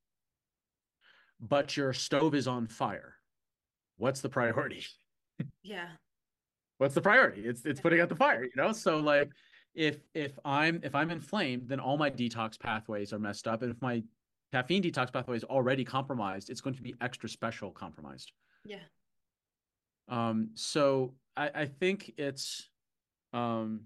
but 1.39 1.77
your 1.77 1.93
stove 1.93 2.33
is 2.33 2.47
on 2.47 2.65
fire, 2.65 3.20
what's 4.01 4.19
the 4.21 4.29
priority? 4.29 4.83
Yeah. 5.63 5.87
What's 6.79 6.95
the 6.95 7.01
priority? 7.01 7.41
It's 7.41 7.65
it's 7.65 7.79
putting 7.79 8.01
out 8.01 8.09
the 8.09 8.15
fire, 8.15 8.43
you 8.43 8.51
know? 8.55 8.71
So 8.71 8.97
like 8.97 9.29
if 9.75 9.97
if 10.13 10.37
I'm 10.43 10.79
if 10.83 10.95
I'm 10.95 11.11
inflamed, 11.11 11.69
then 11.69 11.79
all 11.79 11.97
my 11.97 12.09
detox 12.09 12.59
pathways 12.59 13.13
are 13.13 13.19
messed 13.19 13.47
up. 13.47 13.61
And 13.61 13.71
if 13.71 13.81
my 13.81 14.03
caffeine 14.51 14.81
detox 14.81 15.13
pathway 15.13 15.37
is 15.37 15.43
already 15.43 15.85
compromised, 15.85 16.49
it's 16.49 16.61
going 16.61 16.75
to 16.75 16.81
be 16.81 16.95
extra 17.01 17.29
special 17.29 17.71
compromised. 17.71 18.31
Yeah. 18.65 18.83
Um, 20.09 20.49
so 20.55 21.13
I, 21.37 21.51
I 21.53 21.65
think 21.65 22.13
it's 22.17 22.69
um 23.33 23.81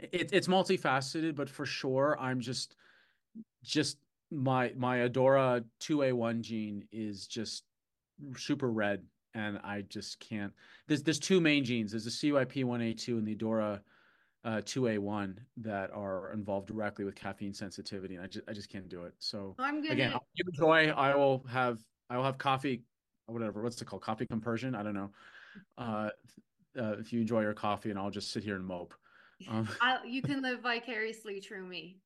it, 0.00 0.30
it's 0.32 0.48
multifaceted, 0.48 1.34
but 1.34 1.48
for 1.48 1.64
sure 1.64 2.16
I'm 2.20 2.40
just 2.40 2.76
just 3.64 3.96
my 4.30 4.72
my 4.76 4.98
Adora 4.98 5.64
2A1 5.80 6.42
gene 6.42 6.84
is 6.92 7.26
just 7.26 7.64
super 8.36 8.70
red 8.70 9.02
and 9.34 9.58
I 9.62 9.82
just 9.82 10.20
can't 10.20 10.52
there's 10.86 11.02
there's 11.02 11.18
two 11.18 11.40
main 11.40 11.64
genes. 11.64 11.92
There's 11.92 12.04
the 12.04 12.10
CYP1A2 12.10 13.08
and 13.08 13.26
the 13.26 13.36
Adora 13.36 13.80
uh, 14.44 14.62
2A1 14.62 15.36
that 15.58 15.90
are 15.92 16.32
involved 16.32 16.68
directly 16.68 17.04
with 17.04 17.14
caffeine 17.14 17.52
sensitivity. 17.52 18.14
And 18.14 18.24
I 18.24 18.26
just 18.26 18.48
I 18.48 18.52
just 18.52 18.70
can't 18.70 18.88
do 18.88 19.04
it. 19.04 19.14
So 19.18 19.54
I'm 19.58 19.82
gonna... 19.82 19.94
again, 19.94 20.14
you 20.34 20.44
enjoy. 20.46 20.88
I 20.90 21.14
will 21.14 21.44
have 21.50 21.78
I 22.08 22.16
will 22.16 22.24
have 22.24 22.38
coffee 22.38 22.82
whatever 23.28 23.62
what's 23.62 23.80
it 23.80 23.84
called 23.84 24.02
coffee 24.02 24.26
compersion 24.26 24.74
i 24.74 24.82
don't 24.82 24.94
know 24.94 25.10
uh, 25.76 26.08
uh, 26.78 26.92
if 26.98 27.12
you 27.12 27.20
enjoy 27.20 27.40
your 27.42 27.54
coffee 27.54 27.90
and 27.90 27.98
i'll 27.98 28.10
just 28.10 28.32
sit 28.32 28.42
here 28.42 28.56
and 28.56 28.64
mope 28.64 28.94
um, 29.50 29.68
you 30.04 30.22
can 30.22 30.42
live 30.42 30.60
vicariously 30.60 31.40
through 31.40 31.66
me 31.66 31.98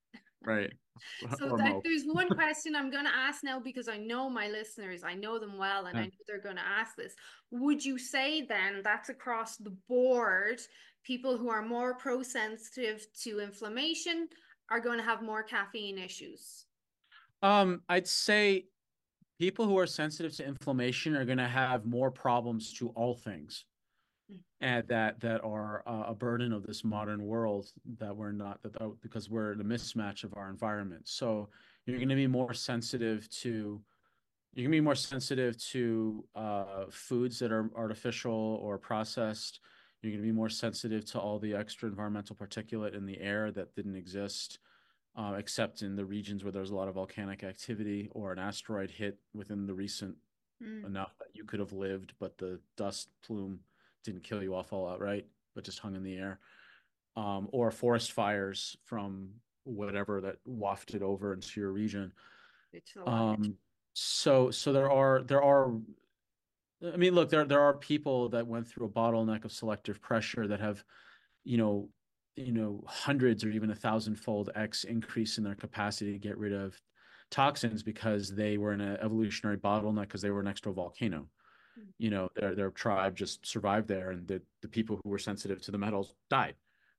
right 0.45 0.73
so 1.39 1.57
that, 1.57 1.81
there's 1.85 2.05
one 2.05 2.29
question 2.35 2.75
i'm 2.75 2.91
going 2.91 3.05
to 3.05 3.15
ask 3.15 3.43
now 3.43 3.59
because 3.59 3.89
i 3.89 3.97
know 3.97 4.29
my 4.29 4.49
listeners 4.49 5.03
i 5.05 5.15
know 5.15 5.39
them 5.39 5.57
well 5.59 5.87
and 5.87 5.97
yeah. 5.97 6.03
i 6.03 6.05
know 6.05 6.11
they're 6.27 6.41
going 6.41 6.57
to 6.57 6.63
ask 6.67 6.97
this 6.97 7.15
would 7.51 7.85
you 7.85 7.99
say 7.99 8.43
then 8.43 8.81
that's 8.83 9.09
across 9.09 9.57
the 9.57 9.75
board 9.89 10.61
people 11.05 11.37
who 11.37 11.49
are 11.49 11.63
more 11.63 11.95
pro 11.95 12.23
sensitive 12.23 13.07
to 13.21 13.41
inflammation 13.41 14.29
are 14.71 14.81
going 14.81 14.99
to 14.99 15.05
have 15.05 15.23
more 15.23 15.43
caffeine 15.43 15.99
issues 15.99 16.67
um 17.43 17.81
i'd 17.89 18.07
say 18.07 18.67
people 19.43 19.67
who 19.67 19.77
are 19.77 19.89
sensitive 19.89 20.33
to 20.37 20.47
inflammation 20.47 21.17
are 21.17 21.25
going 21.25 21.37
to 21.37 21.49
have 21.49 21.85
more 21.85 22.13
problems 22.13 22.73
to 22.73 22.91
all 22.91 23.17
things. 23.17 23.65
And 24.63 24.87
that 24.89 25.21
that 25.21 25.43
are 25.45 25.83
uh, 25.87 26.05
a 26.07 26.15
burden 26.15 26.53
of 26.53 26.67
this 26.67 26.85
modern 26.85 27.27
world 27.27 27.73
that 27.99 28.17
we're 28.17 28.33
not 28.33 28.63
that 28.63 28.73
because 29.03 29.29
we're 29.29 29.53
in 29.53 29.61
a 29.61 29.65
mismatch 29.65 30.25
of 30.25 30.33
our 30.37 30.49
environment 30.49 31.03
so 31.05 31.49
you're 31.85 31.99
going 31.99 32.09
to 32.09 32.15
be 32.15 32.27
more 32.27 32.55
sensitive 32.55 33.29
to 33.29 33.81
you're 34.55 34.65
going 34.65 34.73
to 34.73 34.77
be 34.77 34.81
more 34.81 34.95
sensitive 34.95 35.57
to 35.57 36.25
uh, 36.35 36.85
foods 36.91 37.39
that 37.39 37.53
are 37.53 37.71
artificial 37.77 38.59
or 38.63 38.79
processed 38.79 39.61
you're 40.01 40.13
going 40.13 40.23
to 40.23 40.27
be 40.27 40.33
more 40.33 40.49
sensitive 40.49 41.05
to 41.05 41.19
all 41.19 41.39
the 41.39 41.55
extra 41.55 41.89
environmental 41.89 42.35
particulate 42.35 42.95
in 42.95 43.05
the 43.05 43.21
air 43.21 43.51
that 43.51 43.75
didn't 43.75 43.97
exist 43.97 44.59
uh, 45.17 45.35
except 45.37 45.83
in 45.83 45.97
the 45.97 46.05
regions 46.05 46.43
where 46.43 46.53
there's 46.53 46.71
a 46.71 46.75
lot 46.75 46.89
of 46.89 46.95
volcanic 46.95 47.45
activity 47.45 48.09
or 48.13 48.33
an 48.33 48.39
asteroid 48.39 48.91
hit 48.91 49.19
within 49.35 49.67
the 49.67 49.75
recent 49.75 50.17
mm. 50.63 50.87
enough 50.87 51.15
that 51.19 51.29
you 51.35 51.45
could 51.45 51.61
have 51.61 51.73
lived, 51.73 52.15
but 52.19 52.39
the 52.39 52.59
dust 52.77 53.11
plume 53.25 53.61
didn't 54.05 54.25
kill 54.25 54.43
you 54.43 54.55
off 54.55 54.73
all 54.73 54.89
outright, 54.89 55.27
but 55.55 55.65
just 55.65 55.79
hung 55.79 55.95
in 55.95 56.03
the 56.03 56.17
air. 56.17 56.39
Um, 57.17 57.49
or 57.53 57.71
forest 57.71 58.13
fires 58.13 58.77
from 58.85 59.31
whatever 59.65 60.21
that 60.23 60.37
wafted 60.45 61.03
over 61.03 61.35
into 61.35 61.61
your 61.61 61.71
region. 61.71 62.13
Um, 63.07 63.57
so 63.95 64.51
so 64.51 64.73
there 64.73 64.91
are 64.91 65.23
there 65.23 65.43
are 65.43 65.73
I 66.93 66.97
mean 66.97 67.15
look 67.15 67.29
there 67.29 67.45
there 67.45 67.61
are 67.61 67.75
people 67.75 68.31
that 68.31 68.47
went 68.47 68.67
through 68.67 68.87
a 68.87 68.91
bottleneck 68.91 69.45
of 69.45 69.53
selective 69.53 70.01
pressure 70.01 70.49
that 70.49 70.61
have 70.61 70.83
you 71.45 71.59
know 71.59 71.91
you 72.35 72.53
know 72.53 72.83
hundreds 72.87 73.45
or 73.45 73.51
even 73.51 73.71
a 73.71 73.75
thousandfold 73.75 74.49
x 74.55 74.85
increase 74.85 75.37
in 75.37 75.45
their 75.45 75.55
capacity 75.55 76.13
to 76.13 76.19
get 76.19 76.39
rid 76.39 76.55
of 76.55 76.81
toxins 77.31 77.83
because 77.83 78.35
they 78.35 78.57
were 78.57 78.73
in 78.73 78.81
an 78.81 78.99
evolutionary 79.03 79.57
bottleneck 79.57 80.03
because 80.03 80.23
they 80.23 80.31
were 80.31 80.43
next 80.43 80.63
to 80.63 80.71
a 80.71 80.73
volcano. 80.73 81.27
You 81.99 82.11
know 82.11 82.29
their 82.37 82.55
their 82.55 82.71
tribe 82.71 83.17
just 83.17 83.47
survived 83.47 83.89
there 83.89 84.11
and 84.11 84.27
the, 84.29 84.41
the 84.61 84.69
people 84.69 85.01
who 85.03 85.11
were 85.11 85.19
sensitive 85.19 85.61
to 85.63 85.71
the 85.71 85.79
metals 85.79 86.15
died. 86.31 86.55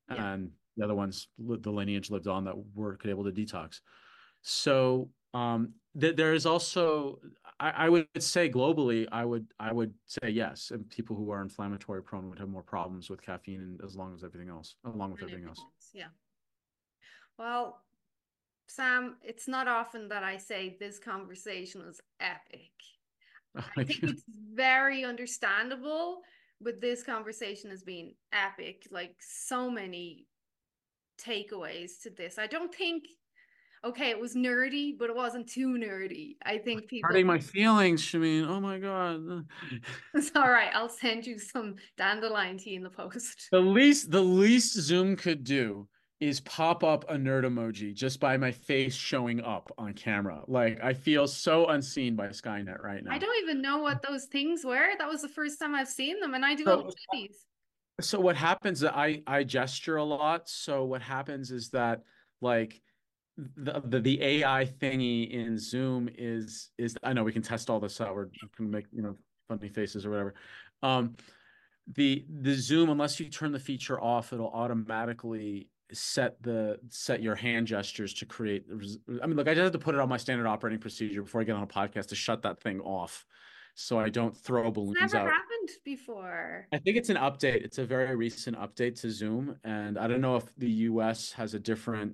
Yeah. 0.10 0.34
and 0.34 0.52
the 0.76 0.84
other 0.84 0.96
ones 0.96 1.28
the 1.38 1.72
lineage 1.72 2.10
lived 2.10 2.28
on 2.28 2.44
that 2.46 2.56
were 2.76 2.98
able 3.06 3.24
to 3.24 3.32
detox. 3.32 3.80
So 4.42 5.10
um, 5.34 5.74
th- 6.00 6.16
there 6.16 6.34
is 6.34 6.46
also 6.46 7.20
I, 7.60 7.70
I, 7.70 7.90
would 7.90 8.08
say 8.20 8.50
globally 8.50 9.08
i 9.12 9.26
would 9.26 9.48
i 9.60 9.72
would 9.72 9.94
say 10.06 10.30
yes 10.30 10.72
and 10.72 10.88
people 10.90 11.16
who 11.16 11.32
are 11.32 11.42
inflammatory 11.42 12.04
prone 12.04 12.30
would 12.30 12.40
have 12.40 12.50
more 12.50 12.64
problems 12.64 13.10
with 13.10 13.22
caffeine 13.22 13.62
and 13.62 13.82
as 13.84 13.96
long 13.96 14.14
as 14.14 14.24
everything 14.24 14.50
else 14.50 14.76
along 14.86 15.12
with 15.12 15.24
everything 15.24 15.46
else 15.48 15.66
yeah. 15.94 16.06
Well 17.38 17.82
sam 18.68 19.18
it's 19.24 19.48
not 19.48 19.68
often 19.68 20.08
that 20.10 20.24
i 20.24 20.38
say 20.38 20.78
this 20.80 21.00
conversation 21.00 21.86
was 21.86 22.00
epic 22.20 22.72
i 23.78 23.84
think 23.84 24.04
it's 24.04 24.24
very 24.54 25.04
understandable 25.04 26.22
but 26.62 26.80
this 26.82 27.04
conversation 27.04 27.70
has 27.70 27.84
been 27.84 28.14
epic 28.32 28.88
like 28.92 29.16
so 29.20 29.70
many 29.70 30.26
takeaways 31.20 32.02
to 32.02 32.10
this 32.10 32.38
i 32.38 32.48
don't 32.48 32.74
think 32.74 33.04
okay, 33.86 34.10
it 34.10 34.20
was 34.20 34.36
nerdy, 34.36 34.98
but 34.98 35.10
it 35.10 35.16
wasn't 35.16 35.48
too 35.48 35.78
nerdy. 35.78 36.36
I 36.46 36.58
think 36.58 36.88
people 36.88 37.10
hurting 37.10 37.28
my 37.28 37.40
feelings, 37.40 38.02
Shameen. 38.02 38.48
Oh 38.48 38.60
my 38.60 38.80
god. 38.80 39.46
It's 40.14 40.32
all 40.36 40.50
right. 40.50 40.70
I'll 40.74 40.90
send 40.90 41.26
you 41.26 41.40
some 41.40 41.76
dandelion 41.98 42.58
tea 42.58 42.76
in 42.76 42.84
the 42.84 42.90
post. 42.90 43.48
The 43.52 43.60
least 43.60 44.12
the 44.12 44.22
least 44.22 44.74
Zoom 44.74 45.16
could 45.16 45.44
do 45.44 45.88
is 46.24 46.40
pop 46.40 46.86
up 46.86 47.04
a 47.10 47.16
nerd 47.16 47.44
emoji 47.44 47.94
just 47.94 48.22
by 48.22 48.38
my 48.38 48.52
face 48.52 48.96
showing 48.96 49.42
up 49.42 49.70
on 49.78 49.94
camera. 49.94 50.42
Like 50.48 50.82
I 50.82 50.94
feel 50.94 51.28
so 51.28 51.68
unseen 51.68 52.16
by 52.16 52.28
Skynet 52.28 52.82
right 52.82 53.04
now. 53.04 53.12
I 53.12 53.18
don't 53.18 53.44
even 53.44 53.62
know 53.62 53.80
what 53.80 54.02
those 54.02 54.26
things 54.26 54.64
were. 54.64 54.88
That 54.98 55.10
was 55.10 55.22
the 55.22 55.28
first 55.28 55.60
time 55.60 55.76
I've 55.76 55.90
seen 55.90 56.22
them, 56.22 56.34
and 56.34 56.46
I 56.46 56.56
do 56.56 56.64
so, 56.64 56.90
these. 57.12 57.46
So 58.00 58.22
what 58.22 58.38
happens? 58.38 58.86
I 58.86 59.22
I 59.28 59.44
gesture 59.44 59.98
a 59.98 60.04
lot. 60.04 60.48
So 60.48 60.86
what 60.86 61.02
happens 61.02 61.52
is 61.52 61.70
that 61.72 62.04
like 62.40 62.82
the, 63.38 63.82
the 63.84 64.00
the 64.00 64.24
AI 64.24 64.66
thingy 64.80 65.30
in 65.30 65.58
Zoom 65.58 66.10
is 66.18 66.70
is 66.78 66.96
I 67.04 67.12
know 67.12 67.26
we 67.26 67.34
can 67.34 67.42
test 67.42 67.70
all 67.70 67.82
this 67.82 68.00
out. 68.00 68.16
We're 68.16 68.30
gonna 68.58 68.70
make 68.70 68.86
you 68.94 69.02
know 69.02 69.18
funny 69.50 69.68
faces 69.68 70.06
or 70.06 70.10
whatever. 70.10 70.36
Um, 70.82 71.16
the 71.96 72.26
the 72.30 72.54
Zoom 72.54 72.90
unless 72.90 73.20
you 73.20 73.28
turn 73.28 73.52
the 73.52 73.60
feature 73.60 74.00
off, 74.02 74.32
it'll 74.32 74.52
automatically 74.52 75.68
set 75.94 76.42
the 76.42 76.80
set 76.90 77.22
your 77.22 77.36
hand 77.36 77.68
gestures 77.68 78.14
to 78.14 78.26
create 78.26 78.66
i 79.22 79.28
mean 79.28 79.36
look 79.36 79.48
i 79.48 79.54
just 79.54 79.64
have 79.64 79.72
to 79.72 79.80
put 79.80 79.96
it 79.96 80.02
on 80.02 80.10
my 80.10 80.18
standard 80.18 80.48
operating 80.48 80.80
procedure 80.80 81.22
before 81.22 81.42
i 81.42 81.44
get 81.44 81.56
on 81.56 81.64
a 81.64 81.68
podcast 81.68 82.08
to 82.08 82.16
shut 82.16 82.42
that 82.42 82.60
thing 82.60 82.80
off 82.82 83.26
so 83.76 84.00
i 84.00 84.10
don't 84.10 84.36
throw 84.36 84.70
balloons 84.72 84.98
it's 85.02 85.14
never 85.14 85.28
out. 85.28 85.34
happened 85.34 85.70
before. 85.86 86.68
I 86.74 86.78
think 86.78 86.98
it's 86.98 87.10
an 87.10 87.16
update. 87.16 87.64
It's 87.64 87.78
a 87.78 87.86
very 87.86 88.16
recent 88.16 88.58
update 88.58 89.00
to 89.02 89.10
zoom 89.10 89.56
and 89.64 89.98
i 89.98 90.08
don't 90.08 90.22
know 90.22 90.36
if 90.36 90.54
the 90.58 90.70
us 90.70 91.32
has 91.32 91.54
a 91.54 91.60
different 91.60 92.14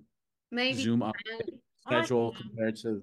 Maybe 0.52 0.82
zoom 0.82 1.02
update 1.02 1.60
schedule 1.86 2.36
compared 2.40 2.76
to 2.78 3.02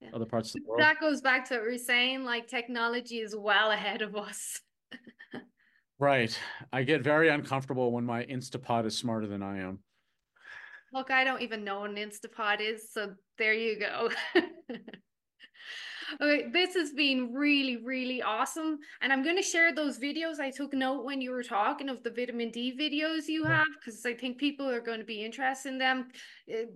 yeah. 0.00 0.08
other 0.14 0.26
parts 0.26 0.50
of 0.50 0.62
the 0.62 0.68
world. 0.68 0.80
That 0.80 1.00
goes 1.00 1.20
back 1.20 1.48
to 1.48 1.56
what 1.56 1.66
we 1.66 1.74
are 1.74 1.78
saying 1.78 2.24
like 2.24 2.46
technology 2.46 3.18
is 3.18 3.34
well 3.36 3.70
ahead 3.70 4.02
of 4.02 4.16
us. 4.16 4.60
Right. 5.98 6.36
I 6.72 6.82
get 6.82 7.02
very 7.02 7.28
uncomfortable 7.28 7.92
when 7.92 8.04
my 8.04 8.24
Instapot 8.24 8.84
is 8.84 8.96
smarter 8.96 9.26
than 9.26 9.42
I 9.42 9.60
am. 9.60 9.78
Look, 10.94 11.10
I 11.10 11.24
don't 11.24 11.42
even 11.42 11.64
know 11.64 11.80
what 11.80 11.90
an 11.90 11.96
Instapot 11.96 12.60
is, 12.60 12.92
so 12.92 13.14
there 13.36 13.52
you 13.52 13.80
go. 13.80 14.10
okay, 16.20 16.48
this 16.52 16.74
has 16.74 16.92
been 16.92 17.34
really, 17.34 17.78
really 17.78 18.22
awesome. 18.22 18.78
And 19.00 19.12
I'm 19.12 19.24
going 19.24 19.34
to 19.34 19.42
share 19.42 19.74
those 19.74 19.98
videos. 19.98 20.38
I 20.38 20.52
took 20.52 20.72
note 20.72 21.04
when 21.04 21.20
you 21.20 21.32
were 21.32 21.42
talking 21.42 21.88
of 21.88 22.04
the 22.04 22.10
vitamin 22.10 22.52
D 22.52 22.76
videos 22.78 23.26
you 23.26 23.42
have, 23.42 23.66
because 23.74 24.06
I 24.06 24.14
think 24.14 24.38
people 24.38 24.70
are 24.70 24.80
going 24.80 25.00
to 25.00 25.04
be 25.04 25.24
interested 25.24 25.70
in 25.70 25.78
them. 25.78 26.10
Uh, 26.48 26.66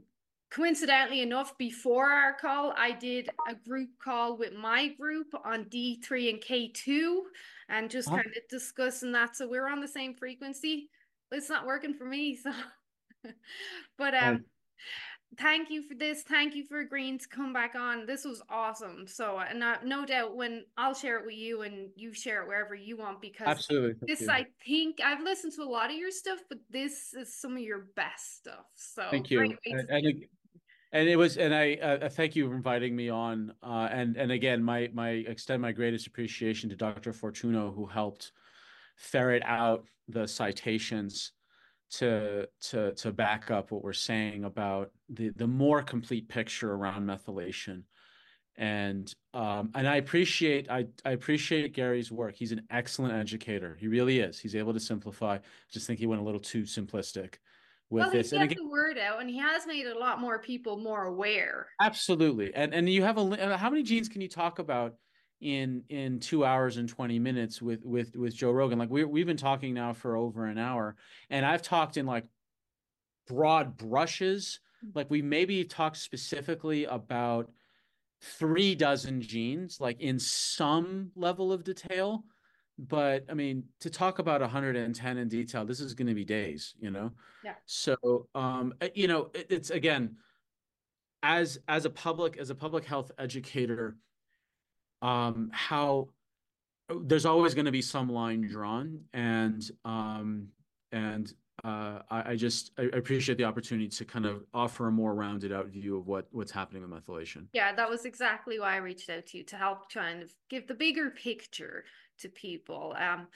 coincidentally 0.51 1.21
enough, 1.21 1.57
before 1.57 2.11
our 2.11 2.35
call, 2.35 2.75
I 2.77 2.91
did 2.91 3.31
a 3.49 3.55
group 3.55 3.91
call 4.03 4.37
with 4.37 4.53
my 4.53 4.89
group 4.89 5.29
on 5.45 5.67
D3 5.67 6.31
and 6.31 6.41
K2 6.41 7.21
and 7.69 7.89
just 7.89 8.09
oh. 8.09 8.17
kind 8.17 8.27
of 8.27 8.49
discussing 8.51 9.13
that. 9.13 9.37
So 9.37 9.49
we're 9.49 9.69
on 9.69 9.81
the 9.81 9.87
same 9.87 10.15
frequency. 10.15 10.91
It's 11.31 11.49
not 11.51 11.67
working 11.67 11.95
for 11.95 12.05
me. 12.05 12.37
So 12.43 12.51
but 13.99 14.15
um 14.15 14.45
thank 15.37 15.71
you 15.71 15.83
for 15.83 15.95
this. 15.95 16.23
Thank 16.23 16.55
you 16.55 16.65
for 16.65 16.81
agreeing 16.81 17.19
to 17.19 17.29
come 17.29 17.53
back 17.53 17.75
on. 17.75 18.07
This 18.07 18.25
was 18.25 18.43
awesome. 18.49 19.07
So, 19.07 19.39
and 19.39 19.63
uh, 19.63 19.77
no 19.85 20.07
doubt 20.07 20.37
when 20.37 20.65
I'll 20.77 20.95
share 20.95 21.19
it 21.19 21.27
with 21.27 21.35
you 21.35 21.63
and 21.63 21.91
you 21.97 22.13
share 22.13 22.43
it 22.43 22.49
wherever 22.49 22.75
you 22.75 22.97
want 22.97 23.21
because 23.21 23.47
absolutely 23.47 23.95
this 24.07 24.23
you. 24.23 24.31
I 24.31 24.47
think 24.67 25.01
I've 25.05 25.23
listened 25.23 25.53
to 25.55 25.63
a 25.63 25.71
lot 25.71 25.91
of 25.91 25.97
your 25.97 26.11
stuff, 26.11 26.41
but 26.49 26.59
this 26.71 27.15
is 27.15 27.35
some 27.35 27.53
of 27.53 27.63
your 27.63 27.89
best 27.97 28.39
stuff. 28.39 28.67
So 28.75 29.07
thank 29.11 29.31
you. 29.31 29.41
And, 29.41 29.59
and, 29.65 30.07
it, 30.07 30.17
and, 30.93 31.09
it, 31.09 31.17
was, 31.17 31.37
and 31.37 31.55
I 31.55 31.75
uh, 31.75 32.09
thank 32.09 32.35
you 32.35 32.49
for 32.49 32.57
inviting 32.57 32.97
me 32.97 33.09
on. 33.09 33.53
Uh, 33.63 33.89
and 33.91 34.17
and 34.17 34.33
again, 34.33 34.63
my 34.63 34.89
my 34.93 35.11
extend 35.11 35.63
my 35.63 35.73
greatest 35.73 36.07
appreciation 36.07 36.71
to 36.71 36.77
Dr. 36.77 37.13
Fortuno 37.13 37.75
who 37.75 37.87
helped 37.87 38.33
ferret 38.97 39.43
out 39.45 39.85
the 40.09 40.27
citations 40.27 41.33
to 41.91 42.49
to 42.61 42.95
to 42.95 43.13
back 43.13 43.51
up 43.51 43.71
what 43.71 43.83
we're 43.83 43.93
saying 43.93 44.45
about 44.45 44.91
the 45.09 45.31
the 45.31 45.47
more 45.47 45.83
complete 45.83 46.29
picture 46.29 46.73
around 46.73 47.07
methylation. 47.07 47.83
And 48.57 49.13
um 49.35 49.71
and 49.77 49.89
i 49.89 49.97
appreciate 49.97 50.69
i 50.69 50.87
i 51.05 51.13
appreciate 51.13 51.75
gary's 51.75 52.11
work. 52.11 52.35
He's 52.35 52.53
an 52.53 52.63
excellent 52.71 53.15
educator. 53.15 53.77
He 53.79 53.89
really 53.89 54.19
is. 54.19 54.39
He's 54.39 54.57
able 54.57 54.75
to 54.75 54.81
simplify. 54.81 55.39
Just 55.73 55.87
think 55.87 55.99
he 55.99 56.07
went 56.07 56.21
a 56.21 56.25
little 56.25 56.41
too 56.41 56.63
simplistic 56.63 57.37
with 57.91 58.03
well, 58.03 58.11
this. 58.11 58.33
And 58.33 58.43
again, 58.43 58.59
the 58.59 58.69
word 58.69 58.99
out 58.99 59.21
and 59.21 59.31
he 59.31 59.39
has 59.39 59.67
made 59.67 59.87
a 59.87 59.99
lot 59.99 60.21
more 60.21 60.39
people 60.39 60.77
more 60.77 61.05
aware. 61.05 61.69
Absolutely. 61.81 62.53
And 62.55 62.75
and 62.75 62.89
you 62.89 63.03
have 63.03 63.17
a 63.17 63.57
how 63.57 63.71
many 63.71 63.83
genes 63.83 64.09
can 64.09 64.21
you 64.21 64.29
talk 64.29 64.59
about 64.59 64.95
in 65.41 65.85
in 65.89 66.19
two 66.19 66.45
hours 66.45 66.79
and 66.79 66.89
20 66.89 67.19
minutes 67.19 67.63
with 67.63 67.85
with 67.85 68.17
with 68.17 68.35
joe 68.35 68.51
rogan. 68.51 68.79
Like 68.79 68.91
we, 68.91 69.05
we've 69.05 69.27
been 69.27 69.37
talking 69.37 69.73
now 69.73 69.93
for 69.93 70.17
over 70.17 70.47
an 70.47 70.59
hour 70.59 70.97
and 71.31 71.47
i've 71.47 71.63
talked 71.63 71.97
in 71.97 72.07
like 72.07 72.25
broad 73.29 73.77
brushes. 73.77 74.61
Like 74.95 75.11
we 75.11 75.23
maybe 75.23 75.65
talked 75.65 75.99
specifically 75.99 76.85
about 76.87 77.51
three 78.21 78.75
dozen 78.75 79.21
genes 79.21 79.81
like 79.81 80.01
in 80.01 80.19
some 80.19 81.13
level 81.15 81.53
of 81.53 81.63
detail. 81.63 82.25
But 82.81 83.25
i 83.29 83.35
mean 83.35 83.65
to 83.81 83.91
talk 83.91 84.21
about 84.21 84.41
110 84.41 85.19
in 85.19 85.29
detail 85.29 85.65
this 85.65 85.81
is 85.81 85.95
going 85.95 86.07
to 86.07 86.15
be 86.15 86.25
days 86.25 86.75
you 86.81 86.91
know? 86.91 87.11
Yeah. 87.45 87.55
So 87.67 88.29
um 88.35 88.75
uh, 88.81 88.89
you 88.95 89.09
know 89.09 89.31
it, 89.35 89.47
it's 89.51 89.71
again 89.71 90.17
as 91.23 91.59
as 91.67 91.85
a 91.85 91.91
public 91.91 92.37
as 92.37 92.51
a 92.51 92.55
public 92.55 92.85
health 92.85 93.11
educator 93.19 93.97
um, 95.03 95.51
how 95.53 96.09
there's 97.03 97.27
always 97.27 97.55
going 97.55 97.67
to 97.67 97.73
be 97.73 97.83
some 97.83 98.09
line 98.09 98.47
drawn, 98.49 99.01
and 99.13 99.71
um, 99.85 100.49
and 100.93 101.33
uh, 101.65 102.01
I, 102.11 102.31
I, 102.31 102.37
just 102.37 102.71
I 102.79 102.85
appreciate 102.93 103.37
the 103.37 103.45
opportunity 103.45 103.89
to 103.89 104.05
kind 104.05 104.27
of 104.27 104.45
offer 104.55 104.89
a 104.89 104.93
more 104.93 105.15
rounded 105.15 105.53
out 105.53 105.67
view 105.67 105.99
of 105.99 106.07
what 106.07 106.29
what's 106.31 106.53
happening 106.53 106.83
with 106.83 106.91
methylation. 106.91 107.47
Yeah, 107.53 107.75
that 107.75 107.91
was 107.91 108.05
exactly 108.05 108.59
why 108.59 108.75
I 108.75 108.77
reached 108.77 109.11
out 109.11 109.27
to 109.27 109.39
you 109.39 109.45
to 109.45 109.57
help 109.57 109.93
kind 109.93 110.23
of 110.23 110.33
give 110.49 110.67
the 110.67 110.75
bigger 110.75 111.11
picture 111.11 111.85
to 112.21 112.29
people. 112.29 112.95
Um, 112.99 113.27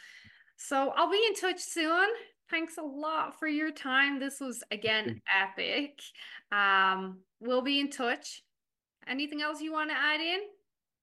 so 0.56 0.92
I'll 0.96 1.10
be 1.10 1.24
in 1.26 1.34
touch 1.34 1.60
soon. 1.60 2.08
Thanks 2.48 2.76
a 2.78 2.82
lot 2.82 3.38
for 3.38 3.48
your 3.48 3.72
time. 3.72 4.20
This 4.20 4.40
was 4.40 4.62
again 4.70 5.20
epic. 5.34 6.00
Um, 6.52 7.18
we'll 7.40 7.62
be 7.62 7.80
in 7.80 7.90
touch. 7.90 8.42
Anything 9.08 9.42
else 9.42 9.60
you 9.60 9.72
want 9.72 9.90
to 9.90 9.96
add 9.96 10.20
in? 10.20 10.40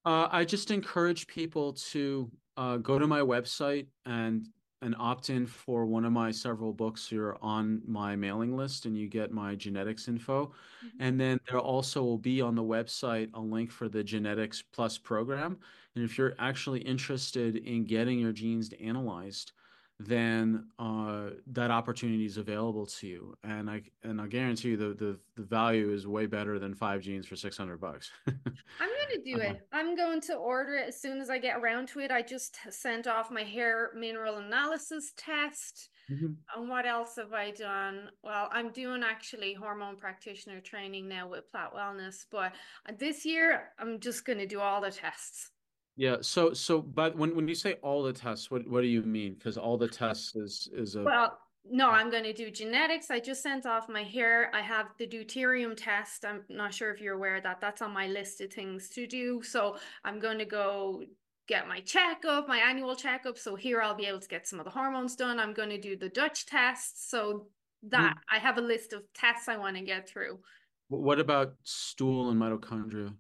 Uh, 0.10 0.28
I 0.32 0.44
just 0.44 0.72
encourage 0.72 1.28
people 1.28 1.74
to 1.92 2.32
uh, 2.58 2.78
go 2.78 2.98
to 2.98 3.06
my 3.06 3.20
website 3.20 3.86
and 4.08 4.48
and 4.82 4.96
opt 4.98 5.30
in 5.30 5.46
for 5.46 5.86
one 5.86 6.04
of 6.04 6.12
my 6.12 6.32
several 6.32 6.74
books. 6.74 7.12
You're 7.12 7.38
on 7.44 7.84
my 7.86 8.16
mailing 8.16 8.58
list, 8.58 8.88
and 8.88 8.98
you 8.98 9.08
get 9.08 9.32
my 9.32 9.54
genetics 9.54 10.08
info. 10.08 10.48
Mm-hmm. 10.48 11.02
And 11.02 11.22
then 11.22 11.40
there 11.48 11.60
also 11.60 12.02
will 12.02 12.18
be 12.18 12.42
on 12.42 12.56
the 12.56 12.64
website 12.64 13.30
a 13.36 13.40
link 13.40 13.70
for 13.72 13.88
the 13.88 14.04
Genetics 14.04 14.64
Plus 14.74 14.98
program. 14.98 15.60
And 15.94 16.04
if 16.04 16.18
you're 16.18 16.34
actually 16.40 16.80
interested 16.80 17.58
in 17.58 17.86
getting 17.86 18.18
your 18.18 18.32
genes 18.32 18.72
analyzed, 18.84 19.52
then 20.00 20.66
uh, 20.80 21.32
that 21.48 21.72
opportunity 21.72 22.26
is 22.26 22.38
available 22.38 22.86
to 22.86 23.08
you. 23.08 23.36
And 23.44 23.70
I 23.70 23.82
and 24.04 24.22
I 24.22 24.28
guarantee 24.28 24.70
you 24.70 24.78
the 24.78 24.94
the, 24.94 25.20
the 25.36 25.44
value 25.44 25.92
is 25.92 26.08
way 26.08 26.26
better 26.26 26.58
than 26.58 26.74
five 26.74 27.02
genes 27.02 27.26
for 27.26 27.36
six 27.36 27.58
hundred 27.58 27.82
bucks. 27.82 28.10
I'm 28.26 28.40
gonna 28.80 29.24
do 29.26 29.36
uh-huh. 29.36 29.54
it. 29.54 29.68
I'm 29.74 29.98
going 29.98 30.22
to 30.22 30.36
order 30.36 30.76
it 30.76 30.88
as 30.88 31.02
soon 31.02 31.20
as 31.20 31.30
I 31.30 31.38
get 31.38 31.58
around 31.58 31.90
to 31.90 32.00
it. 32.00 32.12
I 32.12 32.22
just 32.22 32.58
sent 32.70 33.08
off 33.08 33.30
my 33.30 33.44
hair 33.44 33.92
mineral 33.94 34.38
analysis 34.38 35.12
test. 35.18 35.90
Mm-hmm. 36.10 36.34
And 36.56 36.70
what 36.70 36.88
else 36.88 37.18
have 37.18 37.34
I 37.34 37.52
done? 37.52 38.10
Well, 38.24 38.50
I'm 38.52 38.72
doing 38.72 39.04
actually 39.04 39.54
hormone 39.54 39.98
practitioner 39.98 40.62
training 40.62 41.08
now 41.08 41.28
with 41.28 41.52
Plat 41.52 41.74
Wellness, 41.76 42.26
but 42.32 42.54
this 42.98 43.26
year 43.26 43.74
I'm 43.78 44.00
just 44.00 44.26
going 44.26 44.40
to 44.40 44.48
do 44.48 44.60
all 44.60 44.82
the 44.82 44.92
tests. 44.92 45.52
Yeah. 46.00 46.16
So 46.22 46.54
so 46.54 46.82
but 46.82 47.18
when 47.18 47.36
when 47.36 47.50
you 47.50 47.56
say 47.56 47.74
all 47.82 48.04
the 48.04 48.14
tests, 48.14 48.50
what 48.50 48.66
what 48.70 48.82
do 48.82 48.88
you 48.88 49.02
mean? 49.02 49.34
Because 49.34 49.58
all 49.58 49.78
the 49.78 49.90
tests 49.90 50.34
is 50.34 50.70
is 50.72 50.96
a 50.96 51.04
well. 51.04 51.38
No, 51.70 51.90
I'm 51.90 52.10
going 52.10 52.24
to 52.24 52.32
do 52.32 52.50
genetics. 52.50 53.12
I 53.12 53.20
just 53.20 53.44
sent 53.44 53.66
off 53.66 53.90
my 53.90 54.04
hair. 54.04 54.50
I 54.56 54.62
have 54.62 54.88
the 54.98 55.06
deuterium 55.06 55.76
test. 55.76 56.24
I'm 56.24 56.44
not 56.48 56.74
sure 56.74 56.90
if 56.90 57.02
you're 57.02 57.16
aware 57.16 57.36
of 57.36 57.44
that 57.44 57.60
that's 57.60 57.82
on 57.82 57.92
my 57.92 58.08
list 58.08 58.40
of 58.40 58.52
things 58.52 58.88
to 58.92 59.06
do. 59.06 59.44
So 59.44 59.76
I'm 60.06 60.20
going 60.20 60.40
to 60.40 60.46
go 60.46 61.04
get 61.50 61.68
my 61.68 61.82
checkup, 61.82 62.48
my 62.48 62.60
annual 62.60 62.96
checkup. 62.96 63.38
So 63.38 63.56
here 63.56 63.82
I'll 63.82 63.94
be 63.94 64.06
able 64.06 64.22
to 64.22 64.28
get 64.28 64.48
some 64.48 64.60
of 64.60 64.66
the 64.66 64.72
hormones 64.72 65.18
done. 65.18 65.38
I'm 65.38 65.54
going 65.54 65.70
to 65.70 65.78
do 65.78 65.98
the 65.98 66.10
Dutch 66.10 66.46
test. 66.46 67.10
So 67.12 67.48
that 67.90 68.16
mm. 68.16 68.20
I 68.32 68.40
have 68.40 68.58
a 68.58 68.62
list 68.62 68.94
of 68.94 69.04
tests 69.14 69.50
I 69.50 69.58
want 69.58 69.76
to 69.76 69.84
get 69.84 70.10
through. 70.10 70.40
What 70.88 71.20
about 71.20 71.56
stool 71.64 72.30
and 72.30 72.42
mitochondria? 72.42 73.14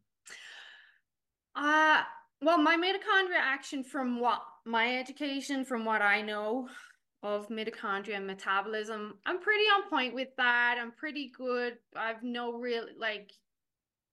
Uh 1.55 2.03
well, 2.41 2.57
my 2.57 2.77
mitochondria 2.77 3.39
action 3.39 3.83
from 3.83 4.19
what 4.19 4.41
my 4.65 4.97
education, 4.97 5.65
from 5.65 5.85
what 5.85 6.01
I 6.01 6.21
know 6.21 6.69
of 7.23 7.49
mitochondria 7.49 8.15
and 8.15 8.27
metabolism, 8.27 9.19
I'm 9.25 9.39
pretty 9.41 9.65
on 9.65 9.89
point 9.89 10.13
with 10.13 10.29
that. 10.37 10.77
I'm 10.79 10.91
pretty 10.91 11.31
good. 11.37 11.77
I've 11.95 12.23
no 12.23 12.53
real 12.53 12.85
like 12.97 13.31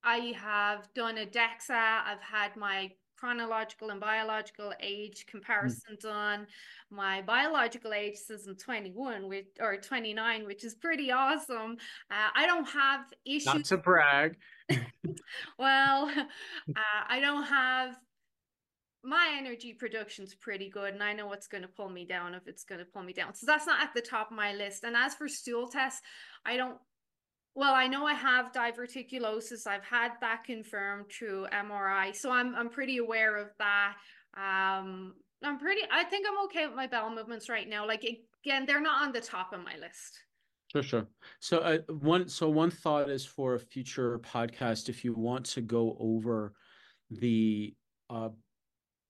I 0.04 0.34
have 0.38 0.92
done 0.94 1.18
a 1.18 1.26
DEXA. 1.26 1.70
I've 2.04 2.22
had 2.22 2.56
my 2.56 2.92
chronological 3.16 3.90
and 3.90 4.00
biological 4.00 4.72
age 4.80 5.24
Hmm. 5.60 5.78
comparison 5.78 5.96
done. 6.00 6.46
My 6.90 7.22
biological 7.22 7.92
age 7.94 8.16
says 8.16 8.46
I'm 8.46 8.56
21 8.56 9.28
which, 9.28 9.46
or 9.60 9.76
29, 9.78 10.44
which 10.46 10.64
is 10.64 10.74
pretty 10.74 11.10
awesome. 11.10 11.78
Uh, 12.10 12.28
I 12.34 12.46
don't 12.46 12.66
have 12.68 13.06
issues. 13.24 13.46
Not 13.46 13.64
to 13.66 13.78
brag. 13.78 14.36
well, 15.58 16.08
uh, 16.76 17.04
I 17.08 17.20
don't 17.20 17.44
have 17.44 17.96
my 19.06 19.34
energy 19.38 19.72
production's 19.72 20.34
pretty 20.34 20.68
good 20.68 20.92
and 20.92 21.02
I 21.02 21.12
know 21.12 21.26
what's 21.26 21.46
going 21.46 21.62
to 21.62 21.68
pull 21.68 21.88
me 21.88 22.04
down 22.04 22.34
if 22.34 22.48
it's 22.48 22.64
going 22.64 22.80
to 22.80 22.84
pull 22.84 23.04
me 23.04 23.12
down. 23.12 23.34
So 23.34 23.46
that's 23.46 23.66
not 23.66 23.80
at 23.80 23.94
the 23.94 24.02
top 24.02 24.30
of 24.30 24.36
my 24.36 24.52
list. 24.52 24.82
And 24.82 24.96
as 24.96 25.14
for 25.14 25.28
stool 25.28 25.68
tests, 25.68 26.02
I 26.44 26.56
don't 26.56 26.76
well, 27.54 27.72
I 27.72 27.86
know 27.86 28.04
I 28.04 28.12
have 28.12 28.52
diverticulosis. 28.52 29.66
I've 29.66 29.84
had 29.84 30.10
that 30.20 30.44
confirmed 30.44 31.06
through 31.10 31.46
MRI. 31.52 32.14
So 32.14 32.30
I'm 32.30 32.54
I'm 32.56 32.68
pretty 32.68 32.98
aware 32.98 33.36
of 33.36 33.48
that. 33.58 33.94
Um 34.36 35.14
I'm 35.44 35.58
pretty 35.58 35.82
I 35.90 36.02
think 36.04 36.26
I'm 36.28 36.44
okay 36.46 36.66
with 36.66 36.74
my 36.74 36.88
bowel 36.88 37.14
movements 37.14 37.48
right 37.48 37.68
now. 37.68 37.86
Like 37.86 38.04
again, 38.44 38.66
they're 38.66 38.80
not 38.80 39.06
on 39.06 39.12
the 39.12 39.20
top 39.20 39.52
of 39.52 39.60
my 39.60 39.76
list. 39.76 40.20
Sure, 40.72 40.82
sure. 40.82 41.06
So 41.38 41.58
uh, 41.58 41.78
one 41.92 42.28
so 42.28 42.50
one 42.50 42.72
thought 42.72 43.08
is 43.08 43.24
for 43.24 43.54
a 43.54 43.60
future 43.60 44.18
podcast 44.18 44.88
if 44.88 45.04
you 45.04 45.14
want 45.14 45.46
to 45.46 45.60
go 45.60 45.96
over 46.00 46.54
the 47.10 47.74
uh, 48.10 48.30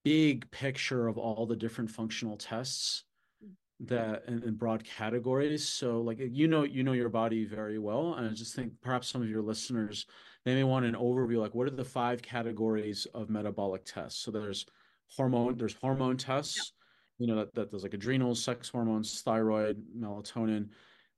big 0.07 0.49
picture 0.53 1.09
of 1.09 1.19
all 1.19 1.47
the 1.47 1.57
different 1.57 1.91
functional 1.91 2.37
tests 2.37 3.03
mm-hmm. 3.45 3.93
that 3.93 4.23
in, 4.29 4.41
in, 4.45 4.55
broad 4.55 4.85
categories. 4.85 5.69
So 5.69 6.01
like 6.01 6.19
you 6.21 6.47
know 6.47 6.63
you 6.63 6.85
know 6.85 6.93
your 6.93 7.09
body 7.09 7.45
very 7.45 7.81
well 7.81 8.15
and 8.15 8.31
i 8.31 8.33
just 8.33 8.55
think 8.55 8.73
perhaps 8.81 9.09
some 9.09 9.21
of 9.21 9.29
your 9.29 9.43
listeners 9.43 10.07
they 10.45 10.55
may 10.55 10.63
want 10.63 10.87
an 10.87 10.95
overview 10.95 11.41
like 11.41 11.57
what 11.57 11.67
are 11.67 11.73
the 11.73 11.85
five 11.85 12.23
categories 12.23 13.09
of 13.15 13.31
metabolic 13.31 13.85
tests? 13.85 14.21
So 14.21 14.31
there's 14.31 14.65
hormone 15.09 15.57
there's 15.57 15.75
hormone 15.75 16.17
tests 16.17 16.73
yeah. 17.19 17.25
you 17.25 17.27
know 17.27 17.41
that, 17.41 17.53
that 17.57 17.73
there's 17.73 17.83
like 17.83 17.95
adrenals 17.95 18.41
sex 18.41 18.69
hormones 18.69 19.23
thyroid 19.23 19.83
melatonin. 19.99 20.69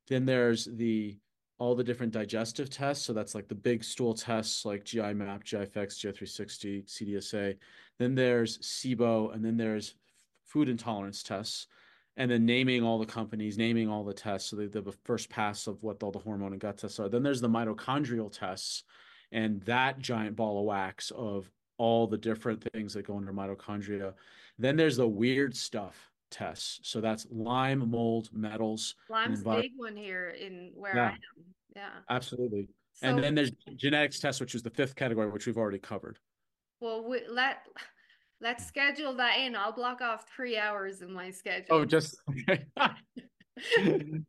Then 0.09 0.25
there's 0.25 0.65
the 0.65 1.19
all 1.59 1.75
the 1.75 1.85
different 1.85 2.13
digestive 2.13 2.71
tests. 2.71 3.05
So 3.05 3.13
that's 3.13 3.35
like 3.35 3.49
the 3.49 3.55
big 3.55 3.85
stool 3.85 4.15
tests 4.15 4.65
like 4.65 4.85
gi 4.85 5.13
map 5.13 5.45
gifx 5.45 5.99
gi360 6.01 6.87
cdsa 6.87 7.57
then 7.99 8.15
there's 8.15 8.59
sibo 8.59 9.35
and 9.35 9.45
then 9.45 9.57
there's 9.57 9.95
food 10.45 10.69
intolerance 10.69 11.23
tests 11.23 11.67
and 12.19 12.29
then 12.29 12.45
naming 12.45 12.83
all 12.83 12.99
the 12.99 13.07
companies, 13.07 13.57
naming 13.57 13.89
all 13.89 14.05
the 14.05 14.13
tests. 14.13 14.51
So 14.51 14.57
they 14.57 14.67
the 14.67 14.93
first 15.05 15.31
pass 15.31 15.69
of 15.69 15.83
what 15.83 16.03
all 16.03 16.11
the 16.11 16.19
hormone 16.19 16.53
and 16.53 16.61
gut 16.61 16.79
tests 16.79 16.99
are. 16.99 17.09
Then 17.09 17.23
there's 17.23 17.41
the 17.41 17.49
mitochondrial 17.49 18.31
tests, 18.37 18.83
and 19.31 19.63
that 19.63 20.01
giant 20.01 20.35
ball 20.35 20.59
of 20.59 20.65
wax 20.67 21.13
of 21.13 21.49
all 21.79 22.09
the 22.09 22.19
different 22.19 22.67
things 22.73 22.93
that 22.95 23.07
go 23.07 23.17
under 23.17 23.33
mitochondria. 23.33 24.15
Then 24.59 24.75
there's 24.75 24.97
the 24.97 25.07
weird 25.07 25.57
stuff 25.57 26.11
tests. 26.31 26.81
So 26.83 27.01
that's 27.01 27.27
Lyme, 27.31 27.89
mold, 27.89 28.31
metals. 28.33 28.97
Lyme's 29.09 29.43
a 29.43 29.61
big 29.61 29.73
one 29.77 29.97
here 29.97 30.31
in 30.31 30.73
where 30.75 30.97
yeah. 30.97 31.05
I 31.05 31.11
am. 31.11 31.19
Yeah. 31.77 31.89
Absolutely. 32.11 32.69
So, 32.95 33.07
and 33.07 33.23
then 33.23 33.37
there's 33.37 33.53
genetics 33.77 34.19
tests, 34.19 34.41
which 34.41 34.57
is 34.57 34.63
the 34.65 34.71
fifth 34.71 34.97
category, 34.97 35.31
which 35.31 35.47
we've 35.47 35.57
already 35.57 35.79
covered. 35.79 36.19
Well, 36.81 37.09
we, 37.09 37.23
let 37.29 37.59
Let's 38.41 38.67
schedule 38.67 39.15
that 39.15 39.39
in. 39.39 39.57
I'll 39.57 39.73
block 39.73 40.01
off 40.01 40.27
three 40.35 40.57
hours 40.57 41.03
in 41.03 41.13
my 41.13 41.29
oh, 41.29 41.33
schedule. 41.33 41.67
Oh, 41.71 41.85
just 41.85 42.19
okay. 42.31 42.65
okay. 43.79 44.23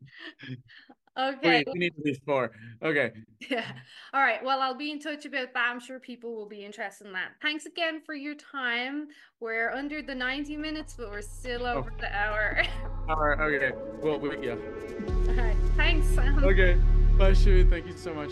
Wait, 1.44 1.68
we 1.72 1.80
need 1.80 1.96
to 1.96 2.02
be 2.02 2.16
four. 2.26 2.52
Okay. 2.84 3.12
Yeah. 3.50 3.66
All 4.14 4.22
right. 4.22 4.44
Well, 4.44 4.62
I'll 4.62 4.74
be 4.74 4.92
in 4.92 5.00
touch 5.00 5.26
about 5.26 5.54
that. 5.54 5.70
I'm 5.70 5.80
sure 5.80 6.00
people 6.00 6.36
will 6.36 6.48
be 6.48 6.66
interested 6.66 7.06
in 7.06 7.14
that. 7.14 7.34
Thanks 7.42 7.68
again 7.68 8.02
for 8.04 8.16
your 8.16 8.34
time. 8.34 9.10
We're 9.40 9.72
under 9.72 10.02
the 10.02 10.16
90 10.16 10.58
minutes, 10.58 10.96
but 10.98 11.12
we're 11.12 11.22
still 11.22 11.68
oh. 11.68 11.76
over 11.76 11.94
oh. 11.96 12.02
the 12.02 12.16
hour. 12.16 12.64
All 13.10 13.16
right. 13.16 13.40
Okay. 13.40 13.72
Well, 14.02 14.20
we, 14.20 14.46
yeah. 14.46 14.54
All 14.54 15.36
right. 15.36 15.56
Thanks, 15.78 16.08
Sam. 16.08 16.44
Okay. 16.44 16.80
Bye, 17.20 17.34
Shu. 17.34 17.64
Thank 17.70 17.86
you 17.86 17.96
so 17.96 18.14
much. 18.16 18.32